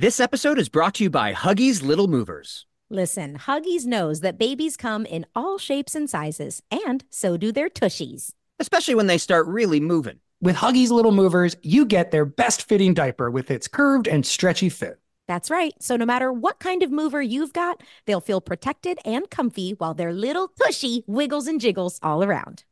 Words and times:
This 0.00 0.20
episode 0.20 0.60
is 0.60 0.68
brought 0.68 0.94
to 0.94 1.02
you 1.02 1.10
by 1.10 1.32
Huggies 1.32 1.82
Little 1.82 2.06
Movers. 2.06 2.66
Listen, 2.88 3.36
Huggies 3.36 3.84
knows 3.84 4.20
that 4.20 4.38
babies 4.38 4.76
come 4.76 5.04
in 5.04 5.26
all 5.34 5.58
shapes 5.58 5.96
and 5.96 6.08
sizes, 6.08 6.62
and 6.70 7.02
so 7.10 7.36
do 7.36 7.50
their 7.50 7.68
tushies. 7.68 8.30
especially 8.60 8.94
when 8.94 9.08
they 9.08 9.18
start 9.18 9.48
really 9.48 9.80
moving. 9.80 10.20
With 10.40 10.54
Huggies 10.54 10.90
Little 10.90 11.10
Movers, 11.10 11.56
you 11.62 11.84
get 11.84 12.12
their 12.12 12.24
best 12.24 12.68
fitting 12.68 12.94
diaper 12.94 13.28
with 13.28 13.50
its 13.50 13.66
curved 13.66 14.06
and 14.06 14.24
stretchy 14.24 14.68
fit. 14.68 15.00
That's 15.26 15.50
right. 15.50 15.74
So 15.80 15.96
no 15.96 16.06
matter 16.06 16.32
what 16.32 16.60
kind 16.60 16.84
of 16.84 16.92
mover 16.92 17.20
you've 17.20 17.52
got, 17.52 17.82
they'll 18.06 18.20
feel 18.20 18.40
protected 18.40 19.00
and 19.04 19.28
comfy 19.28 19.72
while 19.72 19.94
their 19.94 20.12
little 20.12 20.52
tushy 20.62 21.02
wiggles 21.08 21.48
and 21.48 21.60
jiggles 21.60 21.98
all 22.04 22.22
around. 22.22 22.62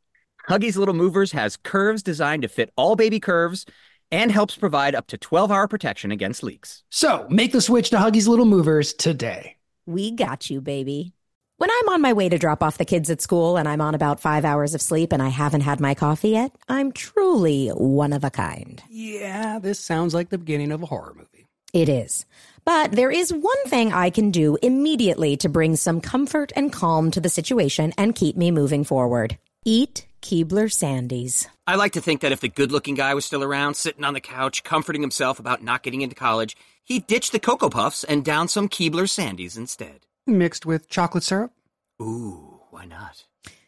Huggies 0.47 0.77
Little 0.77 0.93
Movers 0.93 1.33
has 1.33 1.57
curves 1.57 2.01
designed 2.01 2.43
to 2.43 2.47
fit 2.47 2.71
all 2.77 2.95
baby 2.95 3.19
curves 3.19 3.65
and 4.11 4.31
helps 4.31 4.55
provide 4.55 4.95
up 4.95 5.07
to 5.07 5.17
12 5.17 5.51
hour 5.51 5.67
protection 5.67 6.11
against 6.11 6.43
leaks. 6.43 6.83
So 6.89 7.27
make 7.29 7.51
the 7.51 7.61
switch 7.61 7.89
to 7.91 7.97
Huggies 7.97 8.27
Little 8.27 8.45
Movers 8.45 8.93
today. 8.93 9.57
We 9.85 10.11
got 10.11 10.49
you, 10.49 10.61
baby. 10.61 11.13
When 11.57 11.71
I'm 11.71 11.89
on 11.89 12.01
my 12.01 12.13
way 12.13 12.29
to 12.29 12.37
drop 12.37 12.61
off 12.61 12.77
the 12.77 12.85
kids 12.85 13.09
at 13.09 13.21
school 13.21 13.57
and 13.57 13.67
I'm 13.67 13.81
on 13.81 13.95
about 13.95 14.19
five 14.19 14.45
hours 14.45 14.75
of 14.75 14.81
sleep 14.81 15.11
and 15.11 15.23
I 15.23 15.29
haven't 15.29 15.61
had 15.61 15.79
my 15.79 15.95
coffee 15.95 16.29
yet, 16.29 16.51
I'm 16.69 16.91
truly 16.91 17.69
one 17.69 18.13
of 18.13 18.23
a 18.23 18.29
kind. 18.29 18.83
Yeah, 18.89 19.57
this 19.57 19.79
sounds 19.79 20.13
like 20.13 20.29
the 20.29 20.37
beginning 20.37 20.71
of 20.71 20.83
a 20.83 20.85
horror 20.85 21.15
movie. 21.15 21.47
It 21.73 21.89
is. 21.89 22.25
But 22.63 22.91
there 22.91 23.09
is 23.09 23.33
one 23.33 23.63
thing 23.65 23.91
I 23.91 24.09
can 24.11 24.29
do 24.29 24.57
immediately 24.61 25.35
to 25.37 25.49
bring 25.49 25.75
some 25.75 25.99
comfort 25.99 26.51
and 26.55 26.71
calm 26.71 27.09
to 27.11 27.21
the 27.21 27.29
situation 27.29 27.93
and 27.97 28.13
keep 28.13 28.37
me 28.37 28.51
moving 28.51 28.83
forward. 28.83 29.37
Eat 29.65 30.05
Keebler 30.27 30.67
Sandies. 30.67 31.47
I 31.65 31.75
like 31.75 31.93
to 31.93 32.01
think 32.01 32.19
that 32.19 32.33
if 32.33 32.41
the 32.41 32.49
good 32.49 32.69
looking 32.69 32.95
guy 32.95 33.13
was 33.13 33.23
still 33.23 33.45
around, 33.45 33.75
sitting 33.75 34.03
on 34.03 34.13
the 34.13 34.19
couch, 34.19 34.61
comforting 34.61 35.01
himself 35.01 35.39
about 35.39 35.63
not 35.63 35.83
getting 35.83 36.01
into 36.01 36.17
college, 36.17 36.57
he'd 36.83 37.07
ditch 37.07 37.31
the 37.31 37.39
Cocoa 37.39 37.69
Puffs 37.69 38.03
and 38.03 38.25
down 38.25 38.49
some 38.49 38.67
Keebler 38.67 39.07
Sandies 39.07 39.55
instead. 39.55 40.01
Mixed 40.25 40.65
with 40.65 40.89
chocolate 40.89 41.23
syrup? 41.23 41.53
Ooh, 42.01 42.59
why 42.71 42.83
not? 42.83 43.23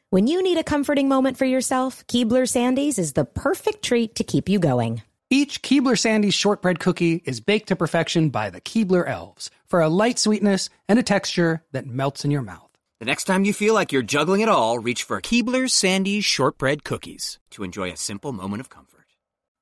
When 0.09 0.27
you 0.27 0.43
need 0.43 0.57
a 0.57 0.63
comforting 0.65 1.07
moment 1.07 1.37
for 1.37 1.45
yourself, 1.45 2.05
Keebler 2.07 2.43
Sandies 2.43 2.99
is 2.99 3.13
the 3.13 3.23
perfect 3.23 3.81
treat 3.81 4.15
to 4.15 4.25
keep 4.25 4.49
you 4.49 4.59
going. 4.59 5.01
Each 5.29 5.61
Keebler 5.61 5.95
Sandies 5.95 6.33
shortbread 6.33 6.81
cookie 6.81 7.21
is 7.23 7.39
baked 7.39 7.69
to 7.69 7.77
perfection 7.77 8.31
by 8.31 8.49
the 8.49 8.59
Keebler 8.59 9.07
elves 9.07 9.49
for 9.65 9.79
a 9.79 9.87
light 9.87 10.19
sweetness 10.19 10.69
and 10.89 10.99
a 10.99 11.03
texture 11.03 11.63
that 11.71 11.87
melts 11.87 12.25
in 12.25 12.31
your 12.31 12.41
mouth. 12.41 12.68
The 12.99 13.05
next 13.05 13.23
time 13.23 13.45
you 13.45 13.53
feel 13.53 13.73
like 13.73 13.93
you're 13.93 14.01
juggling 14.01 14.41
it 14.41 14.49
all, 14.49 14.77
reach 14.77 15.03
for 15.03 15.21
Keebler 15.21 15.69
Sandies 15.69 16.25
shortbread 16.25 16.83
cookies 16.83 17.39
to 17.51 17.63
enjoy 17.63 17.89
a 17.89 17.95
simple 17.95 18.33
moment 18.33 18.59
of 18.59 18.69
comfort. 18.69 19.05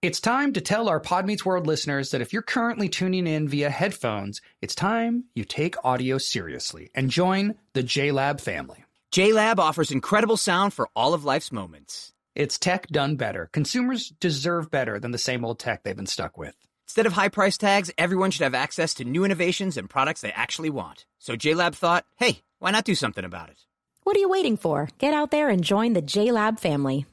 It's 0.02 0.19
time 0.19 0.53
to 0.53 0.61
tell 0.61 0.89
our 0.89 0.99
Pod 0.99 1.27
Meets 1.27 1.45
World 1.45 1.67
listeners 1.67 2.09
that 2.09 2.21
if 2.21 2.33
you're 2.33 2.41
currently 2.41 2.89
tuning 2.89 3.27
in 3.27 3.47
via 3.47 3.69
headphones, 3.69 4.41
it's 4.59 4.73
time 4.73 5.25
you 5.35 5.43
take 5.43 5.75
audio 5.85 6.17
seriously 6.17 6.89
and 6.95 7.11
join 7.11 7.53
the 7.73 7.83
JLab 7.83 8.41
family. 8.41 8.83
JLab 9.11 9.59
offers 9.59 9.91
incredible 9.91 10.38
sound 10.38 10.73
for 10.73 10.89
all 10.95 11.13
of 11.13 11.23
life's 11.23 11.52
moments. 11.52 12.13
It's 12.33 12.58
tech 12.58 12.88
done 12.88 13.17
better. 13.17 13.49
Consumers 13.53 14.09
deserve 14.19 14.71
better 14.71 14.99
than 14.99 15.11
the 15.11 15.19
same 15.19 15.45
old 15.45 15.59
tech 15.59 15.83
they've 15.83 15.95
been 15.95 16.08
stuck 16.08 16.39
with. 16.39 16.55
Instead 16.88 17.05
of 17.05 17.13
high 17.13 17.30
price 17.30 17.59
tags, 17.59 17.91
everyone 17.99 18.31
should 18.31 18.45
have 18.45 18.55
access 18.55 18.95
to 18.95 19.05
new 19.05 19.25
innovations 19.25 19.77
and 19.77 19.88
products 19.88 20.21
they 20.21 20.31
actually 20.31 20.71
want. 20.71 21.05
So 21.19 21.35
JLab 21.35 21.75
thought, 21.75 22.05
hey, 22.15 22.39
why 22.59 22.72
not 22.72 22.86
do 22.86 22.95
something 22.95 23.25
about 23.25 23.50
it? 23.50 23.59
What 24.03 24.16
are 24.16 24.19
you 24.19 24.30
waiting 24.30 24.58
for? 24.58 24.89
Get 24.97 25.13
out 25.13 25.31
there 25.31 25.50
and 25.50 25.63
join 25.63 25.94
the 25.94 26.02
JLab 26.02 26.59
family. 26.59 27.05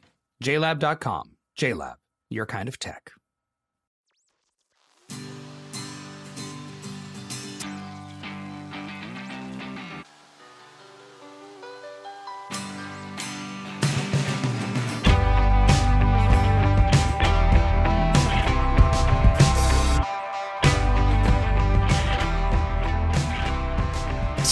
JLab.com. 0.43 1.31
JLab, 1.59 1.97
your 2.31 2.47
kind 2.47 2.69
of 2.69 2.79
tech. 2.79 3.13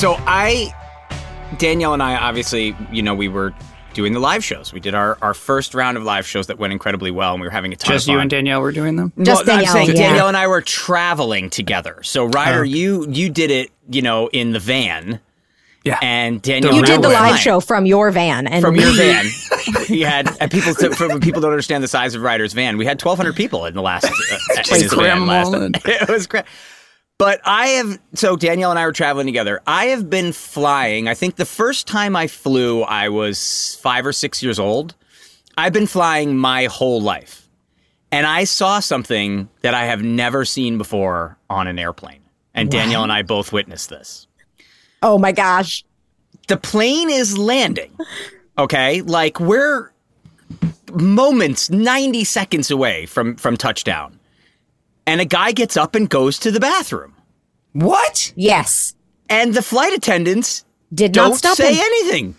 So 0.03 0.17
I, 0.27 0.75
Danielle 1.63 1.95
and 1.95 2.03
I, 2.03 2.17
obviously, 2.17 2.77
you 2.91 3.03
know, 3.03 3.15
we 3.15 3.29
were 3.29 3.55
doing 3.95 4.13
the 4.15 4.19
live 4.21 4.43
shows. 4.45 4.73
We 4.73 4.81
did 4.81 4.95
our, 4.95 5.17
our 5.23 5.33
first 5.35 5.75
round 5.75 5.97
of 5.97 6.03
live 6.03 6.27
shows 6.27 6.49
that 6.49 6.59
went 6.59 6.73
incredibly 6.73 7.11
well, 7.11 7.33
and 7.35 7.41
we 7.41 7.47
were 7.47 7.51
having 7.53 7.73
a 7.73 7.77
ton 7.77 7.93
Just 7.95 8.05
of 8.05 8.09
fun. 8.09 8.15
you 8.15 8.21
and 8.21 8.31
Danielle 8.31 8.61
were 8.61 8.73
doing 8.73 8.97
them? 8.97 9.13
Just 9.23 9.47
no, 9.47 9.53
I'm 9.53 9.59
Danielle, 9.61 9.73
saying 9.73 9.89
yeah. 9.89 9.95
Danielle 10.09 10.29
and 10.29 10.37
I 10.37 10.47
were 10.49 10.61
traveling 10.61 11.51
together. 11.51 12.03
So 12.03 12.25
Ryder, 12.25 12.61
Okay. 12.63 12.71
you 12.71 13.07
you 13.11 13.31
did 13.31 13.51
it, 13.51 13.71
you 13.91 14.03
know, 14.03 14.29
in 14.29 14.53
the 14.53 14.59
van, 14.59 15.21
Yeah. 15.85 15.99
and 16.03 16.41
Danielle, 16.43 16.73
You 16.73 16.79
and 16.81 16.87
I 16.87 16.91
You 16.91 16.97
did 16.97 17.05
the 17.05 17.13
live 17.13 17.39
show 17.39 17.61
from 17.61 17.87
your 17.87 18.11
van 18.11 18.47
and 18.49 18.61
from 18.63 18.75
we- 18.77 18.83
your 18.83 18.93
van. 18.95 19.27
we 19.89 20.01
had 20.01 20.29
and 20.41 20.51
people 20.51 20.75
to, 20.75 20.91
for 20.95 21.21
people 21.21 21.41
don't 21.43 21.51
understand 21.53 21.85
the 21.85 21.89
size 21.89 22.15
of 22.17 22.23
Ryder's 22.23 22.55
van. 22.55 22.77
We 22.79 22.87
had 22.87 23.01
1,200 23.01 23.37
people 23.37 23.67
in 23.67 23.75
the 23.75 23.83
last 23.83 24.07
uh, 24.07 24.75
in 24.75 24.81
his 24.83 24.93
van 24.93 25.27
last 25.27 25.55
all. 25.55 25.63
It 25.85 26.09
was 26.09 26.27
great. 26.27 26.45
But 27.23 27.41
I 27.45 27.69
have 27.69 28.01
so 28.15 28.35
Danielle 28.35 28.71
and 28.71 28.79
I 28.81 28.85
were 28.85 28.91
traveling 28.91 29.29
together. 29.29 29.63
I 29.65 29.87
have 29.87 30.11
been 30.11 30.33
flying. 30.33 31.07
I 31.07 31.15
think 31.15 31.37
the 31.37 31.45
first 31.45 31.87
time 31.87 32.17
I 32.17 32.27
flew, 32.27 32.83
I 32.83 33.11
was 33.11 33.79
five 33.81 34.05
or 34.05 34.13
six 34.13 34.43
years 34.43 34.59
old. 34.59 34.97
I've 35.57 35.73
been 35.73 35.87
flying 35.87 36.37
my 36.37 36.65
whole 36.65 37.01
life, 37.01 37.49
and 38.11 38.27
I 38.27 38.43
saw 38.43 38.81
something 38.81 39.49
that 39.61 39.73
I 39.73 39.85
have 39.85 40.03
never 40.03 40.45
seen 40.45 40.79
before 40.79 41.39
on 41.49 41.69
an 41.69 41.79
airplane. 41.79 42.23
And 42.55 42.69
Danielle 42.69 43.05
and 43.05 43.13
I 43.13 43.23
both 43.23 43.53
witnessed 43.53 43.89
this 43.89 44.27
Oh 45.01 45.17
my 45.17 45.31
gosh. 45.31 45.85
the 46.49 46.57
plane 46.57 47.09
is 47.09 47.39
landing. 47.39 47.97
Okay, 48.59 49.01
like 49.03 49.39
we're 49.39 49.93
moments, 50.93 51.71
ninety 51.71 52.25
seconds 52.25 52.69
away 52.73 53.07
from 53.07 53.37
from 53.37 53.57
touchdown, 53.57 54.19
and 55.07 55.21
a 55.21 55.25
guy 55.25 55.53
gets 55.53 55.77
up 55.77 55.95
and 55.95 56.09
goes 56.09 56.39
to 56.41 56.51
the 56.51 56.61
bathroom, 56.61 57.15
What? 57.73 58.33
Yes. 58.37 58.95
and 59.29 59.55
the 59.55 59.63
flight 59.63 59.93
attendants 59.93 60.65
Did 60.95 61.15
not 61.17 61.29
don't 61.29 61.37
stop 61.37 61.57
say 61.57 61.75
him. 61.75 61.81
anything. 61.85 62.35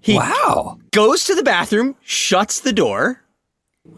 He 0.00 0.14
Wow. 0.16 0.78
goes 0.92 1.24
to 1.24 1.34
the 1.34 1.42
bathroom, 1.42 1.94
shuts 2.02 2.60
the 2.60 2.72
door, 2.72 3.22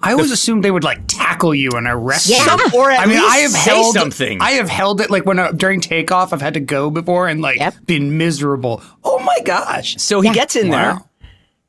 I 0.00 0.12
always 0.12 0.30
assumed 0.30 0.62
they 0.64 0.70
would 0.70 0.84
like 0.84 1.00
tackle 1.08 1.54
you 1.54 1.70
and 1.72 1.86
arrest 1.88 2.28
Yeah. 2.28 2.38
you. 2.38 2.44
some- 2.44 2.60
or 2.74 2.90
at 2.90 3.00
I 3.00 3.06
mean, 3.06 3.18
least 3.20 3.28
I 3.34 3.38
have 3.38 3.50
say 3.50 3.70
held 3.70 3.94
something. 3.94 4.40
I 4.40 4.52
have 4.52 4.68
held 4.68 5.00
it 5.00 5.10
like 5.10 5.26
when 5.26 5.38
uh, 5.40 5.50
during 5.52 5.80
takeoff, 5.80 6.32
I've 6.32 6.40
had 6.40 6.54
to 6.54 6.60
go 6.60 6.88
before 6.88 7.26
and 7.28 7.40
like 7.42 7.58
Yep. 7.58 7.74
been 7.86 8.16
miserable. 8.16 8.80
Oh 9.02 9.18
my 9.18 9.38
gosh! 9.44 9.96
so 9.98 10.20
he 10.20 10.28
Yeah. 10.28 10.34
gets 10.34 10.54
in 10.56 10.70
there, 10.70 11.00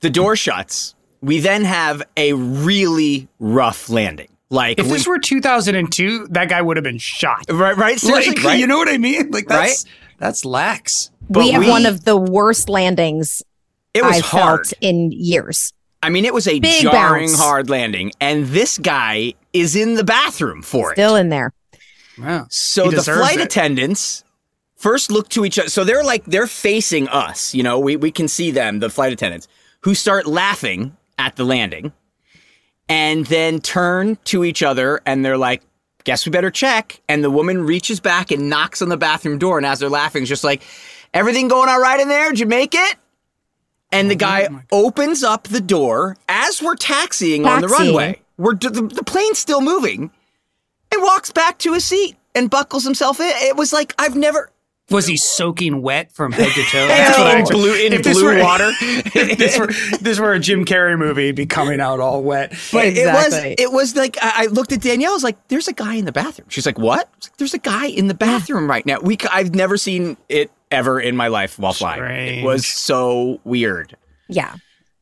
the 0.02 0.10
door 0.12 0.36
shuts. 0.36 0.94
We 1.22 1.40
then 1.40 1.66
have 1.66 2.04
a 2.16 2.34
really 2.34 3.28
rough 3.40 3.90
landing. 3.90 4.28
Like 4.50 4.78
If 4.80 4.86
we, 4.86 4.94
this 4.94 5.08
were 5.08 5.18
2002, 5.20 6.28
that 6.32 6.50
guy 6.50 6.62
would 6.62 6.78
have 6.78 6.84
been 6.84 6.98
shot. 7.00 7.46
right, 7.50 7.76
right, 7.76 8.00
seriously, 8.00 8.36
Like, 8.36 8.44
right? 8.44 8.60
you 8.60 8.68
know 8.68 8.78
what 8.78 8.90
I 8.90 8.98
mean? 8.98 9.32
Like 9.32 9.48
that's 9.48 9.86
Right? 9.86 9.94
that's 10.20 10.46
lax. 10.46 11.10
But 11.30 11.40
we 11.40 11.52
have 11.52 11.64
we- 11.64 11.70
one 11.70 11.86
of 11.86 12.04
the 12.06 12.18
worst 12.18 12.70
landings 12.70 13.42
it 13.94 14.04
was 14.04 14.18
I've 14.18 14.26
hard. 14.26 14.68
felt 14.68 14.74
in 14.82 15.12
years. 15.12 15.72
I 16.02 16.10
mean, 16.10 16.26
it 16.26 16.34
was 16.34 16.48
a 16.48 16.60
Big 16.60 16.82
jarring, 16.82 17.28
bounce. 17.30 17.40
hard 17.40 17.70
landing, 17.70 18.12
and 18.20 18.48
this 18.48 18.78
guy 18.78 19.34
is 19.54 19.76
in 19.76 19.94
the 19.96 20.04
bathroom 20.04 20.62
for 20.62 20.92
Still 20.92 20.92
it. 20.92 20.94
Still 20.96 21.16
in 21.16 21.30
there. 21.30 21.54
Wow. 22.20 22.48
So 22.50 22.90
He 22.90 22.96
the 22.96 23.04
flight 23.04 23.38
it. 23.40 23.44
attendants 23.46 24.24
first 24.76 25.12
look 25.12 25.30
to 25.30 25.46
each 25.46 25.58
other. 25.58 25.70
So 25.70 25.84
they're 25.84 26.04
like 26.04 26.26
they're 26.26 26.48
facing 26.48 27.08
us. 27.08 27.54
You 27.56 27.64
know, 27.64 27.80
we 27.80 27.96
we 27.96 28.12
can 28.12 28.28
see 28.28 28.52
them, 28.52 28.80
the 28.80 28.90
flight 28.90 29.14
attendants, 29.14 29.48
who 29.82 29.96
start 29.96 30.26
laughing 30.28 30.98
at 31.18 31.36
the 31.38 31.44
landing, 31.46 31.94
and 32.90 33.26
then 33.28 33.60
turn 33.60 34.18
to 34.26 34.44
each 34.44 34.64
other, 34.64 35.02
and 35.06 35.24
they're 35.24 35.38
like. 35.38 35.62
Guess 36.06 36.26
we 36.26 36.32
better 36.32 36.52
check. 36.52 37.00
And 37.08 37.24
the 37.24 37.32
woman 37.32 37.64
reaches 37.64 38.02
back 38.02 38.30
and 38.32 38.50
knocks 38.50 38.82
on 38.82 38.90
the 38.90 38.98
bathroom 38.98 39.38
door. 39.38 39.56
And 39.58 39.66
as 39.66 39.80
they're 39.80 39.88
laughing, 39.88 40.26
just 40.26 40.44
like, 40.44 40.62
everything 41.14 41.48
going 41.48 41.70
all 41.70 41.80
right 41.80 41.98
in 41.98 42.10
there? 42.10 42.30
Did 42.32 42.42
you 42.42 42.46
make 42.46 42.76
it? 42.76 42.98
And 43.94 44.12
the 44.12 44.16
guy 44.16 44.50
opens 44.70 45.24
up 45.24 45.48
the 45.48 45.62
door 45.62 46.18
as 46.28 46.62
we're 46.62 46.76
taxiing, 46.76 47.46
on 47.46 47.62
the 47.62 47.70
runway. 47.70 48.20
We're 48.38 48.56
the, 48.56 48.70
the 48.70 49.04
plane's 49.06 49.40
still 49.40 49.62
moving, 49.62 50.12
and 50.92 51.02
walks 51.02 51.32
back 51.32 51.58
to 51.60 51.72
his 51.72 51.86
seat 51.86 52.18
and 52.36 52.50
buckles 52.50 52.84
himself 52.84 53.22
in. 53.22 53.28
It 53.28 53.56
was 53.56 53.72
like 53.72 53.94
I've 53.98 54.18
never 54.18 54.50
Was 54.92 55.08
he 55.08 55.16
soaking 55.18 55.82
wet 55.82 56.12
from 56.12 56.34
head 56.34 56.52
to 56.52 56.64
toe? 56.64 56.88
That's 56.88 57.18
what 57.18 57.28
I- 57.28 57.40
in 57.40 57.46
blue 57.46 57.74
in 57.74 57.94
if 57.94 58.04
this 58.04 58.18
blue 58.18 58.36
were- 58.36 58.42
water. 58.44 58.70
if 58.82 59.38
this 59.38 59.58
were 59.58 59.68
this 60.02 60.20
were 60.20 60.34
a 60.34 60.40
Jim 60.40 60.66
Carrey 60.66 60.98
movie, 61.00 61.24
it'd 61.26 61.36
be 61.36 61.46
coming 61.46 61.80
out 61.80 62.00
all 62.02 62.22
wet. 62.22 62.52
But 62.72 62.88
it 62.88 63.06
was 63.08 63.34
it 63.34 63.72
was 63.72 63.96
like 63.96 64.18
I, 64.22 64.44
I 64.44 64.46
looked 64.48 64.72
at 64.74 64.82
Danielle. 64.82 65.12
I 65.12 65.14
was 65.14 65.24
like, 65.24 65.48
"There's 65.48 65.68
a 65.70 65.74
guy 65.74 65.96
in 65.96 66.06
the 66.06 66.12
bathroom." 66.12 66.48
She's 66.50 66.66
like, 66.66 66.78
"What?" 66.78 67.10
Like, 67.24 67.38
There's 67.38 67.54
a 67.54 67.60
guy 67.60 67.88
in 67.88 68.08
the 68.08 68.14
bathroom 68.14 68.70
right 68.70 68.86
now. 68.86 69.00
We 69.00 69.18
c- 69.20 69.28
I've 69.32 69.56
never 69.56 69.78
seen 69.78 70.18
it 70.28 70.52
ever 70.70 71.00
in 71.00 71.16
my 71.16 71.28
life 71.30 71.58
while 71.58 71.74
flying. 71.74 72.40
It 72.40 72.44
was 72.44 72.68
so 72.68 73.40
weird. 73.46 73.96
Yeah. 74.28 74.56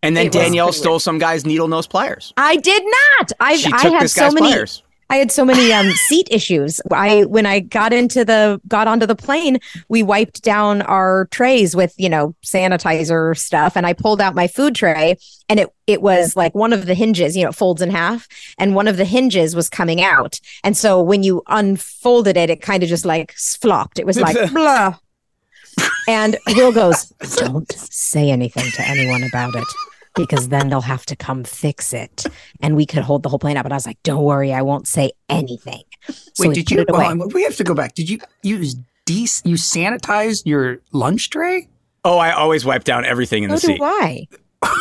And 0.04 0.16
then 0.18 0.30
Danielle 0.32 0.68
pretty 0.68 0.80
stole 0.80 1.00
some 1.00 1.18
guy's 1.20 1.46
needle 1.46 1.68
nose 1.68 1.86
pliers. 1.88 2.34
I 2.38 2.56
did 2.58 2.84
not. 3.20 3.32
I 3.40 3.56
She 3.58 3.68
I 3.74 3.82
took 3.84 3.94
have 3.94 4.02
this 4.04 4.14
so 4.14 4.22
guy's 4.22 4.34
many 4.34 4.48
pliers. 4.52 4.84
I 5.12 5.18
had 5.18 5.30
so 5.30 5.44
many 5.44 5.74
um, 5.74 5.92
seat 6.08 6.30
issues. 6.32 6.80
I 6.90 7.26
when 7.26 7.46
I 7.46 7.60
got 7.60 7.92
into 7.92 8.24
the 8.24 8.62
got 8.70 8.88
onto 8.88 9.06
the 9.06 9.16
plane, 9.16 9.60
we 9.90 10.04
wiped 10.04 10.42
down 10.42 10.82
our 10.84 11.28
trays 11.32 11.76
with 11.76 11.94
you 11.98 12.08
know 12.08 12.34
sanitizer 12.46 13.38
stuff, 13.38 13.76
and 13.76 13.86
I 13.86 13.92
pulled 13.92 14.22
out 14.22 14.36
my 14.36 14.48
food 14.48 14.74
tray, 14.74 15.18
and 15.50 15.60
it 15.60 15.70
it 15.86 16.02
was 16.02 16.38
like 16.38 16.56
one 16.56 16.72
of 16.72 16.86
the 16.86 16.94
hinges, 16.94 17.36
you 17.36 17.44
know, 17.44 17.52
folds 17.52 17.82
in 17.82 17.90
half, 17.90 18.26
and 18.58 18.74
one 18.74 18.88
of 18.88 18.96
the 18.96 19.04
hinges 19.04 19.54
was 19.54 19.70
coming 19.70 20.02
out, 20.02 20.40
and 20.64 20.78
so 20.78 21.02
when 21.02 21.24
you 21.24 21.44
unfolded 21.48 22.38
it, 22.38 22.50
it 22.50 22.62
kind 22.62 22.82
of 22.82 22.88
just 22.88 23.04
like 23.04 23.34
flopped. 23.34 24.00
It 24.00 24.06
was 24.06 24.18
like 24.18 24.38
blah. 24.54 24.96
And 26.08 26.38
Will 26.48 26.72
goes, 26.72 27.06
"Don't 27.36 27.70
say 27.70 28.32
anything 28.32 28.72
to 28.72 28.88
anyone 28.88 29.24
about 29.24 29.56
it." 29.56 29.68
Because 30.16 30.50
then 30.50 30.70
they'll 30.70 30.82
have 30.82 31.06
to 31.08 31.16
come 31.16 31.44
fix 31.44 31.94
it 31.94 32.26
and 32.62 32.76
we 32.76 32.86
could 32.86 33.04
hold 33.04 33.24
the 33.24 33.30
whole 33.30 33.40
plane 33.40 33.58
up. 33.58 33.66
And 33.66 33.74
I 33.74 33.78
was 33.78 33.86
like, 33.86 34.02
don't 34.04 34.24
worry, 34.24 34.54
I 34.54 34.62
won't 34.62 34.88
say 34.88 35.12
anything. 35.30 35.84
So 36.34 36.48
Wait, 36.48 36.56
did 36.56 36.72
you? 36.72 36.86
Well, 36.88 37.22
oh, 37.22 37.28
we 37.28 37.44
have 37.44 37.56
to 37.58 37.64
go 37.64 37.74
back. 37.74 37.96
Did 37.96 38.10
you 38.10 38.20
use 38.44 38.76
de- 39.06 39.28
you 39.44 39.56
sanitized 39.56 40.44
your 40.46 40.80
lunch 40.92 41.30
tray? 41.30 41.70
Oh, 42.04 42.18
I 42.18 42.32
always 42.32 42.66
wipe 42.66 42.84
down 42.84 43.06
everything 43.06 43.44
in 43.44 43.58
so 43.58 43.68
the 43.68 43.74
oh, 43.74 43.76
seat. 43.76 43.80
Why? 43.80 44.28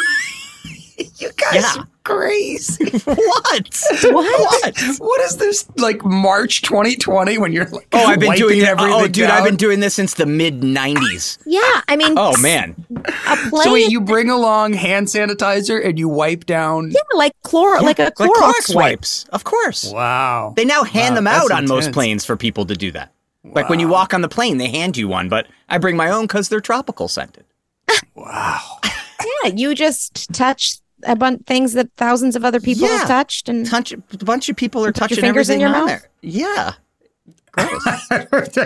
You 1.17 1.31
guys 1.33 1.55
Yeah. 1.55 1.85
Are 2.11 2.17
crazy. 2.19 2.85
What? 3.05 3.81
What? 4.03 4.81
what 4.99 5.21
is 5.23 5.37
this 5.37 5.69
like 5.77 6.05
March 6.05 6.63
2020 6.63 7.39
when 7.39 7.53
you're 7.53 7.67
like 7.67 7.89
Oh, 7.93 8.05
I've 8.05 8.21
been 8.21 8.35
doing 8.35 8.63
oh, 8.63 8.67
everything 8.67 8.93
Oh, 8.95 9.07
dude, 9.07 9.27
down? 9.27 9.31
I've 9.31 9.45
been 9.45 9.57
doing 9.57 9.81
this 9.81 9.95
since 9.95 10.15
the 10.15 10.27
mid 10.27 10.61
'90s. 10.61 11.39
Yeah, 11.47 11.61
I 11.89 11.97
mean, 11.97 12.15
Oh 12.17 12.37
man, 12.41 12.75
a 13.27 13.37
plane. 13.37 13.63
So 13.63 13.73
wait, 13.73 13.91
you 13.91 14.01
bring 14.01 14.31
along 14.31 14.75
hand 14.75 15.07
sanitizer 15.09 15.85
and 15.85 15.99
you 15.99 16.09
wipe 16.09 16.47
down. 16.47 16.91
yeah, 16.91 17.01
like 17.15 17.33
chlor, 17.43 17.81
like 17.83 17.99
a 17.99 18.05
like 18.05 18.15
Clorox, 18.15 18.53
Clorox 18.71 18.75
wipes, 18.75 19.25
of 19.33 19.45
course. 19.45 19.91
Wow. 19.91 20.55
They 20.57 20.65
now 20.65 20.85
hand 20.85 21.13
Wow, 21.13 21.15
them 21.17 21.25
that's 21.25 21.51
out 21.51 21.53
on 21.53 21.67
most 21.67 21.93
planes 21.93 22.25
for 22.25 22.37
people 22.37 22.67
to 22.67 22.75
do 22.75 22.91
that. 22.93 23.13
Like 23.45 23.69
when 23.69 23.81
you 23.81 23.89
walk 23.89 24.13
on 24.15 24.21
the 24.21 24.29
plane, 24.29 24.59
they 24.59 24.69
hand 24.69 24.97
you 24.97 25.09
one, 25.09 25.29
but 25.29 25.47
I 25.69 25.79
bring 25.79 25.97
my 25.97 26.11
own 26.11 26.25
because 26.25 26.49
they're 26.49 26.61
tropical 26.61 27.09
scented. 27.09 27.45
Wow. 28.15 28.79
Yeah, 29.45 29.53
you 29.55 29.75
just 29.75 30.33
touch 30.33 30.79
a 31.05 31.17
bunch 31.17 31.45
things 31.47 31.73
that 31.75 31.89
thousands 31.97 32.37
of 32.37 32.45
other 32.45 32.61
people 32.61 32.87
Yeah. 32.89 32.99
have 32.99 33.09
touched, 33.09 33.49
and 33.49 33.67
Touch, 33.67 33.93
a 33.93 33.99
bunch 34.25 34.49
of 34.49 34.57
people 34.57 34.85
are 34.85 34.93
touching 34.93 35.19
fingers 35.21 35.49
in 35.51 35.55
everything 35.55 35.61
your 35.61 35.69
on 35.69 35.87
mouth? 35.87 36.01
there. 36.01 36.11
Yeah. 36.23 36.73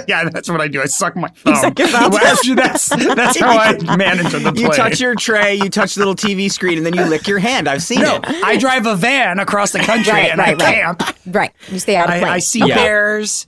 yeah, 0.06 0.28
that's 0.28 0.48
what 0.50 0.60
I 0.60 0.68
do. 0.68 0.82
I 0.82 0.84
suck 0.84 1.16
my 1.16 1.28
thumb. 1.28 1.56
suck 1.56 1.78
your 1.78 1.88
thumb. 1.88 2.10
Well, 2.10 2.24
actually, 2.26 2.54
that's 2.56 2.88
that's 2.88 3.38
how 3.40 3.56
I 3.58 3.72
manage 3.96 4.30
the 4.32 4.40
plane. 4.40 4.56
You 4.56 4.68
touch 4.70 5.00
your 5.00 5.14
tray, 5.14 5.54
you 5.54 5.70
touch 5.70 5.94
the 5.94 6.00
little 6.00 6.14
TV 6.14 6.50
screen, 6.52 6.76
and 6.76 6.84
then 6.86 6.94
you 6.94 7.04
lick 7.04 7.26
your 7.26 7.38
hand. 7.38 7.66
I've 7.66 7.82
seen 7.82 8.02
no, 8.02 8.16
it. 8.16 8.24
I 8.26 8.58
drive 8.58 8.84
a 8.86 8.94
van 8.94 9.38
across 9.38 9.72
the 9.72 9.78
country 9.78 10.12
Right, 10.12 10.30
and 10.30 10.38
right, 10.38 10.60
I 10.60 10.64
right. 10.64 10.74
camp. 10.98 11.16
right, 11.34 11.52
you 11.70 11.78
stay 11.78 11.96
out 11.96 12.08
of 12.10 12.16
plane. 12.18 12.24
I, 12.24 12.34
I 12.34 12.38
see 12.40 12.58
Yeah. 12.60 12.74
bears. 12.74 13.46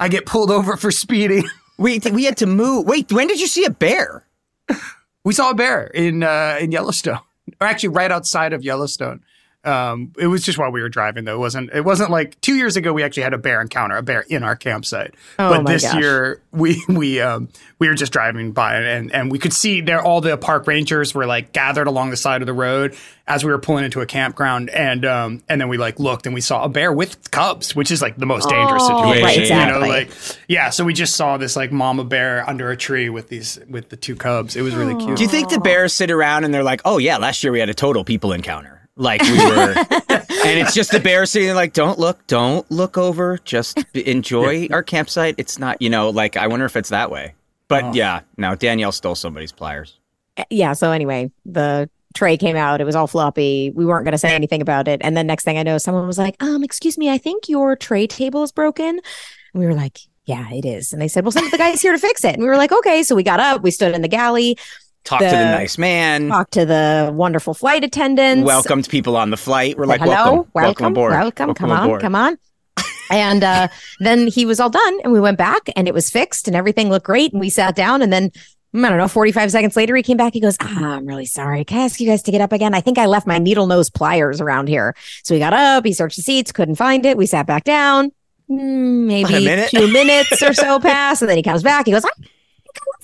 I 0.00 0.08
get 0.08 0.26
pulled 0.26 0.50
over 0.50 0.76
for 0.76 0.90
speeding. 0.90 1.44
We 1.78 2.00
we 2.12 2.24
had 2.24 2.36
to 2.38 2.46
move. 2.46 2.86
Wait, 2.86 3.12
when 3.12 3.28
did 3.28 3.40
you 3.40 3.46
see 3.46 3.64
a 3.64 3.70
bear? 3.70 4.26
We 5.24 5.32
saw 5.32 5.50
a 5.50 5.54
bear 5.54 5.86
in 5.86 6.22
uh, 6.24 6.56
in 6.60 6.72
Yellowstone, 6.72 7.14
or 7.14 7.20
actually 7.64 7.90
right 7.90 8.10
outside 8.10 8.52
of 8.52 8.62
Yellowstone. 8.62 9.20
Um, 9.64 10.12
it 10.18 10.26
was 10.26 10.42
just 10.42 10.58
while 10.58 10.72
we 10.72 10.82
were 10.82 10.88
driving, 10.88 11.24
though. 11.24 11.34
It 11.36 11.38
wasn't. 11.38 11.70
It 11.72 11.84
wasn't 11.84 12.10
like 12.10 12.40
two 12.40 12.54
years 12.56 12.76
ago. 12.76 12.92
We 12.92 13.04
actually 13.04 13.22
had 13.22 13.32
a 13.32 13.38
bear 13.38 13.60
encounter, 13.60 13.96
a 13.96 14.02
bear 14.02 14.24
in 14.28 14.42
our 14.42 14.56
campsite. 14.56 15.14
Oh, 15.38 15.50
but 15.50 15.62
my 15.62 15.72
this 15.72 15.82
gosh. 15.84 16.00
year, 16.00 16.42
we 16.50 16.82
we 16.88 17.20
um, 17.20 17.48
we 17.78 17.86
were 17.88 17.94
just 17.94 18.12
driving 18.12 18.50
by, 18.52 18.76
and 18.76 19.12
and 19.14 19.30
we 19.30 19.38
could 19.38 19.52
see 19.52 19.80
there 19.80 20.02
all 20.02 20.20
the 20.20 20.36
park 20.36 20.66
rangers 20.66 21.14
were 21.14 21.26
like 21.26 21.52
gathered 21.52 21.86
along 21.86 22.10
the 22.10 22.16
side 22.16 22.42
of 22.42 22.46
the 22.46 22.52
road 22.52 22.96
as 23.28 23.44
we 23.44 23.52
were 23.52 23.58
pulling 23.58 23.84
into 23.84 24.00
a 24.00 24.06
campground, 24.06 24.68
and 24.70 25.04
um, 25.04 25.42
and 25.48 25.60
then 25.60 25.68
we 25.68 25.76
like 25.76 26.00
looked 26.00 26.26
and 26.26 26.34
we 26.34 26.40
saw 26.40 26.64
a 26.64 26.68
bear 26.68 26.92
with 26.92 27.30
cubs, 27.30 27.76
which 27.76 27.92
is 27.92 28.02
like 28.02 28.16
the 28.16 28.26
most 28.26 28.48
dangerous 28.48 28.82
Oh, 28.84 29.02
situation. 29.04 29.22
right, 29.24 29.36
You 29.36 29.42
exactly. 29.42 29.80
know, 29.80 29.86
like 29.86 30.10
yeah. 30.48 30.70
So 30.70 30.84
we 30.84 30.92
just 30.92 31.14
saw 31.14 31.36
this 31.36 31.54
like 31.54 31.70
mama 31.70 32.02
bear 32.02 32.48
under 32.50 32.72
a 32.72 32.76
tree 32.76 33.10
with 33.10 33.28
these 33.28 33.60
with 33.70 33.90
the 33.90 33.96
two 33.96 34.16
cubs. 34.16 34.56
It 34.56 34.62
was 34.62 34.74
really 34.74 34.96
cute. 34.96 35.16
Do 35.18 35.22
you 35.22 35.28
think 35.28 35.50
the 35.50 35.60
bears 35.60 35.92
sit 35.94 36.10
around 36.10 36.42
and 36.42 36.52
they're 36.52 36.64
like, 36.64 36.80
"Oh 36.84 36.98
yeah, 36.98 37.18
last 37.18 37.44
year 37.44 37.52
we 37.52 37.60
had 37.60 37.68
a 37.70 37.74
total 37.74 38.02
people 38.02 38.32
encounter." 38.32 38.80
Like 38.96 39.22
we 39.22 39.38
were, 39.38 39.74
and 40.10 40.58
it's 40.58 40.74
just 40.74 40.90
the 40.90 41.00
bears 41.00 41.30
sitting 41.30 41.48
there 41.48 41.54
like, 41.54 41.72
"Don't 41.72 41.98
look, 41.98 42.26
don't 42.26 42.70
look 42.70 42.98
over, 42.98 43.38
just 43.44 43.82
enjoy 43.94 44.68
our 44.70 44.82
campsite." 44.82 45.34
It's 45.38 45.58
not, 45.58 45.80
you 45.80 45.88
know, 45.88 46.10
like 46.10 46.36
I 46.36 46.46
wonder 46.46 46.66
if 46.66 46.76
it's 46.76 46.90
that 46.90 47.10
way. 47.10 47.34
But 47.68 47.94
yeah, 47.94 48.20
now 48.36 48.54
Danielle 48.54 48.92
stole 48.92 49.14
somebody's 49.14 49.50
pliers. 49.52 49.98
yeah. 50.50 50.74
So 50.74 50.92
anyway, 50.92 51.30
the 51.46 51.88
tray 52.14 52.36
came 52.36 52.56
out. 52.56 52.82
It 52.82 52.84
was 52.84 52.94
all 52.94 53.06
floppy. 53.06 53.72
We 53.74 53.86
weren't 53.86 54.04
going 54.04 54.12
to 54.12 54.18
say 54.18 54.34
anything 54.34 54.60
about 54.60 54.88
it. 54.88 55.00
And 55.02 55.16
then 55.16 55.26
next 55.26 55.44
thing 55.44 55.56
I 55.56 55.62
know, 55.62 55.78
someone 55.78 56.06
was 56.06 56.18
like, 56.18 56.36
"Um, 56.42 56.62
excuse 56.62 56.98
me, 56.98 57.08
I 57.08 57.16
think 57.16 57.48
your 57.48 57.74
tray 57.76 58.06
table 58.06 58.42
is 58.42 58.52
broken." 58.52 59.00
And 59.54 59.60
we 59.60 59.64
were 59.64 59.74
like, 59.74 60.00
"Yeah, 60.26 60.50
it 60.52 60.66
is." 60.66 60.92
And 60.92 61.00
they 61.00 61.08
said, 61.08 61.24
"Well, 61.24 61.32
send 61.32 61.50
the 61.50 61.56
guys 61.56 61.80
here 61.80 61.92
to 61.92 61.98
fix 61.98 62.24
it." 62.24 62.34
And 62.34 62.42
we 62.42 62.48
were 62.48 62.58
like, 62.58 62.72
"Okay." 62.72 63.02
So 63.04 63.14
we 63.16 63.22
got 63.22 63.40
up. 63.40 63.62
We 63.62 63.70
stood 63.70 63.94
in 63.94 64.02
the 64.02 64.08
galley, 64.08 64.58
Talk 65.04 65.18
to 65.20 65.24
the 65.24 65.30
The- 65.30 65.44
nice 65.52 65.78
man. 65.78 66.28
talk 66.28 66.50
to 66.50 66.64
the 66.64 67.10
wonderful 67.12 67.54
flight 67.54 67.82
attendants. 67.84 68.46
Welcomed 68.46 68.88
people 68.88 69.16
on 69.16 69.30
the 69.30 69.36
flight. 69.36 69.76
We're 69.76 69.86
like, 69.86 70.00
hello, 70.00 70.14
welcome, 70.14 70.50
welcome, 70.54 70.86
aboard, 70.86 71.12
welcome, 71.12 71.54
come 71.54 71.70
on, 71.70 71.98
come 72.00 72.14
on. 72.14 72.38
and 73.10 73.42
uh, 73.44 73.68
then 74.00 74.26
he 74.28 74.46
was 74.46 74.60
all 74.60 74.70
done, 74.70 74.98
and 75.04 75.12
we 75.12 75.20
went 75.20 75.36
back, 75.38 75.68
and 75.76 75.88
it 75.88 75.94
was 75.94 76.08
fixed, 76.08 76.46
and 76.46 76.56
everything 76.56 76.88
looked 76.88 77.04
great. 77.06 77.32
And 77.32 77.40
we 77.40 77.50
sat 77.50 77.74
down, 77.74 78.00
and 78.00 78.12
then 78.12 78.30
I 78.74 78.88
don't 78.88 78.96
know, 78.96 79.08
forty-five 79.08 79.50
seconds 79.50 79.76
later, 79.76 79.94
he 79.96 80.02
came 80.02 80.16
back. 80.16 80.32
He 80.32 80.40
goes, 80.40 80.56
"Ah, 80.60 80.94
I'm 80.96 81.04
really 81.04 81.26
sorry. 81.26 81.62
Can 81.64 81.80
I 81.80 81.84
ask 81.84 82.00
you 82.00 82.06
guys 82.08 82.22
to 82.22 82.30
get 82.30 82.40
up 82.40 82.52
again? 82.52 82.72
I 82.72 82.80
think 82.80 82.96
I 82.96 83.04
left 83.06 83.26
my 83.26 83.36
needle 83.38 83.66
nose 83.66 83.90
pliers 83.90 84.40
around 84.40 84.68
here." 84.68 84.94
So 85.24 85.34
he 85.34 85.40
got 85.40 85.52
up. 85.52 85.84
He 85.84 85.92
searched 85.92 86.16
the 86.16 86.22
seats, 86.22 86.52
couldn't 86.52 86.76
find 86.76 87.04
it. 87.04 87.16
We 87.18 87.26
sat 87.26 87.46
back 87.46 87.64
down. 87.64 88.12
Mm, 88.50 89.04
a 89.04 89.06
Maybe 89.06 89.44
minute? 89.44 89.68
two 89.70 89.92
minutes 89.92 90.42
or 90.42 90.54
so 90.54 90.78
passed, 90.80 91.20
and 91.22 91.28
then 91.28 91.36
he 91.36 91.42
comes 91.42 91.62
back. 91.62 91.84
He 91.86 91.92
goes, 91.92 92.04
"I 92.04 92.08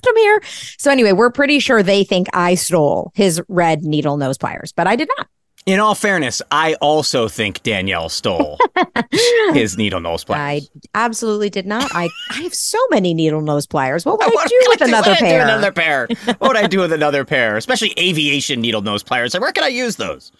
think 0.00 0.16
I 0.16 0.16
left 0.16 0.16
them 0.16 0.16
here." 0.16 0.42
So 0.78 0.90
anyway, 0.90 1.12
we're 1.12 1.30
pretty 1.30 1.58
sure 1.60 1.82
they 1.82 2.04
think 2.04 2.28
I 2.32 2.54
stole 2.54 3.12
his 3.14 3.40
red 3.48 3.82
needle 3.82 4.16
nose 4.16 4.38
pliers, 4.38 4.72
but 4.72 4.86
I 4.86 4.96
did 4.96 5.08
not. 5.16 5.28
In 5.66 5.80
all 5.80 5.94
fairness, 5.94 6.40
I 6.50 6.74
also 6.80 7.28
think 7.28 7.62
Danielle 7.62 8.08
stole 8.08 8.58
his 9.52 9.76
needle 9.76 10.00
nose 10.00 10.24
pliers. 10.24 10.70
I 10.72 10.88
absolutely 11.06 11.50
did 11.50 11.66
not. 11.66 11.90
I, 11.94 12.08
I 12.30 12.40
have 12.42 12.54
so 12.54 12.78
many 12.90 13.12
needle 13.12 13.42
nose 13.42 13.66
pliers. 13.66 14.06
What 14.06 14.18
would 14.18 14.26
I 14.28 14.34
What 14.34 14.48
do 14.48 14.58
with 14.68 14.82
I 14.82 14.86
another 14.86 15.10
what 15.10 15.18
do 15.18 15.24
pair? 15.26 15.42
another 15.42 15.72
pair. 15.72 16.08
What 16.24 16.40
would 16.40 16.56
I 16.56 16.66
do 16.68 16.78
with 16.80 16.92
another 16.92 17.26
pair? 17.26 17.58
Especially 17.58 17.92
aviation 17.98 18.62
needle 18.62 18.80
nose 18.80 19.02
pliers. 19.02 19.34
Like, 19.34 19.42
where 19.42 19.52
can 19.52 19.64
I 19.64 19.68
use 19.68 19.96
those? 19.96 20.32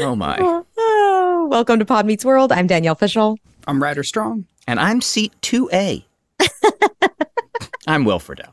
Oh 0.00 0.16
my! 0.16 0.36
Oh, 0.78 1.48
welcome 1.50 1.78
to 1.78 1.84
Pod 1.84 2.06
Meets 2.06 2.24
World. 2.24 2.50
I'm 2.50 2.66
Danielle 2.66 2.94
Fishel. 2.94 3.38
I'm 3.68 3.82
Ryder 3.82 4.02
Strong. 4.02 4.46
And 4.66 4.80
I'm 4.80 5.00
seat 5.02 5.32
two 5.42 5.68
A. 5.72 6.04
I'm 7.86 8.04
Will 8.04 8.18
Friedle. 8.18 8.52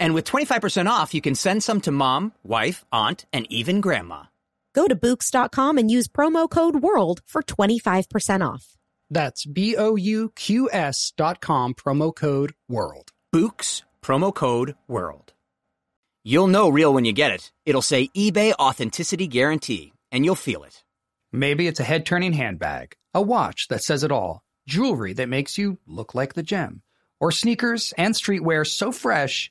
And 0.00 0.14
with 0.14 0.24
25% 0.24 0.86
off, 0.86 1.14
you 1.14 1.20
can 1.20 1.36
send 1.36 1.62
some 1.62 1.80
to 1.82 1.92
mom, 1.92 2.32
wife, 2.42 2.84
aunt, 2.90 3.26
and 3.32 3.46
even 3.52 3.80
grandma. 3.80 4.24
Go 4.74 4.88
to 4.88 4.96
Bouqs.com 4.96 5.78
and 5.78 5.90
use 5.90 6.08
promo 6.08 6.48
code 6.50 6.76
WORLD 6.76 7.20
for 7.26 7.42
25% 7.42 8.48
off. 8.48 8.76
That's 9.10 9.44
B 9.44 9.76
O 9.76 9.96
U 9.96 10.32
Q 10.36 10.70
S 10.72 11.12
dot 11.16 11.40
com, 11.40 11.74
promo 11.74 12.14
code 12.14 12.54
WORLD. 12.70 13.10
Bouqs, 13.34 13.82
promo 14.02 14.34
code 14.34 14.76
WORLD. 14.88 15.32
You'll 16.22 16.46
know 16.46 16.68
real 16.68 16.94
when 16.94 17.04
you 17.04 17.12
get 17.12 17.32
it. 17.32 17.50
It'll 17.66 17.82
say 17.82 18.08
eBay 18.08 18.52
Authenticity 18.52 19.26
Guarantee, 19.26 19.92
and 20.12 20.24
you'll 20.24 20.36
feel 20.36 20.62
it. 20.64 20.84
Maybe 21.32 21.66
it's 21.66 21.80
a 21.80 21.84
head 21.84 22.06
turning 22.06 22.32
handbag, 22.32 22.94
a 23.14 23.22
watch 23.22 23.68
that 23.68 23.82
says 23.82 24.04
it 24.04 24.12
all, 24.12 24.42
jewelry 24.66 25.12
that 25.14 25.28
makes 25.28 25.58
you 25.58 25.78
look 25.86 26.14
like 26.14 26.34
the 26.34 26.42
gem, 26.42 26.82
or 27.18 27.32
sneakers 27.32 27.92
and 27.96 28.14
streetwear 28.14 28.66
so 28.66 28.92
fresh, 28.92 29.50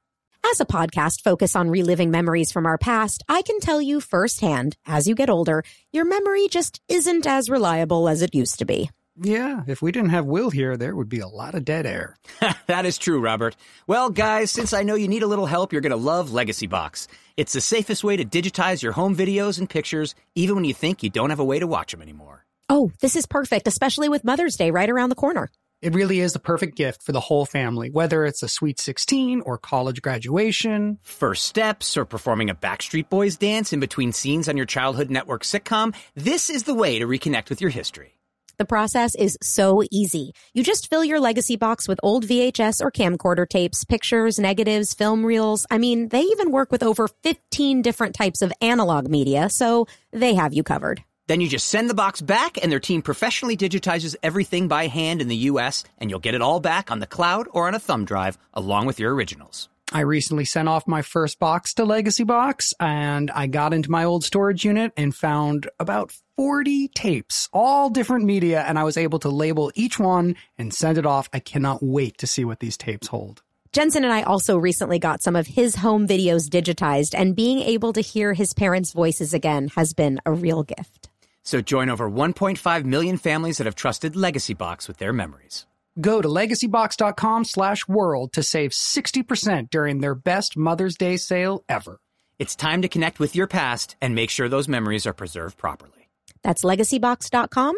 As 0.43 0.59
a 0.59 0.65
podcast 0.65 1.21
focused 1.21 1.55
on 1.55 1.69
reliving 1.69 2.11
memories 2.11 2.51
from 2.51 2.65
our 2.65 2.77
past, 2.77 3.23
I 3.29 3.41
can 3.41 3.59
tell 3.59 3.81
you 3.81 4.01
firsthand, 4.01 4.75
as 4.85 5.07
you 5.07 5.15
get 5.15 5.29
older, 5.29 5.63
your 5.93 6.03
memory 6.03 6.47
just 6.49 6.81
isn't 6.89 7.27
as 7.27 7.49
reliable 7.49 8.09
as 8.09 8.21
it 8.21 8.35
used 8.35 8.59
to 8.59 8.65
be. 8.65 8.89
Yeah, 9.15 9.61
if 9.67 9.81
we 9.81 9.91
didn't 9.91 10.09
have 10.09 10.25
Will 10.25 10.49
here, 10.49 10.77
there 10.77 10.95
would 10.95 11.09
be 11.09 11.19
a 11.19 11.27
lot 11.27 11.53
of 11.53 11.63
dead 11.63 11.85
air. 11.85 12.17
that 12.67 12.85
is 12.85 12.97
true, 12.97 13.19
Robert. 13.19 13.55
Well, 13.85 14.09
guys, 14.09 14.51
since 14.51 14.73
I 14.73 14.83
know 14.83 14.95
you 14.95 15.07
need 15.07 15.23
a 15.23 15.27
little 15.27 15.45
help, 15.45 15.71
you're 15.71 15.81
going 15.81 15.91
to 15.91 15.95
love 15.95 16.33
Legacy 16.33 16.67
Box. 16.67 17.07
It's 17.37 17.53
the 17.53 17.61
safest 17.61 18.03
way 18.03 18.17
to 18.17 18.25
digitize 18.25 18.81
your 18.81 18.93
home 18.93 19.15
videos 19.15 19.59
and 19.59 19.69
pictures, 19.69 20.15
even 20.35 20.55
when 20.55 20.65
you 20.65 20.73
think 20.73 21.03
you 21.03 21.09
don't 21.09 21.29
have 21.29 21.39
a 21.39 21.45
way 21.45 21.59
to 21.59 21.67
watch 21.67 21.91
them 21.91 22.01
anymore. 22.01 22.45
Oh, 22.67 22.91
this 22.99 23.15
is 23.15 23.25
perfect, 23.25 23.67
especially 23.67 24.09
with 24.09 24.23
Mother's 24.23 24.55
Day 24.55 24.71
right 24.71 24.89
around 24.89 25.09
the 25.09 25.15
corner. 25.15 25.49
It 25.81 25.95
really 25.95 26.19
is 26.19 26.33
the 26.33 26.39
perfect 26.39 26.77
gift 26.77 27.01
for 27.01 27.11
the 27.11 27.19
whole 27.19 27.43
family, 27.43 27.89
whether 27.89 28.23
it's 28.23 28.43
a 28.43 28.47
sweet 28.47 28.79
16 28.79 29.41
or 29.41 29.57
college 29.57 30.03
graduation. 30.03 30.99
First 31.01 31.45
steps 31.45 31.97
or 31.97 32.05
performing 32.05 32.51
a 32.51 32.55
Backstreet 32.55 33.09
Boys 33.09 33.35
dance 33.35 33.73
in 33.73 33.79
between 33.79 34.13
scenes 34.13 34.47
on 34.47 34.57
your 34.57 34.67
childhood 34.67 35.09
network 35.09 35.41
sitcom, 35.41 35.95
this 36.13 36.51
is 36.51 36.63
the 36.63 36.75
way 36.75 36.99
to 36.99 37.07
reconnect 37.07 37.49
with 37.49 37.61
your 37.61 37.71
history. 37.71 38.19
The 38.59 38.65
process 38.65 39.15
is 39.15 39.39
so 39.41 39.81
easy. 39.89 40.33
You 40.53 40.63
just 40.63 40.87
fill 40.87 41.03
your 41.03 41.19
legacy 41.19 41.55
box 41.55 41.87
with 41.87 41.99
old 42.03 42.27
VHS 42.27 42.79
or 42.79 42.91
camcorder 42.91 43.49
tapes, 43.49 43.83
pictures, 43.83 44.37
negatives, 44.37 44.93
film 44.93 45.25
reels. 45.25 45.65
I 45.71 45.79
mean, 45.79 46.09
they 46.09 46.21
even 46.21 46.51
work 46.51 46.71
with 46.71 46.83
over 46.83 47.07
15 47.07 47.81
different 47.81 48.13
types 48.13 48.43
of 48.43 48.53
analog 48.61 49.09
media, 49.09 49.49
so 49.49 49.87
they 50.11 50.35
have 50.35 50.53
you 50.53 50.61
covered. 50.61 51.03
Then 51.31 51.39
you 51.39 51.47
just 51.47 51.69
send 51.69 51.89
the 51.89 51.93
box 51.93 52.19
back, 52.19 52.61
and 52.61 52.69
their 52.69 52.81
team 52.81 53.01
professionally 53.01 53.55
digitizes 53.55 54.17
everything 54.21 54.67
by 54.67 54.87
hand 54.87 55.21
in 55.21 55.29
the 55.29 55.47
US, 55.47 55.85
and 55.97 56.09
you'll 56.09 56.19
get 56.19 56.35
it 56.35 56.41
all 56.41 56.59
back 56.59 56.91
on 56.91 56.99
the 56.99 57.07
cloud 57.07 57.47
or 57.53 57.67
on 57.67 57.73
a 57.73 57.79
thumb 57.79 58.03
drive 58.03 58.37
along 58.53 58.85
with 58.85 58.99
your 58.99 59.15
originals. 59.15 59.69
I 59.93 60.01
recently 60.01 60.43
sent 60.43 60.67
off 60.67 60.89
my 60.89 61.01
first 61.01 61.39
box 61.39 61.73
to 61.75 61.85
Legacy 61.85 62.25
Box, 62.25 62.73
and 62.81 63.31
I 63.31 63.47
got 63.47 63.73
into 63.73 63.89
my 63.89 64.03
old 64.03 64.25
storage 64.25 64.65
unit 64.65 64.91
and 64.97 65.15
found 65.15 65.69
about 65.79 66.11
40 66.35 66.89
tapes, 66.89 67.47
all 67.53 67.89
different 67.89 68.25
media, 68.25 68.65
and 68.67 68.77
I 68.77 68.83
was 68.83 68.97
able 68.97 69.19
to 69.19 69.29
label 69.29 69.71
each 69.73 69.97
one 69.97 70.35
and 70.57 70.73
send 70.73 70.97
it 70.97 71.05
off. 71.05 71.29
I 71.31 71.39
cannot 71.39 71.81
wait 71.81 72.17
to 72.17 72.27
see 72.27 72.43
what 72.43 72.59
these 72.59 72.75
tapes 72.75 73.07
hold. 73.07 73.41
Jensen 73.71 74.03
and 74.03 74.11
I 74.11 74.23
also 74.23 74.57
recently 74.57 74.99
got 74.99 75.23
some 75.23 75.37
of 75.37 75.47
his 75.47 75.77
home 75.77 76.09
videos 76.09 76.49
digitized, 76.49 77.15
and 77.17 77.37
being 77.37 77.61
able 77.61 77.93
to 77.93 78.01
hear 78.01 78.33
his 78.33 78.53
parents' 78.53 78.91
voices 78.91 79.33
again 79.33 79.69
has 79.77 79.93
been 79.93 80.19
a 80.25 80.33
real 80.33 80.63
gift. 80.63 81.07
So 81.43 81.61
join 81.61 81.89
over 81.89 82.09
1.5 82.09 82.85
million 82.85 83.17
families 83.17 83.57
that 83.57 83.65
have 83.65 83.75
trusted 83.75 84.15
Legacy 84.15 84.53
Box 84.53 84.87
with 84.87 84.97
their 84.97 85.13
memories. 85.13 85.65
Go 85.99 86.21
to 86.21 86.27
legacybox.com 86.27 87.45
slash 87.45 87.87
world 87.87 88.33
to 88.33 88.43
save 88.43 88.71
60% 88.71 89.69
during 89.69 89.99
their 89.99 90.15
best 90.15 90.55
Mother's 90.55 90.95
Day 90.95 91.17
sale 91.17 91.63
ever. 91.67 91.99
It's 92.39 92.55
time 92.55 92.81
to 92.83 92.87
connect 92.87 93.19
with 93.19 93.35
your 93.35 93.47
past 93.47 93.97
and 94.01 94.15
make 94.15 94.29
sure 94.29 94.47
those 94.47 94.67
memories 94.67 95.05
are 95.05 95.13
preserved 95.13 95.57
properly. 95.57 96.09
That's 96.43 96.63
legacybox.com 96.63 97.75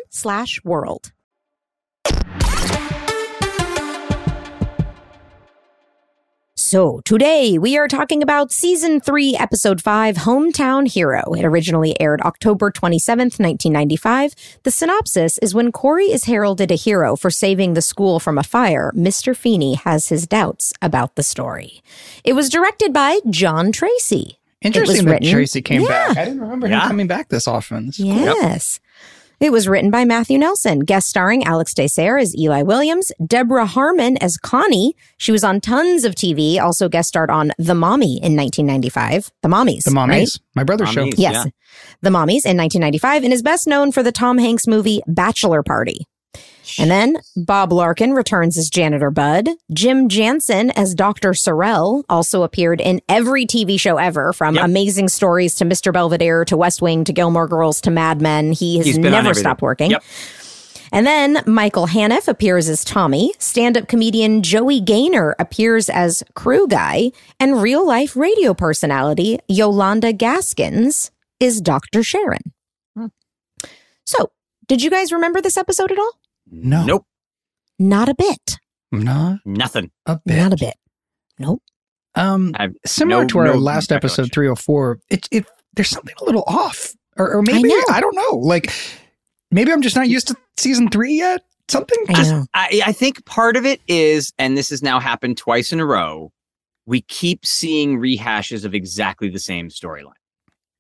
So 6.64 7.02
today 7.02 7.58
we 7.58 7.78
are 7.78 7.90
talking 7.90 8.24
about 8.24 8.54
season 8.54 9.02
three, 9.02 9.36
episode 9.36 9.82
five, 9.82 10.16
Hometown 10.16 10.88
Hero. 10.88 11.34
It 11.34 11.44
originally 11.44 12.00
aired 12.00 12.22
October 12.22 12.72
27th, 12.72 13.38
1995. 13.38 14.34
The 14.64 14.72
synopsis 14.72 15.38
is 15.40 15.54
when 15.54 15.74
Cory 15.74 16.06
is 16.06 16.24
heralded 16.24 16.72
a 16.72 16.76
hero 16.76 17.18
for 17.18 17.30
saving 17.30 17.74
the 17.74 17.82
school 17.82 18.18
from 18.18 18.38
a 18.38 18.44
fire, 18.44 18.94
Mr. 18.96 19.36
Feeny 19.36 19.74
has 19.74 20.08
his 20.08 20.26
doubts 20.26 20.72
about 20.82 21.16
the 21.16 21.22
story. 21.22 21.84
It 22.24 22.32
was 22.32 22.48
directed 22.48 22.94
by 22.94 23.20
John 23.30 23.74
Tracy. 23.74 24.40
Interesting 24.62 25.04
that 25.06 25.12
written, 25.12 25.32
Tracy 25.32 25.62
came 25.62 25.82
yeah. 25.82 25.90
back. 25.90 26.18
I 26.18 26.24
didn't 26.24 26.40
remember 26.40 26.68
yeah. 26.68 26.84
him 26.84 26.88
coming 26.88 27.08
back 27.08 27.28
this 27.28 27.46
often. 27.46 27.88
This 27.88 28.00
yes. 28.00 28.80
Cool. 28.80 29.13
It 29.44 29.52
was 29.52 29.68
written 29.68 29.92
by 29.92 30.06
Matthew 30.06 30.38
Nelson, 30.38 30.80
guest 30.80 31.10
starring 31.10 31.44
Alex 31.44 31.74
Désert 31.74 32.22
as 32.22 32.34
Eli 32.34 32.62
Williams, 32.62 33.12
Deborah 33.28 33.66
Harmon 33.66 34.16
as 34.24 34.38
Connie. 34.38 34.96
She 35.18 35.34
was 35.34 35.44
on 35.44 35.60
tons 35.60 36.06
of 36.06 36.16
TV, 36.16 36.62
also 36.62 36.88
guest 36.88 37.10
starred 37.10 37.30
on 37.30 37.52
The 37.58 37.76
Mommy 37.76 38.24
in 38.24 38.38
1995. 38.38 39.32
The 39.42 39.50
Mommies. 39.50 39.84
The 39.84 39.92
Mommies. 39.92 40.08
Right? 40.08 40.40
My 40.56 40.64
brother's 40.64 40.92
Mommies, 40.92 41.16
show. 41.16 41.22
Yes. 41.22 41.34
Yeah. 41.34 41.44
The 42.00 42.10
Mommies 42.10 42.46
in 42.46 42.56
1995 42.56 43.26
and 43.26 43.34
is 43.34 43.42
best 43.42 43.68
known 43.68 43.92
for 43.92 44.02
the 44.02 44.14
Tom 44.14 44.38
Hanks 44.38 44.66
movie 44.66 45.02
Bachelor 45.08 45.62
Party. 45.62 46.08
And 46.80 46.90
then 46.90 47.18
Bob 47.36 47.72
Larkin 47.74 48.14
returns 48.14 48.58
as 48.58 48.70
Janitor 48.70 49.12
Bud. 49.12 49.50
Jim 49.72 50.10
Jansen 50.10 50.72
as 50.72 50.96
Dr. 50.96 51.32
Sorrell 51.32 52.04
also 52.10 52.44
appeared 52.44 52.80
in 52.82 53.02
every 53.10 53.46
TV 53.46 53.80
show 53.80 53.98
ever, 53.98 54.34
from 54.34 54.56
Yep. 54.56 54.66
Amazing 54.66 55.10
Stories 55.10 55.56
to 55.56 55.66
Mr. 55.66 55.92
Belvedere 55.92 56.46
to 56.46 56.58
West 56.58 56.82
Wing 56.82 57.04
to 57.04 57.14
Gilmore 57.14 57.48
Girls 57.48 57.82
to 57.82 57.92
Mad 57.92 58.22
Men. 58.22 58.52
He 58.52 58.78
has 58.78 58.86
He's 58.86 58.98
been 58.98 59.08
on 59.14 59.24
never 59.24 59.34
stopped 59.34 59.62
working. 59.62 59.92
Yep. 59.92 60.04
And 60.92 61.08
then 61.08 61.42
Michael 61.48 61.88
Haniff 61.88 62.28
appears 62.28 62.70
as 62.70 62.84
Tommy. 62.86 63.34
Stand 63.40 63.78
up 63.78 63.88
comedian 63.88 64.44
Joey 64.44 64.80
Gaynor 64.80 65.36
appears 65.40 65.90
as 65.90 66.24
Crew 66.36 66.68
Guy. 66.68 67.12
And 67.40 67.62
real 67.64 67.86
life 67.86 68.16
radio 68.16 68.54
personality 68.54 69.40
Yolanda 69.48 70.14
Gaskins 70.14 71.10
is 71.40 71.62
Dr. 71.62 72.04
Sharon. 72.04 72.54
Hmm. 72.96 73.08
So, 74.06 74.32
did 74.68 74.84
you 74.84 74.92
guys 74.92 75.12
remember 75.12 75.42
this 75.42 75.58
episode 75.58 75.92
at 75.92 75.98
all? 75.98 76.12
No. 76.54 76.86
Nope. 76.86 77.06
Not 77.80 78.10
a 78.10 78.16
bit. 78.16 78.58
Not 78.92 79.40
Nothing. 79.46 79.92
a 80.06 80.20
bit. 80.26 80.38
Not 80.38 80.54
a 80.54 80.58
bit. 80.58 80.76
Nope. 81.40 81.62
Um, 82.16 82.52
I've 82.56 82.76
similar 82.86 83.24
no- 83.24 83.28
to 83.28 83.40
our 83.40 83.46
no 83.46 83.54
last 83.56 83.92
episode 83.92 84.24
recollection. 84.24 84.34
304 84.34 85.00
it, 85.10 85.28
it 85.32 85.46
there's 85.74 85.90
something 85.90 86.14
a 86.22 86.26
little 86.26 86.44
off 86.46 86.94
or, 87.18 87.38
or 87.38 87.42
maybe 87.42 87.70
know. 87.70 87.84
I, 87.90 88.00
don't 88.00 88.16
know 88.16 88.38
like 88.38 88.72
maybe 89.50 89.72
i'm 89.72 89.82
just 89.82 89.96
not 89.96 90.08
used 90.08 90.28
to 90.28 90.36
season 90.56 90.92
three 90.92 91.16
yet 91.16 91.42
something 91.70 91.98
I 92.10 92.14
just 92.14 92.32
know. 92.32 92.46
I, 92.54 92.82
I 92.86 92.92
think 92.92 93.26
part 93.26 93.56
of 93.58 93.66
it 93.66 93.82
is, 93.88 94.32
and 94.38 94.58
this 94.58 94.70
has 94.70 94.82
now 94.82 95.00
happened 95.00 95.38
twice 95.38 95.72
in 95.72 95.80
a 95.80 95.86
row, 95.86 96.32
we 96.86 97.02
keep 97.02 97.46
seeing 97.46 98.00
rehashes 98.00 98.66
of 98.66 98.74
exactly 98.74 99.30
the 99.30 99.40
same 99.40 99.70
storyline. 99.70 100.14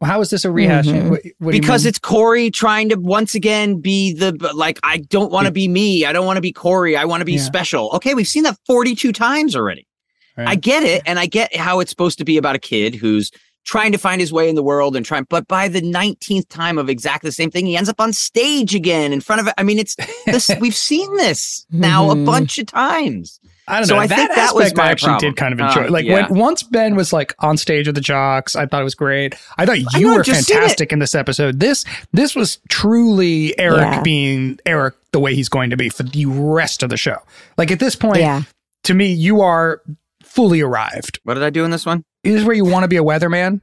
Well, 0.03 0.12
how 0.12 0.19
is 0.19 0.29
this 0.31 0.43
a 0.43 0.51
rehash. 0.51 0.88
What- 0.88 1.22
what 1.39 1.51
Because 1.53 1.86
it's 1.86 1.98
Cory 1.98 2.51
trying 2.51 2.89
to 2.89 2.95
once 2.95 3.36
again 3.36 3.79
be 3.79 4.12
the 4.12 4.33
like, 4.53 4.77
I 4.83 4.98
don't 4.98 5.31
want 5.31 5.45
to 5.45 5.51
be 5.51 5.69
me. 5.69 6.03
I 6.05 6.12
don't 6.12 6.25
want 6.25 6.36
to 6.36 6.41
be 6.41 6.51
Cory. 6.51 6.98
I 6.98 7.05
want 7.05 7.22
to 7.22 7.25
be 7.25 7.36
Yeah. 7.36 7.41
special. 7.43 7.89
Okay, 7.93 8.13
we've 8.13 8.27
seen 8.27 8.43
that 8.43 8.57
42 8.67 9.13
times 9.13 9.55
already. 9.55 9.88
Right. 10.38 10.50
I 10.50 10.55
get 10.55 10.83
it. 10.83 11.03
And 11.05 11.19
I 11.19 11.25
get 11.25 11.55
how 11.55 11.79
it's 11.79 11.89
supposed 11.89 12.17
to 12.17 12.25
be 12.25 12.36
about 12.36 12.53
a 12.55 12.60
kid 12.60 12.95
who's 12.95 13.31
trying 13.65 13.93
to 13.93 13.98
find 13.98 14.19
his 14.19 14.33
way 14.33 14.50
in 14.50 14.55
the 14.55 14.63
world 14.63 14.98
and 14.98 15.05
trying. 15.05 15.25
But 15.29 15.48
by 15.48 15.69
the 15.69 15.79
nineteenth 15.79 16.50
time 16.50 16.77
of 16.77 16.89
exactly 16.89 17.29
the 17.29 17.31
same 17.31 17.50
thing, 17.50 17.65
he 17.65 17.77
ends 17.77 17.88
up 17.88 18.01
on 18.01 18.12
stage 18.12 18.75
again 18.75 19.13
in 19.13 19.22
front 19.22 19.39
of. 19.48 19.53
I 19.57 19.63
mean, 19.63 19.79
it's 19.79 19.95
this. 20.25 20.51
we've 20.60 20.75
seen 20.75 21.15
this 21.15 21.65
now 21.72 22.10
a 22.12 22.15
Mhm. 22.15 22.25
bunch 22.25 22.57
of 22.57 22.65
times. 22.65 23.39
I 23.67 23.77
don't 23.77 23.88
So 23.88 23.96
know. 23.96 24.01
I 24.01 24.08
that 24.08 24.15
think 24.17 24.36
that 24.36 24.53
was 24.55 24.63
aspect 24.65 24.77
my 24.77 24.84
I 24.84 24.91
actually 24.91 25.08
problem. 25.12 25.32
did 25.32 25.38
kind 25.38 25.53
of 25.53 25.62
Oh, 25.62 25.67
enjoy. 25.67 25.88
like 25.93 26.05
yeah. 26.05 26.27
when 26.29 26.38
once 26.39 26.63
Ben 26.63 26.96
was 26.96 27.13
like 27.13 27.34
on 27.39 27.55
stage 27.58 27.88
with 27.88 27.96
the 27.96 28.01
jocks, 28.01 28.55
I 28.55 28.65
thought 28.65 28.82
it 28.82 28.84
was 28.84 28.96
great. 28.96 29.36
I 29.58 29.65
thought 29.65 29.77
I 29.77 29.98
you 30.00 30.08
know, 30.08 30.15
were 30.17 30.24
just 30.24 30.46
seen 30.48 30.58
it. 30.58 30.60
fantastic 30.60 30.91
in 30.91 31.00
this 31.00 31.15
episode. 31.15 31.60
This 31.62 31.86
this 32.12 32.36
was 32.36 32.60
truly 32.70 33.58
Eric 33.58 33.79
Yeah. 33.79 34.01
being 34.01 34.60
Eric 34.65 34.96
the 35.12 35.20
way 35.20 35.34
he's 35.36 35.50
going 35.50 35.70
to 35.70 35.77
be 35.77 35.89
for 35.89 36.03
the 36.03 36.25
rest 36.25 36.84
of 36.84 36.89
the 36.89 36.98
show. 36.98 37.17
Like 37.58 37.72
at 37.72 37.79
this 37.79 37.96
point, 37.96 38.17
Yeah. 38.20 38.41
to 38.84 38.93
me, 38.93 39.13
you 39.13 39.41
are 39.41 39.82
fully 40.24 40.60
arrived. 40.62 41.20
What 41.24 41.36
did 41.36 41.43
I 41.43 41.50
do 41.50 41.63
in 41.63 41.72
this 41.72 41.86
one? 41.86 42.03
This 42.24 42.36
is 42.36 42.43
where 42.46 42.55
you 42.55 42.65
want 42.65 42.84
to 42.84 42.88
be 42.88 42.98
a 42.98 43.03
weatherman. 43.03 43.62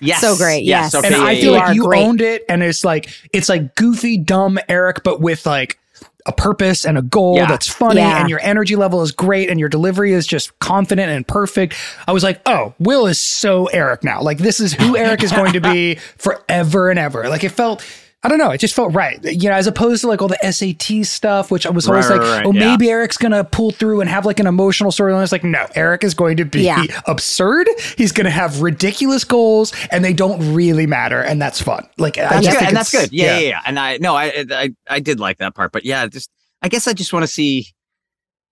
Yes, 0.00 0.20
So 0.20 0.36
great, 0.36 0.64
yes. 0.64 0.94
Okay, 0.94 1.06
and 1.06 1.14
I 1.16 1.38
feel 1.40 1.52
yeah. 1.52 1.66
like 1.66 1.74
you 1.76 1.84
great. 1.84 2.02
owned 2.04 2.20
it, 2.20 2.44
and 2.48 2.62
it's 2.62 2.84
like 2.84 3.08
it's 3.32 3.48
like 3.48 3.74
goofy, 3.74 4.16
dumb 4.18 4.58
Eric, 4.68 5.02
but 5.04 5.20
with 5.20 5.44
like 5.46 5.78
a 6.26 6.32
purpose 6.32 6.84
and 6.84 6.98
a 6.98 7.02
goal 7.02 7.36
Yeah. 7.36 7.46
that's 7.46 7.68
funny, 7.68 8.00
Yeah. 8.00 8.20
and 8.20 8.28
your 8.28 8.40
energy 8.42 8.76
level 8.76 9.00
is 9.02 9.12
great, 9.12 9.48
and 9.48 9.58
your 9.60 9.68
delivery 9.68 10.12
is 10.12 10.26
just 10.26 10.58
confident 10.58 11.10
and 11.10 11.26
perfect. 11.26 11.74
I 12.06 12.12
was 12.12 12.22
like, 12.24 12.40
oh, 12.46 12.74
Will 12.78 13.06
is 13.06 13.18
so 13.18 13.66
Eric 13.66 14.02
now. 14.04 14.20
Like 14.22 14.38
this 14.38 14.60
is 14.60 14.72
who 14.74 14.96
Eric 14.96 15.22
is 15.22 15.32
going 15.32 15.52
to 15.54 15.60
be 15.60 15.94
forever 16.18 16.90
and 16.90 16.98
ever. 16.98 17.28
Like 17.28 17.44
it 17.44 17.50
felt. 17.50 17.84
I 18.26 18.28
don't 18.28 18.38
know. 18.38 18.50
It 18.50 18.58
just 18.58 18.74
felt 18.74 18.92
right, 18.92 19.22
you 19.22 19.48
know, 19.48 19.54
as 19.54 19.68
opposed 19.68 20.00
to 20.00 20.08
like 20.08 20.20
all 20.20 20.26
the 20.26 20.38
SAT 20.50 21.06
stuff, 21.06 21.50
which 21.52 21.64
I 21.64 21.70
was 21.70 21.86
always 21.88 22.06
Right, 22.08 22.18
like, 22.18 22.20
right, 22.20 22.36
right, 22.38 22.46
oh, 22.46 22.52
yeah. 22.52 22.70
maybe 22.72 22.90
Eric's 22.90 23.16
gonna 23.16 23.44
pull 23.44 23.70
through 23.70 24.00
and 24.00 24.10
have 24.10 24.26
like 24.26 24.40
an 24.40 24.48
emotional 24.48 24.90
storyline. 24.90 25.22
It's 25.22 25.30
like, 25.30 25.44
no, 25.44 25.64
Eric 25.76 26.02
is 26.02 26.12
going 26.12 26.36
to 26.38 26.44
be 26.44 26.62
Yeah. 26.62 26.84
absurd. 27.06 27.68
He's 27.96 28.10
going 28.10 28.24
to 28.24 28.30
have 28.30 28.60
ridiculous 28.62 29.22
goals, 29.22 29.72
and 29.92 30.04
they 30.04 30.12
don't 30.12 30.52
really 30.54 30.86
matter, 30.86 31.20
and 31.22 31.40
that's 31.40 31.62
fun. 31.62 31.88
Like 31.98 32.18
I 32.18 32.22
That's 32.22 32.32
just 32.46 32.50
good, 32.50 32.58
think 32.58 32.68
and 32.68 32.76
that's 32.76 32.90
good. 32.90 33.12
Yeah, 33.12 33.38
yeah, 33.38 33.48
yeah. 33.48 33.60
And 33.64 33.78
I 33.78 33.98
no, 33.98 34.16
I, 34.16 34.44
I 34.50 34.70
I 34.90 34.98
did 35.00 35.20
like 35.20 35.38
that 35.38 35.54
part, 35.54 35.70
but 35.70 35.84
yeah, 35.84 36.06
just 36.08 36.28
I 36.62 36.68
guess 36.68 36.88
I 36.88 36.92
just 36.94 37.12
want 37.12 37.22
to 37.22 37.28
see 37.32 37.68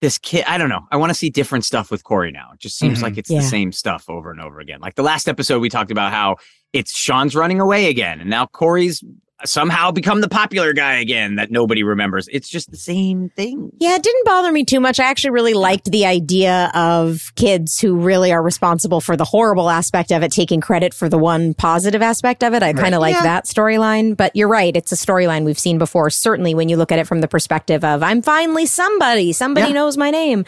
this 0.00 0.18
kid. 0.18 0.44
I 0.46 0.56
don't 0.58 0.68
know. 0.68 0.86
I 0.92 0.96
want 0.98 1.10
to 1.10 1.14
see 1.14 1.30
different 1.30 1.64
stuff 1.64 1.90
with 1.90 2.04
Cory 2.04 2.30
now. 2.30 2.50
It 2.52 2.60
just 2.60 2.78
seems 2.78 2.98
Mhm. 3.00 3.02
like 3.02 3.18
it's 3.18 3.30
Yeah. 3.30 3.40
the 3.40 3.46
same 3.46 3.72
stuff 3.72 4.04
over 4.08 4.30
and 4.30 4.40
over 4.40 4.60
again. 4.60 4.80
Like 4.80 4.94
the 4.94 5.02
last 5.02 5.28
episode, 5.28 5.60
we 5.60 5.68
talked 5.68 5.90
about 5.90 6.12
how 6.12 6.36
it's 6.72 6.94
Shawn's 6.96 7.34
running 7.34 7.58
away 7.60 7.88
again, 7.88 8.20
and 8.20 8.28
now 8.28 8.46
Cory's 8.46 9.02
somehow 9.48 9.90
become 9.90 10.20
the 10.20 10.28
popular 10.28 10.72
guy 10.72 10.94
again 11.00 11.36
that 11.36 11.50
nobody 11.50 11.82
remembers. 11.82 12.28
It's 12.32 12.48
just 12.48 12.70
the 12.70 12.76
same 12.76 13.28
thing. 13.30 13.70
Yeah, 13.78 13.94
it 13.96 14.02
didn't 14.02 14.24
bother 14.24 14.52
me 14.52 14.64
too 14.64 14.80
much. 14.80 14.98
I 15.00 15.04
actually 15.04 15.30
really 15.30 15.54
liked 15.54 15.90
the 15.90 16.06
idea 16.06 16.70
of 16.74 17.32
kids 17.36 17.78
who 17.80 17.96
really 17.96 18.32
are 18.32 18.42
responsible 18.42 19.00
for 19.00 19.16
the 19.16 19.24
horrible 19.24 19.70
aspect 19.70 20.10
of 20.12 20.22
it, 20.22 20.32
taking 20.32 20.60
credit 20.60 20.94
for 20.94 21.08
the 21.08 21.18
one 21.18 21.54
positive 21.54 22.02
aspect 22.02 22.42
of 22.42 22.54
it. 22.54 22.62
I 22.62 22.72
kind 22.72 22.94
of 22.94 23.00
like 23.00 23.14
Yeah. 23.14 23.22
that 23.22 23.44
storyline. 23.44 24.16
But 24.16 24.34
you're 24.36 24.48
right. 24.48 24.74
It's 24.76 24.92
a 24.92 24.96
storyline 24.96 25.44
we've 25.44 25.58
seen 25.58 25.78
before. 25.78 26.10
Certainly 26.10 26.54
when 26.54 26.68
you 26.68 26.76
look 26.76 26.92
at 26.92 26.98
it 26.98 27.06
from 27.06 27.20
the 27.20 27.28
perspective 27.28 27.84
of, 27.84 28.02
I'm 28.02 28.22
finally 28.22 28.66
somebody. 28.66 29.32
Somebody 29.32 29.68
Yeah. 29.68 29.74
knows 29.74 29.96
my 29.96 30.10
name. 30.10 30.44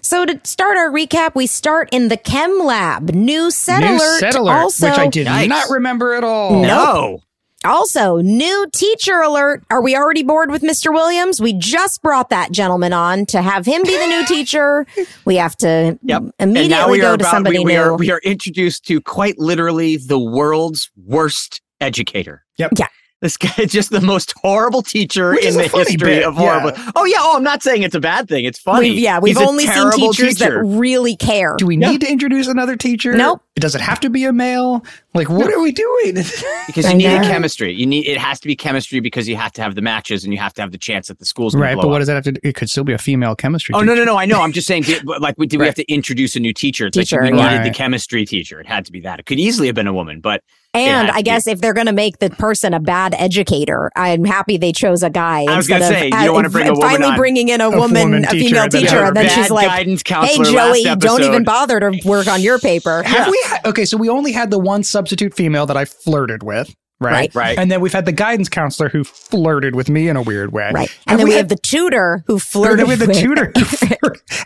So 0.00 0.24
to 0.24 0.40
start 0.44 0.76
our 0.76 0.90
recap, 0.90 1.34
we 1.34 1.46
start 1.46 1.88
in 1.92 2.08
the 2.08 2.16
chem 2.16 2.60
lab. 2.60 3.10
New 3.10 3.50
set 3.50 3.80
New 3.80 3.96
alert. 3.96 4.20
set 4.20 4.34
alert, 4.36 4.52
also, 4.56 4.88
which 4.88 4.98
I 4.98 5.06
did 5.08 5.26
Yikes. 5.26 5.48
not 5.48 5.70
remember 5.70 6.14
at 6.14 6.24
all. 6.24 6.62
No. 6.62 7.20
Also, 7.64 8.18
new 8.18 8.66
teacher 8.72 9.18
alert. 9.20 9.64
Are 9.70 9.82
we 9.82 9.96
already 9.96 10.22
bored 10.22 10.50
with 10.50 10.62
Mr. 10.62 10.92
Williams? 10.92 11.40
We 11.40 11.52
just 11.54 12.02
brought 12.02 12.30
that 12.30 12.52
gentleman 12.52 12.92
on 12.92 13.26
to 13.26 13.42
have 13.42 13.66
him 13.66 13.82
be 13.82 13.96
the 13.98 14.06
new 14.06 14.24
teacher. 14.28 14.86
We 15.24 15.36
have 15.36 15.56
to 15.58 15.98
Yep. 16.02 16.22
and 16.38 16.52
now 16.54 16.60
immediately 16.60 16.92
we 16.92 16.98
go 17.00 17.14
are 17.14 17.16
to 17.16 17.24
somebody 17.24 17.58
we, 17.58 17.64
we 17.64 17.72
new. 17.74 17.80
are 17.80 17.96
we 17.96 18.10
are 18.10 18.20
introduced 18.22 18.86
to 18.86 19.00
quite 19.00 19.38
literally 19.38 19.96
the 19.96 20.18
world's 20.18 20.90
worst 20.96 21.60
educator. 21.80 22.44
Yep. 22.58 22.72
Yeah. 22.78 22.86
This 23.20 23.36
guy 23.36 23.52
is 23.58 23.72
just 23.72 23.90
the 23.90 24.00
most 24.00 24.32
horrible 24.42 24.80
teacher 24.80 25.32
Which 25.32 25.44
in 25.44 25.54
the 25.54 25.64
history 25.66 25.96
bit, 25.96 26.22
of 26.22 26.36
horrible. 26.36 26.70
Oh 26.94 27.04
yeah, 27.04 27.16
oh 27.20 27.36
I'm 27.36 27.42
not 27.42 27.64
saying 27.64 27.82
it's 27.82 27.96
a 27.96 28.00
bad 28.00 28.28
thing. 28.28 28.44
It's 28.44 28.60
funny. 28.60 28.90
We've, 28.90 28.98
yeah, 29.00 29.18
we've 29.18 29.36
He's 29.36 29.44
only 29.46 29.66
seen 29.66 29.90
teachers 29.90 30.36
teacher. 30.36 30.62
that 30.62 30.64
really 30.64 31.16
care. 31.16 31.56
Do 31.58 31.66
we 31.66 31.76
Yeah. 31.76 31.90
need 31.90 32.00
to 32.02 32.08
introduce 32.10 32.46
another 32.46 32.76
teacher? 32.76 33.14
Nope. 33.14 33.42
Does 33.56 33.74
it 33.74 33.80
have 33.80 33.98
to 34.00 34.10
be 34.10 34.22
a 34.24 34.32
male? 34.32 34.84
Like, 35.14 35.28
what 35.28 35.52
are 35.52 35.58
we 35.60 35.72
doing? 35.72 36.14
because 36.68 36.84
I 36.86 36.90
you 36.92 36.98
need 36.98 37.06
a 37.06 37.22
chemistry. 37.22 37.72
You 37.74 37.86
need 37.86 38.06
it 38.06 38.18
has 38.18 38.38
to 38.38 38.46
be 38.46 38.54
chemistry 38.54 39.00
because 39.00 39.28
you 39.28 39.34
have 39.34 39.50
to 39.54 39.62
have 39.62 39.74
the 39.74 39.82
matches 39.82 40.22
and 40.22 40.32
you 40.32 40.38
have 40.38 40.54
to 40.54 40.62
have 40.62 40.70
the 40.70 40.78
chance 40.78 41.08
that 41.08 41.18
the 41.18 41.24
school's 41.24 41.54
gonna 41.54 41.64
right, 41.64 41.74
blow 41.74 41.82
but 41.82 41.88
up. 41.88 41.92
what 41.92 41.98
does 41.98 42.06
that 42.06 42.14
have 42.14 42.24
to 42.24 42.32
do? 42.32 42.40
It 42.44 42.54
could 42.54 42.70
still 42.70 42.84
be 42.84 42.92
a 42.92 42.98
female 42.98 43.34
chemistry 43.34 43.74
Oh 43.74 43.80
teacher. 43.80 43.86
no 43.86 43.94
no 43.96 44.04
no! 44.04 44.16
I 44.16 44.26
know. 44.26 44.40
I'm 44.42 44.52
just 44.52 44.68
saying. 44.68 44.84
did- 44.84 45.04
Like, 45.04 45.34
we- 45.38 45.48
did 45.48 45.56
we 45.56 45.62
Right. 45.62 45.66
have 45.70 45.74
to 45.74 45.92
introduce 45.92 46.36
a 46.36 46.40
new 46.40 46.52
teacher? 46.52 46.86
It's 46.86 46.96
Teacher, 46.96 47.20
like 47.20 47.32
we 47.32 47.38
yeah. 47.38 47.58
needed 47.58 47.66
the 47.72 47.76
chemistry 47.76 48.24
teacher. 48.24 48.60
It 48.60 48.68
had 48.68 48.84
to 48.84 48.92
be 48.92 49.00
that. 49.00 49.18
It 49.18 49.26
could 49.26 49.40
easily 49.40 49.66
have 49.66 49.74
been 49.74 49.88
a 49.88 49.92
woman, 49.92 50.20
but 50.20 50.44
and 50.74 51.06
had 51.08 51.14
I 51.14 51.18
to 51.18 51.22
guess 51.22 51.46
if 51.46 51.60
they're 51.60 51.72
going 51.74 51.86
to 51.86 51.92
make 51.92 52.18
the 52.18 52.30
person 52.30 52.74
a 52.74 52.80
bad 52.80 53.14
educator, 53.18 53.90
I'm 53.96 54.24
happy 54.24 54.56
they 54.58 54.72
chose 54.72 55.02
a 55.02 55.10
guy 55.10 55.40
I 55.48 55.56
was 55.56 55.68
instead 55.68 55.80
gonna 55.80 55.84
of 55.94 55.98
say, 55.98 56.04
you 56.06 56.10
don't 56.26 56.34
wanna 56.34 56.50
bring 56.50 56.68
a 56.68 56.72
woman 56.72 56.82
finally 56.88 57.10
on. 57.10 57.16
bringing 57.18 57.48
in 57.48 57.60
a, 57.60 57.68
A 57.68 57.70
woman, 57.70 58.02
woman 58.10 58.24
a 58.24 58.28
female 58.30 58.64
that 58.64 58.72
teacher, 58.72 59.04
and 59.04 59.16
then 59.16 59.28
she's 59.30 59.50
like, 59.50 59.70
"Hey 59.70 60.42
Joey, 60.44 60.84
don't 60.96 61.22
even 61.22 61.44
bother 61.44 61.80
to 61.80 61.98
work 62.04 62.26
on 62.28 62.40
your 62.42 62.58
paper." 62.58 63.02
Have 63.02 63.28
we? 63.28 63.38
Ha- 63.46 63.60
okay, 63.66 63.84
so 63.84 63.96
we 63.96 64.08
only 64.08 64.32
had 64.32 64.50
the 64.50 64.58
one 64.58 64.82
substitute 64.82 65.34
female 65.34 65.66
that 65.66 65.76
I 65.76 65.84
flirted 65.84 66.42
with, 66.42 66.74
right? 67.00 67.12
Right. 67.12 67.34
Right. 67.34 67.58
And 67.58 67.70
then 67.70 67.80
we've 67.80 67.92
had 67.92 68.04
the 68.06 68.12
guidance 68.12 68.48
counselor 68.48 68.88
who 68.88 69.04
flirted 69.04 69.74
with 69.74 69.88
me 69.88 70.08
in 70.08 70.16
a 70.16 70.22
weird 70.22 70.52
way. 70.52 70.70
Right. 70.74 70.88
Have 70.90 70.98
And 71.06 71.20
then 71.20 71.26
we, 71.28 71.32
had 71.32 71.38
have 71.38 71.48
the 71.48 71.56
tutor 71.56 72.24
who 72.26 72.36
Or 72.36 72.40
flirted 72.40 72.88
with 72.88 72.98
the 73.06 73.12
tutor. 73.14 73.52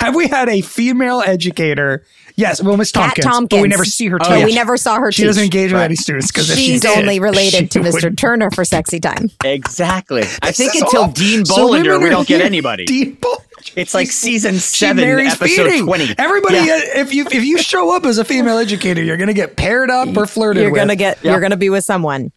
Have 0.00 0.14
we 0.14 0.28
had 0.28 0.48
a 0.48 0.60
female 0.60 1.20
educator? 1.24 2.04
Yes, 2.36 2.62
well, 2.62 2.76
Miss 2.76 2.90
Kat 2.92 3.14
Tompkins, 3.20 3.48
but 3.58 3.62
we 3.62 3.68
never 3.68 3.84
see 3.84 4.06
her. 4.08 4.18
But 4.18 4.36
teach. 4.36 4.44
we 4.44 4.54
never 4.54 4.76
saw 4.76 4.98
her 4.98 5.12
She 5.12 5.22
teach. 5.22 5.28
doesn't 5.28 5.44
engage 5.44 5.72
with 5.72 5.82
any 5.82 5.96
students 5.96 6.32
because 6.32 6.50
if 6.50 6.56
she 6.58 6.66
She's 6.66 6.80
did, 6.80 6.98
only 6.98 7.20
related 7.20 7.70
to 7.72 7.80
Mr. 7.80 8.04
would- 8.04 8.18
Turner 8.18 8.50
for 8.50 8.64
sexy 8.64 9.00
time. 9.00 9.30
exactly. 9.44 10.22
I 10.42 10.52
think 10.52 10.74
is 10.74 10.82
until 10.82 11.02
awful. 11.02 11.12
Dean 11.12 11.44
So 11.44 11.68
Bollinger, 11.68 11.82
women 11.84 12.02
we 12.02 12.08
don't 12.10 12.26
get 12.28 12.40
anybody. 12.40 12.84
Dean 12.84 13.16
Bollinger. 13.16 13.38
It's 13.76 13.94
like 13.94 14.10
season 14.10 14.54
seven, 14.58 15.04
episode 15.04 15.46
feeding. 15.46 15.84
twenty. 15.86 16.14
Everybody, 16.18 16.56
Yeah. 16.56 16.80
uh, 16.96 17.00
if 17.00 17.14
you 17.14 17.26
if 17.30 17.44
you 17.44 17.58
show 17.58 17.94
up 17.94 18.04
as 18.04 18.18
a 18.18 18.24
female 18.24 18.58
educator, 18.58 19.02
you're 19.02 19.16
gonna 19.16 19.32
get 19.34 19.56
paired 19.56 19.88
up 19.90 20.08
or 20.16 20.26
flirted 20.26 20.62
You're 20.62 20.72
with. 20.72 20.80
gonna 20.80 20.96
get. 20.96 21.18
Yeah. 21.22 21.32
You're 21.32 21.40
gonna 21.40 21.56
be 21.56 21.70
with 21.70 21.84
someone. 21.84 22.32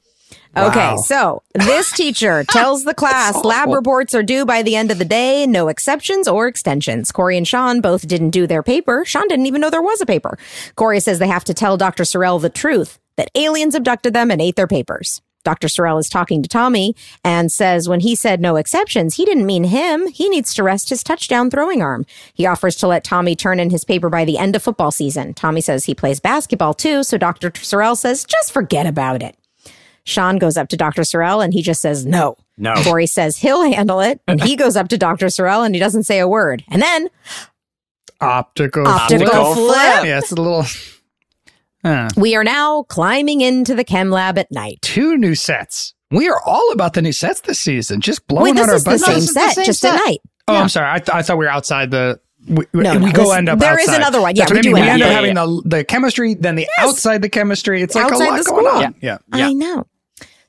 Okay, 0.58 0.92
Wow. 0.92 0.96
so 0.98 1.44
this 1.54 1.92
teacher 1.92 2.44
tells 2.50 2.84
the 2.86 2.94
class 2.94 3.44
lab 3.44 3.70
reports 3.70 4.14
are 4.16 4.24
due 4.24 4.46
by 4.46 4.62
the 4.64 4.76
end 4.76 4.90
of 4.92 4.98
the 5.00 5.06
day, 5.06 5.46
no 5.46 5.68
exceptions 5.68 6.28
or 6.28 6.48
extensions. 6.48 7.12
Cory 7.12 7.38
and 7.38 7.48
Shawn 7.48 7.82
both 7.82 8.08
didn't 8.08 8.30
do 8.30 8.48
their 8.48 8.64
paper. 8.64 9.04
Shawn 9.06 9.28
didn't 9.28 9.48
even 9.48 9.62
know 9.62 9.70
there 9.70 9.82
was 9.82 10.02
a 10.02 10.06
paper. 10.06 10.38
Cory 10.76 11.00
says 11.00 11.20
they 11.20 11.28
have 11.28 11.44
to 11.46 11.54
tell 11.54 11.78
Dr. 11.78 12.04
Sorrell 12.04 12.42
the 12.42 12.50
truth 12.50 13.00
that 13.18 13.32
aliens 13.36 13.76
abducted 13.76 14.14
them 14.14 14.32
and 14.32 14.42
ate 14.42 14.56
their 14.56 14.68
papers. 14.68 15.22
Dr. 15.44 15.68
Sorrell 15.68 16.00
is 16.00 16.10
talking 16.10 16.42
to 16.42 16.50
Tommy 16.50 16.96
and 17.24 17.52
says 17.52 17.88
when 17.88 18.00
he 18.00 18.16
said 18.16 18.42
no 18.42 18.56
exceptions, 18.56 19.14
he 19.16 19.26
didn't 19.26 19.46
mean 19.46 19.66
him. 19.66 20.08
He 20.08 20.28
needs 20.28 20.56
to 20.56 20.64
rest 20.64 20.90
his 20.90 21.04
touchdown 21.04 21.52
throwing 21.52 21.84
arm. 21.84 22.06
He 22.34 22.48
offers 22.48 22.76
to 22.78 22.88
let 22.88 23.04
Tommy 23.04 23.36
turn 23.36 23.60
in 23.60 23.70
his 23.70 23.86
paper 23.86 24.10
by 24.10 24.26
the 24.26 24.40
end 24.40 24.56
of 24.56 24.64
football 24.64 24.90
season. 24.90 25.36
Tommy 25.36 25.62
says 25.62 25.86
he 25.86 25.94
plays 25.94 26.20
basketball 26.20 26.74
too, 26.74 27.04
so 27.04 27.18
Dr. 27.20 27.52
Sorrell 27.52 27.96
says 27.96 28.26
just 28.26 28.52
forget 28.52 28.88
about 28.88 29.22
it. 29.22 29.38
Shawn 30.06 30.38
goes 30.38 30.56
up 30.56 30.70
to 30.70 30.78
Dr. 30.78 31.02
Sorrell 31.02 31.44
and 31.44 31.54
he 31.54 31.62
just 31.62 31.82
says 31.82 32.06
no. 32.06 32.38
No. 32.58 32.74
Cory 32.84 33.06
says 33.08 33.38
he'll 33.38 33.64
handle 33.64 34.00
it. 34.00 34.22
And 34.28 34.42
he 34.42 34.56
goes 34.56 34.76
up 34.78 34.88
to 34.90 34.98
Dr. 34.98 35.26
Sorrell 35.28 35.66
and 35.66 35.76
he 35.76 35.80
doesn't 35.80 36.04
say 36.04 36.20
a 36.20 36.28
word. 36.28 36.64
And 36.70 36.82
then 36.82 37.10
optical, 38.22 38.88
Optical 38.88 39.54
flip. 39.56 39.56
flip. 39.76 40.06
Yeah, 40.06 40.20
it's 40.20 40.32
a 40.32 40.36
little. 40.36 40.64
Uh, 41.84 42.10
we 42.18 42.36
are 42.36 42.44
now 42.44 42.84
climbing 42.84 43.42
into 43.42 43.76
the 43.76 43.84
chem 43.84 44.10
lab 44.10 44.38
at 44.38 44.52
night. 44.52 44.80
two 44.82 45.18
new 45.18 45.36
sets. 45.36 45.94
We 46.12 46.30
are 46.30 46.40
all 46.46 46.72
about 46.72 46.94
the 46.94 47.02
new 47.02 47.12
sets 47.12 47.42
this 47.42 47.60
season. 47.60 48.02
Just 48.02 48.28
blowing 48.28 48.56
Wait, 48.56 48.62
on 48.62 48.68
this 48.68 48.70
our 48.70 48.76
is 48.76 48.84
the 48.84 48.90
budget. 48.92 49.06
same 49.06 49.16
this 49.16 49.24
is 49.30 49.34
the 49.34 49.40
set, 49.42 49.56
same 49.56 49.66
just 49.66 49.80
set. 49.82 49.96
at 49.96 50.06
night. 50.06 50.20
Oh, 50.48 50.56
I'm 50.56 50.70
sorry. 50.70 50.90
I, 50.92 51.00
th- 51.00 51.10
I 51.16 51.22
thought 51.24 51.38
we 51.38 51.46
were 51.46 51.52
outside 51.52 51.92
the. 51.92 52.20
We, 52.48 52.66
we- 52.74 52.84
No, 52.84 52.94
we 53.00 53.06
no, 53.08 53.12
go 53.12 53.24
this- 53.24 53.34
end 53.34 53.50
up. 53.50 53.60
there 53.60 53.78
is 53.80 53.88
outside. 53.88 54.02
another 54.02 54.22
one. 54.22 54.36
Yeah, 54.36 54.46
That's 54.46 54.52
we 54.52 54.58
what 54.58 54.60
I 54.60 54.62
do 54.62 54.74
mean. 54.74 54.84
We 54.84 54.90
end 54.90 54.90
end 54.90 55.04
up 55.04 55.08
up- 55.10 55.16
having 55.16 55.36
Yeah, 55.36 55.46
the 55.64 55.78
the 55.78 55.84
chemistry, 55.84 56.34
then 56.36 56.56
the 56.56 56.68
outside 56.78 57.22
the 57.22 57.30
chemistry. 57.30 57.82
It's 57.82 57.96
like 57.96 58.06
Outside 58.06 58.28
a 58.28 58.32
lot 58.32 58.38
the 58.38 58.44
going 58.52 58.66
school. 58.66 58.84
on. 58.84 58.96
Yeah. 59.02 59.18
Yeah. 59.34 59.48
I 59.48 59.54
know. 59.54 59.88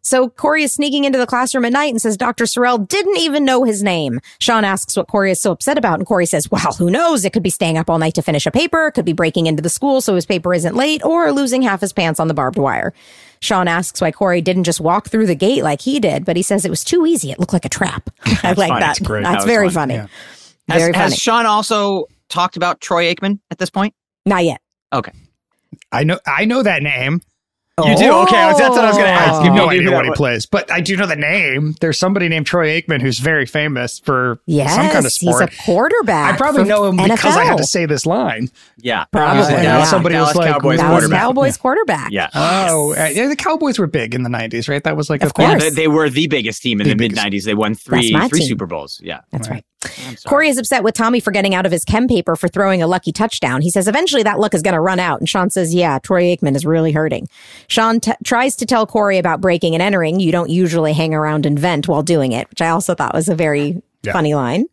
So 0.07 0.29
Cory 0.29 0.63
is 0.63 0.73
sneaking 0.73 1.03
into 1.03 1.19
the 1.19 1.27
classroom 1.27 1.65
at 1.65 1.73
night 1.73 1.91
and 1.93 2.01
says 2.01 2.17
Dr. 2.17 2.45
Sorrell 2.45 2.87
didn't 2.87 3.17
even 3.17 3.45
know 3.45 3.65
his 3.65 3.83
name. 3.83 4.21
Shawn 4.39 4.65
asks 4.65 4.97
what 4.97 5.09
Cory 5.09 5.33
is 5.33 5.41
so 5.41 5.51
upset 5.51 5.77
about, 5.77 5.99
and 5.99 6.07
Cory 6.07 6.27
says, 6.27 6.49
Well, 6.49 6.75
who 6.79 6.91
knows? 6.93 7.25
It 7.25 7.33
could 7.33 7.43
be 7.43 7.51
staying 7.51 7.77
up 7.77 7.91
all 7.91 7.99
night 7.99 8.15
to 8.15 8.23
finish 8.23 8.47
a 8.47 8.53
paper, 8.53 8.87
it 8.87 8.93
could 8.93 9.05
be 9.05 9.13
breaking 9.13 9.49
into 9.49 9.65
the 9.65 9.69
school 9.69 10.01
so 10.01 10.15
his 10.15 10.25
paper 10.25 10.55
isn't 10.55 10.77
late, 10.77 11.05
or 11.05 11.33
losing 11.33 11.61
half 11.63 11.81
his 11.81 11.93
pants 11.93 12.21
on 12.21 12.29
the 12.29 12.35
barbed 12.35 12.57
wire. 12.57 12.95
Shawn 13.41 13.67
asks 13.67 14.01
why 14.01 14.13
Cory 14.13 14.41
didn't 14.41 14.63
just 14.63 14.81
walk 14.81 15.09
through 15.09 15.27
the 15.27 15.35
gate 15.35 15.65
like 15.65 15.81
he 15.81 15.99
did, 15.99 16.25
but 16.25 16.37
he 16.37 16.43
says 16.43 16.65
it 16.65 16.71
was 16.71 16.85
too 16.85 17.05
easy. 17.05 17.33
It 17.33 17.41
looked 17.41 17.53
like 17.53 17.65
a 17.65 17.69
trap. 17.69 18.09
I 18.45 18.53
like 18.53 18.69
funny. 18.69 18.81
that. 18.81 18.99
It's 18.99 19.07
great. 19.07 19.25
That's 19.25 19.45
That 19.45 19.51
very 19.51 19.71
funny. 19.71 19.95
funny. 19.97 20.09
Yeah. 20.69 20.73
Has, 20.73 20.83
Very 20.83 20.93
funny. 20.93 21.03
has 21.03 21.17
Shawn 21.17 21.47
also 21.47 22.07
talked 22.29 22.57
about 22.57 22.81
Troy 22.81 23.13
Aikman 23.13 23.41
at 23.51 23.59
this 23.59 23.71
point? 23.71 23.93
Not 24.25 24.45
yet. 24.45 24.61
Okay. 24.93 25.13
I 25.91 26.05
know. 26.05 26.21
I 26.29 26.45
know 26.45 26.63
that 26.63 26.85
name. 26.85 27.23
You 27.85 27.95
do? 27.95 28.11
Okay, 28.11 28.33
that's 28.57 28.59
what 28.71 28.79
I 28.85 28.87
was 28.89 28.97
going 28.97 29.09
to 29.09 29.13
Oh. 29.13 29.19
ask. 29.19 29.33
Oh. 29.35 29.45
You 29.45 29.51
have 29.51 29.55
no 29.55 29.65
You 29.71 29.71
do 29.71 29.77
idea 29.81 29.91
that 29.91 29.97
what 29.97 30.05
he 30.07 30.11
plays, 30.13 30.47
but 30.47 30.71
I 30.73 30.81
do 30.81 30.97
know 30.97 31.05
the 31.07 31.15
name. 31.15 31.75
There's 31.83 31.99
somebody 31.99 32.27
named 32.31 32.47
Troy 32.47 32.69
Aikman 32.81 33.03
who's 33.03 33.19
very 33.19 33.45
famous 33.45 33.99
for 33.99 34.39
Yes, 34.47 34.75
some 34.75 34.89
kind 34.91 35.05
of 35.05 35.13
sport. 35.13 35.43
he's 35.51 35.53
sport. 35.59 35.61
a 35.61 35.63
quarterback. 35.91 36.35
I 36.35 36.37
probably 36.39 36.65
know 36.65 36.87
him 36.87 36.97
because 36.97 37.37
I 37.37 37.45
had 37.45 37.59
to 37.59 37.65
say 37.65 37.85
this 37.85 38.07
line. 38.07 38.49
Yeah, 38.79 39.05
Probably, 39.13 39.45
He 39.47 39.53
was, 39.57 39.63
yeah. 39.63 39.79
uh, 39.81 39.85
Somebody 39.85 40.15
was 40.15 40.23
Dallas 40.33 40.37
like, 40.37 40.53
Cowboys 40.53 40.79
Dallas 40.79 40.91
quarterback. 40.93 41.21
Cowboys 41.21 41.57
quarterback. 41.59 42.11
Yeah. 42.13 42.31
Oh, 42.35 42.95
uh, 42.95 43.09
yeah, 43.13 43.29
the 43.29 43.37
Cowboys 43.37 43.79
were 43.79 43.87
big 43.87 44.15
in 44.15 44.23
the 44.23 44.31
'90s, 44.31 44.71
right? 44.71 44.83
That 44.83 44.97
was 44.97 45.11
like 45.11 45.23
Of 45.23 45.31
a 45.31 45.33
thing. 45.35 45.45
Yeah, 45.45 45.51
course. 45.59 45.63
they, 45.65 45.83
they 45.83 45.89
were 45.89 46.09
the 46.09 46.29
biggest 46.29 46.63
team 46.63 46.81
in 46.81 46.89
The 46.89 46.95
the 46.95 47.09
mid 47.09 47.13
'90s. 47.13 47.45
They 47.45 47.53
won 47.55 47.75
three 47.75 48.11
three 48.11 48.41
team. 48.41 48.49
Super 48.49 48.65
Bowls. 48.67 49.03
Yeah, 49.05 49.21
That's 49.33 49.51
right. 49.51 49.57
I'm 49.57 49.61
sorry. 49.61 49.65
Cory 50.27 50.49
is 50.49 50.59
upset 50.59 50.83
with 50.85 50.95
Tommy 50.95 51.21
for 51.21 51.31
getting 51.31 51.55
out 51.55 51.67
of 51.67 51.73
his 51.73 51.85
chem 51.85 52.09
paper 52.09 52.37
for 52.37 52.49
throwing 52.49 52.83
a 52.83 52.87
lucky 52.87 53.13
touchdown. 53.13 53.61
He 53.63 53.71
says 53.71 53.89
eventually 53.89 54.23
that 54.25 54.39
luck 54.39 54.55
is 54.55 54.63
going 54.63 54.75
to 54.75 54.81
run 54.81 54.99
out. 55.01 55.21
And 55.21 55.29
Shawn 55.29 55.51
says, 55.51 55.75
yeah, 55.75 55.99
Troy 55.99 56.23
Aikman 56.37 56.55
is 56.57 56.65
really 56.67 56.93
hurting. 56.93 57.29
Shawn 57.69 58.01
t- 58.01 58.13
tries 58.25 58.57
to 58.57 58.67
tell 58.67 58.87
Cory 58.87 59.19
about 59.19 59.41
breaking 59.41 59.75
and 59.75 59.83
entering. 59.83 60.21
You 60.21 60.33
don't 60.33 60.51
usually 60.51 60.93
hang 60.93 61.15
around 61.15 61.47
and 61.47 61.59
vent 61.59 61.89
while 61.89 62.03
doing 62.03 62.33
it, 62.33 62.49
which 62.51 62.63
I 62.63 62.69
also 62.69 62.95
thought 62.95 63.15
was 63.15 63.29
a 63.29 63.35
very 63.35 63.83
Yeah. 64.03 64.13
funny 64.13 64.35
line. 64.35 64.67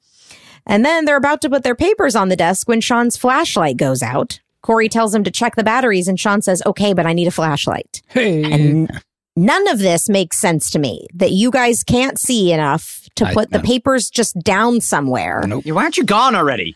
And 0.66 0.86
then 0.86 1.06
they're 1.06 1.18
about 1.18 1.42
to 1.42 1.50
put 1.50 1.64
their 1.64 1.76
papers 1.76 2.16
on 2.16 2.30
the 2.30 2.36
desk 2.36 2.68
when 2.70 2.80
Shawn's 2.82 3.18
flashlight 3.18 3.78
goes 3.78 4.02
out. 4.02 4.40
Cory 4.62 4.88
tells 4.88 5.14
him 5.14 5.26
to 5.26 5.32
check 5.32 5.56
the 5.58 5.64
batteries, 5.64 6.08
and 6.08 6.18
Shawn 6.18 6.42
says, 6.42 6.64
okay, 6.66 6.94
but 6.94 7.06
I 7.06 7.12
need 7.12 7.28
a 7.28 7.32
flashlight. 7.32 8.02
Hey, 8.08 8.44
And 8.44 9.02
none 9.36 9.68
of 9.68 9.80
this 9.80 10.08
makes 10.08 10.40
sense 10.40 10.70
to 10.72 10.80
me 10.80 11.06
that 11.16 11.32
you 11.32 11.52
guys 11.52 11.84
can't 11.84 12.18
see 12.18 12.54
enough 12.54 13.03
to 13.16 13.26
I- 13.28 13.34
put 13.34 13.52
the 13.52 13.60
no. 13.60 13.64
papers 13.64 14.10
just 14.10 14.38
down 14.40 14.82
somewhere. 14.82 15.44
Nope. 15.46 15.66
Why 15.68 15.84
aren't 15.84 15.98
you 15.98 16.04
gone 16.06 16.36
already? 16.36 16.76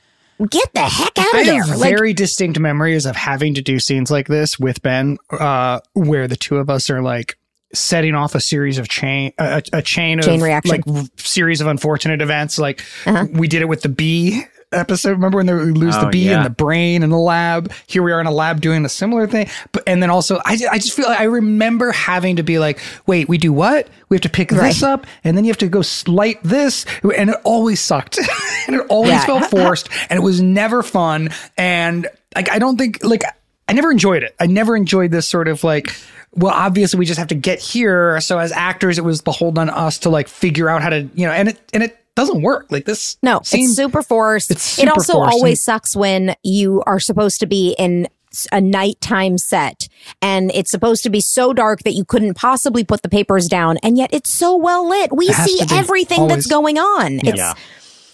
Get 0.50 0.71
the 0.73 0.82
heck 0.82 1.17
out 1.17 1.34
I 1.34 1.39
of 1.41 1.45
there. 1.47 1.63
have 1.63 1.78
Like, 1.80 1.89
very 1.89 2.13
distinct 2.13 2.60
memories 2.60 3.08
of 3.08 3.15
having 3.15 3.56
to 3.56 3.62
do 3.63 3.80
scenes 3.80 4.12
like 4.12 4.28
this 4.28 4.60
with 4.60 4.84
Ben, 4.84 5.17
uh, 5.32 5.80
where 5.93 6.28
the 6.28 6.36
two 6.36 6.58
of 6.58 6.69
us 6.69 6.91
are 6.91 7.02
like 7.02 7.38
setting 7.73 8.13
off 8.13 8.36
a 8.36 8.39
series 8.39 8.78
of 8.78 8.88
chain, 8.88 9.34
a, 9.39 9.63
a 9.73 9.82
chain 9.82 10.19
of 10.19 10.26
Chain 10.26 10.41
reaction. 10.41 10.84
like 10.86 11.10
series 11.17 11.60
of 11.60 11.65
unfortunate 11.67 12.21
events. 12.21 12.60
Like 12.60 12.82
Uh-huh. 13.08 13.26
we 13.34 13.47
did 13.47 13.63
it 13.63 13.67
with 13.67 13.82
the 13.82 13.89
bee 13.89 14.43
episode. 14.71 15.12
Remember 15.12 15.38
when 15.38 15.45
they 15.45 15.53
we 15.53 15.71
lose 15.71 15.95
the 15.95 16.08
Oh, 16.08 16.10
bee 16.10 16.25
yeah. 16.30 16.38
in 16.38 16.43
the 16.43 16.49
brain 16.49 17.03
in 17.03 17.10
the 17.10 17.17
lab? 17.17 17.71
Here 17.88 18.03
we 18.03 18.12
are 18.12 18.19
in 18.19 18.27
a 18.27 18.32
lab 18.32 18.62
doing 18.62 18.84
a 18.86 18.89
similar 18.89 19.27
thing. 19.27 19.47
But 19.71 19.84
and 19.88 20.01
then 20.03 20.10
also, 20.10 20.38
I, 20.45 20.58
I 20.71 20.77
just 20.77 20.93
feel 20.93 21.06
like 21.08 21.19
I 21.19 21.25
remember 21.25 21.91
having 21.91 22.36
to 22.38 22.43
be 22.43 22.60
like, 22.60 22.80
wait, 23.06 23.27
we 23.30 23.38
do 23.38 23.51
what? 23.53 23.88
We 24.10 24.15
have 24.15 24.21
to 24.21 24.30
pick 24.30 24.49
this 24.49 24.84
up, 24.84 25.06
and 25.23 25.38
then 25.38 25.43
you 25.45 25.49
have 25.49 25.58
to 25.60 25.67
go 25.69 25.82
slight 25.82 26.41
this, 26.43 26.86
and 27.03 27.30
it 27.30 27.36
always 27.43 27.80
sucked, 27.80 28.17
and 28.67 28.75
it 28.75 28.86
always 28.89 29.12
Yeah. 29.12 29.25
felt 29.25 29.45
forced, 29.45 29.89
and 30.10 30.17
it 30.17 30.23
was 30.23 30.41
never 30.41 30.84
fun. 30.84 31.30
And 31.58 32.08
like, 32.36 32.49
I 32.51 32.60
don't 32.60 32.77
think 32.77 33.03
like 33.03 33.23
I 33.67 33.73
never 33.73 33.91
enjoyed 33.91 34.23
it. 34.23 34.36
I 34.39 34.47
never 34.47 34.75
enjoyed 34.75 35.12
this 35.12 35.27
sort 35.27 35.47
of 35.47 35.63
like. 35.63 35.88
Well, 36.34 36.53
obviously, 36.53 36.99
we 36.99 37.06
just 37.06 37.17
have 37.17 37.30
to 37.30 37.36
get 37.36 37.60
here. 37.60 38.19
So, 38.21 38.38
as 38.38 38.51
actors, 38.51 38.99
it 38.99 39.03
was 39.03 39.21
beholden 39.21 39.69
on 39.69 39.75
us 39.75 39.97
to 39.99 40.10
like 40.10 40.27
figure 40.27 40.69
out 40.69 40.84
how 40.84 40.89
to, 40.89 41.10
you 41.15 41.25
know, 41.25 41.32
and 41.32 41.49
it 41.49 41.60
and 41.73 41.82
it 41.82 41.97
doesn't 42.17 42.41
work. 42.41 42.65
Like 42.69 42.84
this, 42.84 43.15
no, 43.23 43.39
seems- 43.43 43.69
it's 43.69 43.77
super 43.77 44.01
forced. 44.01 44.51
it's 44.51 44.77
it 44.77 44.89
also 44.89 45.13
forced. 45.13 45.34
always 45.34 45.63
sucks 45.63 45.95
when 45.95 46.36
you 46.43 46.84
are 46.86 46.99
supposed 46.99 47.39
to 47.39 47.47
be 47.47 47.73
in 47.80 48.10
a 48.51 48.60
nighttime 48.60 49.38
set 49.38 49.88
and 50.21 50.51
it's 50.53 50.69
supposed 50.69 51.01
to 51.03 51.10
be 51.10 51.21
so 51.21 51.53
dark 51.53 51.80
that 51.84 51.93
you 51.93 52.03
couldn't 52.03 52.34
possibly 52.36 52.84
put 52.84 53.01
the 53.01 53.10
papers 53.10 53.47
down 53.47 53.77
and 53.82 53.97
yet 53.97 54.10
it's 54.13 54.30
so 54.30 54.56
well 54.56 54.88
lit 54.88 55.15
we 55.15 55.27
see 55.32 55.58
everything 55.71 56.19
always- 56.19 56.36
that's 56.36 56.47
going 56.47 56.77
on 56.77 57.19
it's 57.23 57.38
Yeah. 57.38 57.53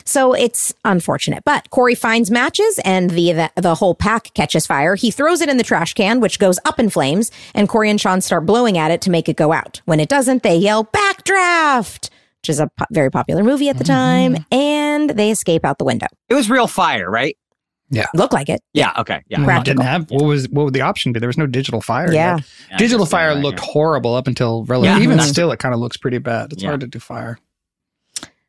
So 0.06 0.34
it's 0.34 0.74
unfortunate, 0.84 1.44
but 1.46 1.70
Cory 1.70 1.96
finds 1.96 2.30
matches 2.30 2.78
and 2.84 3.10
the, 3.10 3.32
the 3.32 3.52
the 3.56 3.76
whole 3.76 3.96
pack 3.96 4.34
catches 4.34 4.68
fire. 4.68 4.96
He 4.96 5.12
throws 5.12 5.39
it 5.39 5.48
in 5.48 5.56
the 5.56 5.63
trash 5.63 5.94
can, 5.94 6.20
which 6.20 6.39
goes 6.39 6.60
up 6.66 6.78
in 6.78 6.89
flames, 6.89 7.32
and 7.56 7.70
Cory 7.70 7.89
and 7.89 8.00
Shawn 8.02 8.20
start 8.20 8.46
blowing 8.46 8.78
at 8.78 8.92
it 8.92 9.00
to 9.04 9.10
make 9.10 9.30
it 9.30 9.38
go 9.38 9.54
out. 9.54 9.82
When 9.86 10.02
it 10.02 10.10
doesn't, 10.10 10.44
they 10.44 10.58
yell 10.58 10.84
"Backdraft," 10.84 12.10
which 12.43 12.49
is 12.49 12.60
a 12.60 12.67
po- 12.77 12.86
very 12.91 13.10
popular 13.10 13.41
movie 13.41 13.69
at 13.69 13.77
the 13.77 13.86
time, 13.86 14.36
and 14.51 15.12
they 15.12 15.32
escape 15.32 15.63
out 15.63 15.77
the 15.77 15.86
window. 15.86 16.08
It 16.27 16.34
was 16.34 16.49
real 16.49 16.67
fire, 16.67 17.10
right? 17.10 17.38
Yeah. 17.89 18.08
Look 18.13 18.34
like 18.34 18.49
it. 18.49 18.60
Yeah. 18.73 18.91
Okay. 18.97 19.21
Yeah. 19.29 19.45
Practical. 19.45 19.63
didn't 19.84 19.86
have 19.88 20.12
what 20.12 20.25
was 20.25 20.49
what 20.49 20.65
would 20.65 20.73
the 20.73 20.82
option 20.82 21.13
be? 21.13 21.19
There 21.21 21.27
was 21.29 21.38
no 21.38 21.47
digital 21.47 21.79
fire. 21.79 22.12
Yeah. 22.12 22.39
Yeah, 22.69 22.77
digital 22.77 23.06
fire 23.06 23.29
right, 23.29 23.38
looked 23.41 23.60
yeah. 23.60 23.71
horrible 23.71 24.13
up 24.15 24.27
until 24.27 24.65
relatively. 24.65 24.97
Yeah. 24.99 25.03
Even 25.03 25.19
Mhm. 25.19 25.29
still, 25.29 25.51
it 25.53 25.60
kind 25.60 25.73
of 25.73 25.79
looks 25.79 25.95
pretty 25.95 26.17
bad. 26.17 26.51
It's 26.51 26.63
Yeah. 26.63 26.69
hard 26.69 26.82
to 26.82 26.88
do 26.88 26.99
fire. 26.99 27.38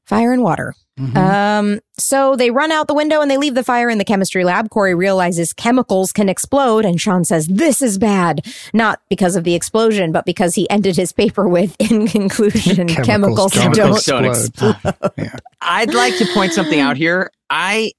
Fire 0.07 0.33
and 0.33 0.43
water. 0.43 0.75
Mhm. 0.99 1.17
Um, 1.17 1.81
so 1.99 2.37
they 2.37 2.51
run 2.51 2.71
out 2.71 2.87
the 2.87 2.95
window 2.95 3.21
and 3.21 3.29
they 3.29 3.37
leave 3.37 3.57
the 3.57 3.65
fire 3.65 3.89
in 3.89 3.99
the 3.99 4.05
chemistry 4.05 4.45
lab. 4.45 4.71
Cory 4.71 4.95
realizes 4.95 5.53
chemicals 5.53 6.13
can 6.13 6.29
explode, 6.29 6.85
and 6.85 7.01
Shawn 7.01 7.25
says, 7.25 7.49
This 7.49 7.83
is 7.83 7.99
bad. 7.99 8.47
Not 8.73 9.01
because 9.09 9.35
of 9.35 9.43
the 9.43 9.55
explosion, 9.55 10.13
but 10.13 10.25
because 10.25 10.55
he 10.55 10.71
ended 10.71 10.95
his 10.97 11.11
paper 11.11 11.49
with, 11.49 11.75
in 11.91 12.07
conclusion, 12.07 12.87
chemicals, 12.89 13.53
don't 13.53 13.75
don't. 13.75 14.05
don't 14.05 14.25
explode. 14.27 14.77
yeah. 15.17 15.35
I'd 15.61 15.95
like 15.95 16.17
to 16.19 16.27
point 16.33 16.53
something 16.53 16.79
out 16.79 16.97
here. 16.97 17.33
I 17.51 17.93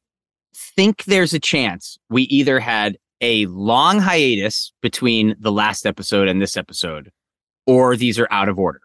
think 0.54 1.04
there's 1.04 1.34
a 1.34 1.40
chance 1.40 1.98
we 2.10 2.24
either 2.24 2.60
had 2.62 2.98
a 3.20 3.46
long 3.48 4.00
hiatus 4.00 4.72
between 4.82 5.36
the 5.40 5.52
last 5.52 5.86
episode 5.86 6.30
and 6.30 6.42
this 6.42 6.56
episode, 6.56 7.12
or 7.68 7.98
these 7.98 8.20
are 8.20 8.28
out 8.32 8.48
of 8.48 8.58
order. 8.58 8.80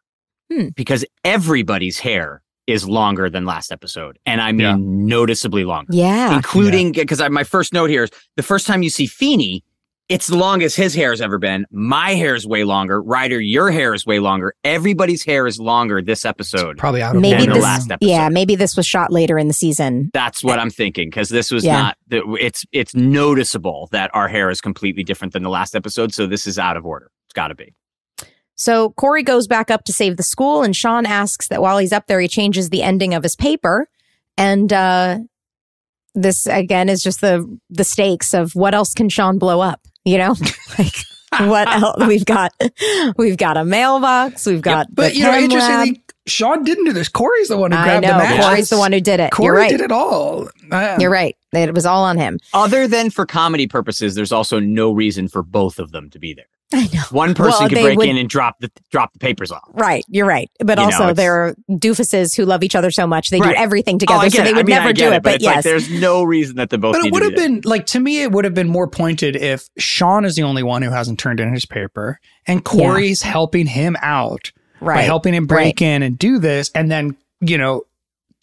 Hmm. 0.53 0.69
Because 0.75 1.05
everybody's 1.25 2.01
hair 2.01 2.43
is 2.71 2.89
longer 2.89 3.29
than 3.29 3.45
last 3.45 3.73
episode. 3.73 4.19
And 4.27 4.41
I 4.41 4.53
mean 4.53 4.61
Yeah. 4.61 4.77
noticeably 4.79 5.65
longer. 5.65 5.93
Yeah. 5.93 6.35
Including 6.37 6.93
because 6.93 7.21
my 7.31 7.45
first 7.45 7.73
note 7.73 7.91
here 7.91 8.05
is 8.05 8.11
the 8.37 8.43
first 8.43 8.67
time 8.67 8.83
you 8.83 8.91
see 8.91 9.07
Feeny, 9.07 9.65
it's 10.09 10.27
the 10.27 10.37
longest 10.37 10.77
his 10.77 10.93
hair 10.95 11.11
has 11.11 11.21
ever 11.21 11.39
been. 11.39 11.65
My 11.71 12.15
hair 12.15 12.35
is 12.35 12.45
way 12.45 12.65
longer. 12.65 13.01
Ryder, 13.01 13.41
your 13.41 13.71
hair 13.71 13.95
is 13.95 14.05
way 14.05 14.19
longer. 14.19 14.55
Everybody's 14.65 15.25
hair 15.25 15.47
is 15.47 15.61
longer 15.61 16.03
this 16.03 16.25
episode. 16.25 16.79
Probably 16.79 17.01
out 17.01 17.15
of 17.15 17.23
Maybe 17.23 17.39
than 17.43 17.49
the 17.51 17.55
this- 17.55 17.63
last 17.63 17.91
episode. 17.93 18.11
Yeah, 18.11 18.29
maybe 18.29 18.57
this 18.57 18.77
was 18.77 18.87
shot 18.87 19.13
later 19.13 19.39
in 19.39 19.47
the 19.47 19.55
season. 19.55 20.11
That's 20.13 20.43
what 20.43 20.59
I'm 20.59 20.71
thinking 20.71 21.11
because 21.11 21.29
this 21.29 21.51
was 21.53 21.65
Yeah. 21.65 21.81
not. 21.81 21.97
the- 22.09 22.25
It's 22.41 22.65
it's 22.73 22.93
noticeable 22.95 23.89
that 23.93 24.11
our 24.13 24.27
hair 24.27 24.51
is 24.51 24.61
completely 24.61 25.05
different 25.05 25.33
than 25.33 25.45
the 25.45 25.51
last 25.51 25.77
episode. 25.77 26.13
So 26.13 26.27
this 26.27 26.45
is 26.47 26.59
out 26.59 26.77
of 26.77 26.85
order. 26.85 27.09
It's 27.27 27.33
got 27.35 27.49
to 27.49 27.55
be. 27.55 27.75
So 28.61 28.91
Cory 28.91 29.23
goes 29.23 29.47
back 29.47 29.71
up 29.71 29.85
to 29.85 29.93
save 29.93 30.19
the 30.19 30.23
school, 30.23 30.63
and 30.63 30.77
Shawn 30.77 31.07
asks 31.07 31.49
that 31.49 31.63
while 31.63 31.79
he's 31.79 31.95
up 31.95 32.07
there, 32.09 32.21
he 32.21 32.29
changes 32.29 32.69
the 32.69 32.83
ending 32.83 33.15
of 33.15 33.23
his 33.23 33.35
paper. 33.35 33.89
And 34.37 34.71
uh, 34.71 35.21
this 36.15 36.47
again 36.47 36.91
is 36.91 37.03
just 37.03 37.23
the 37.23 37.59
the 37.71 37.85
stakes 37.85 38.35
of 38.35 38.55
what 38.55 38.75
else 38.75 38.93
can 38.93 39.09
Shawn 39.09 39.39
blow 39.39 39.61
up? 39.61 39.81
You 40.05 40.19
know, 40.19 40.37
like 40.79 40.95
what 41.39 41.69
else? 41.69 42.07
We've 42.07 42.25
got 42.27 42.53
we've 43.17 43.39
got 43.39 43.57
a 43.57 43.65
mailbox. 43.65 44.45
We've 44.45 44.61
got 44.61 44.95
But 44.95 45.13
the 45.13 45.19
you 45.19 45.25
know, 45.25 45.31
chem 45.31 45.41
lab. 45.41 45.51
interestingly, 45.53 46.05
Shawn 46.27 46.63
didn't 46.63 46.85
do 46.85 46.93
this. 46.93 47.09
Cory's 47.09 47.49
the 47.49 47.57
one 47.57 47.73
who 47.73 47.79
I 47.79 47.85
grabbed 47.85 48.07
know 48.07 48.13
the 48.13 48.19
matches. 48.19 48.45
Cory's 48.45 48.69
the 48.69 48.79
one 48.79 48.93
who 48.93 49.01
did 49.01 49.21
it. 49.21 49.33
Cory 49.33 49.47
You're 49.47 49.57
right. 49.57 49.71
did 49.71 49.81
it 49.81 49.93
all. 49.93 50.51
You're 50.99 51.11
right. 51.11 51.35
It 51.55 51.75
was 51.75 51.87
all 51.87 52.05
on 52.05 52.19
him. 52.19 52.39
Other 52.53 52.87
than 52.87 53.09
for 53.09 53.25
comedy 53.25 53.67
purposes, 53.67 54.15
there's 54.15 54.33
also 54.33 54.61
no 54.61 54.93
reason 54.93 55.29
for 55.29 55.43
both 55.43 55.79
of 55.79 55.93
them 55.93 56.11
to 56.11 56.19
be 56.19 56.35
there. 56.35 56.45
I 56.73 56.89
know. 56.95 57.03
One 57.11 57.35
person 57.35 57.59
Well, 57.61 57.69
could 57.69 57.79
break 57.83 57.99
would- 57.99 58.09
in 58.09 58.17
and 58.17 58.29
drop 58.29 58.61
the 58.61 58.71
drop 58.93 59.13
the 59.13 59.19
papers 59.19 59.51
off. 59.51 59.69
Right. 59.73 60.05
You're 60.09 60.27
right. 60.27 60.49
But 60.65 60.79
You 60.79 60.85
also, 60.85 61.03
it's- 61.05 61.17
there 61.17 61.35
are 61.35 61.55
doofuses 61.69 62.37
who 62.37 62.45
love 62.45 62.63
each 62.63 62.77
other 62.77 62.91
so 62.93 63.07
much 63.09 63.31
they 63.31 63.41
Right. 63.41 63.57
do 63.57 63.61
everything 63.61 63.97
Oh, 63.97 63.99
together. 63.99 64.21
I 64.27 64.29
so 64.29 64.43
they 64.45 64.53
would 64.53 64.61
I 64.61 64.63
mean, 64.63 64.77
never 64.77 64.93
do 64.93 65.01
get 65.01 65.13
it. 65.15 65.17
but 65.17 65.23
But 65.25 65.35
it's 65.35 65.45
like 65.45 65.55
yes. 65.57 65.65
there's 65.65 65.91
no 65.91 66.23
reason 66.23 66.57
that 66.57 66.71
the 66.71 66.79
both. 66.79 66.93
But 66.95 67.03
need 67.03 67.09
it 67.09 67.13
would 67.13 67.21
be 67.21 67.25
have 67.27 67.35
there. 67.37 67.49
been 67.49 67.61
like 67.65 67.87
to 67.87 67.99
me, 68.01 68.23
it 68.23 68.31
would 68.31 68.45
have 68.45 68.55
been 68.55 68.69
more 68.69 68.87
pointed 68.87 69.35
if 69.35 69.69
Shawn 69.79 70.25
is 70.25 70.37
the 70.37 70.43
only 70.45 70.63
one 70.63 70.83
who 70.83 70.91
hasn't 70.91 71.19
turned 71.19 71.41
in 71.41 71.53
his 71.53 71.67
paper, 71.67 72.21
and 72.47 72.65
Cory's 72.65 73.23
helping 73.23 73.67
him 73.67 73.97
out 74.01 74.53
right. 74.81 74.97
by 74.97 75.03
helping 75.03 75.35
him 75.35 75.47
break 75.47 75.83
in 75.83 76.03
and 76.05 76.17
do 76.17 76.39
this, 76.39 76.71
and 76.75 76.89
then 76.91 77.17
you 77.41 77.59
know 77.59 77.83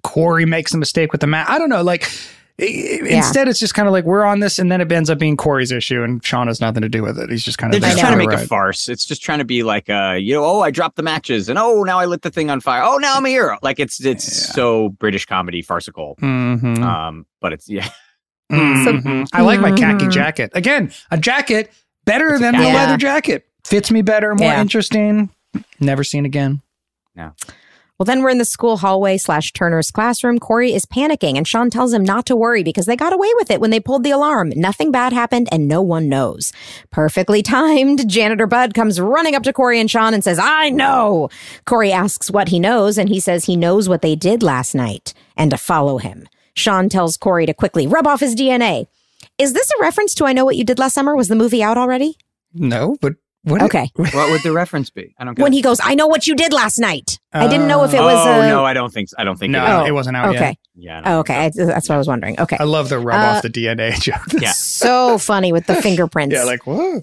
Cory 0.04 0.46
makes 0.46 0.74
a 0.74 0.78
mistake 0.78 1.12
with 1.14 1.22
the 1.22 1.28
mat. 1.28 1.50
I 1.50 1.58
don't 1.60 1.70
know, 1.70 1.82
like. 1.82 2.10
I- 2.60 2.64
i- 2.64 3.08
Instead, 3.18 3.48
it's 3.48 3.60
just 3.60 3.76
kind 3.76 3.88
of 3.88 3.92
like 3.92 4.04
we're 4.04 4.24
on 4.24 4.40
this, 4.40 4.58
and 4.58 4.72
then 4.72 4.82
it 4.82 4.92
ends 4.92 5.10
up 5.12 5.20
being 5.20 5.38
Cory's 5.38 5.72
issue, 5.72 6.02
and 6.02 6.24
Shawn 6.26 6.48
has 6.48 6.60
nothing 6.60 6.82
to 6.82 6.90
do 6.90 7.04
with 7.04 7.20
it. 7.20 7.30
He's 7.30 7.44
just 7.44 7.60
kind 7.60 7.72
They're 7.72 7.78
of 7.80 7.84
just 7.84 8.00
trying 8.00 8.14
to 8.14 8.18
make 8.18 8.30
the 8.36 8.44
a 8.44 8.48
farce. 8.48 8.90
It's 8.90 9.06
just 9.06 9.22
trying 9.22 9.38
to 9.40 9.46
be 9.46 9.62
like, 9.62 9.90
uh, 9.92 10.16
you 10.20 10.34
know, 10.34 10.44
oh, 10.44 10.62
I 10.62 10.72
dropped 10.72 10.96
the 10.96 11.04
matches, 11.04 11.50
and 11.50 11.60
oh, 11.60 11.84
now 11.84 12.00
I 12.00 12.06
lit 12.06 12.24
the 12.24 12.32
thing 12.32 12.50
on 12.50 12.60
fire. 12.60 12.82
Oh, 12.84 12.98
now 12.98 13.14
I'm 13.16 13.26
a 13.26 13.30
hero. 13.30 13.58
Like 13.62 13.80
it's 13.80 14.04
it's 14.04 14.26
Yeah. 14.48 14.54
so 14.56 14.90
British 14.90 15.26
comedy 15.28 15.62
farcical. 15.62 16.16
Mhm. 16.20 16.80
Um, 16.82 17.28
but 17.42 17.54
it's 17.54 17.70
yeah, 17.70 17.88
Mhm. 18.52 19.28
I 19.34 19.42
like 19.42 19.60
my 19.60 19.72
khaki 19.72 20.06
Mhm. 20.06 20.12
jacket. 20.12 20.52
Again, 20.56 20.92
a 21.12 21.18
jacket 21.20 21.72
better 22.06 22.30
It's 22.30 22.40
a 22.40 22.44
than 22.44 22.58
the. 22.58 22.64
Yeah. 22.64 22.74
leather 22.74 22.98
jacket. 22.98 23.46
Fits 23.66 23.92
me 23.92 24.02
better, 24.02 24.34
more 24.34 24.48
Yeah. 24.54 24.62
interesting. 24.62 25.30
Never 25.80 26.04
seen 26.04 26.26
again. 26.26 26.62
Well, 27.98 28.06
then 28.06 28.22
we're 28.22 28.30
in 28.30 28.38
the 28.38 28.46
school 28.46 28.78
hallway 28.78 29.18
slash 29.18 29.54
Turner's 29.54 29.90
classroom. 29.90 30.38
Cory 30.38 30.72
is 30.72 30.86
panicking, 30.86 31.36
and 31.36 31.48
Shawn 31.48 31.72
tells 31.72 31.92
him 31.92 32.04
not 32.04 32.28
to 32.28 32.36
worry 32.36 32.62
because 32.62 32.86
they 32.86 32.96
got 32.96 33.12
away 33.12 33.30
with 33.38 33.50
it 33.50 33.60
when 33.60 33.72
they 33.72 33.80
pulled 33.80 34.04
the 34.04 34.12
alarm. 34.12 34.54
Nothing 34.56 34.92
bad 34.92 35.14
happened, 35.14 35.50
and 35.52 35.68
no 35.68 35.82
one 35.82 36.08
knows. 36.08 36.54
Perfectly 36.92 37.42
timed. 37.42 38.08
Janitor 38.10 38.46
Bud 38.46 38.76
comes 38.76 39.02
running 39.02 39.34
up 39.34 39.42
to 39.44 39.52
Cory 39.52 39.80
and 39.80 39.90
Shawn 39.90 40.14
and 40.14 40.24
says, 40.24 40.38
I 40.38 40.70
know. 40.70 41.30
Cory 41.66 41.92
asks 41.92 42.30
what 42.30 42.50
he 42.50 42.60
knows, 42.60 43.00
and 43.00 43.10
he 43.10 43.20
says 43.20 43.46
he 43.46 43.56
knows 43.56 43.90
what 43.90 44.04
they 44.04 44.16
did 44.16 44.44
last 44.44 44.76
night 44.76 45.16
and 45.36 45.50
to 45.50 45.58
follow 45.58 45.98
him. 45.98 46.28
Shawn 46.54 46.90
tells 46.90 47.18
Cory 47.18 47.48
to 47.48 47.54
quickly 47.54 47.88
rub 47.88 48.06
off 48.06 48.20
his 48.20 48.36
DNA. 48.36 48.86
Is 49.40 49.54
this 49.54 49.72
a 49.72 49.82
reference 49.82 50.14
to 50.16 50.26
I 50.26 50.34
Know 50.34 50.46
What 50.46 50.56
You 50.56 50.64
Did 50.64 50.78
Last 50.78 50.94
Summer? 50.94 51.16
Was 51.16 51.30
the 51.30 51.36
movie 51.36 51.64
out 51.64 51.78
already? 51.80 52.16
No, 52.54 52.96
but 53.02 53.14
What? 53.44 53.62
Okay. 53.64 53.90
What 53.96 54.32
would 54.32 54.44
the 54.44 54.52
reference 54.52 54.90
be? 54.90 55.14
I 55.18 55.24
don't 55.24 55.36
get 55.36 55.44
When 55.44 55.54
it. 55.54 55.56
he 55.56 55.62
goes, 55.62 55.80
I 55.84 55.96
know 55.96 56.08
what 56.08 56.28
you 56.28 56.36
did 56.36 56.52
last 56.54 56.80
night. 56.80 57.20
I 57.34 57.48
didn't 57.48 57.68
know 57.68 57.84
if 57.84 57.94
it 57.94 58.00
was 58.02 58.18
oh 58.28 58.42
a. 58.42 58.48
no, 58.48 58.66
I 58.66 58.74
don't 58.74 58.92
think 58.92 59.10
so. 59.10 59.16
I 59.20 59.24
don't 59.24 59.38
think 59.38 59.52
No, 59.52 59.64
it 59.64 59.70
Oh, 59.70 59.86
it 59.86 59.92
wasn't 59.92 60.18
out 60.18 60.30
Okay. 60.36 60.40
yet. 60.50 60.58
Yeah. 60.76 60.98
I 61.00 61.02
don't 61.04 61.14
Oh, 61.14 61.20
okay. 61.20 61.36
I, 61.46 61.50
that's 61.50 61.88
what 61.88 61.96
I 61.96 61.98
was 61.98 62.08
wondering. 62.08 62.40
Okay. 62.40 62.58
I 62.60 62.64
love 62.64 62.90
the 62.90 63.00
rub 63.00 63.20
Uh, 63.20 63.38
off 63.38 63.42
the 63.44 63.50
DNA 63.50 64.00
joke. 64.02 64.42
Yeah. 64.42 64.52
So 64.56 65.18
funny 65.18 65.52
with 65.52 65.66
the 65.68 65.76
fingerprints. 65.76 66.34
yeah, 66.36 66.44
like 66.44 66.66
whoa. 66.68 67.02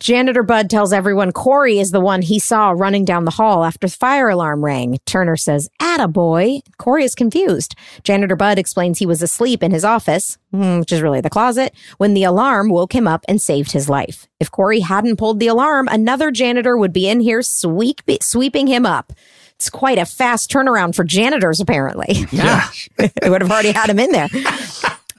Janitor 0.00 0.42
Bud 0.42 0.68
tells 0.68 0.92
everyone 0.92 1.30
Cory 1.30 1.78
is 1.78 1.92
the 1.92 2.00
one 2.00 2.20
he 2.20 2.38
saw 2.40 2.70
running 2.70 3.04
down 3.04 3.24
the 3.24 3.30
hall 3.30 3.64
after 3.64 3.86
the 3.86 3.92
fire 3.92 4.28
alarm 4.28 4.64
rang. 4.64 4.98
Turner 5.06 5.36
says, 5.36 5.68
Atta 5.80 6.08
boy. 6.08 6.60
Cory 6.78 7.04
is 7.04 7.14
confused. 7.14 7.76
Janitor 8.02 8.34
Bud 8.34 8.58
explains 8.58 8.98
he 8.98 9.06
was 9.06 9.22
asleep 9.22 9.62
in 9.62 9.70
his 9.70 9.84
office, 9.84 10.36
hmm, 10.50 10.80
which 10.80 10.90
is 10.90 11.00
really 11.00 11.20
the 11.20 11.30
closet, 11.30 11.72
when 11.98 12.14
the 12.14 12.24
alarm 12.24 12.70
woke 12.70 12.92
him 12.94 13.06
up 13.06 13.24
and 13.28 13.40
saved 13.40 13.70
his 13.70 13.88
life. 13.88 14.26
If 14.40 14.50
Cory 14.50 14.80
hadn't 14.80 15.16
pulled 15.16 15.38
the 15.38 15.46
alarm, 15.46 15.86
another 15.88 16.32
janitor 16.32 16.76
would 16.76 16.92
be 16.92 17.08
in 17.08 17.20
here 17.20 17.42
sweep- 17.42 18.02
sweeping 18.20 18.66
him 18.66 18.84
up. 18.84 19.12
It's 19.54 19.70
quite 19.70 19.98
a 19.98 20.04
fast 20.06 20.50
turnaround 20.50 20.96
for 20.96 21.04
janitors, 21.04 21.60
apparently. 21.60 22.26
Yeah. 22.32 22.68
they 22.98 23.30
would 23.30 23.42
have 23.42 23.50
already 23.50 23.70
had 23.70 23.90
him 23.90 23.98
in 24.00 24.10
there. 24.12 24.28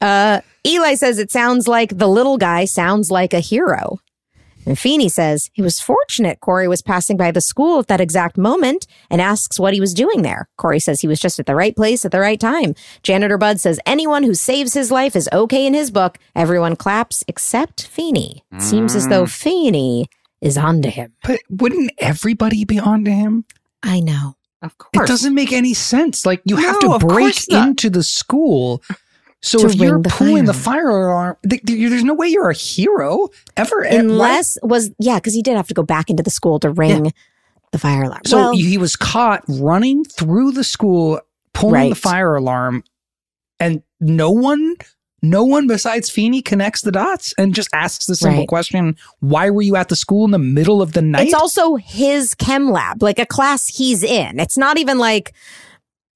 Uh, 0.02 0.42
Eli 0.68 0.94
says 0.96 1.18
it 1.18 1.32
sounds 1.32 1.70
like 1.70 1.98
the 1.98 2.08
little 2.08 2.38
guy 2.38 2.66
sounds 2.66 3.10
like 3.10 3.34
a 3.34 3.40
hero. 3.40 3.98
And 4.66 4.78
Feeny 4.78 5.10
says 5.10 5.50
he 5.54 5.62
was 5.62 5.80
fortunate 5.80 6.40
Cory 6.40 6.68
was 6.68 6.82
passing 6.82 7.18
by 7.18 7.32
the 7.32 7.42
school 7.42 7.80
at 7.80 7.88
that 7.88 8.02
exact 8.02 8.38
moment 8.38 8.88
and 9.10 9.22
asks 9.22 9.60
what 9.60 9.74
he 9.74 9.80
was 9.80 9.94
doing 9.94 10.22
there. 10.22 10.48
Cory 10.58 10.80
says 10.80 11.02
he 11.02 11.08
was 11.08 11.20
just 11.20 11.40
at 11.40 11.46
the 11.46 11.56
right 11.56 11.76
place 11.76 12.06
at 12.06 12.12
the 12.12 12.20
right 12.20 12.40
time. 12.40 12.76
Janitor 13.04 13.38
Bud 13.38 13.60
says 13.60 13.80
anyone 13.86 14.24
who 14.24 14.34
saves 14.34 14.74
his 14.74 14.92
life 14.92 15.16
is 15.16 15.30
okay 15.32 15.66
in 15.66 15.74
his 15.74 15.92
book. 15.92 16.18
Everyone 16.36 16.76
claps 16.76 17.24
except 17.28 17.88
Feeny. 17.88 18.44
It 18.52 18.62
seems 18.62 18.96
as 18.96 19.08
though 19.08 19.26
Feeny 19.26 20.08
is 20.42 20.58
onto 20.58 20.90
him. 20.90 21.14
But 21.24 21.40
wouldn't 21.50 21.92
everybody 21.98 22.66
be 22.66 22.80
onto 22.80 23.12
him? 23.12 23.46
I 23.84 24.00
know. 24.00 24.36
Of 24.62 24.78
course. 24.78 25.04
It 25.04 25.08
doesn't 25.08 25.36
make 25.36 25.52
any 25.52 25.74
sense. 25.74 26.26
Like 26.26 26.42
you 26.46 26.56
have 26.56 26.80
to 26.80 26.98
break 27.00 27.36
into 27.52 27.90
the 27.90 28.04
school. 28.04 28.82
So 29.46 29.64
if 29.66 29.76
you're 29.76 30.00
pulling 30.00 30.46
the 30.46 30.54
fire 30.54 30.90
alarm, 30.90 31.38
th- 31.48 31.62
th- 31.64 31.90
there's 31.90 32.04
no 32.04 32.16
way 32.16 32.28
you're 32.28 32.50
a 32.50 32.54
hero 32.56 33.28
ever. 33.56 33.84
Eh, 33.86 33.94
why- 33.94 34.00
Unless 34.00 34.58
was 34.64 34.90
yeah, 35.00 35.16
because 35.16 35.34
he 35.34 35.42
did 35.44 35.56
have 35.56 35.68
to 35.68 35.74
go 35.76 35.84
back 35.84 36.10
into 36.10 36.24
the 36.24 36.32
school 36.32 36.60
to 36.62 36.72
ring 36.72 37.14
the 37.72 37.78
fire 37.78 38.04
alarm. 38.04 38.22
So 38.26 38.38
well, 38.38 38.52
he 38.56 38.78
was 38.78 38.96
caught 38.96 39.44
running 39.48 40.04
through 40.04 40.54
the 40.54 40.64
school, 40.64 41.20
pulling 41.54 41.74
Right. 41.74 41.90
the 41.90 41.96
fire 41.96 42.34
alarm, 42.36 42.84
and 43.60 43.84
no 44.02 44.32
one, 44.32 44.76
no 45.22 45.44
one 45.44 45.68
besides 45.68 46.10
Feeny 46.10 46.42
connects 46.42 46.82
the 46.82 46.92
dots 46.92 47.34
and 47.38 47.54
just 47.54 47.70
asks 47.74 48.08
the 48.08 48.16
simple 48.16 48.40
Right. 48.40 48.48
question: 48.48 48.96
Why 49.20 49.50
were 49.52 49.62
you 49.62 49.76
at 49.76 49.90
the 49.90 49.96
school 49.96 50.26
in 50.26 50.32
the 50.32 50.40
middle 50.40 50.82
of 50.82 50.94
the 50.94 51.02
night? 51.04 51.26
It's 51.26 51.34
also 51.36 51.76
his 51.76 52.34
chem 52.34 52.72
lab, 52.72 53.04
like 53.04 53.20
a 53.20 53.26
class 53.28 53.68
he's 53.68 54.02
in. 54.04 54.40
It's 54.40 54.58
not 54.58 54.78
even 54.80 54.98
like 54.98 55.34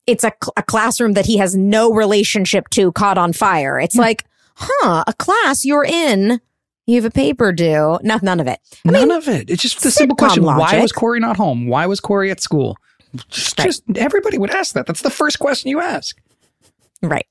it's 0.09 0.23
a, 0.23 0.31
cl- 0.43 0.53
a 0.57 0.63
classroom 0.63 1.13
that 1.13 1.25
he 1.25 1.37
has 1.37 1.55
no 1.55 1.93
relationship 1.93 2.69
to 2.71 2.91
caught 2.93 3.17
on 3.17 3.33
fire. 3.33 3.79
It's 3.79 3.95
like, 3.95 4.25
huh, 4.55 5.03
a 5.07 5.13
class 5.13 5.63
you're 5.65 5.85
in. 5.85 6.41
You 6.87 6.95
have 6.95 7.05
a 7.05 7.11
paper 7.11 7.51
due. 7.51 7.99
Not 8.01 8.23
none 8.23 8.39
of 8.39 8.47
it. 8.47 8.59
I 8.85 8.91
None 8.91 9.09
mean, 9.09 9.17
of 9.17 9.27
it. 9.27 9.49
It's 9.49 9.61
just 9.61 9.83
the 9.83 9.91
simple 9.91 10.15
sitcom 10.15 10.19
question: 10.19 10.43
Why 10.43 10.79
was 10.81 10.91
Cory 10.91 11.19
not 11.19 11.37
home? 11.37 11.67
Why 11.67 11.85
was 11.85 11.99
Cory 11.99 12.31
at 12.31 12.41
school? 12.41 12.75
Just, 13.29 13.57
Right. 13.59 13.65
just 13.65 13.83
everybody 13.95 14.37
would 14.39 14.49
ask 14.51 14.73
that. 14.73 14.85
That's 14.87 15.01
the 15.03 15.09
first 15.11 15.37
question 15.39 15.69
you 15.69 15.79
ask. 15.79 16.17
right. 17.03 17.27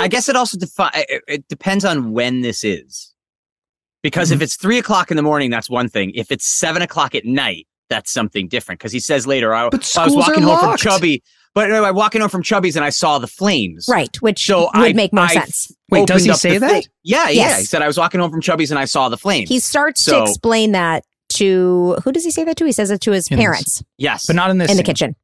I 0.00 0.08
guess 0.08 0.28
it 0.28 0.34
also 0.34 0.58
defi- 0.58 0.90
it, 1.08 1.22
it 1.28 1.48
depends 1.48 1.84
on 1.84 2.12
when 2.12 2.40
this 2.40 2.64
is. 2.64 3.12
Because 4.02 4.28
Mm-hmm. 4.28 4.36
if 4.36 4.42
it's 4.42 4.56
three 4.56 4.78
o'clock 4.78 5.10
in 5.12 5.16
the 5.16 5.22
morning, 5.22 5.50
that's 5.50 5.70
one 5.70 5.88
thing. 5.88 6.10
If 6.14 6.32
it's 6.32 6.44
seven 6.44 6.82
o'clock 6.82 7.14
at 7.14 7.24
night, 7.24 7.68
that's 7.88 8.10
something 8.10 8.48
different. 8.48 8.80
Because 8.80 8.90
he 8.92 8.98
says 8.98 9.26
later, 9.26 9.54
I, 9.54 9.66
I 9.66 9.68
was 9.72 9.94
walking 10.16 10.42
home 10.42 10.58
from. 10.58 10.76
Chubby, 10.76 11.22
but 11.54 11.70
anyway, 11.70 11.90
walking 11.90 12.20
home 12.20 12.30
from 12.30 12.42
Chubby's 12.42 12.76
and 12.76 12.84
I 12.84 12.90
saw 12.90 13.18
the 13.18 13.26
flames. 13.26 13.86
Right. 13.88 14.14
Which 14.20 14.44
So 14.44 14.70
would 14.74 14.90
I- 14.90 14.92
make 14.92 15.12
more 15.12 15.24
I- 15.24 15.34
sense. 15.34 15.72
Wait, 15.90 16.06
does 16.06 16.24
he 16.24 16.32
say 16.34 16.58
that? 16.58 16.70
thing. 16.70 16.82
Yeah, 17.02 17.28
yeah. 17.28 17.46
Yes. 17.48 17.58
He 17.60 17.64
said 17.66 17.82
I 17.82 17.86
was 17.86 17.96
walking 17.98 18.20
home 18.20 18.30
from 18.30 18.40
Chubby's 18.40 18.70
and 18.70 18.78
I 18.78 18.84
saw 18.86 19.08
the 19.08 19.16
flames. 19.18 19.48
He 19.48 19.60
starts 19.60 20.04
to 20.06 20.22
explain 20.22 20.72
that 20.72 21.04
to 21.34 21.96
who 22.04 22.12
does 22.12 22.24
he 22.24 22.30
say 22.30 22.44
that 22.44 22.56
to? 22.58 22.64
He 22.64 22.72
says 22.72 22.90
it 22.90 23.00
to 23.02 23.12
his 23.12 23.28
In 23.28 23.36
this- 23.36 23.42
parents 23.44 23.82
yes, 23.98 24.26
But 24.26 24.36
not 24.36 24.50
in 24.50 24.58
this. 24.58 24.70
in 24.70 24.76
the 24.76 24.82
kitchen. 24.82 25.14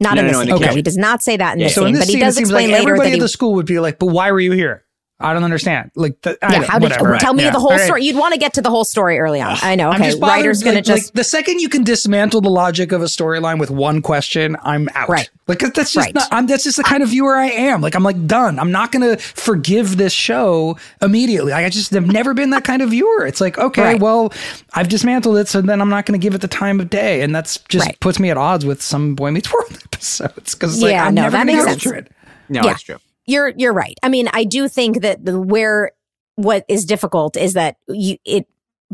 Not 0.00 0.14
No, 0.14 0.20
in 0.20 0.26
no, 0.26 0.30
this 0.30 0.34
no, 0.36 0.40
in 0.42 0.46
the 0.46 0.52
No, 0.52 0.58
kitchen. 0.60 0.76
he 0.76 0.82
does 0.82 0.96
not 0.96 1.22
say 1.22 1.36
that 1.36 1.54
in 1.54 1.58
Yeah. 1.60 1.66
this 1.66 1.74
So 1.74 1.84
in 1.86 1.92
this 1.92 2.02
but 2.02 2.06
he 2.08 2.12
scene, 2.12 2.22
it 2.22 2.24
does 2.26 2.34
seems 2.36 2.48
explain 2.50 2.70
like 2.70 2.78
later 2.80 2.90
everybody 2.90 3.10
that 3.10 3.14
at 3.14 3.16
he 3.16 3.20
the 3.20 3.28
school 3.28 3.54
would 3.54 3.66
be 3.66 3.80
like, 3.80 3.98
"But 3.98 4.06
why 4.06 4.30
were 4.30 4.38
you 4.40 4.52
here? 4.52 4.84
I 5.20 5.32
don't 5.34 5.44
understand." 5.44 5.90
Like, 5.94 6.20
the, 6.22 6.38
I 6.42 6.52
yeah, 6.52 6.58
don't- 6.60 6.68
how 6.68 6.78
did 6.78 6.90
whatever. 6.90 7.16
tell 7.18 7.34
me 7.34 7.44
Yeah. 7.44 7.50
the 7.50 7.58
whole 7.60 7.70
All 7.70 7.76
right. 7.76 7.84
story? 7.84 8.04
You'd 8.04 8.16
want 8.16 8.34
to 8.34 8.38
get 8.40 8.54
to 8.54 8.62
the 8.62 8.70
whole 8.70 8.84
story 8.84 9.18
early 9.18 9.40
on. 9.40 9.56
I 9.62 9.74
know. 9.74 9.88
I'm 9.90 9.96
Okay, 10.00 10.10
just 10.10 10.20
bothered, 10.20 10.36
Ryder's 10.36 10.62
gonna 10.62 10.76
like, 10.76 10.84
just 10.84 11.06
like, 11.06 11.12
the 11.14 11.24
second 11.24 11.60
you 11.60 11.68
can 11.68 11.84
dismantle 11.84 12.40
the 12.40 12.50
logic 12.50 12.92
of 12.92 13.02
a 13.02 13.06
storyline 13.06 13.58
with 13.58 13.70
one 13.70 14.00
question, 14.02 14.56
I'm 14.62 14.88
out. 14.94 15.08
Right. 15.08 15.28
Like 15.46 15.60
that's 15.60 15.92
just 15.92 15.96
Right. 15.96 16.14
not. 16.14 16.28
I'm, 16.30 16.46
that's 16.46 16.64
just 16.64 16.76
the 16.76 16.82
kind 16.84 17.02
of 17.02 17.08
viewer 17.08 17.34
I 17.36 17.46
am. 17.46 17.80
Like 17.80 17.94
I'm 17.94 18.02
like 18.02 18.26
done. 18.26 18.58
I'm 18.58 18.70
not 18.70 18.92
gonna 18.92 19.16
forgive 19.16 19.96
this 19.96 20.12
show 20.12 20.76
immediately. 21.02 21.52
Like 21.52 21.64
I 21.64 21.68
just 21.70 21.90
have 21.92 22.06
never 22.06 22.34
been 22.34 22.50
that 22.50 22.64
kind 22.64 22.82
of 22.82 22.90
viewer. 22.90 23.26
It's 23.26 23.40
like 23.40 23.58
okay, 23.58 23.82
Right. 23.82 24.00
well, 24.00 24.32
I've 24.74 24.88
dismantled 24.88 25.38
it, 25.38 25.48
so 25.48 25.60
then 25.62 25.80
I'm 25.80 25.88
not 25.88 26.04
gonna 26.06 26.18
give 26.18 26.34
it 26.34 26.42
the 26.42 26.48
time 26.48 26.80
of 26.80 26.90
day, 26.90 27.22
and 27.22 27.34
that's 27.34 27.56
just 27.68 27.86
Right. 27.86 27.98
puts 28.00 28.18
me 28.20 28.30
at 28.30 28.36
odds 28.36 28.64
with 28.66 28.82
some 28.82 29.14
Boy 29.14 29.30
Meets 29.30 29.52
World 29.52 29.78
episodes 29.92 30.54
because 30.54 30.82
like 30.82 30.92
Yeah, 30.92 31.06
I'm 31.06 31.14
no, 31.14 31.22
never 31.22 31.32
that 31.38 31.46
gonna 31.46 31.64
makes 31.64 31.82
sense. 31.82 31.86
it. 31.86 32.12
no, 32.50 32.60
yeah. 32.64 32.70
it's 32.72 32.82
true. 32.82 32.96
You're 33.28 33.52
you're 33.56 33.72
right. 33.72 33.96
I 34.02 34.08
mean, 34.08 34.28
I 34.32 34.42
do 34.44 34.66
think 34.68 35.02
that 35.02 35.24
the 35.24 35.40
where 35.40 35.92
what 36.34 36.64
is 36.68 36.84
difficult 36.84 37.36
is 37.36 37.52
that 37.52 37.76
you 37.88 38.16
it 38.24 38.46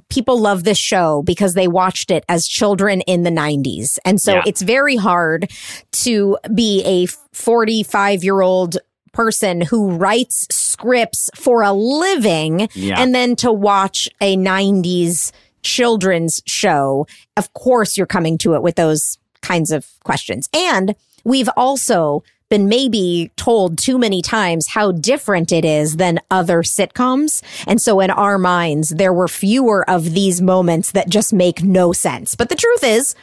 people 0.09 0.41
love 0.41 0.65
this 0.65 0.77
show 0.79 1.23
because 1.23 1.55
they 1.55 1.69
watched 1.69 2.11
it 2.11 2.25
as 2.29 2.49
children 2.49 3.01
in 3.03 3.23
the 3.23 3.31
90s. 3.31 3.97
And 4.05 4.21
so 4.21 4.35
Yeah. 4.35 4.43
it's 4.47 4.61
very 4.61 4.97
hard 4.97 5.51
to 6.05 6.37
be 6.53 6.83
a 6.85 7.07
45 7.33 8.25
year 8.25 8.41
old 8.41 8.77
person 9.13 9.61
who 9.61 9.93
writes 9.93 10.49
scripts 10.51 11.31
for 11.37 11.63
a 11.63 11.73
living 11.73 12.69
Yeah. 12.75 13.01
and 13.01 13.15
then 13.15 13.37
to 13.37 13.53
watch 13.53 14.09
a 14.21 14.37
90s 14.37 15.31
children's 15.63 16.43
show. 16.47 17.07
Of 17.37 17.53
course, 17.55 17.97
you're 17.97 18.07
coming 18.09 18.37
to 18.39 18.55
it 18.55 18.63
with 18.63 18.75
those 18.75 19.19
kinds 19.43 19.71
of 19.71 19.87
questions. 20.05 20.49
And 20.53 20.97
we've 21.25 21.49
also 21.57 22.25
been 22.55 22.69
maybe 22.69 23.33
told 23.37 23.77
too 23.79 23.99
many 23.99 24.23
times 24.23 24.69
how 24.69 24.93
different 24.93 25.51
it 25.51 25.65
is 25.65 25.97
than 25.97 26.21
other 26.31 26.63
sitcoms. 26.63 27.43
And 27.67 27.83
so 27.83 27.99
in 27.99 28.11
our 28.11 28.39
minds, 28.39 28.91
there 28.91 29.13
were 29.13 29.27
fewer 29.27 29.89
of 29.91 30.13
these 30.15 30.41
moments 30.41 30.93
that 30.93 31.09
just 31.09 31.33
make 31.33 31.65
no 31.65 31.93
sense. 31.93 32.37
But 32.37 32.49
the 32.51 32.55
truth 32.55 32.85
is, 32.85 33.17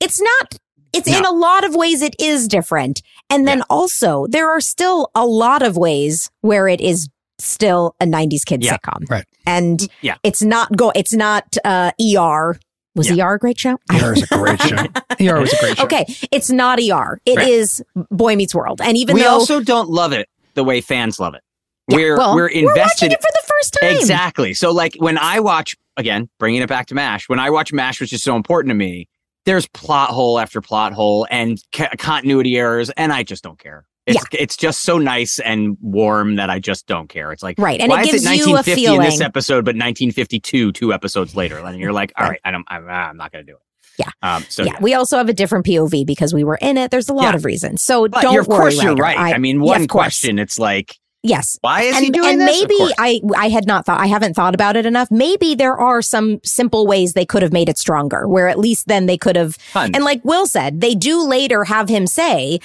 it's 0.00 0.20
not. 0.20 0.58
It's 0.92 1.08
in 1.08 1.24
a 1.24 1.30
lot 1.30 1.64
of 1.64 1.74
ways 1.74 2.02
it 2.02 2.14
is 2.20 2.46
different. 2.46 3.00
And 3.30 3.48
then 3.48 3.62
also 3.70 4.26
there 4.28 4.50
are 4.50 4.60
still 4.60 5.10
a 5.14 5.24
lot 5.24 5.62
of 5.62 5.78
ways 5.78 6.30
where 6.42 6.68
it 6.68 6.82
is 6.82 7.08
still 7.38 7.94
a 8.00 8.04
90s 8.04 8.44
kid 8.44 8.62
Yeah. 8.62 8.76
sitcom. 8.76 9.08
Right. 9.08 9.24
And 9.46 9.88
Yeah. 10.02 10.16
it's 10.22 10.42
not 10.42 10.76
go 10.76 10.92
it's 10.94 11.14
not 11.14 11.56
uh 11.64 11.92
ER. 11.98 12.58
Was 12.94 13.10
Yeah. 13.10 13.24
ER 13.26 13.34
a 13.34 13.38
great 13.38 13.58
show? 13.58 13.78
ER 13.90 14.12
is 14.12 14.22
a 14.30 14.36
great 14.36 14.60
show. 14.60 14.76
ER 15.20 15.40
was 15.40 15.52
a 15.52 15.56
great 15.60 15.76
show. 15.78 15.84
Okay, 15.84 16.04
it's 16.30 16.50
not 16.50 16.78
ER. 16.78 17.18
It 17.24 17.36
Right. 17.38 17.48
is 17.48 17.82
Boy 18.10 18.36
Meets 18.36 18.54
World. 18.54 18.80
And 18.82 18.96
even 18.96 19.16
though 19.16 19.20
we 19.22 19.24
though 19.24 19.30
also 19.32 19.60
don't 19.60 19.88
love 19.88 20.12
it 20.12 20.28
the 20.54 20.64
way 20.64 20.80
fans 20.80 21.18
love 21.18 21.34
it. 21.34 21.42
Yeah, 21.88 21.96
we're 21.96 22.16
well, 22.18 22.34
we're 22.34 22.44
watching 22.44 22.68
invested 22.68 23.12
it 23.12 23.20
for 23.20 23.28
the 23.32 23.42
first 23.46 23.76
time. 23.80 23.96
exactly. 23.96 24.54
So 24.54 24.70
like 24.72 24.94
when 24.98 25.16
I 25.18 25.40
watch 25.40 25.74
again, 25.96 26.28
bringing 26.38 26.62
it 26.62 26.68
back 26.68 26.86
to 26.86 26.94
Mash, 26.94 27.28
when 27.28 27.38
I 27.38 27.50
watch 27.50 27.72
Mash, 27.72 28.00
which 28.00 28.12
is 28.12 28.22
so 28.22 28.36
important 28.36 28.70
to 28.70 28.74
me, 28.74 29.08
there's 29.46 29.66
plot 29.68 30.10
hole 30.10 30.38
after 30.38 30.60
plot 30.60 30.92
hole 30.92 31.26
and 31.30 31.62
ca- 31.74 31.90
continuity 31.98 32.56
errors, 32.56 32.90
and 32.90 33.12
I 33.12 33.22
just 33.24 33.42
don't 33.42 33.58
care. 33.58 33.84
It's 34.06 34.24
it's 34.32 34.56
just 34.56 34.82
so 34.82 34.98
nice 34.98 35.38
and 35.38 35.76
warm 35.80 36.36
that 36.36 36.50
I 36.50 36.58
just 36.58 36.86
don't 36.88 37.08
care. 37.08 37.30
It's 37.32 37.42
like 37.42 37.58
Right, 37.58 37.80
and 37.80 37.88
why 37.88 38.00
it 38.02 38.06
is 38.06 38.24
gives 38.24 38.26
it 38.26 38.36
you 38.38 38.46
a 38.46 38.52
1950 38.54 38.86
in 38.96 39.00
this 39.02 39.20
episode, 39.20 39.64
but 39.64 39.76
1952 39.76 40.72
two 40.72 40.92
episodes 40.92 41.36
later, 41.36 41.58
and 41.58 41.78
you're 41.78 41.92
like, 41.92 42.12
all 42.18 42.28
Right. 42.28 42.40
I 42.44 42.50
don't, 42.50 42.64
I'm, 42.68 42.88
I'm 42.88 43.16
not 43.16 43.30
gonna 43.30 43.44
do 43.44 43.52
it. 43.54 43.58
Yeah. 43.98 44.10
Um. 44.22 44.42
So 44.48 44.64
yeah, 44.64 44.76
we 44.80 44.94
also 44.94 45.18
have 45.18 45.28
a 45.28 45.32
different 45.34 45.66
POV 45.66 46.04
because 46.06 46.34
we 46.34 46.42
were 46.44 46.58
in 46.60 46.78
it. 46.78 46.90
There's 46.90 47.08
a 47.10 47.12
lot 47.14 47.30
Yeah. 47.30 47.36
of 47.36 47.44
reasons. 47.44 47.82
So 47.82 48.08
But 48.08 48.22
don't 48.22 48.32
you're, 48.32 48.42
of 48.42 48.48
worry. 48.48 48.60
course, 48.60 48.82
you're 48.82 48.94
right. 48.96 49.18
I, 49.18 49.38
mean, 49.38 49.60
one 49.60 49.86
question. 49.86 50.38
It's 50.38 50.58
like, 50.58 50.96
Yes. 51.22 51.56
why 51.60 51.82
is 51.82 51.94
and, 51.96 52.04
he 52.04 52.10
doing 52.10 52.30
and 52.30 52.40
this? 52.40 52.60
Maybe. 52.62 52.92
I 52.98 53.20
I 53.36 53.48
had 53.50 53.66
not 53.66 53.86
thought 53.86 54.00
I 54.00 54.06
haven't 54.06 54.34
thought 54.34 54.54
about 54.54 54.76
it 54.76 54.86
enough. 54.86 55.08
Maybe 55.12 55.54
there 55.54 55.76
are 55.78 56.02
some 56.02 56.40
simple 56.42 56.86
ways 56.88 57.12
they 57.12 57.26
could 57.26 57.42
have 57.42 57.52
made 57.52 57.68
it 57.68 57.78
stronger, 57.78 58.26
where 58.26 58.48
at 58.48 58.58
least 58.58 58.88
then 58.88 59.06
they 59.06 59.16
could 59.18 59.36
have. 59.36 59.56
Tons. 59.72 59.92
And 59.94 60.02
like 60.04 60.24
Will 60.24 60.46
said, 60.46 60.80
they 60.80 60.96
do 60.96 61.22
later 61.22 61.62
have 61.64 61.88
him 61.88 62.08
say. 62.08 62.58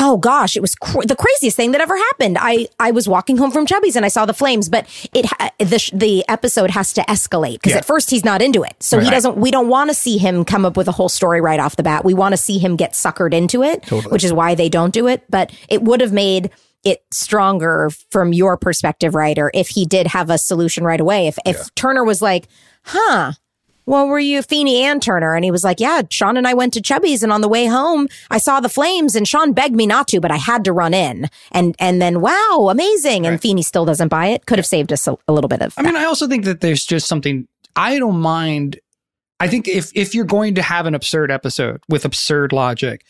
Oh 0.00 0.16
gosh, 0.16 0.56
it 0.56 0.60
was 0.60 0.74
cr- 0.74 1.02
the 1.02 1.16
craziest 1.16 1.56
thing 1.56 1.72
that 1.72 1.80
ever 1.80 1.96
happened. 1.96 2.38
I 2.40 2.68
I 2.78 2.90
was 2.92 3.08
walking 3.08 3.36
home 3.36 3.50
from 3.50 3.66
Chubby's 3.66 3.96
and 3.96 4.04
I 4.04 4.08
saw 4.08 4.24
the 4.26 4.32
flames, 4.34 4.68
but 4.68 4.86
it 5.12 5.26
ha- 5.26 5.50
the 5.58 5.78
sh- 5.78 5.90
the 5.94 6.24
episode 6.28 6.70
has 6.70 6.92
to 6.94 7.00
escalate 7.02 7.54
because 7.54 7.72
Yeah. 7.72 7.78
at 7.78 7.84
first 7.84 8.10
he's 8.10 8.24
not 8.24 8.40
into 8.42 8.62
it. 8.62 8.76
So 8.82 9.00
he 9.00 9.10
doesn't 9.10 9.36
we 9.36 9.50
don't 9.50 9.68
want 9.68 9.90
to 9.90 9.94
see 9.94 10.18
him 10.18 10.44
come 10.44 10.64
up 10.64 10.76
with 10.76 10.88
a 10.88 10.92
whole 10.92 11.08
story 11.08 11.40
right 11.40 11.60
off 11.60 11.76
the 11.76 11.82
bat. 11.82 12.04
We 12.04 12.14
want 12.14 12.32
to 12.32 12.36
see 12.36 12.58
him 12.58 12.76
get 12.76 12.92
suckered 12.92 13.34
into 13.34 13.62
it, 13.62 13.82
Totally. 13.82 14.12
which 14.12 14.24
is 14.24 14.32
why 14.32 14.54
they 14.54 14.68
don't 14.68 14.92
do 14.94 15.08
it, 15.08 15.24
but 15.28 15.50
it 15.68 15.82
would 15.82 16.00
have 16.00 16.12
made 16.12 16.50
it 16.84 17.02
stronger 17.12 17.90
from 18.10 18.32
your 18.32 18.56
perspective, 18.56 19.14
Ryder, 19.14 19.50
if 19.52 19.68
he 19.70 19.84
did 19.84 20.06
have 20.06 20.30
a 20.30 20.38
solution 20.38 20.84
right 20.84 21.00
away. 21.00 21.26
If 21.26 21.36
if 21.44 21.74
Turner 21.74 22.04
was 22.04 22.22
like, 22.22 22.46
huh, 22.84 23.32
well, 23.88 24.06
were 24.06 24.18
you 24.18 24.42
Feeny 24.42 24.82
and 24.82 25.02
Turner? 25.02 25.34
And 25.34 25.44
he 25.44 25.50
was 25.50 25.64
like, 25.64 25.80
yeah, 25.80 26.02
Shawn 26.10 26.36
and 26.36 26.46
I 26.46 26.54
went 26.54 26.74
to 26.74 26.82
Chubby's 26.82 27.22
and 27.22 27.32
on 27.32 27.40
the 27.40 27.48
way 27.48 27.66
home, 27.66 28.08
I 28.30 28.38
saw 28.38 28.60
the 28.60 28.68
flames 28.68 29.16
and 29.16 29.26
Shawn 29.26 29.52
begged 29.52 29.74
me 29.74 29.86
not 29.86 30.08
to, 30.08 30.20
but 30.20 30.30
I 30.30 30.36
had 30.36 30.64
to 30.64 30.72
run 30.72 30.92
in. 30.92 31.28
And, 31.52 31.74
and 31.78 32.00
then, 32.00 32.20
wow, 32.20 32.68
amazing. 32.70 33.26
And 33.26 33.40
Feeny 33.40 33.62
still 33.62 33.86
doesn't 33.86 34.08
buy 34.08 34.26
it. 34.26 34.46
Could 34.46 34.58
have 34.58 34.66
saved 34.66 34.92
us 34.92 35.06
a, 35.06 35.16
a 35.26 35.32
little 35.32 35.48
bit 35.48 35.62
of 35.62 35.74
I 35.78 35.82
mean, 35.82 35.96
I 35.96 36.04
also 36.04 36.28
think 36.28 36.44
that 36.44 36.60
there's 36.60 36.84
just 36.84 37.08
something 37.08 37.48
I 37.76 37.98
don't 37.98 38.20
mind. 38.20 38.78
I 39.40 39.48
think 39.48 39.68
if 39.68 39.90
if 39.94 40.14
you're 40.14 40.24
going 40.24 40.54
to 40.56 40.62
have 40.62 40.86
an 40.86 40.94
absurd 40.94 41.30
episode 41.30 41.80
with 41.88 42.04
absurd 42.04 42.52
logic, 42.52 43.04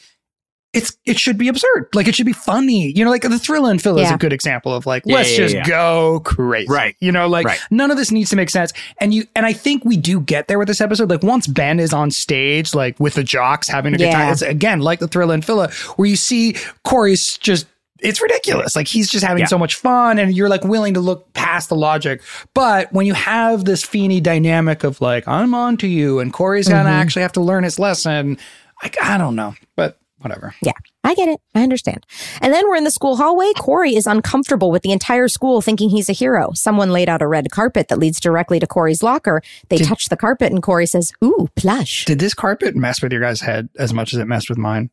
it's 0.75 0.97
it 1.07 1.19
should 1.19 1.39
be 1.39 1.49
absurd. 1.49 1.89
Like 1.95 2.09
it 2.09 2.15
should 2.15 2.27
be 2.27 2.33
funny. 2.35 2.93
You 2.95 3.05
know, 3.05 3.11
like 3.11 3.23
the 3.23 3.39
Thrill 3.39 3.67
and 3.67 3.81
Phil 3.81 3.99
is 3.99 4.11
a 4.11 4.19
good 4.19 4.33
example 4.35 4.75
of 4.75 4.85
like 4.85 5.03
Yeah, 5.07 5.15
let's 5.17 5.31
yeah, 5.33 5.37
just 5.39 5.55
yeah. 5.55 5.65
go 5.67 6.21
crazy. 6.25 6.69
Right. 6.71 6.95
You 7.01 7.11
know, 7.11 7.27
like 7.27 7.47
Right. 7.47 7.59
none 7.71 7.91
of 7.91 7.97
this 7.97 8.11
needs 8.13 8.29
to 8.31 8.37
make 8.37 8.51
sense. 8.51 8.73
And 9.01 9.15
you 9.15 9.25
and 9.35 9.47
I 9.47 9.55
think 9.55 9.85
we 9.87 9.97
do 9.97 10.21
get 10.21 10.47
there 10.47 10.59
with 10.59 10.69
this 10.69 10.81
episode. 10.83 11.09
Like 11.09 11.23
once 11.23 11.47
Ben 11.47 11.81
is 11.81 11.95
on 11.95 12.11
stage, 12.11 12.75
like 12.75 13.01
with 13.01 13.15
the 13.15 13.25
jocks 13.25 13.67
having 13.67 13.95
a 13.95 13.99
good 13.99 14.11
time. 14.13 14.27
Yeah. 14.27 14.33
It's 14.33 14.43
again 14.43 14.81
like 14.81 14.99
the 15.01 15.09
Thrill 15.09 15.31
and 15.31 15.43
Phila, 15.45 15.71
where 15.97 16.07
you 16.09 16.17
see 16.17 16.55
Cory's 16.85 17.39
just 17.39 17.67
it's 18.01 18.21
ridiculous. 18.21 18.77
Like 18.77 18.87
he's 18.89 19.11
just 19.11 19.25
having 19.25 19.41
Yeah. 19.41 19.47
so 19.47 19.59
much 19.59 19.75
fun 19.75 20.19
and 20.19 20.37
you're 20.37 20.49
like 20.51 20.63
willing 20.65 20.95
to 20.95 21.01
look 21.01 21.33
past 21.33 21.71
the 21.71 21.77
logic. 21.77 22.23
But 22.55 22.93
when 22.93 23.07
you 23.07 23.15
have 23.15 23.65
this 23.65 23.83
Feeny 23.83 24.21
dynamic 24.21 24.85
of 24.85 25.01
like, 25.01 25.27
I'm 25.27 25.55
on 25.55 25.79
to 25.79 25.89
you 25.89 26.21
and 26.21 26.33
Cory's 26.33 26.69
gonna 26.69 26.81
Mm-hmm. 26.91 27.01
actually 27.01 27.23
have 27.23 27.33
to 27.33 27.41
learn 27.41 27.65
his 27.65 27.79
lesson, 27.79 28.39
like 28.83 28.97
I 29.03 29.17
don't 29.19 29.35
know. 29.35 29.55
But 29.75 29.99
whatever. 30.21 30.55
Yeah, 30.63 30.73
I 31.05 31.15
get 31.15 31.29
it. 31.29 31.41
I 31.55 31.63
understand. 31.63 32.05
And 32.41 32.53
then 32.53 32.69
we're 32.69 32.77
in 32.77 32.85
the 32.85 32.91
school 32.91 33.17
hallway. 33.17 33.53
Cory 33.57 33.95
is 33.97 34.07
uncomfortable 34.07 34.71
with 34.71 34.83
the 34.83 34.93
entire 34.93 35.29
school 35.29 35.61
thinking 35.61 35.91
he's 35.91 36.09
a 36.09 36.13
hero. 36.13 36.51
Someone 36.55 36.91
laid 36.91 37.09
out 37.09 37.23
a 37.23 37.27
red 37.27 37.51
carpet 37.51 37.89
that 37.89 37.99
leads 37.99 38.21
directly 38.21 38.59
to 38.61 38.67
Cory's 38.67 39.03
locker. 39.03 39.43
They 39.69 39.79
touch 39.79 40.09
the 40.09 40.17
carpet 40.17 40.53
and 40.53 40.63
Cory 40.63 40.87
says, 40.87 41.13
Ooh, 41.25 41.49
plush. 41.57 42.05
Did 42.05 42.19
this 42.19 42.35
carpet 42.35 42.75
mess 42.77 43.03
with 43.03 43.13
your 43.13 43.21
guys' 43.21 43.41
head 43.41 43.69
as 43.79 43.93
much 43.95 44.13
as 44.13 44.19
it 44.21 44.27
messed 44.27 44.49
with 44.49 44.59
mine? 44.59 44.91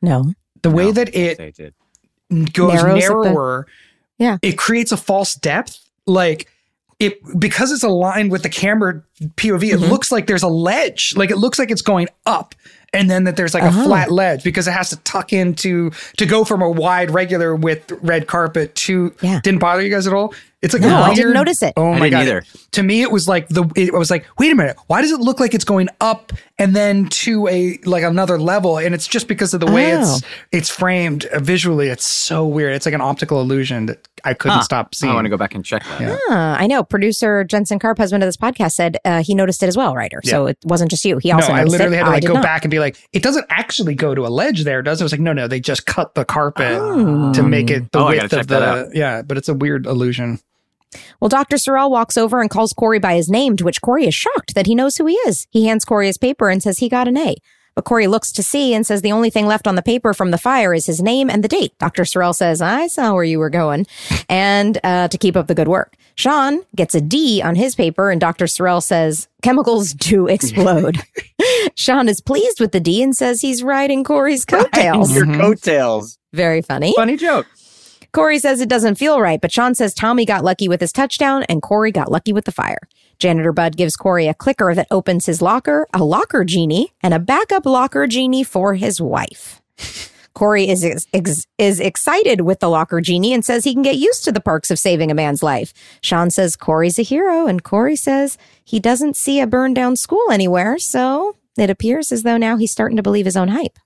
no. 0.00 0.32
The 0.62 0.70
way 0.70 0.84
No, 0.86 0.92
that 0.92 1.12
it 1.14 1.38
They 1.38 1.52
goes 2.52 2.74
Narrows 2.74 3.02
at 3.04 3.08
the- 3.08 3.24
narrower, 3.24 3.66
Yeah. 4.18 4.38
it 4.42 4.56
creates 4.56 4.92
a 4.92 4.96
false 4.96 5.34
depth. 5.34 5.80
Like 6.06 6.48
it 7.00 7.18
because 7.36 7.72
it's 7.72 7.82
aligned 7.82 8.30
with 8.30 8.44
the 8.44 8.48
camera 8.48 9.02
POV, 9.36 9.70
it 9.72 9.80
Mm-hmm. 9.80 9.90
looks 9.90 10.12
like 10.12 10.28
there's 10.28 10.44
a 10.44 10.48
ledge. 10.48 11.14
Like 11.16 11.32
it 11.32 11.36
looks 11.38 11.58
like 11.58 11.72
it's 11.72 11.82
going 11.82 12.06
up. 12.26 12.54
And 12.94 13.10
then 13.10 13.24
that 13.24 13.36
there's 13.36 13.54
like 13.54 13.62
a 13.62 13.68
Oh. 13.68 13.84
flat 13.84 14.10
ledge 14.12 14.44
because 14.44 14.68
it 14.68 14.72
has 14.72 14.90
to 14.90 14.96
tuck 14.98 15.32
into 15.32 15.90
to 16.18 16.26
go 16.26 16.44
from 16.44 16.60
a 16.60 16.68
wide 16.68 17.10
regular 17.10 17.54
with 17.56 17.90
red 18.02 18.26
carpet 18.26 18.74
to 18.74 19.14
Yeah. 19.22 19.40
didn't 19.42 19.60
bother 19.60 19.80
you 19.82 19.90
guys 19.90 20.06
at 20.06 20.12
all. 20.12 20.34
It's 20.60 20.74
like 20.74 20.82
No, 20.82 20.90
a 20.90 21.00
I 21.00 21.04
weird, 21.08 21.16
didn't 21.16 21.32
notice 21.32 21.60
it. 21.62 21.72
Oh 21.76 21.90
I 21.90 21.98
my 21.98 22.08
didn't 22.08 22.10
god! 22.12 22.20
either. 22.22 22.44
To 22.72 22.82
me, 22.84 23.02
it 23.02 23.10
was 23.10 23.26
like 23.26 23.48
the 23.48 23.64
it 23.74 23.92
was 23.92 24.12
like 24.12 24.26
wait 24.38 24.52
a 24.52 24.54
minute, 24.54 24.76
why 24.86 25.00
does 25.02 25.10
it 25.10 25.18
look 25.18 25.40
like 25.40 25.54
it's 25.54 25.64
going 25.64 25.88
up 26.00 26.32
and 26.56 26.76
then 26.76 27.06
to 27.08 27.48
a 27.48 27.78
like 27.84 28.04
another 28.04 28.38
level? 28.38 28.78
And 28.78 28.94
it's 28.94 29.08
just 29.08 29.26
because 29.26 29.54
of 29.54 29.60
the 29.60 29.66
way 29.72 29.92
Oh. 29.96 30.00
it's 30.00 30.22
it's 30.52 30.70
framed 30.70 31.24
uh, 31.24 31.40
visually. 31.40 31.88
It's 31.88 32.06
so 32.06 32.46
weird. 32.46 32.74
It's 32.76 32.86
like 32.86 32.94
an 32.94 33.00
optical 33.00 33.40
illusion 33.40 33.86
that 33.86 34.06
I 34.24 34.34
couldn't 34.34 34.58
Huh. 34.58 34.62
stop 34.62 34.94
seeing. 34.94 35.10
I 35.10 35.16
want 35.16 35.24
to 35.24 35.30
go 35.30 35.36
back 35.36 35.56
and 35.56 35.64
check 35.64 35.82
that. 35.82 36.00
Yeah. 36.00 36.16
Ah, 36.30 36.56
I 36.56 36.68
know. 36.68 36.84
Producer 36.84 37.42
Jensen 37.42 37.80
Karp, 37.80 37.98
husband 37.98 38.22
of 38.22 38.28
this 38.28 38.36
podcast, 38.36 38.70
said 38.72 38.98
uh, 39.04 39.20
he 39.24 39.34
noticed 39.34 39.64
it 39.64 39.66
as 39.66 39.76
well, 39.76 39.96
Ryder. 39.96 40.20
So 40.22 40.46
it 40.46 40.58
wasn't 40.62 40.92
just 40.92 41.04
you. 41.04 41.18
He 41.18 41.30
No, 41.30 41.36
also 41.38 41.52
I 41.54 41.64
literally 41.64 41.96
it. 41.96 41.98
had 41.98 42.04
to 42.04 42.10
like 42.12 42.24
go 42.24 42.34
not. 42.34 42.42
back 42.44 42.62
and 42.64 42.70
be 42.70 42.78
like, 42.82 43.08
it 43.12 43.22
doesn't 43.22 43.46
actually 43.48 43.94
go 43.94 44.14
to 44.14 44.26
a 44.26 44.28
ledge 44.28 44.64
there, 44.64 44.82
does 44.82 45.00
it? 45.00 45.04
I 45.04 45.06
was 45.06 45.12
like, 45.12 45.20
no, 45.20 45.32
no, 45.32 45.48
they 45.48 45.60
just 45.60 45.86
cut 45.86 46.14
the 46.14 46.24
carpet 46.24 46.78
Oh. 46.80 47.32
to 47.32 47.42
hmm. 47.42 47.50
make 47.50 47.70
it 47.70 47.90
the 47.92 47.98
Oh, 47.98 48.08
width 48.08 48.32
of 48.32 48.46
the 48.48 48.90
yeah, 48.92 49.22
but 49.22 49.38
it's 49.38 49.48
a 49.48 49.54
weird 49.54 49.86
illusion. 49.86 50.40
Well, 51.20 51.28
Dr. 51.28 51.56
Sorrell 51.56 51.90
walks 51.90 52.18
over 52.18 52.40
and 52.40 52.50
calls 52.50 52.72
Cory 52.72 52.98
by 52.98 53.14
his 53.14 53.30
name, 53.30 53.56
to 53.56 53.64
which 53.64 53.80
Cory 53.80 54.06
is 54.06 54.14
shocked 54.14 54.54
that 54.54 54.66
he 54.66 54.74
knows 54.74 54.96
who 54.96 55.06
he 55.06 55.14
is. 55.26 55.46
He 55.50 55.66
hands 55.66 55.84
Cory 55.84 56.06
his 56.06 56.18
paper 56.18 56.50
and 56.50 56.62
says 56.62 56.78
he 56.78 56.88
got 56.88 57.08
an 57.08 57.16
A. 57.16 57.36
But 57.74 57.84
Cory 57.84 58.06
looks 58.06 58.32
to 58.32 58.42
see 58.42 58.74
and 58.74 58.86
says 58.86 59.00
the 59.02 59.12
only 59.12 59.30
thing 59.30 59.46
left 59.46 59.66
on 59.66 59.76
the 59.76 59.82
paper 59.82 60.12
from 60.12 60.30
the 60.30 60.38
fire 60.38 60.74
is 60.74 60.84
his 60.86 61.00
name 61.00 61.30
and 61.30 61.42
the 61.42 61.48
date. 61.48 61.72
Dr. 61.78 62.02
Sorrell 62.02 62.34
says, 62.34 62.60
I 62.60 62.86
saw 62.86 63.14
where 63.14 63.24
you 63.24 63.38
were 63.38 63.48
going, 63.50 63.86
and 64.28 64.78
uh, 64.84 65.08
to 65.08 65.16
keep 65.18 65.36
up 65.36 65.46
the 65.46 65.54
good 65.54 65.68
work. 65.68 65.94
Shawn 66.14 66.60
gets 66.76 66.94
a 66.94 67.00
D 67.00 67.40
on 67.42 67.54
his 67.54 67.74
paper, 67.74 68.10
and 68.10 68.20
Dr. 68.20 68.44
Sorrell 68.44 68.82
says, 68.82 69.28
chemicals 69.42 69.94
do 69.94 70.26
explode. 70.28 70.98
Shawn 71.74 72.08
is 72.08 72.20
pleased 72.20 72.60
with 72.60 72.72
the 72.72 72.80
D 72.80 73.02
and 73.02 73.16
says 73.16 73.40
he's 73.40 73.62
riding 73.62 74.04
Cory's 74.04 74.44
coattails. 74.44 75.14
Your 75.14 75.24
Mhm. 75.26 75.40
coattails. 75.40 76.18
Very 76.34 76.60
funny. 76.62 76.92
Funny 76.94 77.16
joke. 77.16 77.46
Cory 78.12 78.38
says 78.38 78.60
it 78.60 78.68
doesn't 78.68 78.96
feel 78.96 79.20
right, 79.22 79.40
but 79.40 79.50
Shawn 79.50 79.74
says 79.74 79.94
Tommy 79.94 80.26
got 80.26 80.44
lucky 80.44 80.68
with 80.68 80.82
his 80.82 80.92
touchdown 80.92 81.44
and 81.44 81.62
Cory 81.62 81.90
got 81.90 82.10
lucky 82.12 82.34
with 82.34 82.44
the 82.44 82.52
fire. 82.52 82.76
Janitor 83.22 83.52
Bud 83.52 83.76
gives 83.76 83.94
Cory 83.94 84.26
a 84.26 84.34
clicker 84.34 84.74
that 84.74 84.88
opens 84.90 85.26
his 85.26 85.40
locker, 85.40 85.86
a 85.94 86.02
locker 86.02 86.42
genie, 86.42 86.92
and 87.04 87.14
a 87.14 87.20
backup 87.20 87.64
locker 87.64 88.08
genie 88.08 88.42
for 88.42 88.74
his 88.74 89.00
wife. 89.00 89.62
Cory 90.34 90.68
is 90.68 91.06
ex- 91.12 91.46
is 91.56 91.78
excited 91.78 92.40
with 92.40 92.58
the 92.58 92.68
locker 92.68 93.00
genie 93.00 93.32
and 93.32 93.44
says 93.44 93.62
he 93.62 93.74
can 93.74 93.84
get 93.84 93.94
used 93.94 94.24
to 94.24 94.32
the 94.32 94.40
perks 94.40 94.72
of 94.72 94.78
saving 94.80 95.12
a 95.12 95.14
man's 95.14 95.40
life. 95.40 95.72
Shawn 96.00 96.30
says 96.30 96.56
Cory's 96.56 96.98
a 96.98 97.02
hero, 97.02 97.46
and 97.46 97.62
Cory 97.62 97.94
says 97.94 98.38
he 98.64 98.80
doesn't 98.80 99.16
see 99.16 99.38
a 99.38 99.46
burned 99.46 99.76
down 99.76 99.94
school 99.94 100.28
anywhere, 100.32 100.76
so 100.80 101.36
it 101.56 101.70
appears 101.70 102.10
as 102.10 102.24
though 102.24 102.38
now 102.38 102.56
he's 102.56 102.72
starting 102.72 102.96
to 102.96 103.04
believe 103.04 103.26
his 103.26 103.36
own 103.36 103.48
hype. 103.48 103.78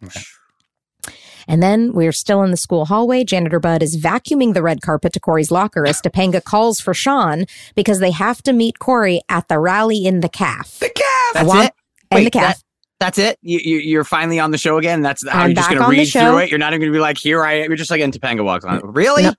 And 1.49 1.63
then 1.63 1.93
we're 1.93 2.13
still 2.13 2.43
in 2.43 2.51
the 2.51 2.57
school 2.57 2.87
hallway. 2.87 3.25
Janitor 3.25 3.61
Bud 3.61 3.83
is 3.83 3.97
vacuuming 3.97 4.55
the 4.55 4.63
red 4.63 4.81
carpet 4.83 5.13
to 5.13 5.21
Cory's 5.21 5.51
locker 5.51 5.87
as 5.87 6.01
Topanga 6.03 6.43
calls 6.43 6.81
for 6.81 6.93
Shawn 6.95 7.47
because 7.75 8.01
they 8.01 8.11
have 8.11 8.43
to 8.45 8.53
meet 8.53 8.79
Cory 8.79 9.21
at 9.29 9.49
the 9.49 9.59
rally 9.59 10.07
in 10.07 10.21
the 10.21 10.29
calf. 10.29 10.79
The 10.81 10.91
calf. 10.91 11.05
That's 11.35 11.49
want- 11.49 11.65
it. 11.67 11.73
And 12.11 12.19
Wait, 12.19 12.25
the 12.25 12.31
calf. 12.31 12.57
that- 12.57 12.63
that's 12.99 13.19
it. 13.19 13.39
You, 13.43 13.59
you 13.63 13.77
you're 13.79 14.05
finally 14.05 14.39
on 14.41 14.53
the 14.53 14.59
show 14.59 14.79
again. 14.79 15.03
That's 15.03 15.29
how 15.29 15.41
I'm 15.41 15.51
you're 15.51 15.57
just 15.57 15.69
going 15.69 15.83
to 15.83 15.89
read 15.89 16.07
through 16.07 16.39
it. 16.39 16.49
You're 16.51 16.59
not 16.59 16.73
even 16.73 16.81
going 16.81 16.93
to 16.93 16.97
be 16.97 17.01
like, 17.01 17.19
here 17.19 17.45
I 17.45 17.55
am. 17.61 17.67
You're 17.71 17.77
just 17.77 17.91
like 17.91 18.01
in 18.01 18.11
Topanga 18.11 18.43
walks 18.43 18.65
on. 18.65 18.81
Really? 18.95 19.25
No. 19.25 19.35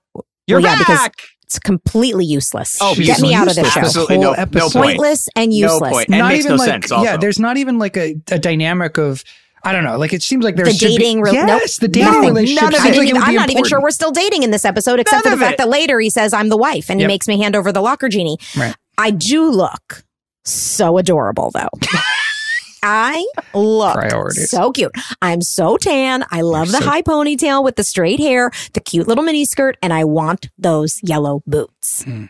You're 0.46 0.60
Well, 0.60 0.78
yeah, 0.78 0.84
back. 0.86 1.14
it's 1.42 1.58
completely 1.58 2.24
useless. 2.24 2.78
Oh, 2.80 2.94
Get 2.94 3.20
me 3.20 3.34
out 3.34 3.48
of 3.48 3.56
this 3.56 3.72
show. 3.72 3.80
Absolutely 3.80 4.18
no- 4.18 4.26
Whole 4.28 4.36
no 4.36 4.40
episode. 4.42 4.72
point. 4.78 4.86
Pointless 4.98 5.28
and 5.34 5.50
No 5.50 5.56
useless. 5.56 5.92
point. 5.92 6.08
And 6.10 6.28
makes 6.28 6.44
no 6.44 6.54
like, 6.54 6.68
sense 6.68 6.92
also. 6.92 7.04
Yeah, 7.04 7.16
there's 7.16 7.40
not 7.40 7.56
even 7.56 7.78
like 7.80 7.96
a, 7.96 8.14
a 8.30 8.38
dynamic 8.38 8.96
of 8.96 9.24
I 9.64 9.72
don't 9.72 9.84
know. 9.84 9.98
Like 9.98 10.12
it 10.12 10.22
seems 10.22 10.44
like 10.44 10.56
there 10.56 10.64
The 10.66 10.72
dating, 10.72 11.18
be, 11.18 11.22
re- 11.30 11.32
nope, 11.32 11.46
yes, 11.46 11.78
the 11.78 11.88
dating 11.88 12.12
nothing. 12.12 12.28
relationship. 12.30 12.62
None 12.62 12.74
of 12.74 12.84
it. 12.86 12.96
Like 12.98 13.08
it 13.08 13.16
I'm 13.16 13.30
be 13.30 13.36
not 13.36 13.50
even 13.50 13.64
sure 13.64 13.80
we're 13.82 13.90
still 13.90 14.12
dating 14.12 14.42
in 14.44 14.50
this 14.50 14.64
episode, 14.64 15.00
except 15.00 15.24
None 15.24 15.32
for 15.32 15.36
the 15.38 15.42
fact 15.44 15.54
it. 15.54 15.58
that 15.58 15.68
later 15.68 15.98
he 16.00 16.10
says 16.10 16.32
I'm 16.32 16.48
the 16.48 16.56
wife 16.56 16.90
and 16.90 17.00
he 17.00 17.06
makes 17.06 17.26
me 17.28 17.40
hand 17.40 17.56
over 17.56 17.72
the 17.72 17.80
locker 17.80 18.08
genie. 18.08 18.38
Right. 18.56 18.74
I 18.96 19.10
do 19.10 19.50
look 19.50 20.04
so 20.44 20.96
adorable 20.98 21.50
though. 21.52 21.68
I 22.82 23.26
look 23.54 23.94
Priorities. 23.94 24.50
so 24.50 24.70
cute. 24.70 24.92
I'm 25.20 25.42
so 25.42 25.76
tan. 25.76 26.24
I 26.30 26.42
love 26.42 26.68
the 26.70 26.78
so- 26.78 26.84
high 26.88 27.02
ponytail 27.02 27.64
with 27.64 27.74
the 27.76 27.82
straight 27.84 28.20
hair, 28.20 28.52
the 28.74 28.80
cute 28.80 29.08
little 29.08 29.24
mini 29.24 29.44
skirt, 29.44 29.76
and 29.82 29.92
I 29.92 30.04
want 30.04 30.48
those 30.58 31.00
yellow 31.02 31.42
boots. 31.46 32.04
Hmm. 32.04 32.26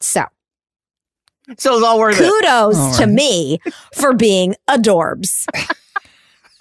So 0.00 0.24
so 1.58 1.74
it's 1.76 1.84
all 1.84 1.98
worth 1.98 2.18
it. 2.20 2.30
kudos 2.30 2.96
to 2.98 3.04
right. 3.04 3.12
me 3.12 3.58
for 3.94 4.14
being 4.14 4.54
adorbs. 4.68 5.46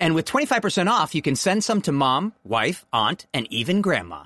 And 0.00 0.14
with 0.14 0.24
25% 0.24 0.88
off, 0.88 1.14
you 1.14 1.22
can 1.22 1.36
send 1.36 1.62
some 1.62 1.82
to 1.82 1.92
mom, 1.92 2.34
wife, 2.42 2.86
aunt, 2.92 3.26
and 3.34 3.46
even 3.52 3.82
grandma. 3.82 4.24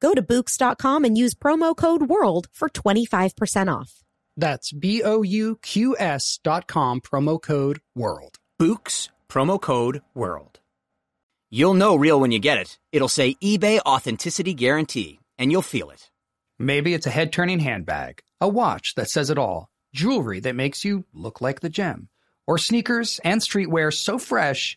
Go 0.00 0.14
to 0.14 0.22
Bouqs.com 0.22 1.04
and 1.04 1.18
use 1.18 1.34
promo 1.34 1.76
code 1.76 2.02
WORLD 2.02 2.46
for 2.52 2.68
25% 2.68 3.74
off. 3.74 4.04
That's 4.36 4.70
B 4.70 5.02
O 5.02 5.22
U 5.22 5.58
Q 5.62 5.96
S 5.98 6.38
dot 6.42 6.66
com, 6.66 7.00
promo 7.00 7.42
code 7.42 7.80
WORLD. 7.96 8.36
Bouqs, 8.60 9.08
promo 9.28 9.60
code 9.60 10.02
WORLD. 10.14 10.60
You'll 11.50 11.74
know 11.74 11.96
real 11.96 12.20
when 12.20 12.32
you 12.32 12.38
get 12.38 12.58
it. 12.58 12.78
It'll 12.92 13.08
say 13.08 13.34
eBay 13.42 13.80
Authenticity 13.80 14.52
Guarantee, 14.52 15.20
and 15.38 15.50
you'll 15.50 15.62
feel 15.62 15.90
it. 15.90 16.10
Maybe 16.58 16.92
it's 16.92 17.06
a 17.06 17.10
head 17.10 17.32
turning 17.32 17.60
handbag, 17.60 18.20
a 18.40 18.48
watch 18.48 18.94
that 18.96 19.08
says 19.08 19.30
it 19.30 19.38
all, 19.38 19.68
jewelry 19.94 20.40
that 20.40 20.54
makes 20.54 20.84
you 20.84 21.04
look 21.14 21.40
like 21.40 21.60
the 21.60 21.68
gem, 21.68 22.08
or 22.46 22.58
sneakers 22.58 23.20
and 23.24 23.40
streetwear 23.40 23.92
so 23.94 24.18
fresh, 24.18 24.76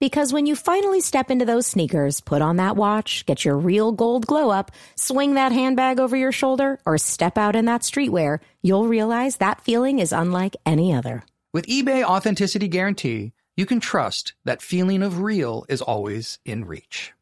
Because 0.00 0.32
when 0.32 0.46
you 0.46 0.54
finally 0.54 1.00
step 1.00 1.28
into 1.28 1.44
those 1.44 1.66
sneakers, 1.66 2.20
put 2.20 2.40
on 2.40 2.56
that 2.56 2.76
watch, 2.76 3.26
get 3.26 3.44
your 3.44 3.58
real 3.58 3.90
gold 3.90 4.26
glow 4.28 4.50
up, 4.50 4.70
swing 4.94 5.34
that 5.34 5.50
handbag 5.50 5.98
over 5.98 6.16
your 6.16 6.30
shoulder, 6.30 6.78
or 6.86 6.98
step 6.98 7.36
out 7.36 7.56
in 7.56 7.64
that 7.64 7.82
streetwear, 7.82 8.38
you'll 8.62 8.86
realize 8.86 9.38
that 9.38 9.60
feeling 9.60 9.98
is 9.98 10.12
unlike 10.12 10.56
any 10.64 10.94
other. 10.94 11.24
With 11.52 11.66
eBay 11.66 12.04
Authenticity 12.04 12.68
Guarantee, 12.68 13.32
you 13.56 13.66
can 13.66 13.80
trust 13.80 14.34
that 14.44 14.62
feeling 14.62 15.02
of 15.02 15.20
real 15.20 15.64
is 15.68 15.82
always 15.82 16.38
in 16.44 16.64
reach. 16.64 17.12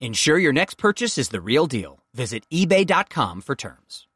Ensure 0.00 0.38
your 0.38 0.54
next 0.54 0.78
purchase 0.78 1.18
is 1.18 1.28
the 1.28 1.40
real 1.40 1.66
deal. 1.66 2.02
Visit 2.14 2.44
eBay.com 2.50 3.42
for 3.42 3.54
terms. 3.54 4.06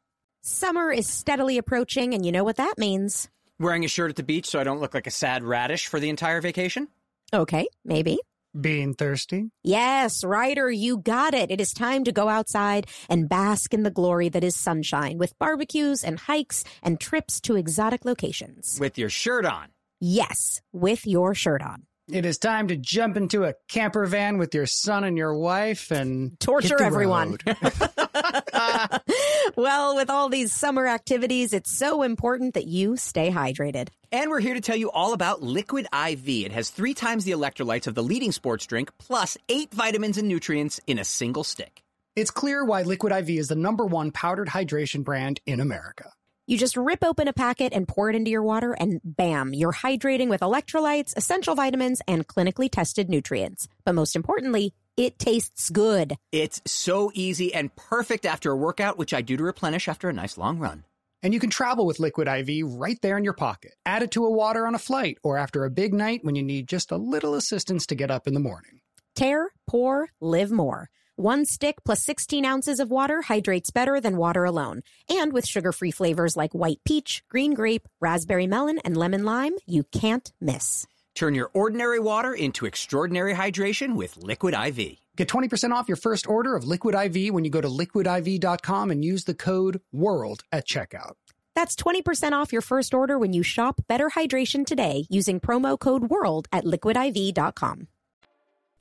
Summer 0.41 0.91
is 0.91 1.07
steadily 1.07 1.59
approaching, 1.59 2.15
and 2.15 2.25
you 2.25 2.31
know 2.31 2.43
what 2.43 2.55
that 2.55 2.79
means. 2.79 3.29
Wearing 3.59 3.85
a 3.85 3.87
shirt 3.87 4.09
at 4.09 4.15
the 4.15 4.23
beach 4.23 4.47
so 4.47 4.59
I 4.59 4.63
don't 4.63 4.79
look 4.79 4.93
like 4.95 5.07
a 5.07 5.11
sad 5.11 5.43
radish 5.43 5.87
for 5.87 5.99
the 5.99 6.09
entire 6.09 6.41
vacation? 6.41 6.87
Okay, 7.33 7.67
maybe. 7.83 8.19
Being 8.59 8.93
thirsty? 8.93 9.51
Yes, 9.63 10.23
Ryder, 10.23 10.71
you 10.71 10.97
got 10.97 11.33
it. 11.33 11.51
It 11.51 11.61
is 11.61 11.73
time 11.73 12.03
to 12.05 12.11
go 12.11 12.29
outside 12.29 12.87
and 13.09 13.29
bask 13.29 13.73
in 13.73 13.83
the 13.83 13.91
glory 13.91 14.29
that 14.29 14.43
is 14.43 14.55
sunshine 14.55 15.17
with 15.17 15.37
barbecues 15.37 16.03
and 16.03 16.17
hikes 16.17 16.63
and 16.81 16.99
trips 16.99 17.39
to 17.41 17.55
exotic 17.55 18.05
locations. 18.05 18.77
With 18.79 18.97
your 18.97 19.09
shirt 19.09 19.45
on. 19.45 19.67
Yes, 19.99 20.61
with 20.71 21.05
your 21.05 21.35
shirt 21.35 21.61
on. 21.61 21.83
It 22.09 22.25
is 22.25 22.37
time 22.37 22.69
to 22.69 22.77
jump 22.77 23.17
into 23.17 23.43
a 23.43 23.53
camper 23.67 24.05
van 24.05 24.37
with 24.37 24.55
your 24.55 24.65
son 24.65 25.03
and 25.03 25.17
your 25.17 25.35
wife 25.35 25.91
and 25.91 26.39
Torture 26.39 26.81
everyone. 26.81 27.37
well, 29.57 29.93
with 29.95 30.09
all 30.09 30.29
these 30.29 30.53
summer 30.53 30.87
activities, 30.87 31.51
it's 31.51 31.77
so 31.77 32.03
important 32.03 32.53
that 32.53 32.65
you 32.65 32.95
stay 32.95 33.29
hydrated. 33.29 33.89
And 34.09 34.29
we're 34.29 34.39
here 34.39 34.53
to 34.53 34.61
tell 34.61 34.77
you 34.77 34.89
all 34.89 35.11
about 35.11 35.43
Liquid 35.43 35.85
IV. 35.93 36.29
It 36.29 36.53
has 36.53 36.69
three 36.69 36.93
times 36.93 37.25
the 37.25 37.33
electrolytes 37.33 37.87
of 37.87 37.95
the 37.95 38.03
leading 38.03 38.31
sports 38.31 38.65
drink, 38.65 38.89
plus 38.99 39.37
eight 39.49 39.73
vitamins 39.73 40.17
and 40.17 40.29
nutrients 40.29 40.79
in 40.87 40.99
a 40.99 41.03
single 41.03 41.43
stick. 41.43 41.83
it's 42.15 42.31
clear 42.31 42.63
why 42.63 42.83
Liquid 42.83 43.11
IV 43.11 43.29
is 43.31 43.47
the 43.49 43.55
number 43.55 43.85
one 43.85 44.11
powdered 44.11 44.47
hydration 44.47 45.03
brand 45.03 45.41
in 45.45 45.59
America. 45.59 46.13
You 46.49 46.57
just 46.57 46.77
rip 46.77 47.03
open 47.03 47.27
a 47.27 47.33
packet 47.33 47.73
and 47.73 47.85
pour 47.85 48.09
it 48.09 48.15
into 48.15 48.31
your 48.31 48.41
water, 48.41 48.71
and 48.71 49.01
bam, 49.03 49.53
you're 49.53 49.73
hydrating 49.73 50.29
with 50.29 50.39
electrolytes, 50.39 51.13
essential 51.17 51.55
vitamins, 51.55 52.01
and 52.07 52.25
clinically 52.25 52.71
tested 52.71 53.09
nutrients. 53.09 53.67
But 53.83 53.95
most 53.95 54.15
importantly, 54.15 54.73
it 54.95 55.19
tastes 55.19 55.69
good. 55.69 56.15
It's 56.31 56.61
so 56.65 57.11
easy 57.13 57.53
and 57.53 57.75
perfect 57.75 58.25
after 58.25 58.49
a 58.49 58.55
workout, 58.55 58.97
which 58.97 59.13
I 59.13 59.21
do 59.21 59.35
to 59.35 59.43
replenish 59.43 59.89
after 59.89 60.07
a 60.07 60.13
nice 60.13 60.37
long 60.37 60.57
run. 60.57 60.85
And 61.21 61.33
you 61.33 61.41
can 61.41 61.49
travel 61.49 61.85
with 61.85 61.99
Liquid 61.99 62.29
IV 62.29 62.65
right 62.79 62.97
there 63.01 63.17
in 63.17 63.25
your 63.25 63.33
pocket. 63.33 63.73
Add 63.85 64.03
it 64.03 64.11
to 64.11 64.25
a 64.25 64.31
water 64.31 64.65
on 64.65 64.73
a 64.73 64.79
flight 64.79 65.17
or 65.23 65.37
after 65.37 65.65
a 65.65 65.69
big 65.69 65.93
night 65.93 66.23
when 66.23 66.35
you 66.35 66.43
need 66.43 66.69
just 66.69 66.91
a 66.93 66.97
little 66.97 67.33
assistance 67.33 67.87
to 67.87 67.95
get 67.95 68.09
up 68.09 68.25
in 68.25 68.33
the 68.33 68.39
morning. 68.39 68.79
Tear, 69.15 69.49
pour, 69.67 70.07
live 70.21 70.51
more. 70.51 70.89
One 71.19 71.45
stick 71.45 71.77
plus 71.83 72.03
16 72.03 72.45
ounces 72.45 72.79
of 72.79 72.91
water 72.91 73.23
hydrates 73.23 73.71
better 73.71 73.99
than 73.99 74.17
water 74.17 74.43
alone. 74.45 74.83
And 75.09 75.33
with 75.33 75.47
sugar 75.47 75.71
free 75.71 75.89
flavors 75.89 76.37
like 76.37 76.53
white 76.53 76.77
peach, 76.85 77.23
green 77.27 77.55
grape, 77.55 77.87
raspberry 77.99 78.45
melon, 78.45 78.77
and 78.85 78.95
lemon 78.95 79.25
lime, 79.25 79.53
you 79.65 79.83
can't 79.85 80.31
miss. 80.39 80.85
Turn 81.15 81.33
your 81.33 81.49
ordinary 81.55 81.99
water 81.99 82.35
into 82.35 82.67
extraordinary 82.67 83.33
hydration 83.33 83.95
with 83.95 84.15
Liquid 84.17 84.53
IV. 84.53 84.97
Get 85.15 85.27
20% 85.27 85.71
off 85.71 85.87
your 85.87 85.97
first 85.97 86.29
order 86.29 86.55
of 86.55 86.65
Liquid 86.65 86.93
IV 86.93 87.33
when 87.33 87.43
you 87.43 87.49
go 87.49 87.61
to 87.61 87.67
liquidiv.com 87.67 88.91
and 88.91 89.03
use 89.03 89.23
the 89.23 89.33
code 89.33 89.81
WORLD 89.91 90.43
at 90.51 90.67
checkout. 90.67 91.13
That's 91.55 91.75
20% 91.75 92.33
off 92.33 92.53
your 92.53 92.61
first 92.61 92.93
order 92.93 93.17
when 93.17 93.33
you 93.33 93.41
shop 93.41 93.81
Better 93.87 94.11
Hydration 94.11 94.67
today 94.67 95.07
using 95.09 95.39
promo 95.39 95.79
code 95.79 96.09
WORLD 96.09 96.45
at 96.51 96.63
liquidiv.com. 96.63 97.87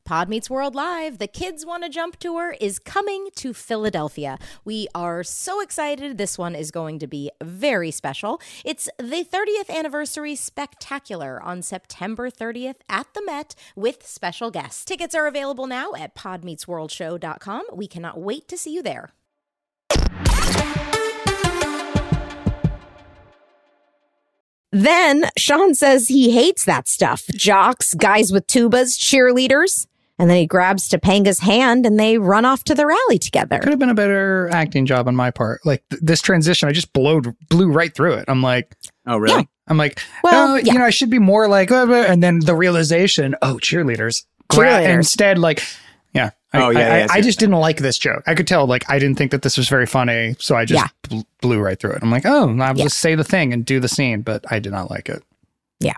Pod 0.06 0.28
Meets 0.28 0.48
World 0.48 0.76
Live, 0.76 1.18
the 1.18 1.26
Kids 1.26 1.66
Want 1.66 1.82
to 1.82 1.88
Jump 1.88 2.16
Tour 2.20 2.54
is 2.60 2.78
coming 2.78 3.26
to 3.34 3.52
Philadelphia. 3.52 4.38
We 4.64 4.86
are 4.94 5.24
so 5.24 5.60
excited. 5.60 6.16
This 6.16 6.38
one 6.38 6.54
is 6.54 6.70
going 6.70 7.00
to 7.00 7.08
be 7.08 7.32
very 7.42 7.90
special. 7.90 8.40
It's 8.64 8.88
the 8.98 9.24
30th 9.24 9.68
anniversary 9.68 10.36
spectacular 10.36 11.42
on 11.42 11.60
September 11.60 12.30
30th 12.30 12.76
at 12.88 13.08
the 13.14 13.22
Met 13.26 13.56
with 13.74 14.06
special 14.06 14.52
guests. 14.52 14.84
Tickets 14.84 15.12
are 15.16 15.26
available 15.26 15.66
now 15.66 15.92
at 15.98 16.14
podmeetsworldshow.com. 16.14 17.64
We 17.72 17.88
cannot 17.88 18.20
wait 18.20 18.46
to 18.46 18.56
see 18.56 18.74
you 18.74 18.82
there. 18.82 19.10
Then 24.70 25.24
Shawn 25.36 25.74
says 25.74 26.06
he 26.06 26.30
hates 26.30 26.64
that 26.64 26.86
stuff 26.86 27.26
jocks, 27.34 27.92
guys 27.94 28.30
with 28.30 28.46
tubas, 28.46 28.96
cheerleaders. 28.96 29.88
And 30.18 30.30
then 30.30 30.38
he 30.38 30.46
grabs 30.46 30.88
Topanga's 30.88 31.40
hand 31.40 31.84
and 31.84 32.00
they 32.00 32.16
run 32.16 32.44
off 32.46 32.64
to 32.64 32.74
the 32.74 32.86
rally 32.86 33.18
together. 33.18 33.58
Could 33.58 33.68
have 33.70 33.78
been 33.78 33.90
a 33.90 33.94
better 33.94 34.48
acting 34.50 34.86
job 34.86 35.08
on 35.08 35.14
my 35.14 35.30
part. 35.30 35.60
Like 35.66 35.82
th- 35.90 36.00
this 36.02 36.22
transition, 36.22 36.68
I 36.68 36.72
just 36.72 36.92
blowed, 36.94 37.34
blew 37.50 37.70
right 37.70 37.94
through 37.94 38.14
it. 38.14 38.24
I'm 38.28 38.42
like, 38.42 38.74
Oh, 39.06 39.18
really? 39.18 39.40
Yeah. 39.40 39.44
I'm 39.68 39.76
like, 39.76 40.00
Well, 40.24 40.52
oh, 40.52 40.56
yeah. 40.56 40.72
you 40.72 40.78
know, 40.78 40.84
I 40.86 40.90
should 40.90 41.10
be 41.10 41.18
more 41.18 41.48
like, 41.48 41.70
uh, 41.70 41.86
uh, 41.88 42.06
and 42.08 42.22
then 42.22 42.38
the 42.40 42.54
realization, 42.54 43.34
oh, 43.42 43.56
cheerleaders. 43.56 44.24
Cheerleaders. 44.50 44.94
Instead, 44.94 45.38
like, 45.38 45.62
yeah. 46.14 46.30
I, 46.52 46.62
Oh, 46.62 46.70
yeah, 46.70 46.78
I, 46.78 46.82
yeah, 46.82 47.06
I 47.10 47.14
I, 47.16 47.18
I 47.18 47.20
just 47.20 47.38
didn't 47.38 47.56
like 47.56 47.78
this 47.78 47.98
joke. 47.98 48.22
I 48.26 48.34
could 48.34 48.46
tell, 48.46 48.66
like, 48.66 48.88
I 48.88 48.98
didn't 48.98 49.18
think 49.18 49.32
that 49.32 49.42
this 49.42 49.58
was 49.58 49.68
very 49.68 49.86
funny. 49.86 50.34
So 50.38 50.56
I 50.56 50.64
just 50.64 50.82
Yeah. 50.82 50.88
bl- 51.10 51.26
blew 51.42 51.58
right 51.60 51.78
through 51.78 51.92
it. 51.92 51.98
I'm 52.02 52.10
like, 52.10 52.24
oh, 52.24 52.48
I'll 52.58 52.76
Yeah. 52.76 52.84
just 52.84 52.98
say 52.98 53.16
the 53.16 53.24
thing 53.24 53.52
and 53.52 53.66
do 53.66 53.80
the 53.80 53.88
scene, 53.88 54.22
but 54.22 54.44
I 54.50 54.60
did 54.60 54.72
not 54.72 54.90
like 54.90 55.08
it. 55.10 55.22
Yeah. 55.80 55.96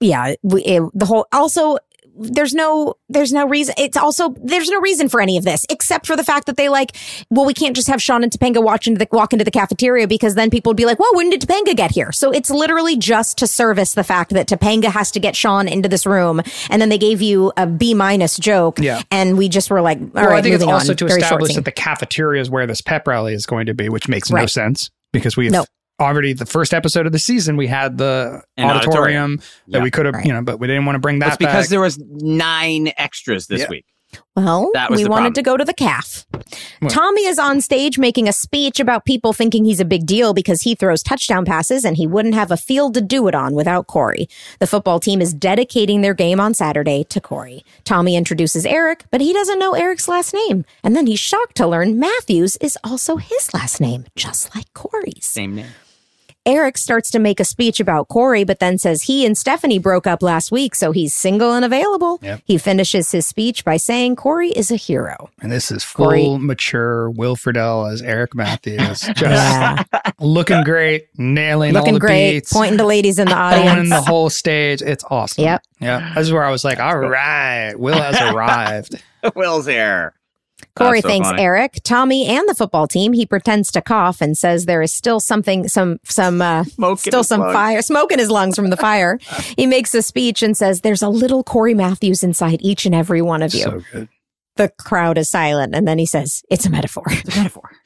Yeah 0.00 0.34
we, 0.42 0.62
it, 0.64 0.82
the 0.94 1.04
whole 1.06 1.26
also 1.32 1.76
there's 2.14 2.52
no 2.54 2.94
there's 3.08 3.32
no 3.32 3.46
reason 3.48 3.74
it's 3.78 3.96
also 3.96 4.34
there's 4.42 4.68
no 4.68 4.80
reason 4.80 5.08
for 5.08 5.20
any 5.20 5.36
of 5.38 5.44
this 5.44 5.64
except 5.70 6.06
for 6.06 6.14
the 6.16 6.22
fact 6.24 6.46
that 6.46 6.56
they 6.56 6.68
like 6.68 6.94
well 7.30 7.46
we 7.46 7.54
can't 7.54 7.74
just 7.74 7.88
have 7.88 8.02
Shawn 8.02 8.22
and 8.22 8.30
Topanga 8.30 8.62
watch 8.62 8.86
into 8.86 8.98
the 8.98 9.08
walk 9.12 9.32
into 9.32 9.44
the 9.44 9.50
cafeteria 9.50 10.06
because 10.06 10.34
then 10.34 10.50
people 10.50 10.70
would 10.70 10.76
be 10.76 10.84
like 10.84 10.98
well 10.98 11.10
when 11.14 11.30
did 11.30 11.40
Topanga 11.40 11.74
get 11.74 11.90
here 11.90 12.12
so 12.12 12.30
it's 12.30 12.50
literally 12.50 12.96
just 12.96 13.38
to 13.38 13.46
service 13.46 13.94
the 13.94 14.04
fact 14.04 14.30
that 14.32 14.46
Topanga 14.48 14.86
has 14.90 15.10
to 15.12 15.20
get 15.20 15.34
Shawn 15.34 15.68
into 15.68 15.88
this 15.88 16.04
room 16.04 16.42
and 16.70 16.82
then 16.82 16.88
they 16.90 16.98
gave 16.98 17.22
you 17.22 17.52
a 17.56 17.66
B 17.66 17.94
minus 17.94 18.38
joke 18.38 18.78
Yeah. 18.78 19.00
and 19.10 19.38
we 19.38 19.48
just 19.48 19.70
were 19.70 19.80
like 19.80 19.98
all 20.00 20.08
well, 20.12 20.28
right 20.30 20.38
I 20.38 20.42
think 20.42 20.54
it's 20.54 20.64
also 20.64 20.92
on. 20.92 20.96
to 20.96 21.06
Very 21.06 21.20
establish 21.22 21.54
that 21.54 21.64
the 21.64 21.72
cafeteria 21.72 22.40
is 22.42 22.50
where 22.50 22.66
this 22.66 22.80
pep 22.80 23.06
rally 23.06 23.32
is 23.34 23.46
going 23.46 23.66
to 23.66 23.74
be, 23.74 23.88
which 23.88 24.08
makes 24.08 24.30
no 24.30 24.46
sense 24.46 24.90
because 25.12 25.36
we 25.36 25.46
have 25.46 25.52
No. 25.52 25.64
Already 26.02 26.32
the 26.32 26.46
first 26.46 26.74
episode 26.74 27.06
of 27.06 27.12
the 27.12 27.18
season 27.18 27.56
we 27.56 27.66
had 27.68 27.96
the 27.98 28.42
An 28.56 28.64
auditorium, 28.68 28.88
auditorium. 28.94 29.36
that 29.68 29.78
Yeah. 29.78 29.82
we 29.82 29.90
could 29.90 30.06
have, 30.06 30.14
Right. 30.16 30.26
you 30.26 30.32
know, 30.32 30.42
but 30.42 30.58
we 30.58 30.66
didn't 30.66 30.84
want 30.84 30.96
to 30.96 31.00
bring 31.00 31.20
that 31.20 31.26
That's 31.26 31.36
because 31.38 31.64
back. 31.66 31.68
there 31.70 31.80
was 31.80 31.98
nine 31.98 32.92
extras 32.98 33.46
this 33.46 33.60
Yeah. 33.62 33.68
week. 33.70 33.84
Well, 34.36 34.70
That 34.74 34.90
was 34.90 34.98
we 34.98 35.04
wanted 35.06 35.32
problem. 35.32 35.32
to 35.34 35.42
go 35.42 35.56
to 35.56 35.64
the 35.64 35.72
calf. 35.72 36.26
What? 36.80 36.90
Tommy 36.92 37.24
is 37.24 37.38
on 37.38 37.62
stage 37.62 37.98
making 37.98 38.28
a 38.28 38.32
speech 38.32 38.78
about 38.78 39.06
people 39.06 39.32
thinking 39.32 39.64
he's 39.64 39.80
a 39.80 39.86
big 39.86 40.04
deal 40.04 40.34
because 40.34 40.62
he 40.62 40.74
throws 40.74 41.02
touchdown 41.02 41.46
passes 41.46 41.82
and 41.82 41.96
he 41.96 42.06
wouldn't 42.06 42.34
have 42.34 42.50
a 42.50 42.58
field 42.58 42.92
to 42.94 43.00
do 43.00 43.26
it 43.26 43.34
on 43.34 43.54
without 43.54 43.86
Cory. 43.86 44.28
The 44.58 44.66
football 44.66 45.00
team 45.00 45.22
is 45.22 45.32
dedicating 45.32 46.02
their 46.02 46.12
game 46.12 46.40
on 46.40 46.52
Saturday 46.52 47.04
to 47.04 47.20
Cory. 47.22 47.64
Tommy 47.84 48.14
introduces 48.14 48.66
Eric, 48.66 49.04
but 49.10 49.22
he 49.22 49.32
doesn't 49.32 49.58
know 49.58 49.72
Eric's 49.72 50.08
last 50.08 50.34
name. 50.34 50.66
And 50.84 50.94
then 50.94 51.06
he's 51.06 51.20
shocked 51.20 51.56
to 51.56 51.66
learn 51.66 51.98
Matthews 51.98 52.56
is 52.58 52.76
also 52.84 53.16
his 53.16 53.54
last 53.54 53.80
name, 53.80 54.04
just 54.14 54.54
like 54.54 54.66
Cory's. 54.74 55.24
Same 55.24 55.54
name. 55.54 55.66
Eric 56.44 56.76
starts 56.76 57.08
to 57.12 57.20
make 57.20 57.38
a 57.38 57.44
speech 57.44 57.78
about 57.78 58.08
Cory, 58.08 58.42
but 58.42 58.58
then 58.58 58.76
says 58.76 59.02
he 59.02 59.24
and 59.24 59.38
Stephanie 59.38 59.78
broke 59.78 60.08
up 60.08 60.24
last 60.24 60.50
week, 60.50 60.74
so 60.74 60.90
he's 60.90 61.14
single 61.14 61.52
and 61.52 61.64
available. 61.64 62.18
Yep. 62.20 62.40
He 62.44 62.58
finishes 62.58 63.12
his 63.12 63.28
speech 63.28 63.64
by 63.64 63.76
saying 63.76 64.16
Cory 64.16 64.50
is 64.50 64.72
a 64.72 64.76
hero. 64.76 65.30
And 65.40 65.52
this 65.52 65.70
is 65.70 65.84
full 65.84 66.06
Cory- 66.06 66.38
mature 66.38 67.08
Will 67.10 67.36
Friedle 67.36 67.92
as 67.92 68.02
Eric 68.02 68.34
Matthews. 68.34 69.00
Just 69.14 69.20
Yeah. 69.22 69.84
looking 70.18 70.64
great, 70.64 71.06
nailing 71.16 71.76
all 71.76 71.82
Looking 71.82 71.94
the 71.94 72.00
great, 72.00 72.32
beats, 72.40 72.52
pointing 72.52 72.78
to 72.78 72.86
ladies 72.86 73.20
in 73.20 73.28
the 73.28 73.38
owning 73.40 73.68
audience. 73.68 73.90
the 73.90 74.02
whole 74.02 74.28
stage. 74.28 74.82
It's 74.82 75.04
awesome. 75.10 75.44
Yep. 75.44 75.62
Yeah. 75.78 76.12
This 76.16 76.26
is 76.26 76.32
where 76.32 76.42
I 76.44 76.50
was 76.50 76.64
like, 76.64 76.80
all 76.80 76.98
right, 76.98 77.74
Will 77.78 77.94
has 78.02 78.20
arrived. 78.34 79.00
Will's 79.36 79.66
here. 79.66 80.12
Cory 80.74 81.00
so 81.00 81.08
thanks 81.08 81.28
funny. 81.28 81.42
Eric, 81.42 81.80
Tommy, 81.84 82.26
and 82.26 82.48
the 82.48 82.54
football 82.54 82.86
team. 82.86 83.12
He 83.12 83.26
pretends 83.26 83.70
to 83.72 83.82
cough 83.82 84.20
and 84.20 84.36
says 84.36 84.66
there 84.66 84.82
is 84.82 84.92
still 84.92 85.20
something, 85.20 85.68
some, 85.68 85.98
some, 86.04 86.40
uh, 86.40 86.64
Smoke 86.76 86.98
still 86.98 87.24
some 87.24 87.40
lungs. 87.40 87.52
fire, 87.52 87.82
smoke 87.82 88.12
in 88.12 88.18
his 88.18 88.30
lungs 88.30 88.56
from 88.56 88.70
the 88.70 88.76
fire. 88.76 89.18
he 89.56 89.66
makes 89.66 89.94
a 89.94 90.02
speech 90.02 90.42
and 90.42 90.56
says, 90.56 90.80
"There's 90.80 91.02
a 91.02 91.08
little 91.08 91.44
Cory 91.44 91.74
Matthews 91.74 92.22
inside 92.22 92.60
each 92.62 92.86
and 92.86 92.94
every 92.94 93.22
one 93.22 93.42
of 93.42 93.54
you." 93.54 93.62
So 93.62 93.82
good. 93.92 94.08
The 94.56 94.68
crowd 94.78 95.16
is 95.16 95.30
silent, 95.30 95.74
and 95.74 95.88
then 95.88 95.98
he 95.98 96.04
says, 96.06 96.42
"It's 96.50 96.66
a 96.66 96.70
metaphor." 96.70 97.04
It's 97.08 97.34
a 97.36 97.38
metaphor. 97.38 97.70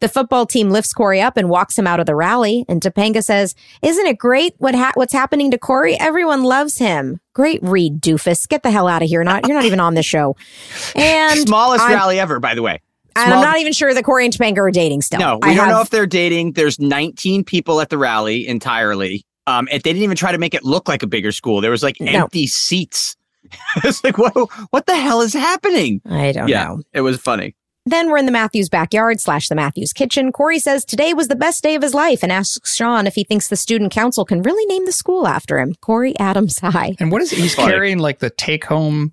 The 0.00 0.08
football 0.08 0.46
team 0.46 0.70
lifts 0.70 0.94
Cory 0.94 1.20
up 1.20 1.36
and 1.36 1.50
walks 1.50 1.76
him 1.78 1.86
out 1.86 2.00
of 2.00 2.06
the 2.06 2.14
rally. 2.14 2.64
And 2.68 2.80
Topanga 2.80 3.22
says, 3.22 3.54
Isn't 3.82 4.06
it 4.06 4.16
great 4.16 4.54
what 4.56 4.74
ha- 4.74 4.92
what's 4.94 5.12
happening 5.12 5.50
to 5.50 5.58
Cory? 5.58 5.98
Everyone 6.00 6.42
loves 6.44 6.78
him. 6.78 7.20
Great 7.34 7.62
read, 7.62 8.00
doofus. 8.00 8.48
Get 8.48 8.62
the 8.62 8.70
hell 8.70 8.88
out 8.88 9.02
of 9.02 9.08
here. 9.10 9.22
Not 9.24 9.46
You're 9.46 9.56
not 9.58 9.66
even 9.66 9.78
on 9.80 9.94
the 9.94 10.02
show. 10.02 10.36
And 10.94 11.40
Smallest 11.40 11.82
I'm- 11.82 11.92
rally 11.92 12.18
ever, 12.18 12.40
by 12.40 12.54
the 12.54 12.62
way. 12.62 12.80
and 13.16 13.26
Small- 13.26 13.38
I'm 13.40 13.44
not 13.44 13.58
even 13.58 13.74
sure 13.74 13.92
that 13.92 14.02
Cory 14.04 14.24
and 14.24 14.32
Topanga 14.32 14.58
are 14.58 14.70
dating 14.70 15.02
still. 15.02 15.20
No, 15.20 15.38
we 15.42 15.50
I 15.50 15.54
don't 15.54 15.68
know 15.68 15.82
if 15.82 15.90
they're 15.90 16.06
dating. 16.06 16.52
There's 16.52 16.78
19 16.78 17.44
people 17.44 17.80
at 17.82 17.90
the 17.90 17.98
rally 17.98 18.46
entirely. 18.48 19.26
Um, 19.46 19.68
and 19.70 19.82
they 19.82 19.92
didn't 19.92 20.04
even 20.04 20.16
try 20.16 20.32
to 20.32 20.38
make 20.38 20.54
it 20.54 20.64
look 20.64 20.88
like 20.88 21.02
a 21.02 21.06
bigger 21.08 21.32
school. 21.32 21.60
There 21.60 21.72
was 21.72 21.82
like 21.82 21.96
No. 22.00 22.12
empty 22.12 22.46
seats. 22.46 23.16
it's 23.84 24.02
like, 24.04 24.18
what, 24.18 24.34
what 24.70 24.86
the 24.86 24.96
hell 24.96 25.20
is 25.20 25.32
happening? 25.32 26.00
I 26.08 26.32
don't 26.32 26.48
yeah, 26.48 26.64
know. 26.64 26.82
it 26.92 27.00
was 27.00 27.20
funny. 27.20 27.54
Then 27.86 28.10
we're 28.10 28.18
in 28.18 28.26
the 28.26 28.32
Matthews 28.32 28.68
backyard 28.68 29.20
slash 29.20 29.48
the 29.48 29.54
Matthews 29.54 29.92
kitchen. 29.92 30.32
Cory 30.32 30.58
says 30.58 30.84
today 30.84 31.14
was 31.14 31.28
the 31.28 31.36
best 31.36 31.62
day 31.62 31.74
of 31.74 31.82
his 31.82 31.94
life 31.94 32.22
and 32.22 32.30
asks 32.30 32.76
Shawn 32.76 33.06
if 33.06 33.14
he 33.14 33.24
thinks 33.24 33.48
the 33.48 33.56
student 33.56 33.90
council 33.90 34.26
can 34.26 34.42
really 34.42 34.66
name 34.66 34.84
the 34.84 34.92
school 34.92 35.26
after 35.26 35.58
him. 35.58 35.74
Cory 35.80 36.16
Adams 36.18 36.58
High. 36.60 36.94
And 37.00 37.10
what 37.10 37.22
is 37.22 37.32
it? 37.32 37.38
He's 37.38 37.54
carrying 37.54 37.98
like 37.98 38.18
the 38.18 38.30
take 38.30 38.66
home, 38.66 39.12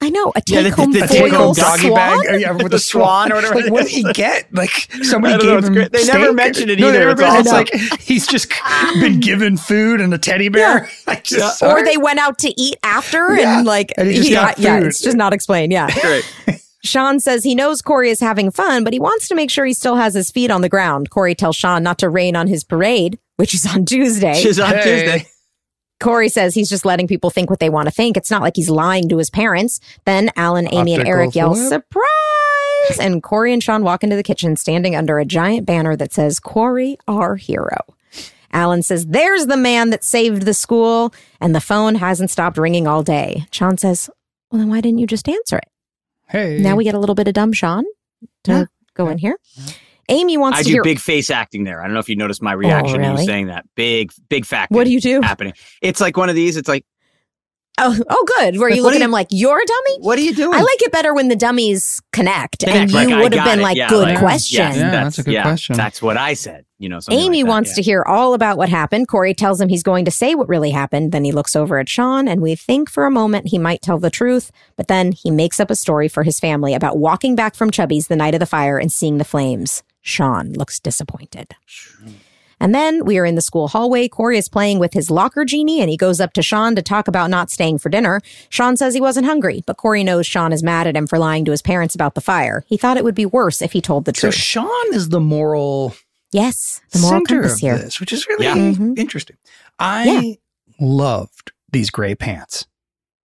I 0.00 0.10
know 0.10 0.32
a 0.36 0.42
Yeah, 0.46 0.62
the- 0.62 0.68
take 0.70 0.74
home 0.74 0.92
the 0.92 0.98
foil 1.00 1.08
take-home 1.08 1.54
doggy 1.54 1.88
swan. 1.88 1.94
bag. 1.94 2.40
Yeah, 2.40 2.52
with 2.52 2.62
the, 2.62 2.68
The 2.68 2.78
swan 2.90 3.32
or 3.32 3.36
whatever 3.36 3.54
Like, 3.56 3.64
it 3.66 3.72
what 3.72 3.84
is. 3.86 3.90
did 3.92 4.06
he 4.06 4.12
get? 4.12 4.54
Like 4.54 4.70
somebody 5.02 5.34
I 5.34 5.36
don't 5.38 5.46
know, 5.46 5.54
gave 5.60 5.64
him. 5.68 5.74
great. 5.74 5.92
They 5.92 6.04
never 6.06 6.32
mentioned 6.32 6.70
it 6.70 6.78
No, 6.78 6.92
they 6.92 6.98
either. 6.98 7.14
never 7.16 7.22
It's 7.40 7.50
mention- 7.50 7.78
It's 7.80 7.90
like 7.92 8.00
he's 8.00 8.26
just 8.26 8.48
been 9.00 9.18
given 9.18 9.56
food 9.56 10.00
and 10.00 10.14
a 10.14 10.18
teddy 10.18 10.48
bear. 10.48 10.88
Like, 11.08 11.24
just, 11.24 11.62
or 11.64 11.84
they 11.84 11.96
went 11.96 12.20
out 12.20 12.38
to 12.38 12.60
eat 12.60 12.76
after 12.84 13.34
Yeah. 13.36 13.58
and 13.58 13.66
like 13.66 13.92
And 13.98 14.08
he 14.08 14.14
just 14.18 14.30
got 14.32 14.58
yeah 14.58 14.78
food. 14.78 14.86
it's 14.86 15.00
just 15.00 15.16
not 15.16 15.32
explained 15.32 15.72
yeah 15.72 15.88
Great. 16.00 16.24
shawn 16.84 17.18
says 17.18 17.42
he 17.42 17.54
knows 17.56 17.82
cory 17.82 18.08
is 18.10 18.20
having 18.20 18.50
fun 18.52 18.84
but 18.84 18.92
he 18.92 19.00
wants 19.00 19.26
to 19.28 19.34
make 19.34 19.50
sure 19.50 19.64
he 19.66 19.72
still 19.72 19.96
has 19.96 20.14
his 20.14 20.30
feet 20.30 20.50
on 20.50 20.60
the 20.60 20.68
ground 20.68 21.10
cory 21.10 21.34
tells 21.34 21.56
shawn 21.56 21.82
not 21.82 21.98
to 21.98 22.08
rain 22.08 22.36
on 22.36 22.46
his 22.46 22.62
parade 22.62 23.18
which 23.36 23.52
is 23.52 23.66
on 23.66 23.84
tuesday 23.84 24.34
She's 24.34 24.60
on 24.60 24.70
Hey. 24.74 24.82
Tuesday. 24.82 25.28
Corey 26.00 26.28
says 26.28 26.54
he's 26.54 26.68
just 26.68 26.84
letting 26.84 27.06
people 27.08 27.30
think 27.30 27.50
what 27.50 27.58
they 27.58 27.70
want 27.70 27.86
to 27.88 27.90
think 27.92 28.16
it's 28.16 28.30
not 28.30 28.42
like 28.42 28.54
he's 28.56 28.70
lying 28.70 29.08
to 29.08 29.18
his 29.18 29.30
parents 29.30 29.80
then 30.04 30.30
alan 30.36 30.72
amy 30.72 30.94
and 30.94 31.06
eric 31.08 31.34
yell 31.34 31.54
flip. 31.54 31.68
surprise 31.68 32.98
and 33.00 33.22
cory 33.22 33.52
and 33.52 33.62
shawn 33.62 33.82
walk 33.82 34.04
into 34.04 34.14
the 34.16 34.22
kitchen 34.22 34.56
standing 34.56 34.94
under 34.94 35.18
a 35.18 35.24
giant 35.24 35.66
banner 35.66 35.96
that 35.96 36.12
says 36.12 36.38
cory 36.38 36.96
our 37.08 37.36
hero 37.36 37.78
Alan 38.50 38.82
says, 38.82 39.04
There's 39.06 39.44
the 39.44 39.58
man 39.58 39.90
that 39.90 40.02
saved 40.02 40.42
the 40.46 40.54
school. 40.54 41.12
And 41.38 41.54
the 41.54 41.60
phone 41.60 41.96
hasn't 41.96 42.30
stopped 42.30 42.56
ringing 42.56 42.86
all 42.86 43.02
day. 43.02 43.44
Shawn 43.52 43.76
says, 43.76 44.08
Well, 44.50 44.58
then 44.60 44.70
why 44.70 44.80
didn't 44.80 45.00
you 45.00 45.06
just 45.06 45.28
answer 45.28 45.58
it? 45.58 45.68
Hey. 46.30 46.58
Now 46.58 46.74
we 46.74 46.84
get 46.84 46.94
a 46.94 46.98
little 46.98 47.14
bit 47.14 47.28
of 47.28 47.34
dumb 47.34 47.52
Shawn 47.52 47.84
to 48.44 48.50
Yeah. 48.52 48.64
go 48.94 49.10
in 49.10 49.18
here. 49.18 49.36
Amy 50.08 50.36
wants 50.36 50.58
to 50.58 50.60
I 50.60 50.62
to 50.62 50.68
do 50.68 50.72
hear. 50.74 50.82
big 50.82 50.98
face 50.98 51.30
acting 51.30 51.64
there. 51.64 51.80
I 51.80 51.84
don't 51.84 51.94
know 51.94 52.00
if 52.00 52.08
you 52.08 52.16
noticed 52.16 52.42
my 52.42 52.54
oh, 52.54 52.56
reaction 52.56 52.92
when 52.92 53.00
you 53.02 53.08
really? 53.10 53.22
were 53.22 53.26
saying 53.26 53.46
that. 53.48 53.66
Big, 53.74 54.10
big 54.28 54.44
fact. 54.46 54.72
what 54.72 54.84
do 54.84 54.90
you 54.90 55.00
do? 55.00 55.20
happening? 55.22 55.52
It's 55.82 56.00
like 56.00 56.16
one 56.16 56.28
of 56.28 56.34
these. 56.34 56.56
It's 56.56 56.68
like, 56.68 56.84
Oh, 57.80 57.96
oh, 58.10 58.24
good. 58.38 58.58
Where 58.58 58.70
Like, 58.70 58.76
you 58.76 58.82
look 58.82 58.94
at 58.94 58.98
you- 58.98 59.04
him 59.04 59.12
like, 59.12 59.28
You're 59.30 59.56
a 59.56 59.64
dummy? 59.64 59.98
what 60.00 60.18
are 60.18 60.22
you 60.22 60.34
doing? 60.34 60.52
I 60.52 60.62
like 60.62 60.82
it 60.82 60.90
better 60.90 61.14
when 61.14 61.28
the 61.28 61.36
dummies 61.36 62.02
connect. 62.12 62.64
and 62.64 62.90
you 62.90 62.96
like, 62.96 63.08
would 63.08 63.32
have 63.32 63.44
been 63.44 63.60
it. 63.60 63.62
like, 63.62 63.76
Yeah, 63.76 63.88
Good 63.88 64.02
like, 64.08 64.18
question. 64.18 64.58
yes, 64.58 64.76
Yeah, 64.76 64.90
that's 64.90 65.18
a 65.18 65.22
good 65.22 65.34
yeah, 65.34 65.42
question. 65.42 65.76
That's 65.76 66.02
what 66.02 66.16
I 66.16 66.34
said. 66.34 66.64
You 66.80 66.88
know, 66.88 66.98
Amy 67.08 67.38
like 67.38 67.44
that, 67.46 67.48
wants 67.50 67.70
yeah. 67.70 67.74
to 67.76 67.82
hear 67.82 68.02
all 68.04 68.34
about 68.34 68.56
what 68.58 68.68
happened. 68.68 69.06
Cory 69.06 69.32
tells 69.32 69.60
him 69.60 69.68
he's 69.68 69.84
going 69.84 70.04
to 70.06 70.10
say 70.10 70.34
what 70.34 70.48
really 70.48 70.70
happened. 70.70 71.12
Then 71.12 71.22
he 71.22 71.30
looks 71.30 71.54
over 71.54 71.78
at 71.78 71.88
Shawn, 71.88 72.26
and 72.26 72.40
we 72.40 72.56
think 72.56 72.90
for 72.90 73.04
a 73.06 73.12
moment 73.12 73.46
he 73.48 73.58
might 73.58 73.80
tell 73.80 73.98
the 74.00 74.10
truth, 74.10 74.50
but 74.76 74.88
then 74.88 75.12
he 75.12 75.30
makes 75.30 75.60
up 75.60 75.70
a 75.70 75.76
story 75.76 76.08
for 76.08 76.24
his 76.24 76.40
family 76.40 76.74
about 76.74 76.98
walking 76.98 77.36
back 77.36 77.54
from 77.54 77.70
Chubbie's 77.70 78.08
the 78.08 78.16
night 78.16 78.34
of 78.34 78.40
the 78.40 78.46
fire 78.46 78.78
and 78.78 78.90
seeing 78.92 79.18
the 79.18 79.24
flames. 79.24 79.84
Shawn 80.02 80.52
looks 80.52 80.80
disappointed. 80.80 81.54
And 82.60 82.74
then 82.74 83.04
we 83.04 83.18
are 83.18 83.24
in 83.24 83.36
the 83.36 83.40
school 83.40 83.68
hallway. 83.68 84.08
Cory 84.08 84.36
is 84.36 84.48
playing 84.48 84.80
with 84.80 84.92
his 84.92 85.10
locker 85.12 85.44
genie 85.44 85.80
and 85.80 85.88
he 85.88 85.96
goes 85.96 86.20
up 86.20 86.32
to 86.32 86.42
Shawn 86.42 86.74
to 86.74 86.82
talk 86.82 87.06
about 87.06 87.30
not 87.30 87.50
staying 87.50 87.78
for 87.78 87.88
dinner. 87.88 88.20
Shawn 88.48 88.76
says 88.76 88.94
he 88.94 89.00
wasn't 89.00 89.26
hungry, 89.26 89.62
but 89.64 89.76
Cory 89.76 90.02
knows 90.02 90.26
Shawn 90.26 90.52
is 90.52 90.62
mad 90.62 90.88
at 90.88 90.96
him 90.96 91.06
for 91.06 91.18
lying 91.20 91.44
to 91.44 91.52
his 91.52 91.62
parents 91.62 91.94
about 91.94 92.14
the 92.16 92.20
fire. 92.20 92.64
He 92.66 92.76
thought 92.76 92.96
it 92.96 93.04
would 93.04 93.14
be 93.14 93.26
worse 93.26 93.62
if 93.62 93.72
he 93.72 93.80
told 93.80 94.06
the 94.06 94.12
truth. 94.12 94.34
So. 94.34 94.40
Shawn 94.40 94.92
is 94.94 95.10
the 95.10 95.20
moral 95.20 95.94
yes, 96.32 96.80
the 96.90 96.98
moral 96.98 97.20
center 97.20 97.34
compass 97.42 97.52
of 97.54 97.60
here. 97.60 97.78
this, 97.78 98.00
which 98.00 98.12
is 98.12 98.26
really 98.26 98.46
Yeah. 98.46 98.56
Mhm. 98.56 98.98
interesting. 98.98 99.36
I 99.78 100.38
loved 100.80 101.52
these 101.70 101.90
gray 101.90 102.16
pants. 102.16 102.66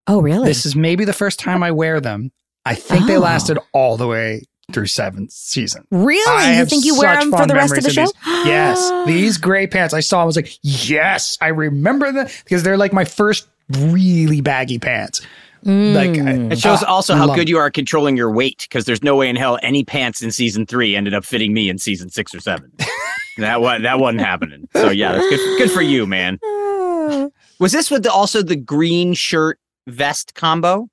Oh, 0.06 0.22
really? 0.22 0.46
This 0.48 0.64
is 0.66 0.76
maybe 0.76 1.06
the 1.06 1.14
first 1.14 1.40
time 1.40 1.64
I 1.64 1.72
wear 1.72 2.00
them. 2.00 2.32
I 2.66 2.76
think 2.76 3.08
they 3.08 3.18
Oh. 3.18 3.22
lasted 3.22 3.58
all 3.74 3.98
the 3.98 4.08
way 4.08 4.44
through 4.74 4.88
seventh 4.88 5.32
season. 5.32 5.86
Really? 5.92 6.24
I 6.46 6.60
you 6.60 6.66
think 6.66 6.84
you 6.86 6.98
wear 6.98 7.18
them 7.20 7.32
for 7.32 7.46
the 7.48 7.54
rest 7.54 7.78
of 7.78 7.84
the 7.84 7.90
show? 7.92 8.02
memories 8.02 8.14
Yes, 8.48 9.06
these 9.08 9.38
gray 9.38 9.68
pants 9.68 9.94
I 9.94 10.00
saw. 10.02 10.22
I 10.22 10.26
was 10.26 10.36
like, 10.36 10.58
yes, 10.62 11.38
I 11.40 11.48
remember 11.48 12.12
them 12.12 12.28
because 12.44 12.64
they're 12.64 12.78
like 12.78 12.92
my 12.94 13.06
first 13.06 13.48
really 13.70 14.42
baggy 14.42 14.80
pants. 14.80 15.22
Like, 15.66 16.18
I- 16.20 16.52
It 16.52 16.60
shows 16.60 16.84
Ah, 16.84 16.88
also 16.88 17.16
how 17.16 17.28
good 17.34 17.44
it. 17.44 17.50
you 17.50 17.58
are 17.58 17.68
at 17.68 17.74
controlling 17.74 18.18
your 18.18 18.30
weight 18.30 18.64
because 18.70 18.84
there's 18.84 19.02
no 19.02 19.16
way 19.16 19.30
in 19.30 19.38
hell 19.38 19.58
any 19.64 19.86
pants 19.86 20.22
in 20.22 20.30
season 20.32 20.66
three 20.66 20.94
ended 20.96 21.14
up 21.14 21.24
fitting 21.24 21.54
me 21.54 21.70
in 21.70 21.78
season 21.78 22.10
six 22.10 22.36
or 22.36 22.42
seven. 22.42 22.70
that 23.38 23.62
was 23.62 23.82
that 23.84 23.98
wasn't 24.00 24.20
happening. 24.22 24.68
So 24.76 24.90
yeah, 24.90 25.14
that's 25.14 25.30
good. 25.30 25.58
Good 25.60 25.72
for 25.72 25.82
you, 25.82 26.06
man. 26.06 26.38
Was 27.60 27.72
this 27.72 27.90
with 27.90 28.04
the, 28.04 28.12
also 28.12 28.42
the 28.42 28.56
green 28.58 29.14
shirt 29.14 29.58
vest 29.88 30.34
combo? 30.36 30.90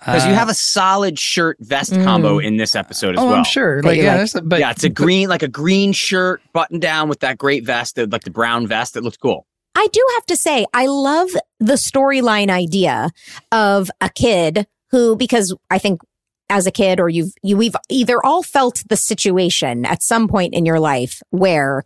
Because 0.00 0.24
you 0.26 0.32
Uh, 0.32 0.36
have 0.36 0.48
a 0.48 0.54
solid 0.54 1.18
shirt 1.18 1.56
vest 1.60 1.92
Mm. 1.92 2.04
combo 2.04 2.38
in 2.38 2.56
this 2.56 2.74
episode 2.74 3.16
as 3.16 3.20
oh, 3.22 3.26
well. 3.26 3.34
I'm 3.34 3.44
sure. 3.44 3.82
Like, 3.82 3.96
you 3.98 4.02
yeah, 4.04 4.16
like. 4.16 4.32
that's- 4.32 4.42
but 4.44 4.58
yeah, 4.60 4.70
it's 4.70 4.82
a 4.84 4.88
green, 4.88 5.28
like 5.28 5.42
a 5.42 5.48
green 5.48 5.92
shirt 5.92 6.40
button 6.52 6.80
down 6.80 7.08
with 7.08 7.20
that 7.20 7.36
great 7.38 7.64
vest, 7.64 7.96
the- 7.96 8.06
like 8.06 8.24
the 8.24 8.30
brown 8.30 8.66
vest. 8.66 8.96
It 8.96 9.02
looks 9.02 9.16
cool. 9.18 9.46
I 9.74 9.86
do 9.92 10.00
have 10.16 10.26
to 10.26 10.36
say, 10.36 10.66
I 10.74 10.86
love 10.86 11.28
the 11.58 11.74
storyline 11.74 12.50
idea 12.50 13.10
of 13.52 13.90
a 14.00 14.08
kid 14.08 14.66
who, 14.90 15.16
because 15.16 15.54
I 15.70 15.78
think 15.78 16.00
as 16.48 16.66
a 16.66 16.72
kid, 16.72 16.98
or 16.98 17.08
you've 17.08 17.32
you 17.42 17.56
we've 17.56 17.76
either 17.88 18.16
all 18.24 18.42
felt 18.42 18.82
the 18.88 18.96
situation 18.96 19.84
at 19.86 20.02
some 20.02 20.26
point 20.26 20.52
in 20.54 20.66
your 20.66 20.80
life 20.80 21.22
where 21.30 21.84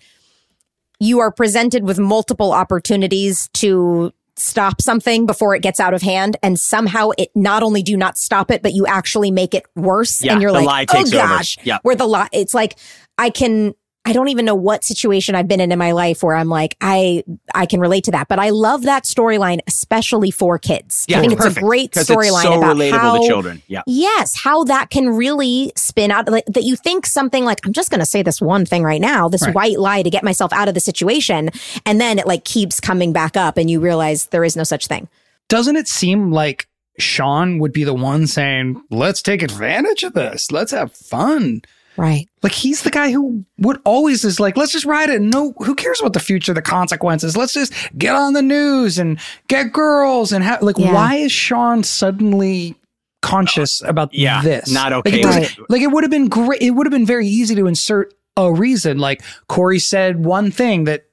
you 0.99 1.19
are 1.19 1.31
presented 1.31 1.85
with 1.85 1.99
multiple 1.99 2.53
opportunities 2.53 3.49
to 3.55 4.11
stop 4.37 4.81
something 4.81 5.27
before 5.27 5.55
it 5.55 5.63
gets 5.63 5.79
out 5.79 5.95
of 5.95 6.03
hand 6.03 6.37
and 6.43 6.59
somehow 6.59 7.11
it 7.19 7.31
not 7.35 7.63
only 7.63 7.83
do 7.83 7.93
you 7.93 7.99
not 7.99 8.19
stop 8.19 8.51
it 8.51 8.63
but 8.63 8.73
you 8.73 8.85
actually 8.87 9.31
make 9.31 9.55
it 9.55 9.65
worse 9.77 10.23
Yeah, 10.25 10.33
and 10.33 10.43
you're 10.43 10.51
like 10.51 10.89
oh 10.93 10.99
over. 11.01 11.11
gosh 11.11 11.57
Yeah. 11.63 11.79
where 11.83 11.95
the 11.95 12.07
lie 12.07 12.29
it's 12.33 12.53
like 12.55 12.77
i 13.17 13.31
can 13.31 13.75
i 14.05 14.13
don't 14.13 14.29
even 14.29 14.45
know 14.45 14.55
what 14.55 14.85
situation 14.85 15.35
i've 15.35 15.49
been 15.49 15.61
in 15.61 15.73
in 15.73 15.79
my 15.79 15.93
life 15.93 16.23
where 16.23 16.35
i'm 16.37 16.49
like 16.49 16.77
i 16.81 17.23
i 17.55 17.67
can 17.67 17.81
relate 17.81 18.05
to 18.05 18.11
that 18.11 18.29
but 18.29 18.39
i 18.39 18.51
love 18.51 18.83
that 18.83 19.05
storyline 19.05 19.61
especially 19.67 20.31
for 20.31 20.59
kids 20.59 21.05
Yeah, 21.09 21.19
i 21.19 21.21
think 21.21 21.33
it's 21.33 21.45
a 21.57 21.61
great 21.61 21.93
storyline 21.93 22.43
so 22.43 22.59
about 22.59 22.77
relatable 22.77 22.99
how 22.99 23.21
to 23.21 23.27
children. 23.27 23.63
Yeah. 23.67 23.83
Yes, 23.87 24.35
how 24.41 24.65
that 24.65 24.91
can 24.91 25.09
really 25.11 25.73
spin 25.77 26.11
out 26.11 26.29
like, 26.29 26.45
that 26.47 26.65
you 26.65 26.77
think 26.77 27.07
something 27.07 27.45
like 27.45 27.61
I'm 27.65 27.73
just 27.73 27.91
going 27.91 28.01
to 28.01 28.07
say 28.07 28.23
this 28.23 28.41
one 28.41 28.65
thing 28.67 28.83
right 28.83 29.01
now, 29.01 29.29
this 29.29 29.43
Right. 29.43 29.55
white 29.55 29.79
lie 29.79 30.03
to 30.03 30.11
get 30.11 30.23
myself 30.25 30.53
out 30.53 30.69
of 30.69 30.75
the 30.75 30.81
situation 30.81 31.51
and 31.87 32.01
then 32.01 32.19
it 32.19 32.27
like 32.27 32.45
keeps 32.45 32.81
coming 32.81 33.13
back 33.13 33.37
up 33.37 33.57
and 33.57 33.71
you 33.71 33.81
realize 33.81 34.27
there 34.27 34.45
is 34.45 34.57
no 34.57 34.65
such 34.65 34.87
thing. 34.87 35.09
doesn't 35.49 35.77
it 35.77 35.89
seem 35.89 36.31
like 36.33 36.67
Shawn 36.99 37.59
would 37.59 37.73
be 37.73 37.85
the 37.85 37.95
one 37.95 38.27
saying, 38.27 38.81
let's 38.91 39.21
take 39.23 39.43
advantage 39.43 40.05
of 40.05 40.13
this. 40.15 40.51
Let's 40.53 40.71
have 40.73 40.93
fun. 40.93 41.63
Right. 41.97 42.29
Like 42.43 42.53
he's 42.53 42.83
the 42.83 42.91
guy 42.91 43.13
who 43.13 43.45
would 43.59 43.81
always 43.85 44.25
is 44.25 44.41
like, 44.41 44.57
let's 44.57 44.73
just 44.73 44.85
ride 44.85 45.11
it. 45.11 45.23
No, 45.23 45.55
who 45.59 45.75
cares 45.75 46.01
about 46.01 46.13
the 46.13 46.21
future, 46.21 46.53
the 46.53 46.61
consequences? 46.63 47.37
Let's 47.37 47.55
just 47.55 47.73
get 47.97 48.15
on 48.15 48.33
the 48.33 48.43
news 48.43 48.99
and 48.99 49.19
get 49.49 49.73
girls 49.73 50.33
and 50.33 50.43
have 50.45 50.61
like. 50.63 50.77
Yeah. 50.79 50.93
Why 50.93 51.15
is 51.17 51.31
Shawn 51.33 51.83
suddenly 51.85 52.75
conscious 53.23 53.81
about 53.83 54.13
Yeah, 54.13 54.43
this? 54.43 54.71
not 54.73 54.93
Like, 54.93 55.07
okay 55.07 55.21
it 55.21 55.23
doesn't- 55.23 55.71
Like 55.71 55.83
it 55.83 55.87
would 55.93 56.05
have 56.05 56.11
been 56.11 56.29
great. 56.29 56.61
It 56.61 56.73
would 56.73 56.87
have 56.87 56.93
been 56.93 57.07
very 57.07 57.27
easy 57.27 57.55
to 57.55 57.67
insert 57.67 58.13
a 58.37 58.53
reason. 58.53 58.99
Like 58.99 59.23
Cory 59.49 59.79
said 59.79 60.25
one 60.25 60.51
thing 60.51 60.85
that 60.85 61.05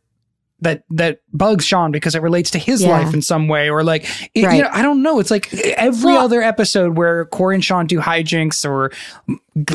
that 0.61 0.83
that 0.91 1.19
bugs 1.33 1.65
Shawn 1.65 1.91
because 1.91 2.13
it 2.15 2.21
relates 2.21 2.51
to 2.51 2.59
his 2.59 2.83
Yeah. 2.83 2.89
life 2.99 3.13
in 3.13 3.21
some 3.21 3.47
way, 3.47 3.69
or 3.69 3.83
like 3.83 4.05
it, 4.35 4.45
Right. 4.45 4.57
you 4.57 4.63
know, 4.63 4.69
I 4.71 4.81
don't 4.81 5.01
know. 5.01 5.19
It's 5.19 5.31
like 5.31 5.53
every 5.77 6.13
Well- 6.13 6.23
other 6.25 6.41
episode 6.41 6.97
where 6.97 7.25
Cory 7.25 7.55
and 7.55 7.65
Shawn 7.65 7.87
do 7.87 7.99
hijinks 7.99 8.63
or 8.67 8.91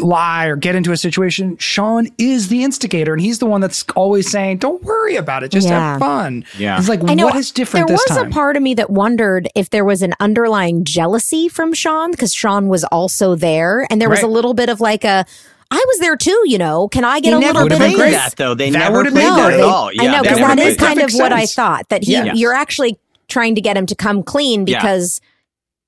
lie 0.01 0.47
or 0.47 0.57
get 0.57 0.75
into 0.75 0.91
a 0.93 0.97
situation, 0.97 1.57
Shawn 1.59 2.09
is 2.19 2.49
the 2.49 2.65
instigator, 2.65 3.13
and 3.13 3.21
he's 3.21 3.41
the 3.41 3.47
one 3.47 3.61
that's 3.61 3.85
always 3.95 4.31
saying, 4.31 4.59
"Don't 4.59 4.83
worry 4.83 5.17
about 5.17 5.43
it, 5.43 5.51
just 5.51 5.69
Yeah. 5.69 5.93
have 5.93 5.99
fun." 6.01 6.45
Yeah. 6.59 6.79
it's 6.79 6.89
like 6.89 7.01
I 7.09 7.15
know 7.15 7.27
what 7.27 7.37
is 7.37 7.51
different 7.51 7.89
there 7.89 7.97
this 7.97 8.05
was 8.09 8.17
time? 8.19 8.29
a 8.29 8.31
part 8.31 8.57
of 8.57 8.63
me 8.63 8.75
that 8.75 8.89
wondered 8.91 9.49
if 9.55 9.71
there 9.71 9.85
was 9.85 10.03
an 10.03 10.15
underlying 10.21 10.85
jealousy 10.85 11.49
from 11.49 11.75
Shawn 11.75 12.11
because 12.11 12.33
Shawn 12.33 12.69
was 12.69 12.85
also 12.85 13.35
there, 13.35 13.87
and 13.91 14.01
there 14.01 14.09
was 14.09 14.23
a 14.23 14.27
little 14.29 14.55
bit 14.55 14.69
of 14.69 14.81
like 14.81 15.05
a, 15.05 15.27
I 15.71 15.85
was 15.89 15.99
there 15.99 16.17
too, 16.17 16.41
you 16.47 16.59
know. 16.59 16.89
Can 16.89 17.05
I 17.05 17.21
get 17.21 17.31
They 17.31 17.37
a 17.37 17.41
never 17.41 17.63
little 17.65 17.79
bit 17.79 17.93
of 17.93 17.99
this? 17.99 18.13
that 18.15 18.37
though. 18.37 18.55
They 18.55 18.71
That 18.71 18.79
never 18.79 18.99
would've 18.99 19.13
played 19.13 19.25
made 19.25 19.31
that 19.37 19.53
it. 19.53 19.55
at 19.57 19.61
all. 19.61 19.91
I 19.99 20.07
know 20.07 20.13
they 20.13 20.23
because 20.23 20.39
never 20.39 20.55
that 20.55 20.57
played 20.57 20.79
kind 20.79 20.95
perfect 21.01 21.15
of 21.15 21.19
what 21.21 21.33
I 21.33 21.47
thought 21.47 21.89
that 21.89 22.05
he, 22.05 22.13
Yeah. 22.13 22.33
you're 22.35 22.55
actually 22.55 22.99
trying 23.29 23.55
to 23.57 23.61
get 23.61 23.77
him 23.77 23.87
to 23.87 23.95
come 23.95 24.23
clean 24.23 24.67
Yeah. 24.67 24.79
because 24.79 25.21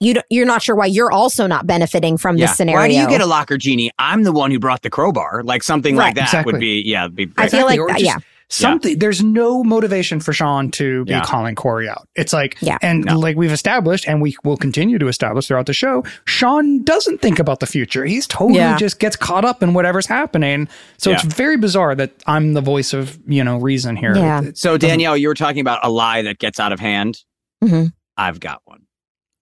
you 0.01 0.14
don't, 0.14 0.26
you're 0.31 0.47
not 0.47 0.62
sure 0.62 0.74
why 0.76 0.87
you're 0.87 1.11
also 1.12 1.47
not 1.47 1.66
benefiting 1.66 2.18
from 2.18 2.37
Yeah. 2.37 2.47
this 2.47 2.57
scenario. 2.57 2.81
Why 2.81 2.89
do 2.89 2.95
you 2.95 3.09
get 3.09 3.20
a 3.20 3.26
locker 3.26 3.57
genie? 3.59 3.91
I'm 3.99 4.22
the 4.24 4.33
one 4.33 4.51
who 4.51 4.59
brought 4.59 4.83
the 4.83 4.91
crowbar. 4.91 5.43
Like 5.45 5.62
something 5.62 5.95
like 5.97 6.14
that 6.16 6.24
Exactly. 6.24 6.53
would 6.53 6.61
be 6.61 6.83
yeah. 6.85 7.09
Be 7.09 7.24
I 7.37 7.49
feel 7.49 7.61
Exactly, 7.66 7.79
like 7.79 7.79
or 7.81 7.89
just 7.91 8.05
yeah. 8.05 8.16
Something 8.51 8.99
there's 8.99 9.22
no 9.22 9.62
motivation 9.62 10.20
for 10.20 10.32
Shawn 10.32 10.70
to 10.72 11.05
be 11.05 11.11
Yeah. 11.12 11.20
calling 11.22 11.55
Cory 11.55 11.88
out. 11.88 12.09
It's 12.14 12.32
like, 12.32 12.57
Yeah. 12.61 12.78
and 12.80 13.05
No. 13.05 13.18
like 13.18 13.36
we've 13.36 13.53
established, 13.53 14.09
and 14.09 14.22
we 14.22 14.36
will 14.42 14.57
continue 14.57 14.99
to 14.99 15.07
establish 15.09 15.49
throughout 15.49 15.66
the 15.66 15.74
show, 15.74 16.03
Shawn 16.24 16.82
doesn't 16.82 17.20
think 17.20 17.38
about 17.38 17.61
the 17.61 17.66
future. 17.66 18.07
He's 18.07 18.26
totally 18.26 18.61
Yeah. 18.61 18.76
just 18.78 18.99
gets 19.01 19.16
caught 19.16 19.44
up 19.44 19.62
in 19.62 19.74
whatever's 19.74 20.07
happening. 20.07 20.66
So 20.96 21.11
it's 21.12 21.22
very 21.24 21.57
bizarre 21.59 21.94
that 21.96 22.12
I'm 22.26 22.55
the 22.55 22.62
voice 22.62 22.92
of 22.94 23.18
you 23.26 23.44
know 23.44 23.59
reason 23.59 23.96
here. 23.96 24.16
Yeah. 24.16 24.42
It- 24.42 24.57
So 24.59 24.78
Danielle, 24.78 25.16
you 25.16 25.28
were 25.28 25.34
talking 25.34 25.61
about 25.61 25.80
a 25.82 25.90
lie 25.90 26.22
that 26.22 26.38
gets 26.38 26.59
out 26.59 26.72
of 26.72 26.80
hand. 26.80 27.22
Mhm. 27.62 27.92
I've 28.16 28.40
got 28.40 28.62
one. 28.64 28.80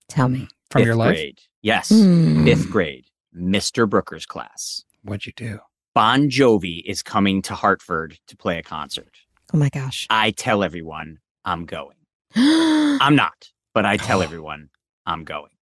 Tell 0.08 0.28
me. 0.28 0.48
from 0.70 0.80
Fifth 0.80 0.86
your 0.86 0.96
life, 0.96 1.14
grade. 1.14 1.38
Yes, 1.62 1.90
Hmm. 1.90 2.44
fifth 2.44 2.68
grade. 2.70 3.04
Mr. 3.38 3.88
Brooker's 3.88 4.26
class. 4.26 4.82
what'd 5.04 5.24
you 5.26 5.32
do? 5.36 5.60
Bon 5.96 6.28
Jovi 6.28 6.82
is 6.84 7.02
coming 7.02 7.40
to 7.40 7.54
Hartford 7.54 8.18
to 8.26 8.36
play 8.36 8.58
a 8.58 8.62
concert. 8.62 9.16
Oh 9.54 9.56
my 9.56 9.70
gosh. 9.70 10.06
I 10.10 10.30
tell 10.30 10.62
everyone 10.62 11.20
I'm 11.42 11.64
going. 11.64 11.96
oh 12.36 12.98
I'm 13.00 13.16
not, 13.16 13.50
but 13.72 13.86
I 13.86 13.96
tell 13.96 14.18
oh. 14.18 14.20
everyone 14.20 14.68
I'm 15.06 15.24
going. 15.24 15.52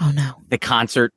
Oh 0.00 0.10
no. 0.12 0.42
The 0.48 0.58
concert 0.58 1.14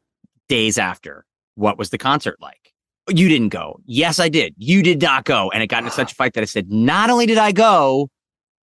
days 0.49 0.77
after. 0.77 1.25
What 1.55 1.79
was 1.79 1.89
the 1.89 1.97
concert 1.97 2.35
like? 2.43 2.75
You 3.09 3.27
didn't 3.27 3.49
go. 3.49 3.79
Yes, 3.87 4.19
I 4.19 4.29
did. 4.29 4.53
You 4.59 4.83
did 4.83 5.01
not 5.01 5.25
go. 5.25 5.49
And 5.49 5.63
it 5.63 5.67
got 5.67 5.79
into 5.79 5.89
such 5.89 6.11
a 6.11 6.15
fight 6.15 6.35
that 6.35 6.41
I 6.41 6.45
said, 6.45 6.71
not 6.71 7.09
only 7.09 7.25
did 7.25 7.39
I 7.39 7.51
go, 7.51 8.11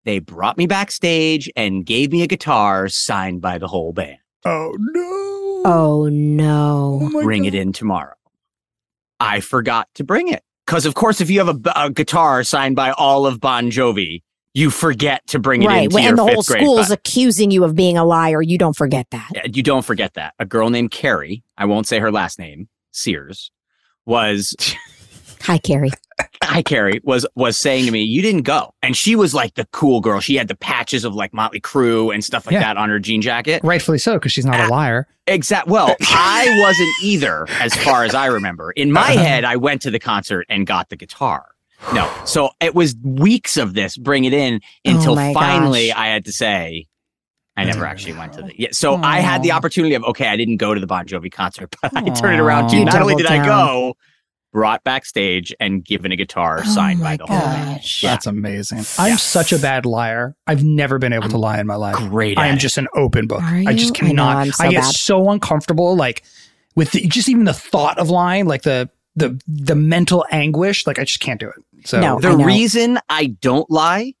they 0.04 0.18
brought 0.18 0.58
me 0.58 0.66
backstage 0.66 1.50
and 1.56 1.86
gave 1.86 2.12
me 2.12 2.20
a 2.20 2.26
guitar 2.26 2.88
signed 2.88 3.40
by 3.40 3.56
the 3.56 3.68
whole 3.68 3.94
band. 3.94 4.18
Oh 4.44 4.76
no! 4.78 5.62
Oh 5.64 6.08
no. 6.12 6.98
Oh 7.00 7.08
my 7.08 7.22
bring 7.22 7.44
God. 7.44 7.48
it 7.48 7.54
in 7.54 7.72
tomorrow. 7.72 8.16
I 9.20 9.40
forgot 9.40 9.88
to 9.94 10.04
bring 10.04 10.28
it. 10.28 10.42
Because, 10.66 10.86
of 10.86 10.94
course, 10.94 11.20
if 11.20 11.28
you 11.30 11.44
have 11.44 11.60
a 11.76 11.90
guitar 11.90 12.42
signed 12.42 12.74
by 12.76 12.92
all 12.92 13.26
of 13.26 13.38
Bon 13.40 13.70
Jovi, 13.70 14.22
you 14.54 14.70
forget 14.70 15.26
to 15.26 15.38
bring 15.38 15.62
it 15.62 15.66
Right. 15.66 15.84
into 15.84 16.00
your 16.00 16.08
And 16.10 16.18
the 16.18 16.22
whole 16.22 16.42
school's 16.42 16.86
class. 16.86 16.90
accusing 16.90 17.50
you 17.50 17.64
of 17.64 17.74
being 17.74 17.98
a 17.98 18.04
liar. 18.04 18.40
You 18.40 18.56
don't 18.56 18.76
forget 18.76 19.06
that. 19.10 19.54
You 19.56 19.62
don't 19.62 19.84
forget 19.84 20.14
that. 20.14 20.32
A 20.38 20.46
girl 20.46 20.70
named 20.70 20.90
Carrie, 20.90 21.42
I 21.58 21.66
won't 21.66 21.86
say 21.86 21.98
her 21.98 22.10
last 22.12 22.38
name, 22.38 22.68
Sears, 22.92 23.50
was 24.06 24.54
Hi, 25.44 25.58
Carrie. 25.58 25.90
hi 26.42 26.62
Carrie 26.62 27.00
was 27.04 27.26
was 27.34 27.58
saying 27.58 27.84
to 27.84 27.90
me, 27.90 28.02
"You 28.02 28.22
didn't 28.22 28.42
go," 28.42 28.72
and 28.82 28.96
she 28.96 29.14
was 29.14 29.34
like 29.34 29.54
the 29.54 29.66
cool 29.72 30.00
girl. 30.00 30.20
She 30.20 30.36
had 30.36 30.48
the 30.48 30.54
patches 30.54 31.04
of 31.04 31.14
like 31.14 31.34
Motley 31.34 31.60
Crue 31.60 32.14
and 32.14 32.24
stuff 32.24 32.46
like 32.46 32.54
Yeah. 32.54 32.60
that 32.60 32.76
on 32.78 32.88
her 32.88 32.98
jean 32.98 33.20
jacket. 33.20 33.60
Rightfully 33.62 33.98
so, 33.98 34.14
because 34.14 34.32
she's 34.32 34.46
not 34.46 34.58
a 34.58 34.64
ah, 34.64 34.68
liar. 34.68 35.06
Exact. 35.26 35.66
Well, 35.66 35.94
I 36.00 36.56
wasn't 36.60 36.90
either, 37.02 37.46
as 37.60 37.74
far 37.74 38.04
as 38.04 38.14
I 38.14 38.26
remember. 38.26 38.70
In 38.72 38.90
my 38.90 39.14
uh-huh. 39.14 39.22
head, 39.22 39.44
I 39.44 39.56
went 39.56 39.82
to 39.82 39.90
the 39.90 39.98
concert 39.98 40.46
and 40.48 40.66
got 40.66 40.88
the 40.88 40.96
guitar. 40.96 41.44
No, 41.92 42.10
so 42.24 42.50
it 42.60 42.74
was 42.74 42.94
weeks 43.02 43.58
of 43.58 43.74
this, 43.74 43.98
bring 43.98 44.24
it 44.24 44.32
in 44.32 44.60
oh 44.86 44.90
until 44.90 45.18
Oh 45.18 45.34
finally 45.34 45.88
gosh. 45.88 45.98
I 45.98 46.06
had 46.06 46.24
to 46.24 46.32
say. 46.32 46.86
I 47.56 47.64
never 47.64 47.86
Oh, 47.86 47.88
actually 47.88 48.14
went 48.14 48.32
to 48.32 48.42
the. 48.42 48.52
Yeah, 48.58 48.70
so 48.72 48.96
I 48.96 49.20
had 49.20 49.42
the 49.42 49.52
opportunity 49.52 49.94
of 49.94 50.02
okay, 50.04 50.26
I 50.26 50.36
didn't 50.36 50.56
go 50.56 50.72
to 50.72 50.80
the 50.80 50.86
Bon 50.86 51.06
Jovi 51.06 51.30
concert, 51.30 51.74
but 51.82 51.94
I 51.94 52.08
turned 52.10 52.36
it 52.36 52.40
around 52.40 52.70
to 52.70 52.76
You 52.76 52.84
not 52.86 53.02
only 53.02 53.14
did 53.14 53.26
doubled 53.26 53.42
I 53.42 53.46
go, 53.46 53.94
brought 54.54 54.84
backstage 54.84 55.52
and 55.58 55.84
given 55.84 56.12
a 56.12 56.16
guitar 56.16 56.62
Oh 56.64 56.68
signed 56.70 57.00
my 57.00 57.16
by 57.16 57.16
the 57.18 57.26
whole 57.26 57.38
band. 57.40 57.74
gosh. 57.80 58.02
Yeah. 58.04 58.10
That's 58.10 58.26
amazing. 58.26 58.84
I'm 58.98 59.10
Yeah. 59.10 59.16
such 59.16 59.52
a 59.52 59.58
bad 59.58 59.84
liar. 59.84 60.36
I've 60.46 60.62
never 60.64 60.98
been 60.98 61.12
able 61.12 61.28
to 61.28 61.34
I'm 61.34 61.40
lie 61.40 61.60
in 61.60 61.66
my 61.66 61.74
life. 61.74 61.96
Great. 61.96 62.38
I 62.38 62.46
am 62.46 62.54
it. 62.54 62.60
just 62.60 62.78
an 62.78 62.86
open 62.94 63.26
book. 63.26 63.42
Are 63.42 63.62
I 63.66 63.74
just 63.74 64.00
you? 64.00 64.06
I 64.08 64.12
know, 64.12 64.22
cannot. 64.22 64.36
I'm 64.36 64.52
so 64.52 64.64
I 64.64 64.70
get 64.70 64.82
bad. 64.84 64.94
so 64.94 65.28
uncomfortable, 65.30 65.96
like 65.96 66.22
with 66.76 66.92
the, 66.92 67.06
just 67.08 67.28
even 67.28 67.44
the 67.44 67.52
thought 67.52 67.98
of 67.98 68.08
lying, 68.10 68.46
like 68.46 68.62
the 68.62 68.88
the 69.16 69.38
the 69.48 69.74
mental 69.74 70.24
anguish. 70.30 70.86
Like 70.86 70.98
I 71.00 71.04
just 71.04 71.20
can't 71.20 71.40
do 71.40 71.48
it. 71.48 71.86
So 71.86 72.00
No. 72.00 72.20
The 72.20 72.30
I 72.30 72.44
reason 72.46 72.98
I 73.08 73.26
don't 73.26 73.68
lie 73.70 74.14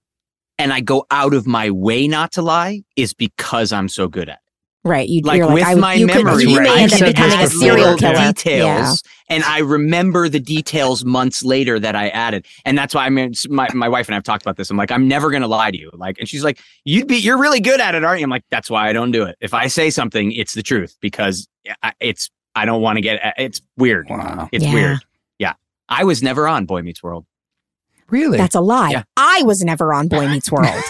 and 0.58 0.72
I 0.72 0.80
go 0.80 1.06
out 1.12 1.32
of 1.32 1.46
my 1.46 1.70
way 1.70 2.08
not 2.08 2.32
to 2.32 2.42
lie 2.42 2.82
is 2.96 3.14
because 3.14 3.72
I'm 3.72 3.88
so 3.88 4.08
good 4.08 4.28
at 4.28 4.34
it. 4.43 4.43
Right. 4.84 5.08
You, 5.08 5.22
Like 5.22 5.38
you're 5.38 5.46
like, 5.46 5.54
with 5.54 5.64
I, 5.64 5.74
would- 5.74 5.80
my 5.80 5.94
you 5.94 6.06
could, 6.06 6.24
memory, 6.26 6.44
you 6.44 6.60
may 6.60 6.68
I've 6.68 6.78
end 6.78 6.92
up 6.92 6.98
said 6.98 7.06
becoming 7.14 7.38
a 7.40 7.46
serial 7.46 7.96
killer. 7.96 8.26
details 8.32 9.02
and 9.30 9.42
I 9.44 9.60
remember 9.60 10.28
the 10.28 10.38
details 10.40 11.06
months 11.06 11.42
later 11.42 11.80
that 11.80 11.96
I 11.96 12.08
added. 12.10 12.44
And 12.66 12.76
that's 12.76 12.94
why 12.94 13.06
I 13.06 13.10
mean 13.10 13.32
my, 13.48 13.66
my 13.72 13.88
wife 13.88 14.08
and 14.08 14.14
I 14.14 14.16
have 14.16 14.24
talked 14.24 14.42
about 14.42 14.56
this. 14.58 14.70
I'm 14.70 14.76
like, 14.76 14.90
I'm 14.92 15.08
never 15.08 15.30
gonna 15.30 15.48
lie 15.48 15.70
to 15.70 15.78
you. 15.78 15.90
Like, 15.94 16.18
and 16.18 16.28
she's 16.28 16.44
like, 16.44 16.60
You'd 16.84 17.08
be 17.08 17.16
you're 17.16 17.38
really 17.38 17.60
good 17.60 17.80
at 17.80 17.94
it, 17.94 18.04
aren't 18.04 18.20
you? 18.20 18.24
I'm 18.24 18.30
like, 18.30 18.44
that's 18.50 18.68
why 18.68 18.88
I 18.88 18.92
don't 18.92 19.10
do 19.10 19.22
it. 19.24 19.36
If 19.40 19.54
I 19.54 19.68
say 19.68 19.88
something, 19.88 20.32
it's 20.32 20.52
the 20.52 20.62
truth 20.62 20.96
because 21.00 21.48
I- 21.82 21.94
it's 22.00 22.30
I 22.54 22.66
don't 22.66 22.82
want 22.82 22.98
to 22.98 23.00
get 23.00 23.24
uh, 23.24 23.32
it's 23.38 23.62
weird. 23.78 24.08
wow, 24.10 24.48
It's 24.52 24.64
Yeah. 24.64 24.74
weird. 24.74 24.98
Yeah. 25.38 25.54
I 25.88 26.04
was 26.04 26.22
never 26.22 26.46
on 26.46 26.66
Boy 26.66 26.82
Meets 26.82 27.02
World. 27.02 27.24
really? 28.10 28.36
That's 28.36 28.54
a 28.54 28.60
lie. 28.60 28.90
Yeah. 28.90 29.04
I 29.16 29.42
was 29.44 29.64
never 29.64 29.94
on 29.94 30.08
Boy 30.08 30.28
Meets 30.30 30.52
World. 30.52 30.82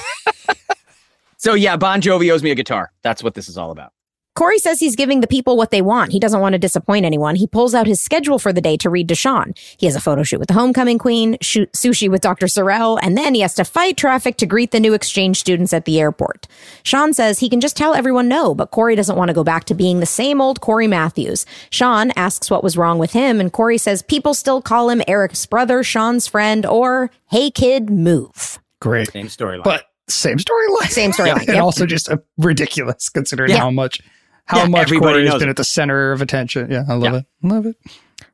So 1.44 1.52
yeah, 1.52 1.76
Bon 1.76 2.00
Jovi 2.00 2.32
owes 2.32 2.42
me 2.42 2.50
a 2.52 2.54
guitar. 2.54 2.90
That's 3.02 3.22
what 3.22 3.34
this 3.34 3.50
is 3.50 3.58
all 3.58 3.70
about. 3.70 3.92
Cory 4.34 4.58
says 4.58 4.80
he's 4.80 4.96
giving 4.96 5.20
the 5.20 5.26
people 5.26 5.58
what 5.58 5.70
they 5.70 5.82
want. 5.82 6.10
He 6.12 6.18
doesn't 6.18 6.40
want 6.40 6.54
to 6.54 6.58
disappoint 6.58 7.04
anyone. 7.04 7.36
He 7.36 7.46
pulls 7.46 7.74
out 7.74 7.86
his 7.86 8.02
schedule 8.02 8.38
for 8.38 8.50
the 8.50 8.62
day 8.62 8.78
to 8.78 8.88
read 8.88 9.08
to 9.08 9.14
Shawn. 9.14 9.52
He 9.76 9.84
has 9.84 9.94
a 9.94 10.00
photo 10.00 10.22
shoot 10.22 10.38
with 10.38 10.48
the 10.48 10.54
homecoming 10.54 10.98
queen, 10.98 11.36
shoot 11.42 11.70
sushi 11.72 12.10
with 12.10 12.22
Dr. 12.22 12.46
Sorrell, 12.46 12.98
and 13.02 13.14
then 13.14 13.34
he 13.34 13.42
has 13.42 13.54
to 13.56 13.64
fight 13.64 13.98
traffic 13.98 14.38
to 14.38 14.46
greet 14.46 14.70
the 14.70 14.80
new 14.80 14.94
exchange 14.94 15.38
students 15.38 15.74
at 15.74 15.84
the 15.84 16.00
airport. 16.00 16.48
Shawn 16.82 17.12
says 17.12 17.40
he 17.40 17.50
can 17.50 17.60
just 17.60 17.76
tell 17.76 17.92
everyone 17.92 18.26
no, 18.26 18.54
but 18.54 18.70
Cory 18.70 18.96
doesn't 18.96 19.16
want 19.16 19.28
to 19.28 19.34
go 19.34 19.44
back 19.44 19.64
to 19.64 19.74
being 19.74 20.00
the 20.00 20.06
same 20.06 20.40
old 20.40 20.62
Cory 20.62 20.86
Matthews. 20.88 21.44
Shawn 21.68 22.10
asks 22.16 22.50
what 22.50 22.64
was 22.64 22.78
wrong 22.78 22.98
with 22.98 23.12
him, 23.12 23.38
and 23.38 23.52
Cory 23.52 23.76
says 23.76 24.00
people 24.00 24.32
still 24.32 24.62
call 24.62 24.88
him 24.88 25.02
Eric's 25.06 25.44
brother, 25.44 25.82
Shawn's 25.84 26.26
friend, 26.26 26.64
or 26.64 27.10
hey 27.26 27.50
kid, 27.50 27.90
move. 27.90 28.58
great, 28.80 29.12
Same 29.12 29.26
storyline. 29.28 29.62
but 29.62 29.84
same 30.08 30.38
storyline. 30.38 30.88
Same 30.90 31.12
storyline, 31.18 31.40
and 31.40 31.48
yep. 31.48 31.62
also 31.62 31.86
just 31.86 32.10
uh, 32.10 32.16
ridiculous 32.38 33.08
considering 33.08 33.50
Yeah. 33.50 33.58
how 33.58 33.70
much 33.70 34.00
how 34.46 34.58
Yeah, 34.62 34.66
much 34.68 34.90
Cory 34.92 35.26
has 35.26 35.38
been 35.38 35.48
it. 35.48 35.52
at 35.52 35.56
the 35.56 35.64
center 35.64 36.12
of 36.12 36.20
attention. 36.20 36.70
Yeah, 36.70 36.84
I 36.88 36.94
love 36.94 37.12
Yeah. 37.12 37.18
it. 37.20 37.24
Love 37.42 37.66
it. 37.66 37.76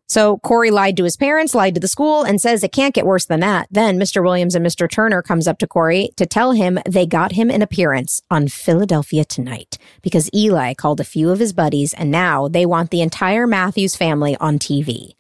So 0.09 0.39
Cory 0.39 0.73
lied 0.73 0.97
to 0.97 1.05
his 1.05 1.17
parents, 1.17 1.55
lied 1.55 1.75
to 1.75 1.81
the 1.81 1.87
school, 1.87 2.25
and 2.25 2.41
says 2.41 2.65
it 2.65 2.73
can't 2.73 2.93
get 2.93 3.07
worse 3.07 3.27
than 3.27 3.39
that. 3.41 3.69
Then 3.71 3.97
Mr. 3.97 4.21
Williams 4.25 4.57
and 4.57 4.67
Mr. 4.67 4.91
Turner 4.91 5.23
comes 5.23 5.47
up 5.47 5.59
to 5.59 5.69
Cory 5.69 6.11
to 6.17 6.27
tell 6.27 6.51
him 6.51 6.81
they 6.85 7.07
got 7.07 7.31
him 7.33 7.49
an 7.49 7.63
appearance 7.63 8.21
on 8.29 8.49
Philadelphia 8.49 9.25
Tonight 9.25 9.79
because 10.03 10.29
Eli 10.35 10.75
called 10.75 10.99
a 10.99 11.05
few 11.05 11.31
of 11.31 11.39
his 11.39 11.53
buddies 11.53 11.95
and 11.95 12.11
now 12.11 12.49
they 12.49 12.67
want 12.67 12.91
the 12.91 13.03
entire 13.03 13.47
Matthews 13.47 13.95
family 13.95 14.37
on 14.41 14.59
TV. 14.59 15.13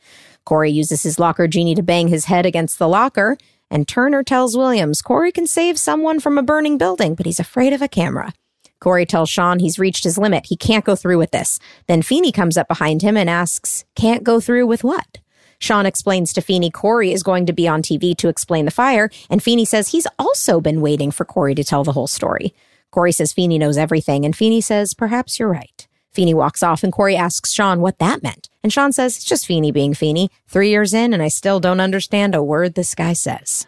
Cory 0.45 0.73
uses 0.73 1.05
his 1.05 1.21
locker 1.21 1.47
genie 1.47 1.77
to 1.77 1.85
bang 1.85 2.09
his 2.09 2.25
head 2.25 2.45
against 2.45 2.81
the 2.81 2.89
locker, 2.89 3.39
and 3.71 3.87
Turner 3.87 4.23
tells 4.23 4.57
Williams 4.57 5.03
Cory 5.03 5.33
can 5.33 5.47
save 5.47 5.79
someone 5.79 6.21
from 6.21 6.37
a 6.39 6.43
burning 6.43 6.79
building, 6.79 7.15
but 7.15 7.27
he's 7.27 7.41
afraid 7.41 7.73
of 7.73 7.83
a 7.83 7.89
camera. 7.89 8.33
Cory 8.81 9.05
tells 9.05 9.29
Shawn 9.29 9.59
he's 9.59 9.79
reached 9.79 10.05
his 10.05 10.19
limit. 10.19 10.47
He 10.47 10.57
can't 10.57 10.85
go 10.85 10.97
through 10.97 11.19
with 11.19 11.31
this. 11.31 11.59
Then 11.87 12.03
Feeny 12.03 12.33
comes 12.33 12.57
up 12.57 12.67
behind 12.67 13.03
him 13.03 13.17
and 13.17 13.29
asks, 13.29 13.85
Can't 13.95 14.25
go 14.25 14.41
through 14.41 14.67
with 14.67 14.83
what? 14.83 15.19
Shawn 15.59 15.85
explains 15.85 16.33
to 16.33 16.41
Feeny 16.41 16.71
Cory 16.71 17.13
is 17.13 17.23
going 17.23 17.45
to 17.45 17.53
be 17.53 17.69
on 17.69 17.83
TV 17.83 18.17
to 18.17 18.29
explain 18.29 18.65
the 18.65 18.71
fire, 18.71 19.11
and 19.29 19.43
Feeny 19.43 19.67
says 19.67 19.89
he's 19.89 20.07
also 20.19 20.61
been 20.61 20.81
waiting 20.81 21.11
for 21.11 21.27
Cory 21.27 21.55
to 21.55 21.63
tell 21.63 21.85
the 21.85 21.93
whole 21.93 22.07
story. 22.07 22.55
Cory 22.91 23.13
says 23.13 23.35
Feeny 23.35 23.59
knows 23.59 23.77
everything, 23.77 24.25
and 24.25 24.35
Feeny 24.35 24.63
says, 24.63 24.95
Perhaps 24.95 25.39
you're 25.39 25.51
right. 25.51 25.87
Feeny 26.13 26.35
walks 26.35 26.63
off, 26.63 26.83
and 26.83 26.93
Cory 26.93 27.17
asks 27.17 27.53
Shawn 27.53 27.81
what 27.81 27.99
that 27.99 28.23
meant. 28.23 28.49
And 28.65 28.73
Shawn 28.73 28.93
says, 28.93 29.17
It's 29.17 29.25
just 29.25 29.47
Feeny 29.47 29.71
being 29.71 29.95
Feeny. 29.95 30.31
Three 30.49 30.71
years 30.71 30.93
in, 30.93 31.13
and 31.15 31.23
I 31.23 31.29
still 31.29 31.61
don't 31.61 31.81
understand 31.81 32.35
a 32.35 32.43
word 32.43 32.75
this 32.75 32.95
guy 32.95 33.13
says. 33.13 33.67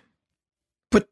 But 0.90 1.08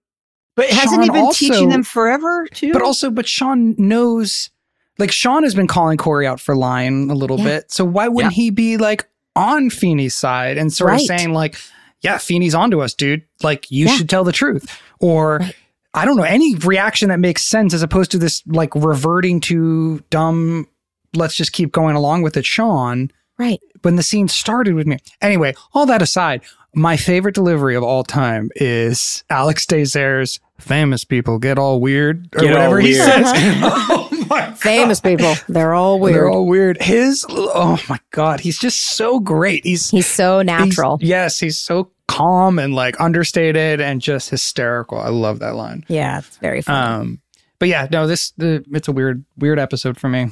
but 0.57 0.69
hasn't 0.71 0.91
Shawn 0.91 1.03
he 1.05 1.11
been 1.11 1.25
also- 1.25 1.39
teaching 1.47 1.69
them 1.69 1.83
forever 1.85 2.47
too? 2.53 2.73
But 2.73 2.83
also, 2.83 3.11
but 3.11 3.29
Shawn 3.29 3.75
knows, 3.79 4.51
like 4.99 5.13
Shawn 5.13 5.45
has 5.45 5.55
been 5.55 5.69
calling 5.69 5.97
Cory 5.99 6.27
out 6.27 6.41
for 6.41 6.57
lying 6.57 7.11
a 7.11 7.15
little 7.15 7.39
Yeah. 7.39 7.45
bit. 7.45 7.71
So 7.73 7.85
why 7.85 8.09
wouldn't 8.09 8.35
he 8.35 8.51
be 8.51 8.77
like 8.77 9.09
on 9.37 9.71
Feeny's 9.71 10.17
side 10.17 10.59
and 10.59 10.73
sort 10.73 10.91
Right. 10.91 11.01
of 11.01 11.07
saying 11.07 11.33
like, 11.33 11.57
yeah, 12.03 12.19
Feeny's 12.19 12.55
onto 12.55 12.81
us, 12.81 12.93
dude. 12.95 13.23
Like 13.43 13.71
you 13.71 13.87
Yeah. 13.87 13.93
should 13.97 14.11
tell 14.11 14.25
the 14.25 14.33
truth. 14.33 14.67
Or 14.99 15.39
Right. 15.39 15.55
I 15.95 16.05
don't 16.05 16.17
know, 16.17 16.23
any 16.25 16.55
reaction 16.57 17.09
that 17.09 17.19
makes 17.21 17.45
sense 17.45 17.73
as 17.73 17.83
opposed 17.83 18.11
to 18.13 18.19
this 18.19 18.43
like 18.47 18.75
reverting 18.75 19.41
to 19.43 20.03
dumb, 20.11 20.67
let's 21.15 21.35
just 21.37 21.53
keep 21.53 21.73
going 21.73 21.97
along 21.97 22.23
with 22.23 22.37
it, 22.37 22.47
Shawn. 22.47 23.11
Right. 23.39 23.61
When 23.83 23.97
the 23.97 24.03
scene 24.03 24.29
started 24.29 24.75
with 24.75 24.87
me. 24.87 24.99
Anyway, 25.23 25.55
all 25.73 25.87
that 25.87 26.03
aside, 26.03 26.43
my 26.75 26.97
favorite 26.99 27.35
delivery 27.35 27.75
of 27.75 27.83
all 27.83 28.05
time 28.05 28.51
is 28.57 29.25
Alex 29.31 29.65
Désert's 29.67 30.39
famous 30.59 31.05
people 31.05 31.39
get 31.39 31.59
all 31.59 31.81
weird 31.81 32.29
or 32.37 32.41
Get 32.43 32.51
all 32.51 32.57
whatever 32.59 32.81
he 32.81 32.91
weird. 32.91 32.99
says. 33.11 33.25
oh 33.33 34.09
my 34.29 34.41
God. 34.41 34.59
Famous 34.59 35.01
people. 35.01 35.35
They're 35.49 35.73
all 35.73 35.99
weird. 35.99 36.15
They're 36.17 36.29
all 36.29 36.47
weird. 36.47 36.83
His, 36.83 37.25
oh 37.31 37.81
my 37.89 37.99
God, 38.11 38.41
he's 38.41 38.59
just 38.59 38.79
so 38.95 39.19
great. 39.21 39.65
He's, 39.65 39.89
He's 39.91 40.07
so 40.07 40.41
he's- 40.41 40.47
natural. 40.47 40.99
yes, 41.01 41.41
he's 41.41 41.57
so 41.57 41.91
calm 42.09 42.59
and 42.59 42.75
like 42.75 43.01
understated 43.01 43.81
and 43.81 44.03
just 44.03 44.29
hysterical. 44.29 44.99
I 44.99 45.09
love 45.09 45.39
that 45.39 45.55
line. 45.55 45.85
yeah, 45.89 46.19
it's 46.19 46.37
very 46.37 46.61
fun. 46.61 46.93
Um, 47.01 47.21
but 47.59 47.69
yeah, 47.69 47.89
no, 47.91 48.07
this 48.07 48.33
the 48.33 48.65
it's 48.73 48.89
a 48.89 48.93
weird 48.93 49.25
weird 49.39 49.59
episode 49.59 49.99
for 49.99 50.09
me. 50.09 50.31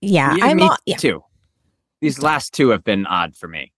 Yeah, 0.00 0.34
yeah, 0.36 0.44
I'm 0.44 0.56
me 0.56 0.64
all, 0.64 0.76
yeah. 0.86 0.96
too. 0.96 1.22
These 2.00 2.22
last 2.22 2.52
two 2.52 2.70
have 2.70 2.84
been 2.84 3.06
odd 3.06 3.36
for 3.36 3.48
me. 3.48 3.72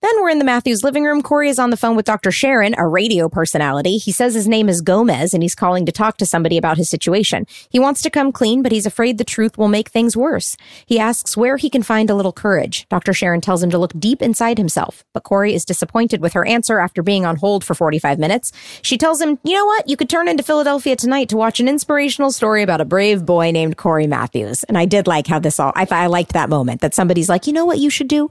Then 0.00 0.22
we're 0.22 0.30
in 0.30 0.38
the 0.38 0.44
Matthews 0.44 0.84
living 0.84 1.02
room. 1.02 1.22
Cory 1.22 1.48
is 1.48 1.58
on 1.58 1.70
the 1.70 1.76
phone 1.76 1.96
with 1.96 2.06
Dr. 2.06 2.30
Sharon, 2.30 2.72
a 2.78 2.86
radio 2.86 3.28
personality. 3.28 3.98
He 3.98 4.12
says 4.12 4.32
his 4.32 4.46
name 4.46 4.68
is 4.68 4.80
Gomez 4.80 5.34
and 5.34 5.42
he's 5.42 5.56
calling 5.56 5.84
to 5.86 5.90
talk 5.92 6.18
to 6.18 6.26
somebody 6.26 6.56
about 6.56 6.76
his 6.76 6.88
situation. 6.88 7.48
He 7.68 7.80
wants 7.80 8.00
to 8.02 8.10
come 8.10 8.30
clean, 8.30 8.62
but 8.62 8.70
he's 8.70 8.86
afraid 8.86 9.18
the 9.18 9.24
truth 9.24 9.58
will 9.58 9.66
make 9.66 9.88
things 9.88 10.16
worse. 10.16 10.56
He 10.86 11.00
asks 11.00 11.36
where 11.36 11.56
he 11.56 11.68
can 11.68 11.82
find 11.82 12.10
a 12.10 12.14
little 12.14 12.30
courage. 12.30 12.86
Dr. 12.88 13.12
Sharon 13.12 13.40
tells 13.40 13.60
him 13.60 13.70
to 13.70 13.78
look 13.78 13.92
deep 13.98 14.22
inside 14.22 14.56
himself, 14.56 15.04
but 15.14 15.24
Cory 15.24 15.52
is 15.52 15.64
disappointed 15.64 16.20
with 16.20 16.32
her 16.34 16.46
answer 16.46 16.78
after 16.78 17.02
being 17.02 17.26
on 17.26 17.34
hold 17.34 17.64
for 17.64 17.74
45 17.74 18.20
minutes. 18.20 18.52
She 18.82 18.98
tells 18.98 19.20
him, 19.20 19.40
you 19.42 19.54
know 19.54 19.66
what? 19.66 19.88
You 19.88 19.96
could 19.96 20.08
turn 20.08 20.28
into 20.28 20.44
Philadelphia 20.44 20.94
tonight 20.94 21.28
to 21.30 21.36
watch 21.36 21.58
an 21.58 21.66
inspirational 21.66 22.30
story 22.30 22.62
about 22.62 22.80
a 22.80 22.84
brave 22.84 23.26
boy 23.26 23.50
named 23.50 23.76
Corey 23.76 24.06
Matthews. 24.06 24.62
And 24.62 24.78
I 24.78 24.84
did 24.84 25.08
like 25.08 25.26
how 25.26 25.40
this 25.40 25.58
all, 25.58 25.72
I, 25.74 25.88
I 25.90 26.06
liked 26.06 26.34
that 26.34 26.48
moment 26.48 26.82
that 26.82 26.94
somebody's 26.94 27.28
like, 27.28 27.48
you 27.48 27.52
know 27.52 27.64
what 27.64 27.78
you 27.78 27.90
should 27.90 28.06
do? 28.06 28.30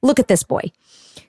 Look 0.00 0.20
at 0.20 0.28
this 0.28 0.44
boy. 0.44 0.70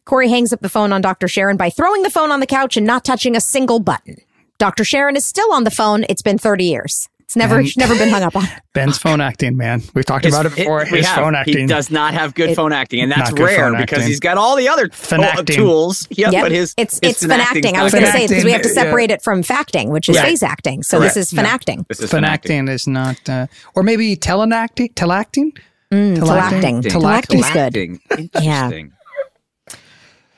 Cory 0.10 0.28
hangs 0.28 0.52
up 0.52 0.62
the 0.62 0.70
phone 0.70 0.92
on 0.92 1.02
Dr. 1.02 1.28
Sharon 1.28 1.56
by 1.56 1.70
throwing 1.70 2.02
the 2.02 2.10
phone 2.10 2.32
on 2.32 2.40
the 2.40 2.48
couch 2.48 2.76
and 2.76 2.88
not 2.88 3.06
touching 3.06 3.36
a 3.36 3.40
single 3.42 3.80
button. 3.80 4.16
Dr. 4.58 4.84
Sharon 4.84 5.16
is 5.16 5.24
still 5.24 5.54
on 5.54 5.66
the 5.66 5.70
phone. 5.70 6.04
It's 6.10 6.24
been 6.24 6.40
30 6.40 6.64
years. 6.66 7.08
It's 7.20 7.36
never, 7.36 7.60
And- 7.60 7.72
never 7.78 7.96
been 7.96 8.10
hung 8.10 8.24
up 8.24 8.36
on. 8.36 8.46
Ben's 8.74 8.98
phone 8.98 9.22
acting, 9.22 9.56
man. 9.56 9.84
We've 9.94 10.04
talked 10.04 10.26
His- 10.26 10.34
about 10.34 10.48
it 10.48 10.56
before. 10.56 10.84
we 10.92 10.98
His 10.98 11.06
have. 11.06 11.18
phone 11.18 11.34
He 11.36 11.40
acting. 11.52 11.68
does 11.68 11.92
not 11.92 12.16
have 12.16 12.34
good 12.34 12.50
It- 12.50 12.56
phone 12.56 12.74
acting, 12.74 13.02
and 13.02 13.12
that's 13.12 13.32
rare 13.34 13.70
because 13.72 14.00
acting. 14.00 14.08
he's 14.08 14.20
got 14.20 14.38
all 14.40 14.56
the 14.56 14.68
other 14.68 14.90
Finacting. 14.90 15.42
uh, 15.42 15.44
tools. 15.44 16.08
Yeah, 16.10 16.32
Yep. 16.32 16.42
but 16.44 16.52
his 16.54 16.74
it's 16.76 17.00
his 17.04 17.12
it's 17.12 17.26
finacting. 17.28 17.76
I 17.78 17.84
was 17.84 17.94
going 17.94 18.06
to 18.06 18.12
say 18.12 18.26
because 18.28 18.44
we 18.44 18.52
have 18.52 18.64
to 18.64 18.70
Finacting, 18.70 18.76
yeah. 18.78 18.84
separate 18.90 19.12
it 19.12 19.22
from 19.22 19.44
facting, 19.44 19.92
which 19.92 20.10
is 20.10 20.18
Right. 20.18 20.26
phase 20.26 20.42
acting. 20.42 20.82
So 20.82 20.98
Correct. 20.98 21.14
this 21.14 21.28
is 21.28 21.34
Yeah. 21.34 21.42
finacting. 21.44 21.86
This 21.88 22.00
is 22.00 22.10
Phone 22.10 22.22
finacting. 22.24 22.62
acting 22.62 22.74
is 22.74 22.88
not, 22.88 23.30
uh, 23.30 23.46
or 23.76 23.84
maybe 23.84 24.16
telenacting, 24.18 24.92
telacting. 24.96 25.52
Mm, 25.94 26.18
Telacting. 26.18 26.82
telacting. 26.82 26.92
Telacting's 26.92 27.50
good. 27.52 27.74
Telacting. 27.74 28.30
Yeah. 28.42 28.70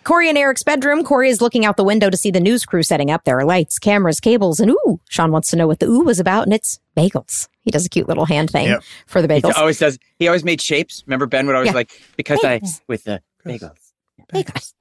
Interesting. 0.01 0.13
Cory 0.13 0.29
and 0.29 0.37
Eric's 0.37 0.63
bedroom. 0.63 1.03
Cory 1.03 1.29
is 1.29 1.41
looking 1.41 1.65
out 1.65 1.77
the 1.77 1.83
window 1.83 2.09
to 2.09 2.17
see 2.17 2.31
the 2.31 2.39
news 2.39 2.65
crew 2.65 2.83
setting 2.83 3.11
up. 3.11 3.23
There 3.23 3.37
are 3.37 3.45
lights, 3.45 3.77
cameras, 3.79 4.19
cables, 4.19 4.59
and 4.59 4.71
ooh, 4.71 4.99
Shawn 5.09 5.31
wants 5.31 5.49
to 5.51 5.55
know 5.55 5.67
what 5.67 5.79
the 5.79 5.85
ooh 5.87 6.01
was 6.03 6.19
about, 6.19 6.43
and 6.43 6.53
it's 6.53 6.79
bagels. 6.97 7.47
He 7.63 7.71
does 7.71 7.85
a 7.85 7.89
cute 7.89 8.07
little 8.07 8.25
hand 8.25 8.49
thing 8.49 8.67
Yep. 8.67 8.83
for 9.05 9.21
the 9.21 9.33
He 9.33 9.41
bagels. 9.41 9.55
always 9.57 9.77
does. 9.79 9.99
He 10.17 10.27
always 10.27 10.43
made 10.43 10.59
shapes. 10.61 11.03
Remember 11.05 11.25
Ben 11.27 11.45
would 11.45 11.55
always 11.55 11.69
Yeah. 11.69 11.75
like 11.75 11.91
because 12.17 12.39
I 12.43 12.61
with 12.87 13.03
the 13.03 13.21
bagels. 13.45 13.77
Bagels. 14.33 14.73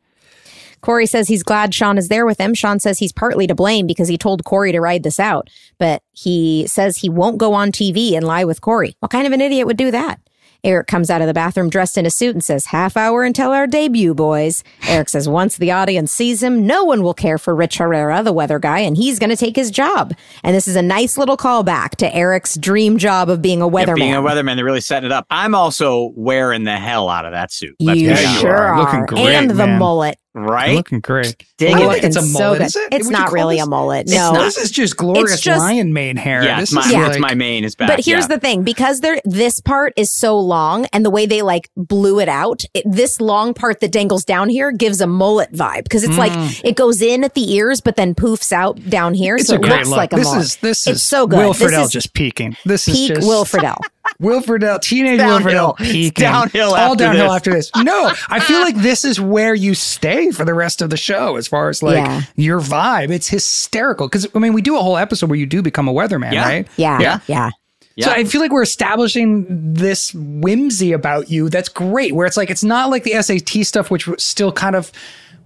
Cory 0.80 1.04
says 1.04 1.28
he's 1.28 1.42
glad 1.42 1.74
Shawn 1.74 1.98
is 1.98 2.08
there 2.08 2.24
with 2.24 2.40
him. 2.40 2.54
Shawn 2.54 2.80
says 2.80 2.98
he's 2.98 3.12
partly 3.12 3.46
to 3.46 3.54
blame 3.54 3.86
because 3.86 4.08
he 4.08 4.16
told 4.16 4.44
Cory 4.44 4.72
to 4.72 4.80
ride 4.80 5.02
this 5.02 5.20
out, 5.20 5.50
but 5.78 6.02
he 6.12 6.66
says 6.66 6.96
he 6.96 7.10
won't 7.10 7.36
go 7.36 7.52
on 7.52 7.70
TV 7.70 8.14
and 8.16 8.26
lie 8.26 8.44
with 8.44 8.62
Corey. 8.62 8.96
What 9.00 9.10
kind 9.10 9.26
of 9.26 9.34
an 9.34 9.42
idiot 9.42 9.66
would 9.66 9.76
do 9.76 9.90
that? 9.90 10.18
Eric 10.62 10.86
comes 10.86 11.10
out 11.10 11.20
of 11.20 11.26
the 11.26 11.34
bathroom 11.34 11.70
dressed 11.70 11.96
in 11.96 12.04
a 12.06 12.10
suit 12.10 12.34
and 12.34 12.44
says, 12.44 12.66
half 12.66 12.96
hour 12.96 13.22
until 13.22 13.50
our 13.50 13.66
debut, 13.66 14.14
boys. 14.14 14.62
Eric 14.88 15.08
says 15.08 15.28
once 15.28 15.56
the 15.56 15.70
audience 15.70 16.12
sees 16.12 16.42
him, 16.42 16.66
no 16.66 16.84
one 16.84 17.02
will 17.02 17.14
care 17.14 17.38
for 17.38 17.54
Rich 17.54 17.78
Herrera, 17.78 18.22
the 18.22 18.32
weather 18.32 18.58
guy, 18.58 18.80
and 18.80 18.96
he's 18.96 19.18
going 19.18 19.30
to 19.30 19.36
take 19.36 19.56
his 19.56 19.70
job. 19.70 20.14
And 20.44 20.54
this 20.54 20.68
is 20.68 20.76
a 20.76 20.82
nice 20.82 21.16
little 21.16 21.36
callback 21.36 21.90
to 21.96 22.14
Eric's 22.14 22.56
dream 22.56 22.98
job 22.98 23.28
of 23.30 23.40
being 23.40 23.62
a 23.62 23.66
Yeah, 23.66 23.72
weatherman. 23.72 23.94
being 23.96 24.14
a 24.14 24.22
weatherman, 24.22 24.56
they're 24.56 24.64
really 24.64 24.80
setting 24.80 25.06
it 25.06 25.12
up. 25.12 25.26
I'm 25.30 25.54
also 25.54 26.12
wearing 26.14 26.64
the 26.64 26.76
hell 26.76 27.08
out 27.08 27.24
of 27.24 27.32
that 27.32 27.52
suit. 27.52 27.76
Let's 27.80 28.00
you 28.00 28.10
be 28.14 28.20
you 28.20 28.26
sure 28.26 28.54
are. 28.56 28.74
are. 28.74 28.78
Looking 28.80 29.06
great, 29.06 29.34
and 29.34 29.50
the 29.50 29.54
man. 29.54 29.78
mullet. 29.78 30.18
Right? 30.34 30.76
Looking 30.76 31.00
great. 31.00 31.36
Dang 31.58 31.78
it. 31.78 31.86
like, 31.86 32.02
it's 32.04 32.16
a 32.16 32.20
Looking 32.20 32.32
mullet, 32.32 32.58
good. 32.58 32.64
is 32.66 32.76
it? 32.76 32.88
It's 32.94 33.06
Would 33.06 33.12
not 33.12 33.32
really 33.32 33.56
this- 33.56 33.66
a 33.66 33.68
mullet. 33.68 34.08
No. 34.08 34.32
This 34.34 34.56
is 34.58 34.70
just 34.70 34.96
glorious 34.96 35.40
just- 35.40 35.58
lion 35.60 35.92
mane 35.92 36.16
hair. 36.16 36.42
Yeah, 36.42 36.60
this 36.60 36.70
it's 36.70 36.74
my, 36.74 36.82
is 36.82 36.92
Yeah. 36.92 37.08
it's 37.08 37.18
my 37.18 37.34
main 37.34 37.64
is 37.64 37.74
back. 37.74 37.88
But 37.88 38.04
here's 38.04 38.24
yeah. 38.24 38.36
the 38.36 38.38
thing, 38.38 38.62
because 38.62 39.00
there 39.00 39.20
this 39.24 39.60
part 39.60 39.92
is 39.96 40.12
so 40.12 40.38
long 40.38 40.86
and 40.92 41.04
the 41.04 41.10
way 41.10 41.26
they 41.26 41.42
like 41.42 41.68
blew 41.76 42.20
it 42.20 42.28
out, 42.28 42.62
it, 42.74 42.84
this 42.86 43.20
long 43.20 43.54
part 43.54 43.80
that 43.80 43.92
dangles 43.92 44.24
down 44.24 44.48
here 44.48 44.70
gives 44.72 45.00
a 45.00 45.06
mullet 45.06 45.52
vibe 45.52 45.82
because 45.84 46.04
it's 46.04 46.16
like 46.18 46.32
mm. 46.32 46.60
it 46.64 46.76
goes 46.76 47.02
in 47.02 47.24
at 47.24 47.34
the 47.34 47.52
ears 47.52 47.80
but 47.80 47.96
then 47.96 48.14
poofs 48.14 48.52
out 48.52 48.82
down 48.88 49.14
here, 49.14 49.36
It's 49.36 49.48
so 49.48 49.54
a 49.54 49.58
it 49.58 49.62
great 49.62 49.72
looks 49.78 49.88
look. 49.88 49.96
like 49.96 50.12
a 50.12 50.16
this 50.16 50.24
mullet. 50.26 50.42
is 50.42 50.56
this 50.56 50.86
It's 50.86 50.96
is 50.98 51.02
so 51.02 51.26
good. 51.26 51.38
Will 51.38 51.52
This 51.52 51.62
Friedle 51.62 51.90
just 51.90 52.14
peaking. 52.14 52.56
This 52.64 52.84
Peak 52.86 53.10
is 53.10 53.18
just 53.18 53.28
Will 53.28 53.44
Friedle. 53.44 53.76
Will 54.18 54.40
Friedle, 54.40 54.80
teenage 54.80 55.18
Will 55.20 55.26
downhill. 55.38 55.74
Friedle 55.74 55.80
It's 55.80 55.92
peaking. 55.92 56.22
downhill 56.22 56.70
all 56.70 56.92
after 56.92 57.04
downhill 57.04 57.26
this. 57.26 57.36
after 57.36 57.52
this. 57.52 57.70
No, 57.76 58.12
I 58.28 58.40
feel 58.40 58.60
like 58.60 58.76
this 58.76 59.04
is 59.04 59.20
where 59.20 59.54
you 59.54 59.74
stay 59.74 60.30
for 60.30 60.44
the 60.44 60.54
rest 60.54 60.82
of 60.82 60.90
the 60.90 60.96
show, 60.96 61.36
as 61.36 61.46
far 61.46 61.68
as 61.68 61.82
like 61.82 61.96
Yeah. 61.96 62.22
your 62.36 62.60
vibe. 62.60 63.10
It's 63.10 63.28
hysterical 63.28 64.08
because 64.08 64.26
I 64.34 64.38
mean, 64.38 64.52
we 64.52 64.62
do 64.62 64.76
a 64.76 64.80
whole 64.82 64.96
episode 64.96 65.28
where 65.30 65.38
you 65.38 65.46
do 65.46 65.62
become 65.62 65.88
a 65.88 65.92
weatherman, 65.92 66.32
Yeah. 66.32 66.44
right? 66.44 66.68
Yeah, 66.76 66.98
Yeah. 67.00 67.18
yeah. 67.26 67.50
Yeah. 67.96 68.06
So 68.06 68.12
I 68.12 68.24
feel 68.24 68.40
like 68.40 68.52
we're 68.52 68.62
establishing 68.62 69.46
this 69.74 70.14
whimsy 70.14 70.92
about 70.92 71.30
you. 71.30 71.48
That's 71.50 71.68
great. 71.68 72.14
Where 72.14 72.26
it's 72.26 72.36
like 72.36 72.48
it's 72.50 72.64
not 72.64 72.88
like 72.88 73.02
the 73.04 73.20
SAT 73.22 73.64
stuff, 73.64 73.90
which 73.90 74.06
was 74.06 74.22
still 74.24 74.52
kind 74.52 74.74
of 74.76 74.90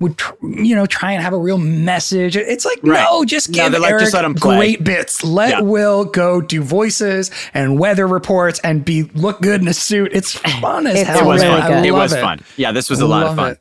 would 0.01 0.17
tr- 0.19 0.35
you 0.43 0.75
know 0.75 0.87
try 0.87 1.13
and 1.13 1.23
have 1.23 1.33
a 1.33 1.39
real 1.39 1.59
message. 1.59 2.37
It's 2.37 2.65
like 2.65 2.79
Right. 2.83 3.05
no, 3.09 3.25
just 3.25 3.51
No, 3.51 3.55
give 3.65 3.73
they're 3.73 3.81
like, 3.81 3.91
Eric 3.93 4.03
just 4.03 4.15
let 4.15 4.25
him 4.25 4.35
play. 4.35 4.57
great 4.57 4.85
bits. 4.85 5.23
Let 5.25 5.51
Yeah. 5.51 5.61
Will 5.61 6.05
go 6.05 6.41
do 6.41 6.63
voices 6.63 7.31
and 7.55 7.79
weather 7.79 8.07
reports 8.07 8.61
and 8.65 8.85
be 8.85 9.05
look 9.15 9.41
good 9.41 9.61
in 9.63 9.69
a 9.69 9.75
suit. 9.75 10.11
It's 10.13 10.33
fun 10.33 10.87
as 10.87 11.01
It's 11.01 11.09
hell. 11.09 11.21
it 11.21 11.27
was 11.27 11.43
really 11.43 11.61
fun. 11.61 11.73
I 11.73 11.81
good. 11.83 11.87
It 11.87 12.21
fun. 12.21 12.41
Yeah, 12.57 12.73
this 12.73 12.91
was 12.91 13.01
a 13.01 13.07
lot 13.07 13.27
of 13.27 13.37
fun. 13.37 13.53
it. 13.53 13.59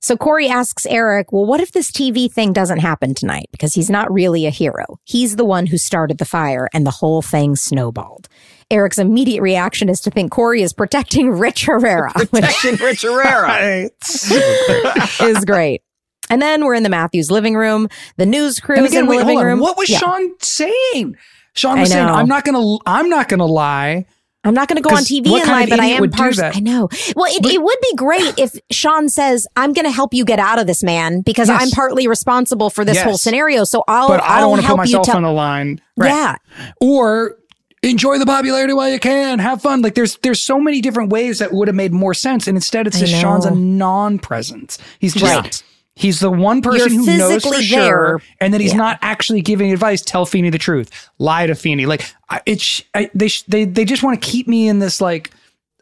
So 0.00 0.16
Cory 0.16 0.48
asks 0.48 0.84
Eric, 0.86 1.30
well, 1.32 1.46
what 1.46 1.60
if 1.60 1.70
this 1.70 1.92
TV 1.92 2.30
thing 2.30 2.52
doesn't 2.52 2.80
happen 2.80 3.14
tonight? 3.14 3.46
Because 3.52 3.74
he's 3.74 3.88
not 3.88 4.12
really 4.12 4.46
a 4.46 4.50
hero. 4.50 4.98
He's 5.04 5.36
the 5.36 5.44
one 5.44 5.66
who 5.66 5.78
started 5.78 6.18
the 6.18 6.24
fire 6.24 6.68
and 6.74 6.84
the 6.84 6.90
whole 6.90 7.22
thing 7.22 7.54
snowballed. 7.54 8.28
Eric's 8.72 8.98
immediate 8.98 9.42
reaction 9.42 9.88
is 9.88 10.00
to 10.00 10.10
think 10.10 10.32
Cory 10.32 10.62
is 10.62 10.72
protecting 10.72 11.30
Rich 11.38 11.66
Herrera, 11.66 12.12
Protecting 12.14 12.76
Rich 12.76 13.02
Herrera. 13.02 13.42
Right. 13.42 13.90
So 14.02 14.34
great. 15.18 15.20
is 15.36 15.44
great. 15.44 15.82
And 16.30 16.40
then 16.40 16.64
we're 16.64 16.74
in 16.74 16.82
the 16.82 16.88
Matthews 16.88 17.30
living 17.30 17.54
room. 17.56 17.88
The 18.16 18.26
news 18.26 18.58
crew 18.58 18.76
and 18.76 18.86
is 18.86 18.92
again, 18.92 19.04
in 19.04 19.10
wait, 19.10 19.16
hold 19.16 19.26
living 19.26 19.38
on. 19.40 19.46
room. 19.46 19.58
What 19.60 19.76
was 19.76 19.90
Yeah. 19.90 19.98
Shawn 19.98 20.32
saying? 20.40 21.16
Shawn 21.54 21.76
I 21.78 21.80
was 21.82 21.90
saying, 21.90 22.06
know. 22.06 22.14
"I'm 22.14 22.26
not 22.28 22.44
gonna, 22.44 22.78
I'm 22.86 23.08
not 23.10 23.28
gonna 23.28 23.46
lie." 23.46 24.06
I'm 24.44 24.54
not 24.54 24.66
going 24.66 24.82
to 24.82 24.88
go 24.88 24.92
on 24.92 25.02
TV 25.02 25.18
and 25.34 25.44
kind 25.44 25.70
lie, 25.70 25.76
but 25.76 25.78
I 25.78 25.84
am 25.86 26.00
would 26.00 26.10
do 26.10 26.16
pars- 26.16 26.38
that? 26.38 26.56
I 26.56 26.58
know. 26.58 26.88
Well, 27.14 27.26
it, 27.32 27.46
it 27.46 27.62
would 27.62 27.78
be 27.80 27.94
great 27.94 28.36
if 28.40 28.52
Shawn 28.72 29.08
says, 29.08 29.46
"I'm 29.54 29.72
going 29.72 29.84
to 29.84 29.90
help 29.92 30.12
you 30.12 30.24
get 30.24 30.40
out 30.40 30.58
of 30.58 30.66
this, 30.66 30.82
man, 30.82 31.20
because 31.20 31.48
Yes. 31.48 31.62
I'm 31.62 31.70
partly 31.70 32.08
responsible 32.08 32.68
for 32.68 32.84
this 32.84 32.96
Yes. 32.96 33.04
whole 33.04 33.18
scenario. 33.18 33.62
So 33.62 33.84
I'll, 33.86 34.08
But 34.08 34.20
I 34.24 34.40
don't 34.40 34.50
want 34.50 34.62
to 34.62 34.66
put 34.66 34.66
help 34.66 34.78
you 34.78 34.94
myself 34.94 35.06
tell." 35.06 35.16
on 35.18 35.22
the 35.22 35.30
line. 35.30 35.80
Yeah, 35.96 36.34
or 36.80 37.36
enjoy 37.82 38.18
the 38.18 38.26
popularity 38.26 38.72
while 38.72 38.90
you 38.90 39.00
can. 39.00 39.38
Have 39.38 39.62
fun. 39.62 39.82
Like 39.82 39.94
there's 39.94 40.16
there's 40.18 40.40
so 40.40 40.58
many 40.60 40.80
different 40.80 41.10
ways 41.10 41.38
that 41.40 41.52
would 41.52 41.68
have 41.68 41.74
made 41.74 41.92
more 41.92 42.14
sense. 42.14 42.46
And 42.46 42.56
instead 42.56 42.86
it's 42.86 42.98
just 42.98 43.12
shawn's 43.12 43.44
a 43.44 43.50
non-presence. 43.54 44.78
He's 44.98 45.14
just 45.14 45.24
Right. 45.24 45.62
he's 45.94 46.20
the 46.20 46.30
one 46.30 46.62
person 46.62 46.92
You're 46.94 47.04
who 47.04 47.18
knows 47.18 47.42
for 47.42 47.50
physically 47.50 47.64
sure 47.64 48.22
and 48.40 48.54
that 48.54 48.60
he's 48.60 48.72
Yeah. 48.72 48.78
not 48.78 48.98
actually 49.02 49.42
giving 49.42 49.72
advice. 49.72 50.02
Tell 50.02 50.26
Feeney 50.26 50.50
the 50.50 50.58
truth. 50.58 50.90
Lie 51.18 51.46
to 51.46 51.54
Feeney. 51.54 51.86
Like 51.86 52.02
it's 52.46 52.82
I, 52.94 53.10
they 53.14 53.28
they 53.48 53.64
they 53.64 53.84
just 53.84 54.02
want 54.02 54.20
to 54.20 54.26
keep 54.28 54.46
me 54.48 54.68
in 54.68 54.78
this 54.78 55.00
like 55.00 55.30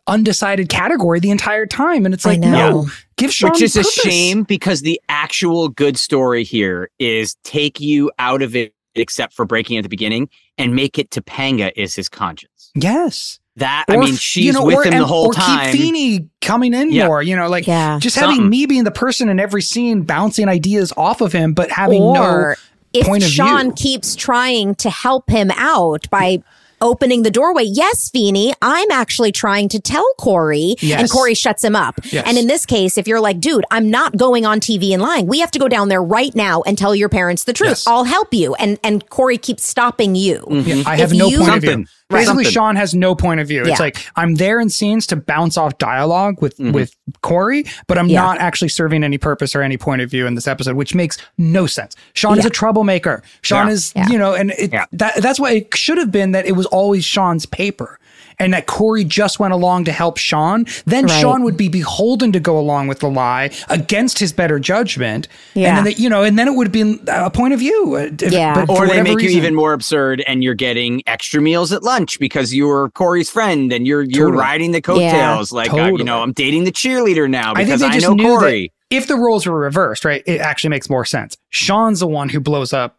undecided 0.06 0.68
category 0.68 1.20
the 1.20 1.30
entire 1.30 1.66
time. 1.66 2.04
And 2.04 2.14
it's 2.14 2.24
like 2.24 2.40
know. 2.40 2.48
no 2.48 2.86
give 3.16 3.32
Shawn 3.32 3.52
Which 3.52 3.62
is 3.62 3.76
a 3.76 3.84
shame 3.84 4.42
because 4.44 4.80
the 4.80 5.00
actual 5.08 5.68
good 5.68 5.98
story 5.98 6.42
here 6.42 6.90
is 6.98 7.36
take 7.44 7.78
you 7.80 8.10
out 8.18 8.40
of 8.42 8.56
it, 8.56 8.74
except 9.00 9.32
for 9.34 9.44
breaking 9.44 9.76
at 9.78 9.82
the 9.82 9.88
beginning, 9.88 10.28
and 10.58 10.74
make 10.74 10.98
it 10.98 11.10
Topanga 11.10 11.72
is 11.76 11.94
his 11.94 12.08
conscience. 12.08 12.70
yes 12.74 13.38
that. 13.56 13.84
I 13.88 13.96
mean, 13.98 14.14
f- 14.14 14.18
she's 14.20 14.44
you 14.46 14.52
know, 14.52 14.64
with 14.64 14.76
or- 14.76 14.84
him 14.84 14.92
and- 14.94 15.02
the 15.02 15.06
whole 15.06 15.26
or 15.26 15.34
time. 15.34 15.70
keep 15.72 15.80
Feeney 15.82 16.26
coming 16.40 16.72
in 16.72 16.90
Yeah. 16.92 17.08
more. 17.08 17.20
You 17.22 17.36
know, 17.36 17.48
like 17.48 17.66
Yeah. 17.66 17.98
just 18.00 18.16
having 18.16 18.36
Something. 18.36 18.48
me 18.50 18.64
being 18.64 18.84
the 18.84 18.90
person 18.92 19.28
in 19.28 19.38
every 19.38 19.60
scene 19.60 20.02
bouncing 20.02 20.48
ideas 20.48 20.92
off 20.96 21.20
of 21.20 21.32
him, 21.32 21.52
but 21.52 21.70
having 21.70 22.00
or 22.00 22.14
no 22.14 22.54
if 23.00 23.06
point 23.06 23.22
of 23.22 23.28
Shawn 23.28 23.64
view. 23.64 23.72
keeps 23.72 24.14
trying 24.14 24.76
to 24.76 24.88
help 24.88 25.28
him 25.28 25.50
out 25.56 26.08
by 26.10 26.42
opening 26.80 27.22
the 27.22 27.30
doorway, 27.30 27.64
yes, 27.64 28.10
Feeny, 28.10 28.52
I'm 28.62 28.90
actually 28.90 29.32
trying 29.32 29.68
to 29.70 29.80
tell 29.80 30.06
Cory, 30.18 30.76
and 30.82 31.10
Cory 31.10 31.34
shuts 31.34 31.62
him 31.64 31.76
up. 31.76 32.00
Yes. 32.04 32.24
And 32.26 32.38
in 32.38 32.46
this 32.46 32.66
case, 32.66 32.96
if 32.98 33.06
you're 33.08 33.20
like, 33.20 33.40
dude, 33.40 33.64
I'm 33.70 33.90
not 33.90 34.16
going 34.16 34.46
on 34.46 34.60
TV 34.60 34.90
and 34.92 35.02
lying, 35.02 35.26
we 35.26 35.40
have 35.40 35.50
to 35.52 35.58
go 35.58 35.68
down 35.68 35.88
there 35.88 36.02
right 36.02 36.34
now 36.34 36.62
and 36.62 36.76
tell 36.78 36.94
your 36.94 37.08
parents 37.08 37.44
the 37.44 37.52
truth. 37.52 37.70
Yes. 37.70 37.86
I'll 37.86 38.04
help 38.04 38.32
you. 38.34 38.54
And 38.54 38.78
and 38.82 39.08
Cory 39.10 39.38
keeps 39.38 39.64
stopping 39.64 40.14
you. 40.14 40.44
Yeah, 40.50 40.82
I 40.86 40.94
If 40.94 41.00
have 41.00 41.12
no 41.12 41.28
you- 41.28 41.38
point 41.38 41.54
of 41.56 41.60
view. 41.62 41.70
Something. 41.70 41.86
Basically, 42.10 42.42
Something. 42.42 42.52
Shawn 42.52 42.76
has 42.76 42.92
no 42.92 43.14
point 43.14 43.38
of 43.38 43.46
view. 43.46 43.62
Yeah. 43.64 43.70
It's 43.70 43.78
like 43.78 44.04
I'm 44.16 44.34
there 44.34 44.58
in 44.58 44.68
scenes 44.68 45.06
to 45.08 45.16
bounce 45.16 45.56
off 45.56 45.78
dialogue 45.78 46.42
with 46.42 46.56
Mhm. 46.58 46.72
with 46.72 46.92
Cory, 47.22 47.64
but 47.86 47.98
I'm 47.98 48.08
Yeah. 48.08 48.22
not 48.22 48.38
actually 48.40 48.70
serving 48.70 49.04
any 49.04 49.16
purpose 49.16 49.54
or 49.54 49.62
any 49.62 49.76
point 49.76 50.02
of 50.02 50.10
view 50.10 50.26
in 50.26 50.34
this 50.34 50.48
episode, 50.48 50.74
which 50.74 50.92
makes 50.92 51.18
no 51.38 51.66
sense. 51.66 51.94
Shawn 52.14 52.36
is 52.40 52.44
a 52.44 52.50
troublemaker. 52.50 53.22
Shawn 53.42 53.68
Yeah. 53.68 53.72
is, 53.72 53.92
Yeah. 53.94 54.08
you 54.08 54.18
know, 54.18 54.34
and 54.34 54.50
it, 54.58 54.72
Yeah. 54.72 54.86
that 54.92 55.22
that's 55.22 55.38
why 55.38 55.52
it 55.52 55.76
should 55.76 55.98
have 55.98 56.10
been 56.10 56.32
that 56.32 56.46
it 56.46 56.56
was 56.56 56.66
always 56.70 57.04
Shawn's 57.04 57.46
paper. 57.46 57.98
And 58.38 58.54
that 58.54 58.64
Cory 58.66 59.04
just 59.04 59.38
went 59.38 59.52
along 59.52 59.84
to 59.84 59.92
help 59.92 60.16
Shawn, 60.16 60.64
then 60.86 61.04
Right. 61.04 61.20
Shawn 61.20 61.42
would 61.44 61.58
be 61.58 61.68
beholden 61.68 62.32
to 62.32 62.40
go 62.40 62.58
along 62.58 62.88
with 62.88 63.00
the 63.00 63.10
lie 63.10 63.50
against 63.68 64.18
his 64.18 64.32
better 64.32 64.58
judgment. 64.58 65.28
Yeah. 65.52 65.68
And 65.68 65.76
then, 65.76 65.84
they, 65.84 65.94
you 66.02 66.08
know, 66.08 66.22
and 66.22 66.38
then 66.38 66.48
it 66.48 66.52
would 66.54 66.66
have 66.68 66.72
been 66.72 67.00
a 67.08 67.28
point 67.28 67.52
of 67.52 67.58
view. 67.58 67.96
uh, 67.96 68.08
if- 68.18 68.32
Yeah. 68.32 68.54
but 68.54 68.70
or 68.70 68.86
they 68.86 68.96
whatever 68.96 69.14
make 69.16 69.20
you 69.22 69.28
even 69.36 69.54
more 69.54 69.74
absurd 69.74 70.24
and 70.26 70.42
you're 70.42 70.54
getting 70.54 71.02
extra 71.06 71.42
meals 71.42 71.70
at 71.70 71.82
lunch 71.82 72.18
because 72.18 72.54
you 72.54 72.66
were 72.66 72.88
Cory's 72.92 73.28
friend 73.28 73.74
and 73.74 73.86
you're 73.86 74.04
you're 74.04 74.28
Totally. 74.28 74.40
riding 74.42 74.72
the 74.72 74.80
coattails 74.80 75.52
like 75.52 75.70
uh, 75.74 75.92
you 75.94 76.02
know 76.04 76.22
I'm 76.22 76.32
dating 76.32 76.64
the 76.64 76.72
cheerleader 76.72 77.28
now 77.28 77.52
I 77.52 77.56
think 77.56 77.66
because 77.68 77.80
they 77.82 77.86
I, 77.88 77.92
just 77.92 78.06
know 78.08 78.14
knew 78.14 78.38
Cory. 78.38 78.72
that 78.90 78.96
if 78.96 79.06
the 79.06 79.16
roles 79.16 79.46
were 79.46 79.58
reversed, 79.58 80.06
right, 80.06 80.22
it 80.26 80.40
actually 80.40 80.70
makes 80.70 80.88
more 80.88 81.04
sense. 81.04 81.36
Shawn's 81.50 82.00
the 82.00 82.06
one 82.08 82.30
who 82.30 82.40
blows 82.40 82.72
up 82.72 82.96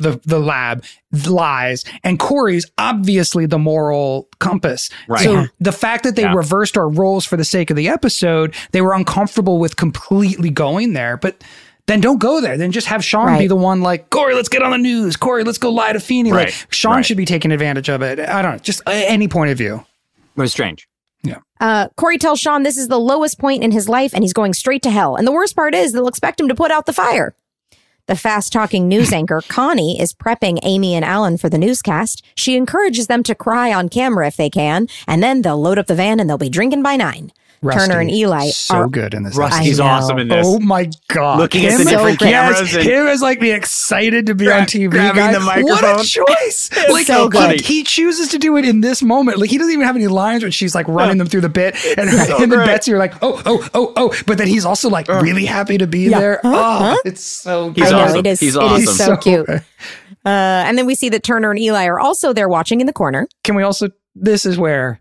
the 0.00 0.20
the 0.24 0.38
lab, 0.40 0.84
lies, 1.26 1.84
and 2.02 2.18
Cory's 2.18 2.66
obviously 2.78 3.46
the 3.46 3.58
moral 3.58 4.28
compass. 4.38 4.90
Right. 5.08 5.22
So 5.24 5.46
the 5.60 5.72
fact 5.72 6.04
that 6.04 6.16
they 6.16 6.22
Yeah. 6.22 6.34
reversed 6.34 6.76
our 6.76 6.88
roles 6.88 7.24
for 7.24 7.36
the 7.36 7.44
sake 7.44 7.70
of 7.70 7.76
the 7.76 7.88
episode, 7.88 8.54
they 8.72 8.80
were 8.80 8.94
uncomfortable 8.94 9.58
with 9.58 9.76
completely 9.76 10.50
going 10.50 10.92
there, 10.94 11.16
but. 11.16 11.42
Then 11.86 12.00
don't 12.00 12.18
go 12.20 12.40
there. 12.40 12.56
Then 12.56 12.70
just 12.70 12.86
have 12.86 13.04
Shawn 13.04 13.36
be 13.36 13.48
the 13.48 13.56
one 13.56 13.80
like, 13.80 14.10
Cory, 14.10 14.34
let's 14.36 14.48
get 14.48 14.62
on 14.62 14.70
the 14.70 14.78
news. 14.78 15.16
Cory, 15.16 15.42
let's 15.42 15.58
go 15.58 15.72
lie 15.72 15.92
to 15.92 15.98
Feeny. 15.98 16.30
Like, 16.30 16.44
Right. 16.48 16.66
Shawn 16.70 16.96
Right. 16.96 17.06
should 17.06 17.16
be 17.16 17.24
taking 17.24 17.50
advantage 17.50 17.88
of 17.88 18.00
it. 18.00 18.20
I 18.20 18.42
don't 18.42 18.52
know. 18.52 18.58
Just 18.58 18.80
uh, 18.86 18.90
any 18.92 19.26
point 19.26 19.50
of 19.50 19.58
view. 19.58 19.84
It 20.36 20.40
was 20.40 20.52
strange. 20.52 20.86
Yeah. 21.24 21.38
Uh, 21.58 21.88
Cory 21.96 22.16
tells 22.16 22.38
Shawn 22.38 22.62
this 22.62 22.76
is 22.76 22.86
the 22.86 23.00
lowest 23.00 23.40
point 23.40 23.64
in 23.64 23.72
his 23.72 23.88
life 23.88 24.14
and 24.14 24.22
he's 24.22 24.32
going 24.32 24.54
straight 24.54 24.82
to 24.82 24.90
hell. 24.90 25.16
And 25.16 25.26
the 25.26 25.32
worst 25.32 25.56
part 25.56 25.74
is 25.74 25.90
they'll 25.92 26.06
expect 26.06 26.38
him 26.38 26.46
to 26.46 26.54
put 26.54 26.70
out 26.70 26.86
the 26.86 26.92
fire. 26.92 27.34
The 28.10 28.16
fast 28.16 28.52
talking 28.52 28.88
news 28.88 29.12
anchor, 29.12 29.40
Connie, 29.46 30.00
is 30.00 30.12
prepping 30.12 30.58
Amy 30.64 30.96
and 30.96 31.04
Alan 31.04 31.36
for 31.38 31.48
the 31.48 31.58
newscast. 31.58 32.24
She 32.34 32.56
encourages 32.56 33.06
them 33.06 33.22
to 33.22 33.36
cry 33.36 33.72
on 33.72 33.88
camera 33.88 34.26
if 34.26 34.36
they 34.36 34.50
can, 34.50 34.88
and 35.06 35.22
then 35.22 35.42
they'll 35.42 35.62
load 35.62 35.78
up 35.78 35.86
the 35.86 35.94
van 35.94 36.18
and 36.18 36.28
they'll 36.28 36.36
be 36.36 36.48
drinking 36.48 36.82
by 36.82 36.96
nine. 36.96 37.30
Turner 37.62 38.00
and 38.00 38.10
Eli 38.10 38.48
are 38.48 38.52
so 38.52 38.74
are 38.76 38.88
good 38.88 39.12
in 39.12 39.22
this. 39.22 39.36
Rusty's 39.36 39.80
awesome 39.80 40.18
in 40.18 40.28
this. 40.28 40.46
Oh 40.46 40.58
my 40.60 40.90
god! 41.08 41.38
Looking 41.38 41.66
at 41.66 41.72
him, 41.72 41.84
the 41.84 41.90
different 41.90 42.20
yes, 42.22 42.30
cameras 42.30 42.74
and- 42.74 42.86
him 42.86 43.06
as 43.06 43.20
like 43.20 43.40
the 43.40 43.50
excited 43.50 44.26
to 44.26 44.34
be 44.34 44.46
Gra- 44.46 44.60
on 44.60 44.62
TV 44.62 44.90
grabbing 44.90 45.16
guy. 45.16 45.32
the 45.32 45.64
What 45.64 45.84
a 45.84 46.02
choice! 46.02 46.70
like 46.90 47.06
so 47.06 47.24
he- 47.24 47.28
good. 47.28 47.60
He, 47.60 47.82
chooses 47.82 48.28
to 48.28 48.38
do 48.38 48.56
it 48.56 48.64
in 48.64 48.80
this 48.80 49.02
moment. 49.02 49.38
Like 49.38 49.50
he 49.50 49.58
doesn't 49.58 49.72
even 49.72 49.84
have 49.84 49.96
any 49.96 50.06
lines 50.06 50.42
when 50.42 50.52
she's 50.52 50.74
like 50.74 50.88
running 50.88 51.18
them 51.18 51.26
through 51.26 51.42
the 51.42 51.50
bit, 51.50 51.74
and 51.98 52.08
so 52.08 52.36
him 52.36 52.44
and 52.44 52.52
great. 52.52 52.66
Betsy 52.66 52.94
are 52.94 52.98
like, 52.98 53.14
oh, 53.22 53.42
oh, 53.44 53.68
oh, 53.74 53.92
oh. 53.96 54.14
But 54.26 54.38
then 54.38 54.48
he's 54.48 54.64
also 54.64 54.88
like 54.88 55.08
really 55.08 55.44
happy 55.44 55.76
to 55.76 55.86
be 55.86 56.08
there. 56.08 56.40
Oh, 56.42 56.98
it's 57.04 57.22
so 57.22 57.70
good. 57.70 57.82
He's 57.82 57.92
I 57.92 57.96
know, 57.96 58.04
awesome. 58.04 58.18
it 58.20 58.26
is. 58.26 58.40
He's 58.40 58.56
it 58.56 58.62
is 58.62 58.88
awesome. 58.88 59.06
so 59.06 59.16
cute. 59.16 59.48
Uh, 59.48 59.58
and 60.24 60.78
then 60.78 60.86
we 60.86 60.94
see 60.94 61.08
that 61.10 61.22
Turner 61.22 61.50
and 61.50 61.58
Eli 61.58 61.86
are 61.86 62.00
also 62.00 62.32
there 62.32 62.48
watching 62.48 62.80
in 62.80 62.86
the 62.86 62.92
corner. 62.92 63.28
Can 63.44 63.54
we 63.54 63.62
also? 63.62 63.88
This 64.14 64.46
is 64.46 64.56
where 64.56 65.00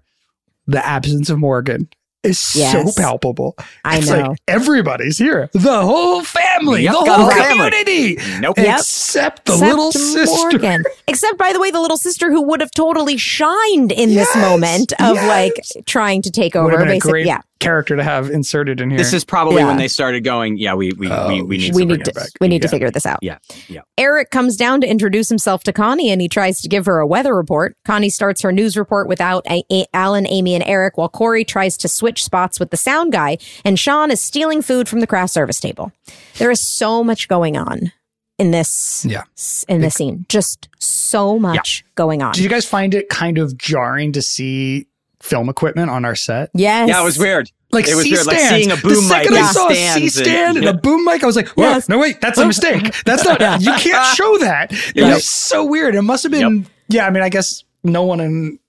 the 0.68 0.86
absence 0.86 1.30
of 1.30 1.40
Morgan 1.40 1.90
is 2.24 2.54
Yes. 2.56 2.96
so 2.96 3.02
palpable. 3.02 3.56
I 3.86 3.98
it's 4.00 4.10
know. 4.10 4.30
like 4.30 4.40
everybody's 4.48 5.18
here. 5.18 5.50
The 5.54 5.82
whole 5.82 6.22
family, 6.24 6.84
Yep, 6.84 6.94
the 6.94 7.00
whole 7.14 7.26
the 7.28 7.32
family. 7.32 7.72
community. 7.72 8.18
Nope. 8.40 8.58
Yep. 8.58 8.80
Except 8.80 9.46
the 9.46 9.54
Except 9.54 9.70
little 9.70 9.92
sister. 9.92 10.38
Morgan. 10.60 10.84
Except, 11.08 11.38
by 11.38 11.54
the 11.54 11.60
way, 11.60 11.72
the 11.72 11.80
little 11.80 11.98
sister 11.98 12.32
who 12.32 12.42
would 12.44 12.60
have 12.62 12.72
totally 12.72 13.18
shined 13.18 13.92
in 13.92 14.10
this 14.16 14.34
moment 14.36 14.92
of 15.02 15.16
yes. 15.16 15.28
like 15.28 15.86
trying 15.86 16.22
to 16.24 16.32
take 16.32 16.56
over. 16.56 16.72
have 16.72 16.80
been 16.80 16.88
a 16.90 16.92
Basically, 16.94 17.12
great 17.12 17.26
yeah. 17.28 17.40
Character 17.60 17.98
to 17.98 18.04
have 18.04 18.30
inserted 18.30 18.80
in 18.80 18.90
here. 18.90 18.98
This 18.98 19.12
is 19.12 19.26
probably 19.26 19.58
Yeah. 19.62 19.68
when 19.68 19.78
they 19.78 19.90
started 19.90 20.24
going. 20.24 20.58
Yeah, 20.58 20.76
we 20.76 20.94
we 20.98 21.12
Oh, 21.12 21.28
we, 21.28 21.42
we 21.42 21.58
need 21.58 21.76
we 21.76 21.82
to 21.82 21.88
need 21.88 21.94
bring 21.96 22.04
to 22.06 22.14
back. 22.14 22.30
we 22.40 22.48
need 22.48 22.62
to 22.62 22.68
Yeah. 22.68 22.72
figure 22.72 22.90
this 22.92 23.06
out. 23.06 23.20
Yeah, 23.22 23.38
yeah. 23.68 23.82
Eric 23.98 24.32
comes 24.32 24.56
down 24.56 24.80
to 24.82 24.88
introduce 24.88 25.28
himself 25.28 25.64
to 25.64 25.74
Connie 25.74 26.10
and 26.10 26.22
he 26.22 26.30
tries 26.30 26.62
to 26.62 26.70
give 26.70 26.86
her 26.86 27.00
a 27.00 27.06
weather 27.08 27.36
report. 27.36 27.76
Connie 27.86 28.10
starts 28.10 28.42
her 28.44 28.52
news 28.54 28.78
report 28.78 29.10
without 29.10 29.46
a- 29.50 29.64
a- 29.72 29.86
Alan, 29.94 30.26
Amy, 30.28 30.56
and 30.56 30.64
Eric 30.66 30.98
while 30.98 31.10
Cory 31.10 31.44
tries 31.44 31.76
to 31.78 31.90
switch 31.90 32.24
spots 32.24 32.60
with 32.62 32.70
the 32.72 32.78
sound 32.78 33.12
guy 33.12 33.38
and 33.66 33.78
Shawn 33.78 34.10
is 34.10 34.22
stealing 34.22 34.62
food 34.62 34.88
from 34.88 35.02
the 35.02 35.08
craft 35.08 35.34
service 35.34 35.60
table. 35.60 35.92
There 36.38 36.52
is 36.52 36.62
so 36.62 37.04
much 37.04 37.28
going 37.28 37.58
on 37.58 37.92
in 38.38 38.52
this 38.52 39.06
Yeah. 39.08 39.24
in 39.68 39.82
this 39.82 39.96
scene. 39.96 40.26
Just 40.30 40.70
so 40.80 41.38
much 41.38 41.84
going 41.96 42.22
on. 42.24 42.32
Did 42.32 42.44
you 42.44 42.50
guys 42.50 42.66
find 42.66 42.94
it 42.94 43.10
kind 43.10 43.38
of 43.38 43.58
jarring 43.58 44.14
to 44.14 44.22
see 44.22 44.86
film 45.22 45.50
equipment 45.50 45.90
on 45.90 46.06
our 46.06 46.16
set? 46.16 46.50
yes. 46.54 46.88
Yeah, 46.90 47.02
it 47.02 47.04
was 47.04 47.18
weird. 47.20 47.52
Like 47.72 47.88
It 47.88 47.94
was 47.96 48.04
C 48.06 48.14
weird, 48.14 48.26
like 48.26 48.40
seeing 48.40 48.72
a 48.72 48.76
the 48.76 48.82
boom 48.82 49.04
mic 49.08 49.24
second 49.26 49.34
I 49.36 49.38
and 49.40 49.48
saw 49.50 49.70
a 49.70 49.76
C 49.76 50.10
stand 50.10 50.58
and, 50.58 50.66
and- 50.68 50.78
a 50.78 50.82
boom 50.82 51.06
mic, 51.06 51.22
I 51.24 51.26
was 51.28 51.36
like, 51.36 51.50
Whoa, 51.50 51.64
Yes. 51.64 51.88
no, 51.90 52.00
wait, 52.00 52.20
that's 52.20 52.40
a 52.40 52.46
mistake. 52.48 52.96
That's 53.06 53.24
not, 53.26 53.40
you 53.62 53.74
can't 53.74 54.06
show 54.16 54.38
that. 54.40 54.72
It 54.72 54.96
Yep. 54.96 55.14
was 55.16 55.30
so 55.30 55.66
weird. 55.66 55.94
It 55.96 56.02
must 56.02 56.24
have 56.24 56.32
been, 56.32 56.66
yeah, 56.88 57.06
I 57.06 57.12
mean, 57.12 57.22
I 57.22 57.30
guess 57.30 57.64
no 57.84 58.04
one 58.04 58.20
in 58.20 58.60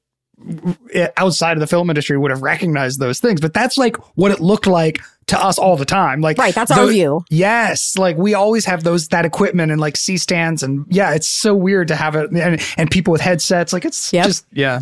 eh, 0.94 1.08
outside 1.16 1.52
of 1.56 1.60
the 1.60 1.66
film 1.66 1.88
industry 1.90 2.18
would 2.18 2.30
have 2.30 2.42
recognized 2.42 3.00
those 3.00 3.20
things, 3.20 3.40
but 3.40 3.54
that's 3.54 3.76
like 3.78 3.96
what 4.16 4.30
it 4.32 4.40
looked 4.40 4.66
like 4.66 5.00
to 5.26 5.42
us 5.42 5.58
all 5.58 5.76
the 5.76 5.84
time. 5.84 6.20
Like, 6.20 6.36
Right, 6.38 6.54
that's 6.54 6.70
our 6.70 6.86
view. 6.86 7.24
Yes, 7.30 7.96
like 7.96 8.16
we 8.16 8.34
always 8.34 8.64
have 8.66 8.82
those 8.84 9.08
that 9.08 9.24
equipment 9.24 9.70
and 9.72 9.80
like 9.80 9.96
C 9.96 10.16
stands, 10.18 10.62
and 10.62 10.84
yeah, 10.90 11.14
it's 11.14 11.28
so 11.28 11.54
weird 11.54 11.88
to 11.88 11.96
have 11.96 12.16
it 12.16 12.30
and, 12.32 12.60
and 12.76 12.90
people 12.90 13.12
with 13.12 13.20
headsets. 13.20 13.72
Like 13.72 13.84
it's 13.84 14.12
Yep. 14.12 14.26
just 14.26 14.46
yeah, 14.52 14.80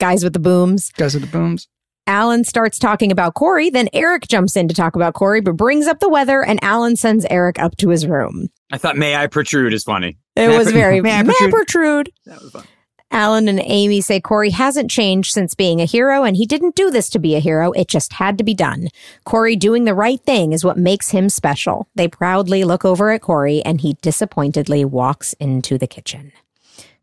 Guys 0.00 0.24
with 0.24 0.32
the 0.32 0.38
booms. 0.40 0.90
guys 0.96 1.14
with 1.14 1.22
the 1.22 1.28
booms. 1.30 1.68
Alan 2.06 2.42
starts 2.42 2.78
talking 2.78 3.12
about 3.12 3.34
Cory. 3.34 3.70
Then 3.70 3.88
Eric 3.92 4.26
jumps 4.26 4.56
in 4.56 4.66
to 4.66 4.74
talk 4.74 4.96
about 4.96 5.14
Cory, 5.14 5.40
but 5.40 5.56
brings 5.56 5.86
up 5.86 6.00
the 6.00 6.08
weather, 6.08 6.42
and 6.42 6.58
Alan 6.64 6.96
sends 6.96 7.24
Eric 7.30 7.58
up 7.60 7.76
to 7.76 7.90
his 7.90 8.06
room. 8.06 8.48
I 8.72 8.78
thought 8.78 8.96
"May 8.96 9.14
I 9.14 9.26
protrude" 9.28 9.72
is 9.72 9.84
funny. 9.84 10.16
It 10.34 10.48
May 10.48 10.58
was 10.58 10.68
pr- 10.68 10.74
very 10.74 11.00
May 11.02 11.12
I 11.12 11.22
May 11.22 11.34
I 11.34 11.50
protrude? 11.50 11.52
protrude. 11.52 12.12
That 12.26 12.40
was 12.42 12.50
fun. 12.50 12.64
Alan 13.12 13.48
and 13.48 13.60
Amy 13.64 14.00
say 14.00 14.20
Cory 14.20 14.50
hasn't 14.50 14.88
changed 14.90 15.32
since 15.32 15.54
being 15.56 15.80
a 15.80 15.84
hero, 15.84 16.22
and 16.22 16.36
he 16.36 16.46
didn't 16.46 16.76
do 16.76 16.90
this 16.92 17.10
to 17.10 17.18
be 17.18 17.34
a 17.34 17.40
hero. 17.40 17.72
It 17.72 17.88
just 17.88 18.12
had 18.14 18.38
to 18.38 18.44
be 18.44 18.54
done. 18.54 18.88
Cory 19.24 19.56
doing 19.56 19.84
the 19.84 19.94
right 19.94 20.20
thing 20.24 20.52
is 20.52 20.64
what 20.64 20.78
makes 20.78 21.10
him 21.10 21.28
special. 21.28 21.88
They 21.96 22.06
proudly 22.08 22.62
look 22.64 22.84
over 22.84 23.10
at 23.10 23.20
Cory, 23.22 23.62
and 23.64 23.80
he 23.80 23.96
disappointedly 24.00 24.84
walks 24.84 25.32
into 25.34 25.76
the 25.76 25.88
kitchen. 25.88 26.30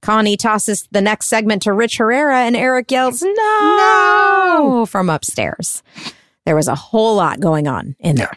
Connie 0.02 0.38
tosses 0.38 0.88
the 0.91 1.02
next 1.02 1.28
segment 1.28 1.62
to 1.64 1.74
Rich 1.74 1.98
Herrera, 1.98 2.41
and 2.41 2.56
Eric 2.56 2.91
yells, 2.91 3.22
No! 3.22 3.32
No! 3.34 4.86
from 4.86 5.10
upstairs. 5.10 5.84
There 6.45 6.56
was 6.56 6.68
a 6.68 6.76
whole 6.76 7.16
lot 7.16 7.39
going 7.39 7.68
on 7.68 7.95
in 8.00 8.16
there. 8.16 8.32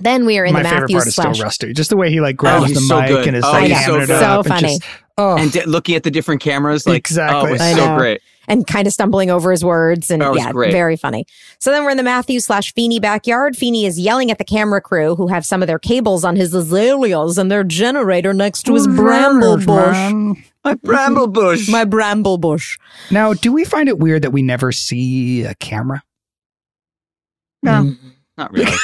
Then 0.00 0.24
we 0.24 0.38
are 0.38 0.44
in 0.44 0.52
My 0.54 0.62
the 0.62 0.68
favorite 0.68 0.80
Matthews 0.82 0.96
part 0.96 1.06
is 1.08 1.14
slash. 1.14 1.34
still 1.36 1.44
Rusty. 1.44 1.72
Just 1.74 1.90
the 1.90 1.96
way 1.96 2.10
he 2.10 2.20
like 2.20 2.36
oh, 2.36 2.38
grabs 2.38 2.66
he's 2.66 2.74
the 2.76 2.80
so 2.80 3.00
mic 3.00 3.08
good. 3.08 3.26
and 3.28 3.36
is 3.36 3.44
Oh, 3.44 3.50
like 3.52 3.68
he's 3.68 3.76
hamming 3.76 4.06
so 4.06 4.14
it 4.14 4.22
up. 4.22 4.44
good. 4.44 4.52
and 4.52 4.60
just- 4.60 4.82
oh, 5.18 5.36
And 5.36 5.52
di- 5.52 5.64
looking 5.66 5.94
at 5.96 6.02
the 6.04 6.10
different 6.10 6.40
cameras, 6.40 6.86
like 6.86 6.96
Exactly. 6.96 7.36
oh, 7.40 7.46
it 7.46 7.50
was 7.52 7.60
so 7.76 7.96
great. 7.98 8.20
and 8.48 8.66
kind 8.66 8.86
of 8.86 8.92
stumbling 8.92 9.30
over 9.30 9.50
his 9.50 9.64
words 9.64 10.10
and 10.10 10.22
was 10.22 10.38
yeah, 10.38 10.52
great. 10.52 10.72
very 10.72 10.96
funny. 10.96 11.26
So 11.58 11.70
then 11.72 11.84
we're 11.84 11.90
in 11.90 11.96
the 11.98 12.02
Matthews 12.04 12.46
slash 12.46 12.72
Feeny 12.72 12.98
backyard. 13.00 13.56
Feeny 13.56 13.84
is 13.84 13.98
yelling 13.98 14.30
at 14.30 14.38
the 14.38 14.44
camera 14.44 14.80
crew 14.80 15.16
who 15.16 15.26
have 15.26 15.44
some 15.44 15.60
of 15.62 15.66
their 15.66 15.78
cables 15.78 16.24
on 16.24 16.36
his 16.36 16.54
azaleas 16.54 17.36
and 17.36 17.50
their 17.50 17.64
generator 17.64 18.32
next 18.32 18.62
to 18.64 18.74
his 18.74 18.86
bramble 18.86 19.56
bush. 19.58 19.66
Man. 19.94 20.42
My 20.64 20.74
bramble 20.74 21.24
mm-hmm. 21.24 21.32
bush. 21.32 21.68
My 21.68 21.84
bramble 21.84 22.36
bush. 22.38 22.78
Now, 23.10 23.32
do 23.32 23.50
we 23.52 23.64
find 23.64 23.88
it 23.88 23.98
weird 23.98 24.22
that 24.22 24.30
we 24.30 24.42
never 24.42 24.72
see 24.72 25.42
a 25.44 25.54
camera? 25.54 26.02
no, 27.62 27.72
mm. 27.82 27.98
not 28.38 28.52
really. 28.52 28.72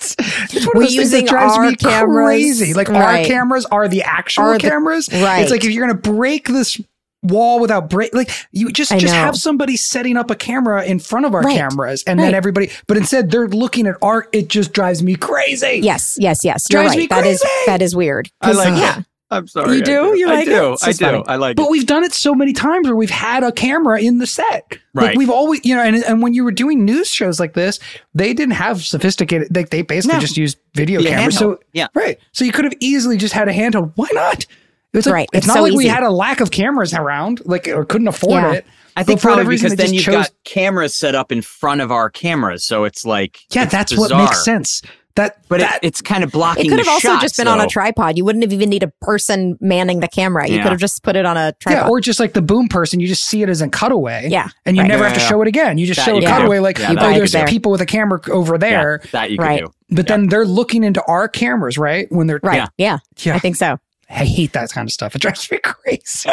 It's 0.00 0.64
one 0.66 0.72
We're 0.74 0.82
those 0.84 0.94
things 0.94 1.12
using 1.12 1.24
that 1.26 1.28
drives 1.30 1.56
our 1.56 1.66
me 1.70 1.76
cameras. 1.76 2.26
crazy. 2.26 2.72
Like 2.74 2.88
our 2.88 3.24
cameras 3.24 3.66
are 3.66 3.88
the 3.88 4.02
actual 4.02 4.44
Are 4.44 4.52
the- 4.58 4.60
cameras. 4.68 5.08
right. 5.12 5.40
It's 5.42 5.50
like 5.50 5.64
if 5.64 5.70
you're 5.70 5.86
gonna 5.86 5.98
break 6.00 6.46
this 6.48 6.80
wall 7.22 7.60
without 7.60 7.90
break, 7.90 8.14
like 8.14 8.30
you 8.52 8.70
just 8.72 8.90
I 8.92 8.98
just 8.98 9.12
know. 9.12 9.20
have 9.20 9.36
somebody 9.36 9.76
setting 9.76 10.16
up 10.16 10.30
a 10.30 10.34
camera 10.36 10.84
in 10.84 10.98
front 10.98 11.26
of 11.26 11.34
our 11.34 11.42
Right. 11.42 11.56
cameras, 11.58 12.04
and 12.06 12.18
Right. 12.18 12.26
then 12.26 12.34
everybody. 12.34 12.70
But 12.86 12.96
instead, 12.96 13.30
they're 13.30 13.48
looking 13.48 13.86
at 13.86 13.96
art. 14.00 14.28
It 14.32 14.48
just 14.48 14.72
drives 14.72 15.02
me 15.02 15.14
crazy. 15.16 15.80
Yes, 15.82 16.16
yes, 16.18 16.40
yes. 16.44 16.64
You're 16.70 16.82
Drives 16.82 16.96
me 16.96 17.02
right. 17.02 17.10
That 17.10 17.26
is 17.26 17.40
crazy. 17.40 17.54
that 17.66 17.82
is 17.82 17.94
weird. 17.96 18.30
I 18.40 18.46
'Cause, 18.46 18.56
like 18.56 18.80
yeah. 18.80 19.02
I'm 19.30 19.46
sorry. 19.46 19.76
You 19.76 19.82
I 19.82 19.84
do? 19.84 20.18
You 20.18 20.28
I 20.30 20.34
like 20.36 20.46
it? 20.46 20.50
do. 20.50 20.72
It's 20.72 20.84
I 20.84 20.92
do. 20.92 21.04
funny. 21.04 21.24
I 21.28 21.36
like 21.36 21.56
But 21.56 21.62
it. 21.62 21.66
But 21.66 21.70
we've 21.70 21.86
done 21.86 22.02
it 22.04 22.14
so 22.14 22.34
many 22.34 22.52
times 22.54 22.86
where 22.86 22.96
we've 22.96 23.10
had 23.10 23.42
a 23.44 23.52
camera 23.52 24.00
in 24.00 24.18
the 24.18 24.26
set. 24.26 24.78
Right. 24.94 25.08
Like 25.08 25.16
we've 25.18 25.28
always, 25.30 25.64
you 25.66 25.74
know, 25.74 25.82
and, 25.82 25.96
and 25.96 26.22
when 26.22 26.32
you 26.32 26.44
were 26.44 26.50
doing 26.50 26.84
news 26.84 27.08
shows 27.10 27.38
like 27.38 27.52
this, 27.52 27.78
they 28.14 28.32
didn't 28.32 28.54
have 28.54 28.82
sophisticated, 28.82 29.54
like 29.54 29.68
they 29.70 29.82
basically 29.82 30.16
No. 30.16 30.20
just 30.20 30.36
used 30.38 30.56
video 30.74 31.00
Yeah, 31.00 31.10
cameras. 31.16 31.34
handheld. 31.36 31.38
So, 31.38 31.60
Yeah. 31.74 31.88
right. 31.94 32.18
So 32.32 32.44
you 32.46 32.52
could 32.52 32.64
have 32.64 32.74
easily 32.80 33.16
just 33.18 33.34
had 33.34 33.48
a 33.48 33.52
handheld. 33.52 33.92
Why 33.96 34.08
not? 34.12 34.46
It's 34.94 35.06
like, 35.06 35.12
Right. 35.12 35.28
It's, 35.34 35.38
It's 35.40 35.46
not 35.46 35.56
so 35.58 35.62
like 35.64 35.74
we 35.74 35.86
had 35.86 36.02
a 36.02 36.10
lack 36.10 36.40
of 36.40 36.50
cameras 36.50 36.94
around, 36.94 37.42
like, 37.44 37.68
or 37.68 37.84
couldn't 37.84 38.08
afford 38.08 38.42
Yeah. 38.42 38.52
it. 38.52 38.66
I 38.96 39.02
think 39.04 39.18
But 39.18 39.22
for 39.22 39.28
whatever 39.28 39.42
probably 39.44 39.50
reason, 39.52 39.70
because 39.72 39.84
then 39.86 39.94
you've 39.94 40.04
chose- 40.04 40.14
got 40.14 40.30
cameras 40.44 40.96
set 40.96 41.14
up 41.14 41.30
in 41.30 41.42
front 41.42 41.82
of 41.82 41.92
our 41.92 42.08
cameras, 42.10 42.64
so 42.64 42.84
it's 42.84 43.04
like 43.04 43.40
Yeah, 43.52 43.64
it's 43.64 43.72
that's 43.72 43.96
what 43.96 44.10
makes 44.10 44.42
sense. 44.42 44.82
That, 45.18 45.38
But 45.48 45.60
it, 45.60 45.68
it's 45.82 46.00
kind 46.00 46.22
of 46.22 46.30
blocking. 46.30 46.66
It 46.66 46.68
could 46.68 46.78
have 46.78 46.86
also 46.88 47.08
shot, 47.08 47.20
just 47.20 47.36
been 47.36 47.48
on 47.48 47.60
a 47.60 47.66
tripod. 47.66 48.16
You 48.16 48.24
wouldn't 48.24 48.44
have 48.44 48.52
even 48.52 48.70
need 48.70 48.84
a 48.84 48.92
person 49.00 49.58
manning 49.60 49.98
the 49.98 50.06
camera. 50.06 50.46
You 50.48 50.54
Yeah. 50.56 50.62
could 50.62 50.70
have 50.70 50.80
just 50.80 51.02
put 51.02 51.16
it 51.16 51.26
on 51.26 51.36
a 51.36 51.52
tripod. 51.54 51.86
yeah, 51.86 51.90
or 51.90 52.00
just 52.00 52.20
like 52.20 52.34
the 52.34 52.40
boom 52.40 52.68
person, 52.68 53.00
you 53.00 53.08
just 53.08 53.24
see 53.24 53.42
it 53.42 53.48
as 53.48 53.60
a 53.60 53.68
cutaway. 53.68 54.28
Yeah, 54.30 54.46
And 54.64 54.76
you 54.76 54.82
right. 54.84 54.88
never 54.88 55.02
Yeah, 55.02 55.08
have 55.08 55.18
to 55.18 55.22
yeah, 55.24 55.28
show 55.28 55.42
it 55.42 55.48
again. 55.48 55.76
You 55.76 55.86
just 55.86 55.98
That 55.98 56.04
show 56.04 56.12
you 56.12 56.18
a 56.22 56.26
can 56.26 56.36
cutaway 56.36 56.60
like, 56.60 56.78
Yeah, 56.78 56.94
oh, 56.96 57.12
there's 57.12 57.34
people 57.50 57.72
with 57.72 57.80
a 57.80 57.86
camera 57.86 58.20
over 58.30 58.54
Yeah, 58.54 58.58
there. 58.58 59.02
that 59.10 59.32
you 59.32 59.38
can 59.38 59.46
Right. 59.46 59.60
do. 59.60 59.72
But 59.90 60.08
Yeah. 60.08 60.16
then 60.16 60.28
they're 60.28 60.46
looking 60.46 60.84
into 60.84 61.02
our 61.08 61.26
cameras, 61.28 61.76
right? 61.78 62.06
When 62.10 62.28
they're 62.28 62.38
right. 62.44 62.56
Yeah. 62.56 62.68
Yeah. 62.78 62.98
Yeah. 63.24 63.34
I 63.34 63.40
think 63.40 63.56
so. 63.56 63.78
I 64.08 64.24
hate 64.24 64.52
that 64.52 64.70
kind 64.70 64.88
of 64.88 64.92
stuff. 64.92 65.16
It 65.16 65.20
drives 65.22 65.50
me 65.50 65.58
crazy. 65.64 66.30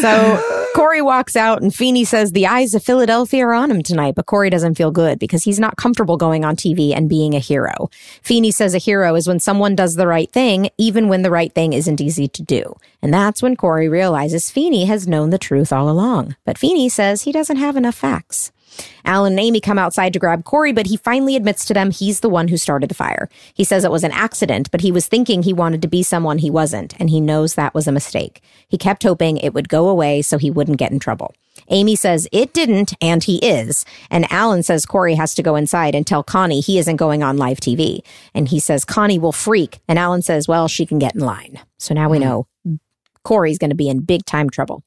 So 0.00 0.70
Cory 0.74 1.00
walks 1.00 1.36
out 1.36 1.62
and 1.62 1.74
Feeny 1.74 2.04
says 2.04 2.32
the 2.32 2.46
eyes 2.46 2.74
of 2.74 2.82
Philadelphia 2.82 3.46
are 3.46 3.54
on 3.54 3.70
him 3.70 3.82
tonight, 3.82 4.14
but 4.14 4.26
Cory 4.26 4.50
doesn't 4.50 4.74
feel 4.74 4.90
good 4.90 5.18
because 5.18 5.44
he's 5.44 5.60
not 5.60 5.76
comfortable 5.76 6.16
going 6.16 6.44
on 6.44 6.56
TV 6.56 6.94
and 6.94 7.08
being 7.08 7.34
a 7.34 7.38
hero. 7.38 7.88
Feeny 8.22 8.50
says 8.50 8.74
a 8.74 8.78
hero 8.78 9.14
is 9.14 9.26
when 9.26 9.40
someone 9.40 9.74
does 9.74 9.94
the 9.94 10.06
right 10.06 10.30
thing, 10.30 10.68
even 10.76 11.08
when 11.08 11.22
the 11.22 11.30
right 11.30 11.54
thing 11.54 11.72
isn't 11.72 12.00
easy 12.00 12.28
to 12.28 12.42
do. 12.42 12.76
And 13.00 13.14
that's 13.14 13.42
when 13.42 13.56
Cory 13.56 13.88
realizes 13.88 14.50
Feeny 14.50 14.84
has 14.86 15.08
known 15.08 15.30
the 15.30 15.38
truth 15.38 15.72
all 15.72 15.88
along. 15.88 16.36
But 16.44 16.58
Feeny 16.58 16.88
says 16.88 17.22
he 17.22 17.32
doesn't 17.32 17.56
have 17.56 17.76
enough 17.76 17.94
facts. 17.94 18.52
Alan 19.04 19.34
and 19.34 19.40
Amy 19.40 19.60
come 19.60 19.78
outside 19.78 20.12
to 20.12 20.18
grab 20.18 20.44
Cory, 20.44 20.72
but 20.72 20.86
he 20.86 20.96
finally 20.96 21.36
admits 21.36 21.64
to 21.66 21.74
them 21.74 21.90
he's 21.90 22.20
the 22.20 22.28
one 22.28 22.48
who 22.48 22.56
started 22.56 22.88
the 22.88 22.94
fire. 22.94 23.28
He 23.52 23.64
says 23.64 23.84
it 23.84 23.90
was 23.90 24.04
an 24.04 24.12
accident, 24.12 24.70
but 24.70 24.80
he 24.80 24.92
was 24.92 25.08
thinking 25.08 25.42
he 25.42 25.52
wanted 25.52 25.82
to 25.82 25.88
be 25.88 26.02
someone 26.02 26.38
he 26.38 26.50
wasn't, 26.50 26.98
and 26.98 27.10
he 27.10 27.20
knows 27.20 27.54
that 27.54 27.74
was 27.74 27.86
a 27.86 27.92
mistake. 27.92 28.42
He 28.68 28.78
kept 28.78 29.02
hoping 29.02 29.36
it 29.36 29.54
would 29.54 29.68
go 29.68 29.88
away 29.88 30.22
so 30.22 30.38
he 30.38 30.50
wouldn't 30.50 30.78
get 30.78 30.92
in 30.92 30.98
trouble. 30.98 31.34
Amy 31.68 31.96
says 31.96 32.28
it 32.32 32.52
didn't, 32.52 32.94
and 33.00 33.24
he 33.24 33.36
is. 33.38 33.84
And 34.10 34.30
Alan 34.30 34.62
says 34.62 34.86
Cory 34.86 35.14
has 35.14 35.34
to 35.34 35.42
go 35.42 35.56
inside 35.56 35.94
and 35.94 36.06
tell 36.06 36.22
Connie 36.22 36.60
he 36.60 36.78
isn't 36.78 36.96
going 36.96 37.22
on 37.22 37.36
live 37.36 37.58
TV. 37.58 38.00
And 38.34 38.48
he 38.48 38.60
says 38.60 38.84
Connie 38.84 39.18
will 39.18 39.32
freak. 39.32 39.80
And 39.88 39.98
Alan 39.98 40.22
says, 40.22 40.48
well, 40.48 40.68
she 40.68 40.86
can 40.86 40.98
get 40.98 41.14
in 41.14 41.20
line. 41.20 41.60
So 41.78 41.94
now 41.94 42.08
we 42.08 42.18
hmm. 42.18 42.24
know 42.24 42.46
Cory's 43.22 43.58
going 43.58 43.70
to 43.70 43.76
be 43.76 43.88
in 43.88 44.00
big 44.00 44.24
time 44.24 44.50
trouble. 44.50 44.82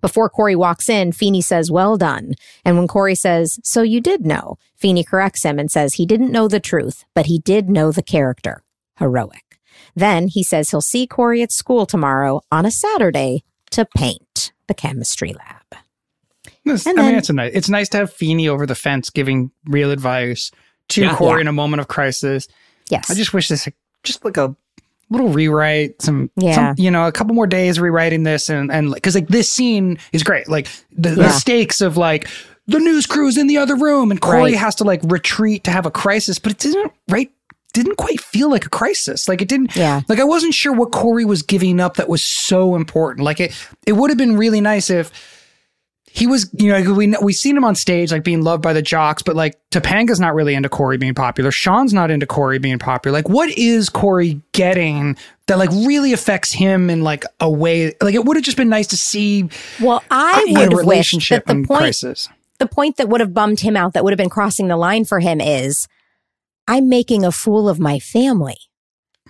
Before 0.00 0.28
Cory 0.28 0.56
walks 0.56 0.88
in, 0.88 1.12
Feeny 1.12 1.40
says, 1.42 1.70
Well 1.70 1.96
done. 1.96 2.32
And 2.64 2.76
when 2.76 2.88
Cory 2.88 3.14
says, 3.14 3.58
So 3.64 3.82
you 3.82 4.00
did 4.00 4.24
know, 4.26 4.56
Feeny 4.76 5.04
corrects 5.04 5.42
him 5.44 5.58
and 5.58 5.70
says 5.70 5.94
he 5.94 6.06
didn't 6.06 6.32
know 6.32 6.48
the 6.48 6.60
truth, 6.60 7.04
but 7.14 7.26
he 7.26 7.38
did 7.38 7.68
know 7.68 7.92
the 7.92 8.02
character. 8.02 8.62
Heroic. 8.98 9.58
Then 9.94 10.28
he 10.28 10.42
says 10.42 10.70
he'll 10.70 10.80
see 10.80 11.06
Cory 11.06 11.42
at 11.42 11.52
school 11.52 11.86
tomorrow 11.86 12.40
on 12.52 12.66
a 12.66 12.70
Saturday 12.70 13.44
to 13.70 13.86
paint 13.96 14.52
the 14.66 14.74
chemistry 14.74 15.32
lab. 15.32 15.82
This- 16.64 16.86
And 16.86 16.98
I 17.00 17.06
mean, 17.06 17.14
it's 17.16 17.30
a 17.30 17.32
nice. 17.32 17.52
It's 17.54 17.68
nice 17.68 17.88
to 17.90 17.98
have 17.98 18.12
Feeny 18.12 18.48
over 18.48 18.66
the 18.66 18.74
fence 18.74 19.10
giving 19.10 19.50
real 19.66 19.90
advice 19.90 20.50
to 20.90 21.02
Yeah. 21.02 21.16
Cory 21.16 21.38
Yeah. 21.38 21.42
in 21.42 21.48
a 21.48 21.52
moment 21.52 21.80
of 21.80 21.88
crisis. 21.88 22.46
Yes. 22.90 23.10
I 23.10 23.14
just 23.14 23.32
wish 23.32 23.48
this 23.48 23.68
just 24.02 24.24
like 24.24 24.36
a 24.36 24.54
little 25.10 25.28
rewrite, 25.28 26.00
some, 26.00 26.30
Yeah. 26.36 26.54
some 26.54 26.74
you 26.78 26.90
know, 26.90 27.06
a 27.06 27.12
couple 27.12 27.34
more 27.34 27.46
days 27.46 27.78
rewriting 27.80 28.22
this, 28.22 28.48
and 28.48 28.70
and 28.72 28.94
because 28.94 29.14
like 29.14 29.28
this 29.28 29.50
scene 29.50 29.98
is 30.12 30.22
great. 30.22 30.48
Like 30.48 30.68
the, 30.92 31.10
the 31.10 31.30
stakes 31.30 31.80
of 31.80 31.96
like 31.96 32.28
the 32.66 32.78
news 32.78 33.06
crew's 33.06 33.36
in 33.36 33.46
the 33.48 33.56
other 33.58 33.74
room, 33.76 34.10
and 34.10 34.20
Cory 34.20 34.42
Right. 34.42 34.54
has 34.56 34.76
to 34.76 34.84
like 34.84 35.00
retreat 35.04 35.64
to 35.64 35.70
have 35.70 35.86
a 35.86 35.90
crisis, 35.90 36.38
but 36.38 36.52
it 36.52 36.58
didn't 36.58 36.92
right. 37.08 37.30
Didn't 37.72 37.96
quite 37.98 38.20
feel 38.20 38.50
like 38.50 38.66
a 38.66 38.68
crisis. 38.68 39.28
Like 39.28 39.40
it 39.42 39.46
didn't. 39.48 39.76
Yeah. 39.76 40.00
Like 40.08 40.18
I 40.18 40.24
wasn't 40.24 40.54
sure 40.54 40.72
what 40.72 40.90
Cory 40.90 41.24
was 41.24 41.42
giving 41.42 41.78
up 41.78 41.94
that 41.98 42.08
was 42.08 42.20
so 42.20 42.74
important. 42.74 43.24
Like 43.24 43.38
it. 43.38 43.54
It 43.86 43.92
would 43.92 44.10
have 44.10 44.18
been 44.18 44.36
really 44.36 44.60
nice 44.60 44.90
if 44.90 45.12
he 46.12 46.26
was, 46.26 46.50
you 46.52 46.70
know, 46.70 46.92
we 46.92 47.14
we 47.22 47.32
seen 47.32 47.56
him 47.56 47.64
on 47.64 47.74
stage 47.74 48.10
like 48.10 48.24
being 48.24 48.42
loved 48.42 48.62
by 48.62 48.72
the 48.72 48.82
jocks, 48.82 49.22
but 49.22 49.36
like 49.36 49.58
Topanga's 49.70 50.18
not 50.18 50.34
really 50.34 50.54
into 50.54 50.68
Cory 50.68 50.98
being 50.98 51.14
popular. 51.14 51.50
Shawn's 51.50 51.94
not 51.94 52.10
into 52.10 52.26
Cory 52.26 52.58
being 52.58 52.78
popular. 52.78 53.16
Like, 53.16 53.28
what 53.28 53.48
is 53.50 53.88
Cory 53.88 54.40
getting 54.52 55.16
that 55.46 55.58
like 55.58 55.70
really 55.70 56.12
affects 56.12 56.52
him 56.52 56.90
in 56.90 57.02
like 57.02 57.24
a 57.38 57.48
way? 57.48 57.94
Like, 58.02 58.14
it 58.14 58.24
would 58.24 58.36
have 58.36 58.44
just 58.44 58.56
been 58.56 58.68
nice 58.68 58.88
to 58.88 58.96
see 58.96 59.48
well, 59.80 59.98
uh, 59.98 60.00
I 60.10 60.46
a 60.48 60.60
would 60.60 60.76
relationship 60.76 61.46
that 61.46 61.52
the 61.52 61.58
in 61.60 61.66
point 61.66 61.80
crisis. 61.80 62.28
the 62.58 62.66
point 62.66 62.96
that 62.96 63.08
would 63.08 63.20
have 63.20 63.32
bummed 63.32 63.60
him 63.60 63.76
out, 63.76 63.92
that 63.92 64.02
would 64.02 64.12
have 64.12 64.18
been 64.18 64.30
crossing 64.30 64.66
the 64.66 64.76
line 64.76 65.04
for 65.04 65.20
him 65.20 65.40
is 65.40 65.86
I'm 66.66 66.88
making 66.88 67.24
a 67.24 67.30
fool 67.30 67.68
of 67.68 67.78
my 67.78 68.00
family. 68.00 68.58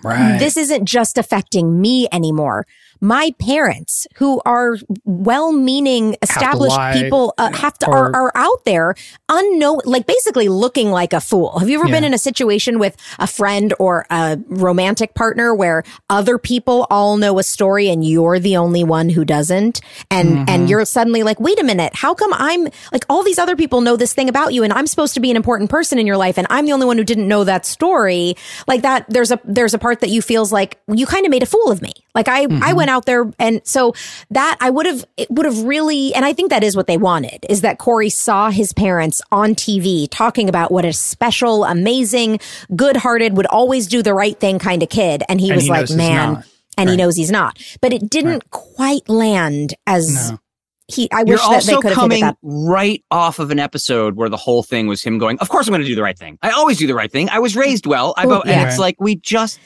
Right. 0.03 0.39
This 0.39 0.57
isn't 0.57 0.85
just 0.85 1.19
affecting 1.19 1.79
me 1.79 2.07
anymore. 2.11 2.65
My 3.01 3.33
parents, 3.39 4.05
who 4.15 4.41
are 4.45 4.75
well-meaning, 5.05 6.15
established 6.21 6.77
people, 6.93 7.33
uh, 7.37 7.51
have 7.51 7.77
to 7.79 7.87
or- 7.87 7.97
are, 8.15 8.15
are 8.15 8.31
out 8.35 8.63
there 8.65 8.93
unknown, 9.27 9.79
like 9.85 10.05
basically 10.05 10.47
looking 10.49 10.91
like 10.91 11.13
a 11.13 11.19
fool. 11.21 11.57
Have 11.59 11.69
you 11.69 11.79
ever 11.79 11.89
been 11.89 12.03
in 12.03 12.13
a 12.13 12.17
situation 12.19 12.77
with 12.79 12.95
a 13.17 13.25
friend 13.27 13.73
or 13.79 14.05
a 14.11 14.37
romantic 14.47 15.15
partner 15.15 15.55
where 15.55 15.83
other 16.09 16.37
people 16.37 16.85
all 16.91 17.17
know 17.17 17.39
a 17.39 17.43
story 17.43 17.89
and 17.89 18.05
you're 18.05 18.37
the 18.39 18.57
only 18.57 18.83
one 18.83 19.09
who 19.09 19.25
doesn't, 19.25 19.81
and 20.09 20.31
Mm-hmm. 20.31 20.43
and 20.49 20.69
you're 20.69 20.85
suddenly 20.85 21.23
like, 21.23 21.39
wait 21.39 21.59
a 21.59 21.63
minute, 21.63 21.93
how 21.95 22.13
come 22.13 22.31
I'm 22.33 22.67
like 22.93 23.03
all 23.09 23.23
these 23.23 23.39
other 23.39 23.55
people 23.55 23.81
know 23.81 23.95
this 23.97 24.13
thing 24.13 24.29
about 24.29 24.53
you, 24.53 24.63
and 24.63 24.71
I'm 24.71 24.85
supposed 24.87 25.15
to 25.15 25.19
be 25.19 25.31
an 25.31 25.35
important 25.35 25.69
person 25.71 25.97
in 25.97 26.05
your 26.07 26.17
life, 26.17 26.37
and 26.37 26.45
I'm 26.49 26.65
the 26.67 26.73
only 26.73 26.85
one 26.85 26.97
who 26.97 27.03
didn't 27.03 27.27
know 27.27 27.43
that 27.45 27.65
story? 27.65 28.35
Like 28.67 28.83
that, 28.83 29.05
there's 29.09 29.31
a 29.31 29.39
there's 29.43 29.73
a 29.73 29.79
part 29.79 30.01
that 30.01 30.09
you 30.09 30.21
feels 30.21 30.51
like 30.53 30.79
you 30.87 31.05
kind 31.07 31.25
of 31.25 31.31
made 31.31 31.41
a 31.43 31.47
fool 31.47 31.71
of 31.71 31.81
me. 31.81 31.91
Like 32.13 32.27
I 32.27 32.41
Mm-hmm. 32.45 32.63
I 32.63 32.73
went 32.73 32.90
out 32.91 33.05
there, 33.05 33.31
and 33.39 33.61
so 33.63 33.93
that 34.29 34.57
I 34.61 34.69
would 34.69 34.85
have 34.85 35.05
it 35.17 35.31
would 35.31 35.45
have 35.47 35.63
really, 35.63 36.13
and 36.13 36.23
I 36.25 36.33
think 36.33 36.51
that 36.51 36.63
is 36.63 36.75
what 36.75 36.85
they 36.85 36.97
wanted 36.97 37.45
is 37.49 37.61
that 37.61 37.79
Cory 37.79 38.09
saw 38.09 38.51
his 38.51 38.73
parents 38.73 39.21
on 39.31 39.55
TV 39.55 40.07
talking 40.11 40.47
about 40.49 40.71
what 40.71 40.85
a 40.85 40.93
special, 40.93 41.63
amazing, 41.63 42.39
good-hearted, 42.75 43.35
would 43.37 43.47
always 43.47 43.87
do 43.87 44.03
the 44.03 44.13
right 44.13 44.39
thing 44.39 44.59
kind 44.59 44.83
of 44.83 44.89
kid, 44.89 45.23
and 45.27 45.41
he 45.41 45.49
And 45.49 45.55
was 45.55 45.65
he 45.65 45.71
like, 45.71 45.89
man. 45.89 46.33
not. 46.33 46.45
And 46.77 46.89
he 46.89 46.95
knows 46.95 47.15
he's 47.15 47.29
not, 47.31 47.59
but 47.81 47.93
it 47.93 48.09
didn't 48.09 48.49
quite 48.49 49.07
land 49.07 49.75
as 49.85 50.31
No. 50.31 50.39
he. 50.87 51.11
I 51.11 51.17
You're 51.19 51.35
wish 51.35 51.41
that 51.41 51.49
they 51.49 51.73
also 51.73 51.81
could 51.81 51.89
have 51.89 51.95
coming 51.95 52.15
figured 52.21 52.31
that. 52.31 52.37
right 52.41 53.03
off 53.11 53.39
of 53.39 53.51
an 53.51 53.59
episode 53.59 54.15
where 54.15 54.29
the 54.29 54.37
whole 54.37 54.63
thing 54.63 54.87
was 54.87 55.03
him 55.03 55.19
going, 55.19 55.37
"Of 55.39 55.49
course 55.49 55.67
I'm 55.67 55.73
going 55.73 55.81
to 55.81 55.87
do 55.87 55.95
the 55.95 56.01
right 56.01 56.17
thing. 56.17 56.39
I 56.41 56.51
always 56.51 56.77
do 56.77 56.87
the 56.87 56.95
right 56.95 57.11
thing. 57.11 57.29
I 57.29 57.39
was 57.39 57.55
raised 57.55 57.85
well." 57.85 58.13
I 58.17 58.25
Ooh, 58.25 58.29
go, 58.29 58.41
and 58.41 58.67
it's 58.67 58.79
like 58.79 58.95
we 58.99 59.15
just, 59.17 59.59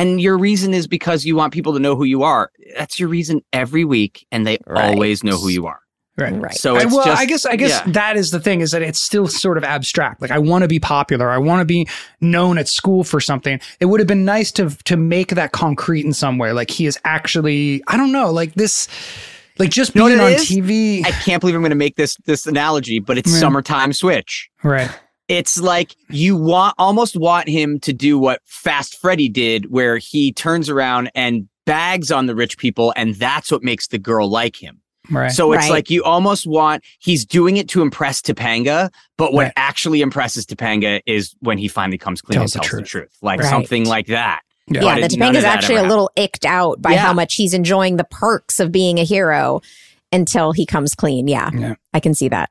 and 0.00 0.20
your 0.20 0.38
reason 0.38 0.74
is 0.74 0.86
because 0.86 1.24
you 1.24 1.36
want 1.36 1.52
people 1.52 1.72
to 1.74 1.78
know 1.78 1.96
who 1.96 2.04
you 2.04 2.22
are. 2.22 2.50
That's 2.76 2.98
your 3.00 3.08
reason 3.08 3.42
every 3.52 3.84
week, 3.84 4.26
and 4.32 4.46
they 4.46 4.58
Right. 4.66 4.92
always 4.94 5.22
know 5.24 5.36
who 5.38 5.48
you 5.48 5.66
are. 5.66 5.80
Right. 6.18 6.34
Right. 6.38 6.54
So 6.54 6.76
I, 6.76 6.84
well, 6.84 7.04
just, 7.04 7.20
I 7.22 7.24
guess 7.24 7.46
I 7.46 7.56
guess 7.56 7.70
yeah. 7.86 7.92
that 7.92 8.16
is 8.16 8.30
the 8.30 8.40
thing 8.40 8.60
is 8.60 8.72
that 8.72 8.82
it's 8.82 9.00
still 9.00 9.26
sort 9.26 9.56
of 9.56 9.64
abstract. 9.64 10.20
Like 10.20 10.30
I 10.30 10.38
want 10.38 10.62
to 10.62 10.68
be 10.68 10.78
popular. 10.78 11.30
I 11.30 11.38
want 11.38 11.60
to 11.60 11.64
be 11.64 11.88
known 12.20 12.58
at 12.58 12.68
school 12.68 13.04
for 13.04 13.20
something. 13.20 13.58
It 13.78 13.86
would 13.86 14.00
have 14.00 14.06
been 14.06 14.24
nice 14.26 14.52
to 14.52 14.68
to 14.84 14.96
make 14.98 15.28
that 15.28 15.52
concrete 15.52 16.04
in 16.04 16.12
some 16.12 16.36
way. 16.36 16.52
Like 16.52 16.70
he 16.70 16.84
is 16.84 16.98
actually 17.04 17.82
I 17.86 17.96
don't 17.96 18.12
know, 18.12 18.30
like 18.32 18.52
this 18.54 18.86
like 19.58 19.70
just 19.70 19.94
You 19.94 20.00
know 20.02 20.06
being 20.08 20.20
on 20.20 20.32
it 20.32 20.40
is? 20.40 20.50
TV. 20.50 21.06
I 21.06 21.10
can't 21.10 21.40
believe 21.40 21.54
I'm 21.54 21.62
going 21.62 21.70
to 21.70 21.76
make 21.76 21.96
this 21.96 22.16
this 22.26 22.46
analogy, 22.46 22.98
but 22.98 23.16
it's 23.16 23.32
Yeah. 23.32 23.38
summertime 23.40 23.92
switch. 23.94 24.50
right. 24.62 24.90
It's 25.30 25.60
like 25.60 25.94
you 26.08 26.36
want 26.36 26.74
almost 26.76 27.16
want 27.16 27.48
him 27.48 27.78
to 27.80 27.92
do 27.92 28.18
what 28.18 28.40
Fast 28.44 28.98
Freddy 28.98 29.28
did, 29.28 29.70
where 29.70 29.96
he 29.96 30.32
turns 30.32 30.68
around 30.68 31.10
and 31.14 31.48
bags 31.66 32.10
on 32.10 32.26
the 32.26 32.34
rich 32.34 32.58
people, 32.58 32.92
and 32.96 33.14
that's 33.14 33.52
what 33.52 33.62
makes 33.62 33.86
the 33.88 33.98
girl 33.98 34.28
like 34.28 34.56
him. 34.60 34.80
Right. 35.08 35.30
So 35.30 35.52
it's 35.52 35.62
Right. 35.64 35.70
like 35.70 35.90
you 35.90 36.02
almost 36.02 36.46
want 36.48 36.82
he's 36.98 37.24
doing 37.24 37.56
it 37.58 37.68
to 37.70 37.80
impress 37.82 38.20
Topanga, 38.20 38.90
but 39.16 39.32
what 39.32 39.44
Right. 39.44 39.52
actually 39.56 40.00
impresses 40.02 40.46
Topanga 40.46 41.00
is 41.06 41.34
when 41.40 41.58
he 41.58 41.68
finally 41.68 41.98
comes 41.98 42.20
clean 42.20 42.38
Tells 42.38 42.54
and 42.56 42.62
tells 42.62 42.70
the 42.70 42.76
truth. 42.78 42.88
truth, 42.90 43.16
like 43.22 43.40
Right. 43.40 43.48
something 43.48 43.86
like 43.86 44.06
that. 44.08 44.40
Yeah. 44.66 44.82
Yeah, 44.82 45.00
But 45.00 45.10
the 45.10 45.16
Topanga's 45.16 45.44
actually 45.44 45.76
a 45.76 45.82
little 45.84 46.10
icked 46.16 46.44
out 46.44 46.82
by 46.82 46.92
Yeah. 46.92 46.98
how 46.98 47.12
much 47.12 47.34
he's 47.34 47.54
enjoying 47.54 47.96
the 47.96 48.04
perks 48.04 48.60
of 48.60 48.70
being 48.72 48.98
a 48.98 49.04
hero 49.04 49.62
until 50.12 50.52
he 50.52 50.66
comes 50.66 50.94
clean. 50.94 51.28
Yeah, 51.28 51.50
Yeah. 51.56 51.74
I 51.94 52.00
can 52.00 52.14
see 52.14 52.28
that. 52.28 52.50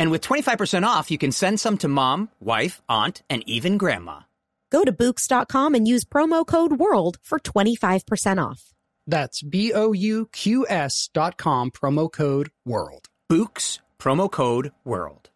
And 0.00 0.10
with 0.10 0.22
25% 0.22 0.86
off, 0.86 1.10
you 1.10 1.18
can 1.18 1.30
send 1.30 1.60
some 1.60 1.76
to 1.76 1.86
mom, 1.86 2.30
wife, 2.40 2.80
aunt, 2.88 3.20
and 3.28 3.46
even 3.46 3.76
grandma. 3.76 4.20
Go 4.72 4.82
to 4.82 4.92
Bouqs.com 4.92 5.74
and 5.74 5.86
use 5.86 6.06
promo 6.06 6.46
code 6.46 6.72
WORLD 6.78 7.18
for 7.22 7.38
25% 7.38 8.42
off. 8.42 8.72
That's 9.06 9.42
B 9.42 9.74
O 9.74 9.92
U 9.92 10.26
Q 10.32 10.66
S 10.70 11.10
dot 11.12 11.36
com, 11.36 11.70
promo 11.70 12.10
code 12.10 12.50
WORLD. 12.66 13.08
Bouqs, 13.30 13.80
promo 13.98 14.30
code 14.30 14.72
WORLD. 14.86 15.28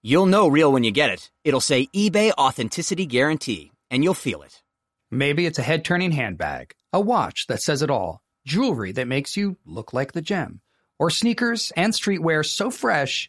You'll 0.00 0.26
know 0.26 0.46
real 0.46 0.70
when 0.70 0.84
you 0.84 0.92
get 0.92 1.10
it. 1.10 1.32
It'll 1.42 1.60
say 1.60 1.88
eBay 1.88 2.30
Authenticity 2.38 3.06
Guarantee, 3.06 3.72
and 3.90 4.04
you'll 4.04 4.14
feel 4.14 4.42
it. 4.42 4.62
Maybe 5.10 5.44
it's 5.44 5.58
a 5.58 5.62
head 5.62 5.84
turning 5.84 6.12
handbag, 6.12 6.74
a 6.92 7.00
watch 7.00 7.48
that 7.48 7.62
says 7.62 7.82
it 7.82 7.90
all, 7.90 8.22
jewelry 8.46 8.92
that 8.92 9.08
makes 9.08 9.36
you 9.36 9.56
look 9.66 9.92
like 9.92 10.12
the 10.12 10.22
gem, 10.22 10.60
or 11.00 11.10
sneakers 11.10 11.72
and 11.76 11.92
streetwear 11.92 12.46
so 12.46 12.70
fresh, 12.70 13.28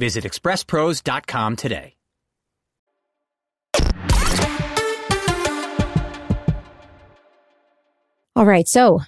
Visit 0.00 0.24
expresspros.com 0.24 1.56
today. 1.56 1.94
All 8.34 8.46
right, 8.46 8.66
so 8.66 9.00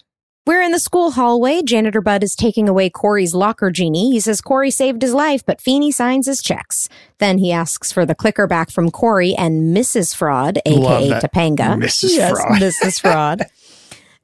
we're 0.46 0.60
in 0.60 0.72
the 0.72 0.78
school 0.78 1.12
hallway. 1.12 1.62
Janitor 1.62 2.02
Bud 2.02 2.22
is 2.22 2.36
taking 2.36 2.68
away 2.68 2.90
Cory's 2.90 3.34
locker 3.34 3.70
genie. 3.70 4.10
He 4.10 4.20
says 4.20 4.42
Cory 4.42 4.70
saved 4.70 5.00
his 5.00 5.14
life, 5.14 5.42
but 5.46 5.62
Feeny 5.62 5.92
signs 5.92 6.26
his 6.26 6.42
checks. 6.42 6.90
Then 7.16 7.38
he 7.38 7.52
asks 7.52 7.90
for 7.90 8.04
the 8.04 8.14
clicker 8.14 8.46
back 8.46 8.70
from 8.70 8.90
Cory 8.90 9.34
and 9.34 9.74
Mrs. 9.74 10.14
Fraud, 10.14 10.58
aka 10.66 11.08
that. 11.08 11.22
Topanga. 11.22 11.80
Mrs. 11.82 12.10
Yes, 12.10 12.32
Fraud. 12.32 12.60
Mrs. 12.60 13.00
Fraud. 13.00 13.46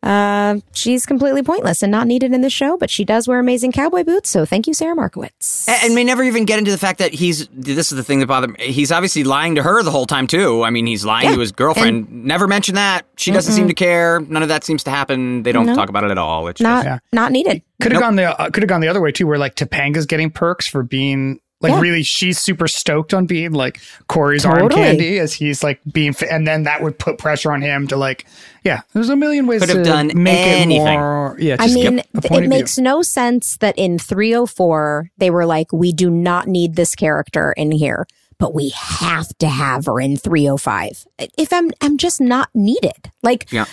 Uh, 0.02 0.58
she's 0.72 1.04
completely 1.06 1.42
pointless 1.42 1.82
and 1.82 1.90
not 1.90 2.06
needed 2.06 2.32
in 2.32 2.40
the 2.40 2.48
show, 2.50 2.76
but 2.76 2.88
she 2.88 3.04
does 3.04 3.26
wear 3.26 3.38
amazing 3.40 3.72
cowboy 3.72 4.04
boots. 4.04 4.30
So 4.30 4.44
thank 4.46 4.66
you, 4.66 4.74
Sarah 4.74 4.94
Markowitz. 4.94 5.68
And, 5.68 5.78
and 5.86 5.94
may 5.94 6.04
never 6.04 6.22
even 6.22 6.44
get 6.44 6.58
into 6.58 6.70
the 6.70 6.78
fact 6.78 7.00
that 7.00 7.12
he's, 7.12 7.48
this 7.52 7.90
is 7.90 7.96
the 7.96 8.04
thing 8.04 8.20
that 8.20 8.26
bothered 8.26 8.56
me. 8.56 8.66
He's 8.72 8.92
obviously 8.92 9.24
lying 9.24 9.56
to 9.56 9.62
her 9.62 9.82
the 9.82 9.90
whole 9.90 10.06
time, 10.06 10.26
too. 10.26 10.62
I 10.62 10.70
mean, 10.70 10.86
he's 10.86 11.04
lying 11.04 11.28
Yeah, 11.28 11.34
to 11.34 11.40
his 11.40 11.52
girlfriend. 11.52 12.24
never 12.24 12.46
mention 12.46 12.76
that. 12.76 13.06
She 13.16 13.32
doesn't 13.32 13.52
seem 13.52 13.68
to 13.68 13.74
care. 13.74 14.20
None 14.20 14.42
of 14.42 14.48
that 14.48 14.62
seems 14.64 14.84
to 14.84 14.90
happen. 14.90 15.42
They 15.42 15.52
don't 15.52 15.66
No. 15.66 15.74
talk 15.74 15.88
about 15.88 16.04
it 16.04 16.10
at 16.12 16.18
all. 16.18 16.46
It's 16.48 16.60
not 16.60 16.84
just, 16.84 16.86
Yeah. 16.86 16.98
not 17.12 17.32
needed. 17.32 17.62
Could 17.82 17.92
have 17.92 18.00
Nope. 18.00 18.06
gone 18.08 18.16
the 18.16 18.40
uh, 18.40 18.50
could 18.50 18.62
have 18.62 18.68
gone 18.68 18.80
the 18.80 18.88
other 18.88 19.00
way 19.00 19.12
too, 19.12 19.26
where 19.26 19.38
like 19.38 19.54
Topanga's 19.56 20.06
getting 20.06 20.30
perks 20.30 20.66
for 20.66 20.82
being 20.82 21.40
like 21.60 21.72
Yeah. 21.72 21.80
really 21.80 22.02
she's 22.04 22.38
super 22.38 22.68
stoked 22.68 23.12
on 23.12 23.26
being 23.26 23.52
like 23.52 23.80
Cory's 24.06 24.44
arm 24.44 24.68
candy 24.68 25.18
as 25.18 25.32
he's 25.34 25.62
like 25.64 25.80
being, 25.92 26.12
fi- 26.12 26.26
and 26.28 26.46
then 26.46 26.62
that 26.64 26.82
would 26.82 26.98
put 26.98 27.18
pressure 27.18 27.50
on 27.52 27.62
him 27.62 27.88
to 27.88 27.96
like, 27.96 28.26
yeah, 28.64 28.82
there's 28.92 29.08
a 29.08 29.16
million 29.16 29.46
ways 29.46 29.60
Could 29.62 29.70
have 29.70 29.78
to 29.78 29.84
done 29.84 30.10
make 30.14 30.38
anything. 30.38 30.86
it 30.86 30.98
more. 30.98 31.36
Yeah, 31.40 31.56
I 31.58 31.66
mean, 31.66 31.96
th- 31.96 32.04
it 32.14 32.30
of 32.30 32.38
view. 32.40 32.48
makes 32.48 32.78
no 32.78 33.02
sense 33.02 33.56
that 33.56 33.76
in 33.76 33.98
304 33.98 35.10
they 35.18 35.30
were 35.30 35.46
like, 35.46 35.72
we 35.72 35.92
do 35.92 36.10
not 36.10 36.46
need 36.48 36.76
this 36.76 36.94
character 36.94 37.52
in 37.56 37.72
here, 37.72 38.06
but 38.38 38.54
we 38.54 38.68
have 38.70 39.36
to 39.38 39.48
have 39.48 39.86
her 39.86 40.00
in 40.00 40.16
305. 40.16 41.06
If 41.36 41.52
I'm, 41.52 41.70
I'm 41.80 41.96
just 41.98 42.20
not 42.20 42.50
needed. 42.54 43.10
Like, 43.22 43.50
Yeah. 43.52 43.64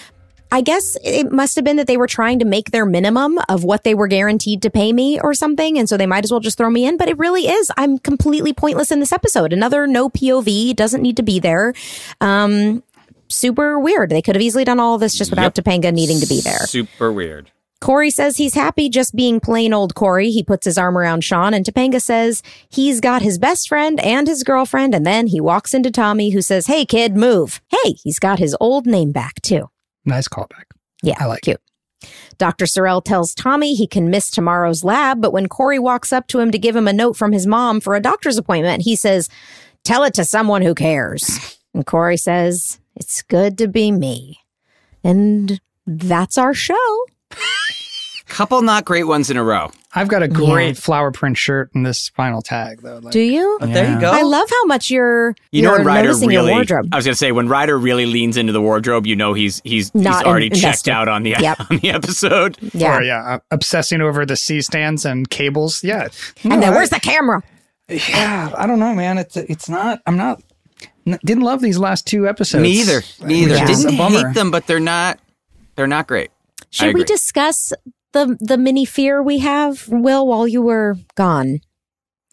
I 0.56 0.62
guess 0.62 0.96
it 1.04 1.34
must 1.34 1.58
have 1.58 1.66
been 1.66 1.76
that 1.76 1.86
they 1.86 1.98
were 1.98 2.08
trying 2.08 2.40
to 2.40 2.46
make 2.46 2.72
their 2.72 2.86
minimum 2.86 3.38
of 3.50 3.66
what 3.66 3.84
they 3.84 3.94
were 3.94 4.08
guaranteed 4.08 4.62
to 4.62 4.70
pay 4.70 4.94
me 4.94 5.20
or 5.20 5.34
something. 5.34 5.78
And 5.78 5.90
so 5.90 5.98
they 5.98 6.06
might 6.06 6.24
as 6.24 6.32
well 6.32 6.40
just 6.40 6.58
throw 6.58 6.70
me 6.70 6.86
in. 6.86 6.96
But 6.96 7.10
it 7.10 7.18
really 7.18 7.50
is. 7.50 7.70
I'm 7.76 7.98
completely 7.98 8.54
pointless 8.54 8.90
in 8.90 9.02
this 9.02 9.12
episode. 9.12 9.52
Another 9.52 9.86
no 9.86 10.08
POV 10.10 10.74
doesn't 10.74 11.02
need 11.02 11.18
to 11.18 11.24
be 11.24 11.42
there. 11.42 11.74
Um, 12.22 12.84
super 13.28 13.78
weird. 13.78 14.12
They 14.12 14.22
could 14.22 14.34
have 14.34 14.42
easily 14.42 14.64
done 14.64 14.80
all 14.80 14.98
this 14.98 15.14
just 15.14 15.30
without 15.30 15.56
Topanga 15.56 15.94
needing 15.94 16.22
to 16.22 16.26
be 16.26 16.40
there. 16.40 16.60
super 16.60 17.12
weird. 17.12 17.52
Cory 17.82 18.10
says 18.10 18.38
he's 18.38 18.54
happy 18.54 18.88
just 18.88 19.14
being 19.14 19.42
plain 19.42 19.74
old 19.74 19.94
Cory. 19.94 20.32
He 20.32 20.42
puts 20.42 20.64
his 20.64 20.78
arm 20.78 20.98
around 20.98 21.26
Shawn, 21.26 21.54
and 21.54 21.66
Topanga 21.66 22.02
says 22.02 22.42
he's 22.70 23.02
got 23.02 23.22
his 23.22 23.38
best 23.38 23.68
friend 23.68 24.00
and 24.00 24.26
his 24.26 24.44
girlfriend. 24.44 24.96
And 24.96 25.06
then 25.06 25.28
he 25.28 25.42
walks 25.42 25.74
into 25.74 25.92
Tommy, 25.92 26.30
who 26.30 26.42
says, 26.42 26.68
Hey, 26.68 26.86
kid, 26.86 27.18
move. 27.18 27.60
Hey, 27.68 27.96
he's 28.02 28.20
got 28.20 28.40
his 28.40 28.56
old 28.62 28.86
name 28.88 29.12
back, 29.12 29.42
too. 29.42 29.70
Nice 30.06 30.28
callback. 30.28 30.66
Yeah, 31.02 31.16
I 31.20 31.26
like 31.26 31.42
cute. 31.42 31.62
Dr. 32.38 32.66
Sorrell 32.66 33.04
tells 33.04 33.34
Tommy 33.34 33.74
he 33.74 33.88
can 33.88 34.10
miss 34.10 34.30
tomorrow's 34.30 34.84
lab, 34.84 35.22
but 35.22 35.34
when 35.34 35.48
Cory 35.48 35.80
walks 35.80 36.14
up 36.14 36.28
to 36.28 36.40
him 36.40 36.52
to 36.52 36.60
give 36.60 36.76
him 36.76 36.88
a 36.88 36.94
note 36.94 37.16
from 37.16 37.32
his 37.32 37.48
mom 37.48 37.80
for 37.80 37.96
a 37.96 38.02
doctor's 38.02 38.38
appointment, 38.38 38.84
he 38.84 38.96
says, 38.96 39.30
Tell 39.84 40.04
it 40.04 40.14
to 40.16 40.26
someone 40.26 40.62
who 40.62 40.76
cares. 40.76 41.58
And 41.74 41.86
Cory 41.86 42.16
says, 42.16 42.80
It's 42.96 43.22
good 43.22 43.58
to 43.58 43.68
be 43.68 43.92
me. 43.92 44.40
And 45.04 45.60
that's 45.86 46.38
our 46.38 46.54
show. 46.54 47.06
Couple 48.36 48.62
not 48.62 48.84
great 48.84 49.06
ones 49.06 49.30
in 49.30 49.38
a 49.38 49.44
row. 49.46 49.72
I've 49.94 50.10
got 50.10 50.22
a 50.22 50.28
great 50.28 50.78
flower 50.78 51.10
print 51.10 51.38
shirt 51.38 51.70
in 51.74 51.84
this 51.84 52.10
final 52.10 52.42
tag 52.42 52.82
though. 52.82 52.98
Like, 52.98 53.14
Do 53.14 53.22
you? 53.22 53.56
But 53.62 53.72
there 53.72 53.90
you 53.90 53.98
go. 53.98 54.12
I 54.12 54.24
love 54.24 54.50
how 54.50 54.66
much 54.66 54.92
you're 54.92 55.36
You 55.54 55.62
know 55.62 55.70
you're 55.70 55.78
when 55.80 55.88
Ryder 55.88 56.10
really 56.16 56.52
wardrobe. 56.52 56.90
I 56.92 56.98
was 56.98 57.06
gonna 57.06 57.16
say 57.16 57.32
when 57.32 57.48
Ryder 57.48 57.78
really 57.78 58.06
leans 58.06 58.36
into 58.36 58.52
the 58.52 58.60
wardrobe, 58.62 59.08
you 59.08 59.16
know 59.16 59.34
he's 59.34 59.62
he's 59.64 59.96
Not 59.96 60.18
he's 60.18 60.24
already 60.26 60.46
in- 60.48 60.52
checked 60.52 60.86
invested. 60.86 60.92
out 60.92 61.08
on 61.08 61.24
the 61.24 61.30
Yep. 61.40 61.60
on 61.72 61.78
the 61.78 61.90
episode. 61.92 62.58
yeah. 62.74 62.98
Or 62.98 63.02
yeah, 63.04 63.26
uh, 63.26 63.40
obsessing 63.52 64.02
over 64.02 64.26
the 64.26 64.36
C 64.36 64.62
stands 64.62 65.06
and 65.06 65.30
cables. 65.30 65.82
Yeah. 65.82 66.10
And 66.44 66.52
then 66.62 66.66
I- 66.66 66.70
where's 66.72 66.90
the 66.90 67.00
camera? 67.00 67.42
Yeah, 67.88 68.52
I 68.58 68.68
don't 68.68 68.80
know, 68.80 68.94
man. 68.94 69.18
It's 69.18 69.38
it's 69.38 69.70
not. 69.70 70.02
I'm 70.06 70.18
not. 70.18 70.42
n- 71.08 71.20
Didn't 71.24 71.44
love 71.44 71.62
these 71.62 71.78
last 71.78 72.06
two 72.06 72.28
episodes. 72.28 72.64
Neither, 72.64 72.98
either. 73.20 73.28
Me 73.28 73.44
either. 73.44 73.56
Yeah. 73.56 73.66
Didn't 73.66 73.94
hate 73.94 74.34
them, 74.34 74.52
but 74.52 74.68
they're 74.68 74.82
not 74.82 75.20
they're 75.78 75.88
not 75.88 76.08
great. 76.08 76.32
Should 76.72 76.94
we 76.96 77.06
discuss 77.06 77.72
the 78.16 78.38
the 78.40 78.58
mini 78.58 78.86
fear 78.86 79.22
we 79.22 79.38
have, 79.40 79.88
Will, 79.90 80.26
while 80.28 80.48
you 80.48 80.62
were 80.64 80.96
gone? 81.16 81.60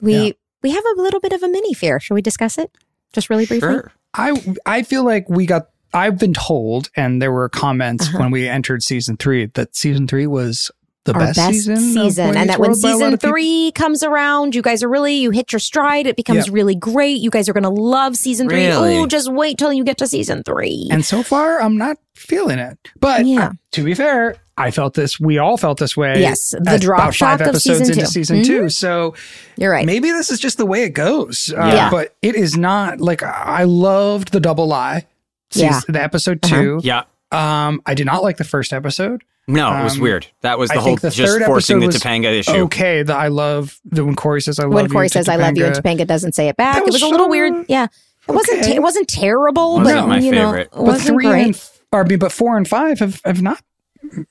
We 0.00 0.14
Yeah. 0.14 0.32
we 0.62 0.70
have 0.70 0.84
a 0.96 1.00
little 1.02 1.20
bit 1.20 1.32
of 1.32 1.42
a 1.42 1.48
mini 1.48 1.74
fear. 1.74 2.00
Should 2.00 2.14
we 2.14 2.22
discuss 2.22 2.56
it? 2.56 2.70
Just 3.12 3.28
really 3.28 3.44
briefly? 3.46 3.68
Sure. 3.68 3.92
I 4.14 4.32
I 4.64 4.82
feel 4.82 5.04
like 5.04 5.28
we 5.28 5.44
got. 5.46 5.68
I've 5.94 6.18
been 6.18 6.32
told, 6.32 6.88
and 6.96 7.20
there 7.20 7.32
were 7.32 7.50
comments 7.50 8.08
Uh-huh. 8.08 8.20
when 8.20 8.30
we 8.30 8.48
entered 8.48 8.82
season 8.82 9.18
three 9.18 9.50
that 9.54 9.76
season 9.76 10.06
three 10.06 10.26
was 10.26 10.70
the 11.04 11.12
best, 11.12 11.36
best 11.36 11.52
season, 11.52 11.76
season. 11.76 12.36
And 12.36 12.48
that 12.48 12.58
when 12.60 12.70
World 12.70 12.80
by 12.82 12.88
a 12.88 12.92
lot 12.92 12.98
season 12.98 13.14
of 13.14 13.20
people. 13.20 13.30
three 13.32 13.72
comes 13.74 14.02
around, 14.02 14.54
you 14.54 14.62
guys 14.62 14.82
are 14.82 14.88
really 14.88 15.16
you 15.16 15.30
hit 15.32 15.52
your 15.52 15.58
stride. 15.58 16.06
It 16.06 16.16
becomes 16.16 16.46
Yeah. 16.46 16.52
really 16.54 16.76
great. 16.76 17.20
You 17.20 17.28
guys 17.28 17.48
are 17.48 17.52
gonna 17.52 17.68
love 17.70 18.16
season 18.16 18.48
three. 18.48 18.66
Really? 18.68 18.96
Oh, 18.98 19.06
just 19.06 19.30
wait 19.30 19.58
till 19.58 19.72
you 19.72 19.84
get 19.84 19.98
to 19.98 20.06
season 20.06 20.42
three. 20.44 20.88
And 20.90 21.04
so 21.04 21.22
far, 21.22 21.60
I'm 21.60 21.76
not 21.76 21.98
feeling 22.14 22.58
it. 22.58 22.78
But 23.00 23.26
Yeah. 23.26 23.48
uh, 23.48 23.52
to 23.72 23.84
be 23.84 23.92
fair, 23.94 24.36
I 24.56 24.70
felt 24.70 24.94
this. 24.94 25.18
We 25.18 25.38
all 25.38 25.56
felt 25.56 25.78
this 25.78 25.96
way. 25.96 26.20
Yes, 26.20 26.50
the 26.50 26.78
drop 26.78 27.00
about 27.00 27.14
shock 27.14 27.38
five 27.38 27.40
of 27.40 27.46
episodes 27.48 27.78
season 27.78 27.92
into 27.94 28.00
two. 28.04 28.06
season 28.10 28.42
two. 28.44 28.68
So 28.68 29.14
You're 29.56 29.72
right. 29.72 29.86
maybe 29.86 30.10
this 30.10 30.30
is 30.30 30.38
just 30.40 30.58
the 30.58 30.66
way 30.66 30.84
it 30.84 30.90
goes. 30.90 31.52
Uh, 31.56 31.64
Yeah. 31.74 31.90
But 31.90 32.14
it 32.22 32.34
is 32.34 32.56
not 32.56 33.00
like 33.00 33.22
I 33.22 33.64
loved 33.64 34.32
the 34.32 34.40
double 34.40 34.66
lie. 34.66 35.06
Yeah. 35.54 35.80
the 35.88 36.02
episode 36.02 36.40
Uh-huh. 36.44 36.62
2 36.62 36.80
Yeah. 36.82 37.02
Um, 37.30 37.80
I 37.86 37.94
did 37.94 38.06
not 38.06 38.22
like 38.22 38.36
the 38.38 38.44
first 38.44 38.72
episode. 38.72 39.22
No, 39.48 39.74
it 39.76 39.84
was 39.84 39.96
Um, 39.96 40.00
weird. 40.02 40.26
That 40.42 40.58
was 40.58 40.70
I 40.70 40.74
the 40.74 40.80
whole 40.80 40.86
think 40.90 41.00
the 41.00 41.10
just 41.10 41.32
third 41.38 41.44
forcing 41.44 41.80
the 41.80 41.86
episode 41.86 42.08
Topanga 42.08 42.38
issue. 42.38 42.52
Okay, 42.52 43.02
the 43.02 43.14
I 43.14 43.28
love 43.28 43.80
the 43.84 44.04
when 44.04 44.14
Cory 44.16 44.40
says 44.40 44.58
I 44.58 44.64
love 44.64 44.72
when 44.74 44.84
you. 44.84 44.90
Cory 44.90 45.08
to 45.08 45.12
says 45.12 45.28
"I 45.28 45.36
love 45.36 45.56
you" 45.56 45.64
and 45.66 45.74
Topanga. 45.74 46.00
Topanga 46.02 46.06
doesn't 46.06 46.34
say 46.34 46.48
it 46.48 46.56
back, 46.56 46.74
That 46.76 46.82
it 46.82 46.86
was 46.86 46.94
was 46.94 47.02
a 47.02 47.08
little 47.08 47.26
so- 47.26 47.30
weird. 47.30 47.64
Yeah, 47.68 47.84
it 48.28 48.32
wasn't. 48.32 48.60
Okay. 48.60 48.70
Te- 48.70 48.76
it 48.76 48.82
wasn't 48.82 49.08
terrible, 49.08 49.78
Wasn't 49.78 49.98
but 50.00 50.06
my 50.06 50.18
you 50.20 50.30
know, 50.30 50.46
favorite. 50.52 50.60
it 50.68 50.70
But 50.72 50.82
wasn't 50.84 51.08
three 51.08 51.26
great. 51.26 51.46
and 51.46 51.70
or, 51.90 52.04
I 52.04 52.08
mean, 52.08 52.18
but 52.20 52.30
four 52.32 52.56
and 52.56 52.68
five 52.68 53.00
have, 53.00 53.20
have 53.24 53.42
not. 53.42 53.60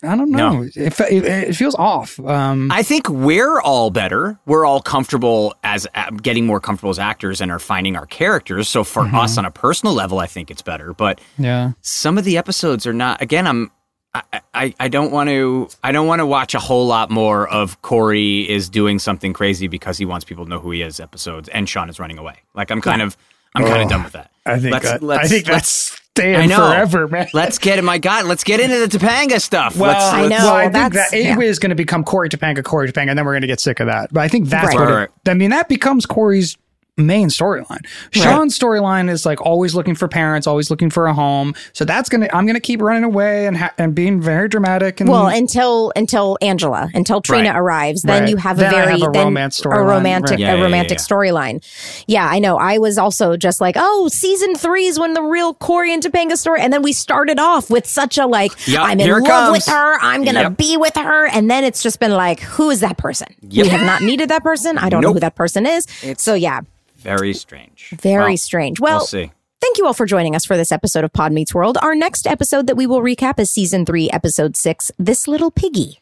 I 0.03 0.15
don't 0.15 0.29
know. 0.31 0.61
No. 0.61 0.63
It, 0.63 0.99
it, 0.99 1.25
it 1.25 1.55
feels 1.55 1.75
off. 1.75 2.19
Um, 2.19 2.71
I 2.71 2.83
think 2.83 3.09
we're 3.09 3.59
all 3.61 3.89
better. 3.89 4.39
We're 4.45 4.65
all 4.65 4.81
comfortable 4.81 5.55
as 5.63 5.87
uh, 5.95 6.09
getting 6.11 6.45
more 6.45 6.59
comfortable 6.59 6.91
as 6.91 6.99
actors 6.99 7.41
and 7.41 7.51
are 7.51 7.59
finding 7.59 7.95
our 7.95 8.05
characters. 8.05 8.67
So 8.67 8.83
for 8.83 9.03
Mm-hmm. 9.03 9.15
us 9.15 9.37
on 9.37 9.45
a 9.45 9.51
personal 9.51 9.93
level, 9.93 10.19
I 10.19 10.27
think 10.27 10.51
it's 10.51 10.61
better. 10.61 10.93
But 10.93 11.19
yeah. 11.37 11.71
some 11.81 12.17
of 12.17 12.23
the 12.25 12.37
episodes 12.37 12.85
are 12.85 12.93
not. 12.93 13.21
Again, 13.21 13.47
I'm. 13.47 13.71
I, 14.13 14.41
I, 14.53 14.75
I 14.77 14.87
don't 14.89 15.11
want 15.13 15.29
to 15.29 15.69
I 15.85 15.93
don't 15.93 16.05
want 16.05 16.19
to 16.19 16.25
watch 16.25 16.53
a 16.53 16.59
whole 16.59 16.85
lot 16.85 17.09
more 17.09 17.47
of 17.47 17.81
Cory 17.81 18.41
is 18.49 18.67
doing 18.67 18.99
something 18.99 19.31
crazy 19.31 19.69
because 19.69 19.97
he 19.97 20.03
wants 20.03 20.25
people 20.25 20.43
to 20.43 20.49
know 20.49 20.59
who 20.59 20.71
he 20.71 20.81
is 20.81 20.99
episodes 20.99 21.47
and 21.47 21.69
Shawn 21.69 21.89
is 21.89 21.97
running 21.97 22.17
away. 22.17 22.35
Like 22.53 22.71
I'm 22.71 22.81
kind 22.81 23.01
of 23.01 23.15
I'm 23.55 23.63
kind 23.63 23.81
of 23.83 23.87
done 23.89 24.03
with 24.03 24.11
that. 24.11 24.29
I 24.45 24.59
think 24.59 24.73
Let's- 24.73 24.85
that, 24.91 25.01
let's- 25.01 25.23
I 25.23 25.27
think 25.29 25.47
let's- 25.47 25.91
that's 25.91 26.00
staying 26.21 26.35
I 26.35 26.45
know. 26.45 26.57
forever, 26.69 27.07
man. 27.07 27.27
Let's 27.33 27.57
get 27.57 27.79
it, 27.79 27.83
my 27.83 27.97
God. 27.97 28.25
Let's 28.25 28.43
get 28.43 28.59
into 28.59 28.85
the 28.85 28.97
Topanga 28.97 29.41
stuff. 29.41 29.75
Well, 29.75 29.91
let's, 29.91 30.03
I 30.13 30.21
know. 30.27 30.37
well, 30.45 30.55
I 30.55 30.63
think 30.63 30.93
that's- 30.93 31.11
that 31.11 31.17
yeah. 31.17 31.39
is 31.39 31.59
going 31.59 31.69
to 31.71 31.75
become 31.75 32.03
Cory 32.03 32.29
Topanga, 32.29 32.63
Cory 32.63 32.91
Topanga, 32.91 33.09
and 33.09 33.17
then 33.17 33.25
we're 33.25 33.33
going 33.33 33.41
to 33.41 33.47
get 33.47 33.59
sick 33.59 33.79
of 33.79 33.87
that. 33.87 34.11
But 34.13 34.21
I 34.21 34.27
think 34.27 34.49
that's 34.49 34.75
Right. 34.75 34.79
what 34.79 35.03
it, 35.03 35.11
I 35.29 35.33
mean. 35.33 35.49
That 35.49 35.67
becomes 35.69 36.05
Cory's 36.05 36.57
main 36.97 37.29
storyline. 37.29 37.85
Shawn's 38.11 38.57
storyline 38.57 39.09
is 39.09 39.25
like 39.25 39.41
always 39.41 39.73
looking 39.73 39.95
for 39.95 40.07
parents, 40.07 40.45
always 40.45 40.69
looking 40.69 40.89
for 40.89 41.07
a 41.07 41.13
home. 41.13 41.55
So 41.73 41.85
that's 41.85 42.09
gonna. 42.09 42.27
I'm 42.33 42.45
gonna 42.45 42.59
keep 42.59 42.81
running 42.81 43.03
away 43.05 43.47
and 43.47 43.55
ha- 43.57 43.73
and 43.77 43.95
being 43.95 44.21
very 44.21 44.49
dramatic. 44.49 44.99
And 44.99 45.09
Well, 45.09 45.27
until 45.27 45.93
until 45.95 46.37
Angela, 46.41 46.89
until 46.93 47.21
Trina 47.21 47.49
Right. 47.51 47.57
arrives, 47.57 48.01
then 48.01 48.23
Right. 48.23 48.29
you 48.29 48.37
have 48.37 48.57
Then 48.57 48.73
a 48.73 48.77
I 48.77 48.79
very 48.85 48.99
have 48.99 49.09
a 49.09 49.11
then 49.13 49.25
romance 49.27 49.63
a 49.65 49.69
romantic 49.69 50.31
right. 50.31 50.39
Yeah, 50.39 50.53
a 50.53 50.57
yeah, 50.57 50.63
romantic 50.63 50.97
yeah. 50.99 51.03
storyline. 51.03 52.03
Yeah, 52.07 52.27
I 52.27 52.39
know. 52.39 52.57
I 52.57 52.77
was 52.77 52.97
also 52.97 53.37
just 53.37 53.61
like, 53.61 53.75
oh, 53.79 54.09
season 54.11 54.55
three 54.55 54.85
is 54.85 54.99
when 54.99 55.13
the 55.13 55.23
real 55.23 55.53
Cory 55.53 55.93
and 55.93 56.03
Topanga 56.03 56.37
story, 56.37 56.59
and 56.61 56.73
then 56.73 56.81
we 56.81 56.91
started 56.93 57.39
off 57.39 57.69
with 57.69 57.87
such 57.87 58.17
a 58.17 58.25
like, 58.25 58.51
Yep, 58.67 58.81
I'm 58.83 58.99
in 58.99 59.09
love 59.09 59.23
comes. 59.25 59.51
with 59.51 59.65
her, 59.67 59.97
I'm 60.01 60.23
gonna 60.25 60.41
Yep. 60.41 60.57
be 60.57 60.75
with 60.77 60.95
her, 60.97 61.27
and 61.27 61.49
then 61.49 61.63
it's 61.63 61.81
just 61.81 61.99
been 61.99 62.11
like, 62.11 62.41
who 62.41 62.69
is 62.69 62.81
that 62.81 62.97
person? 62.97 63.27
Yep. 63.49 63.63
We 63.63 63.69
have 63.69 63.85
not 63.85 64.01
needed 64.01 64.29
that 64.29 64.43
person. 64.43 64.77
I 64.77 64.89
don't 64.89 65.01
know 65.01 65.13
who 65.13 65.19
that 65.21 65.35
person 65.35 65.65
is. 65.65 65.87
so 66.17 66.33
yeah, 66.33 66.59
very 67.01 67.33
strange. 67.33 67.89
very 67.99 68.23
Well, 68.23 68.37
strange. 68.37 68.79
Well, 68.79 68.97
we'll 68.99 69.05
see. 69.07 69.31
Thank 69.61 69.77
you 69.77 69.85
all 69.85 69.93
for 69.93 70.05
joining 70.05 70.35
us 70.35 70.43
for 70.45 70.57
this 70.57 70.71
episode 70.71 71.03
of 71.03 71.13
Pod 71.13 71.31
Meets 71.31 71.53
World. 71.53 71.77
Our 71.81 71.93
next 71.95 72.25
episode 72.25 72.65
that 72.67 72.75
we 72.75 72.87
will 72.87 73.01
recap 73.01 73.39
is 73.39 73.51
season 73.51 73.85
three, 73.85 74.09
episode 74.09 74.55
six, 74.57 74.91
This 74.97 75.27
Little 75.27 75.51
Piggy. 75.51 75.99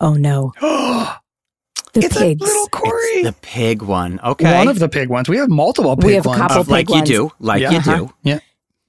Oh 0.00 0.14
no. 0.14 0.52
the 0.60 2.00
it's 2.04 2.16
pigs. 2.18 2.42
a 2.42 2.44
little 2.44 2.68
Cory. 2.68 3.22
The 3.22 3.34
pig 3.40 3.82
one. 3.82 4.20
Okay. 4.22 4.58
One 4.58 4.68
of 4.68 4.78
the 4.78 4.88
pig 4.88 5.08
ones. 5.08 5.28
We 5.28 5.38
have 5.38 5.48
multiple 5.48 5.96
pig 5.96 6.04
We 6.04 6.12
have 6.14 6.26
a 6.26 6.28
ones. 6.28 6.40
couple 6.40 6.60
Of 6.60 6.68
like 6.68 6.86
pig 6.88 6.96
you 6.96 7.02
do. 7.04 7.32
Like 7.40 7.62
Yeah. 7.62 7.70
you 7.70 7.78
Uh-huh. 7.78 7.96
do. 7.96 8.10
Yeah. 8.22 8.38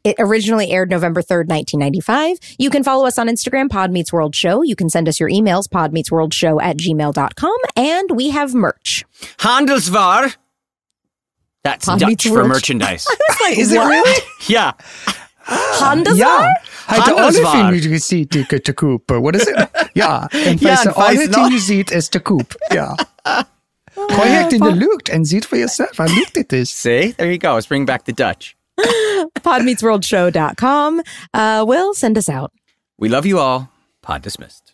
It 0.03 0.15
originally 0.19 0.71
aired 0.71 0.89
November 0.89 1.21
3rd, 1.21 1.47
1995. 1.49 2.37
You 2.57 2.69
can 2.69 2.83
follow 2.83 3.05
us 3.05 3.17
on 3.17 3.27
Instagram, 3.27 3.69
Pod 3.69 3.91
Meets 3.91 4.13
World 4.13 4.33
Show. 4.33 4.61
You 4.61 4.75
can 4.75 4.89
send 4.89 5.09
us 5.09 5.19
your 5.19 5.29
emails, 5.29 5.63
podmeetsworldshow 5.67 6.61
at 6.61 6.77
gmail.com. 6.77 7.57
And 7.75 8.11
we 8.11 8.29
have 8.29 8.53
merch. 8.53 9.03
Handelsware. 9.39 10.35
That's 11.61 11.85
Pod 11.85 11.99
Dutch 11.99 12.23
for 12.27 12.31
world. 12.33 12.47
merchandise. 12.47 13.05
Is 13.51 13.71
it 13.71 13.79
really? 13.79 14.21
yeah. 14.47 14.71
Handelsware? 15.79 16.17
Ja. 16.17 16.61
Hij 16.85 16.97
de 16.97 17.03
Handelswaar. 17.03 17.55
alle 17.55 17.79
film 17.81 17.97
ziet 17.99 18.29
te, 18.47 18.61
te 18.61 18.73
koop. 18.73 19.01
What 19.09 19.35
is 19.35 19.43
it? 19.43 19.67
Ja. 19.93 20.27
En 20.27 20.57
Ja, 20.59 20.75
feite 20.75 20.87
en 20.87 20.93
feite 20.93 20.95
alle 20.95 21.27
nog. 21.27 21.47
die 21.47 21.51
je 21.57 21.59
ziet 21.63 21.91
is 21.91 22.09
te 22.09 22.19
koop. 22.19 22.55
Ja. 22.67 22.97
Gooi 23.95 24.29
het 24.29 24.53
in 24.53 24.59
de 24.59 24.71
lucht 24.71 25.09
en 25.09 25.25
ziet 25.25 25.45
voor 25.45 25.57
jezelf 25.57 25.95
waar 25.97 26.07
lucht 26.09 26.35
het 26.35 26.53
is. 26.53 26.79
See? 26.81 27.15
There 27.15 27.29
you 27.35 27.39
go. 27.39 27.53
Let's 27.53 27.67
bring 27.67 27.85
back 27.85 28.01
the 28.03 28.13
Dutch. 28.13 28.53
Podmeetsworldshow.com. 29.41 31.01
Uh, 31.35 31.63
Will, 31.65 31.93
send 31.93 32.17
us 32.17 32.27
out. 32.29 32.51
We 32.95 33.09
love 33.09 33.27
you 33.27 33.39
all. 33.41 33.67
Pod 33.99 34.23
dismissed. 34.23 34.73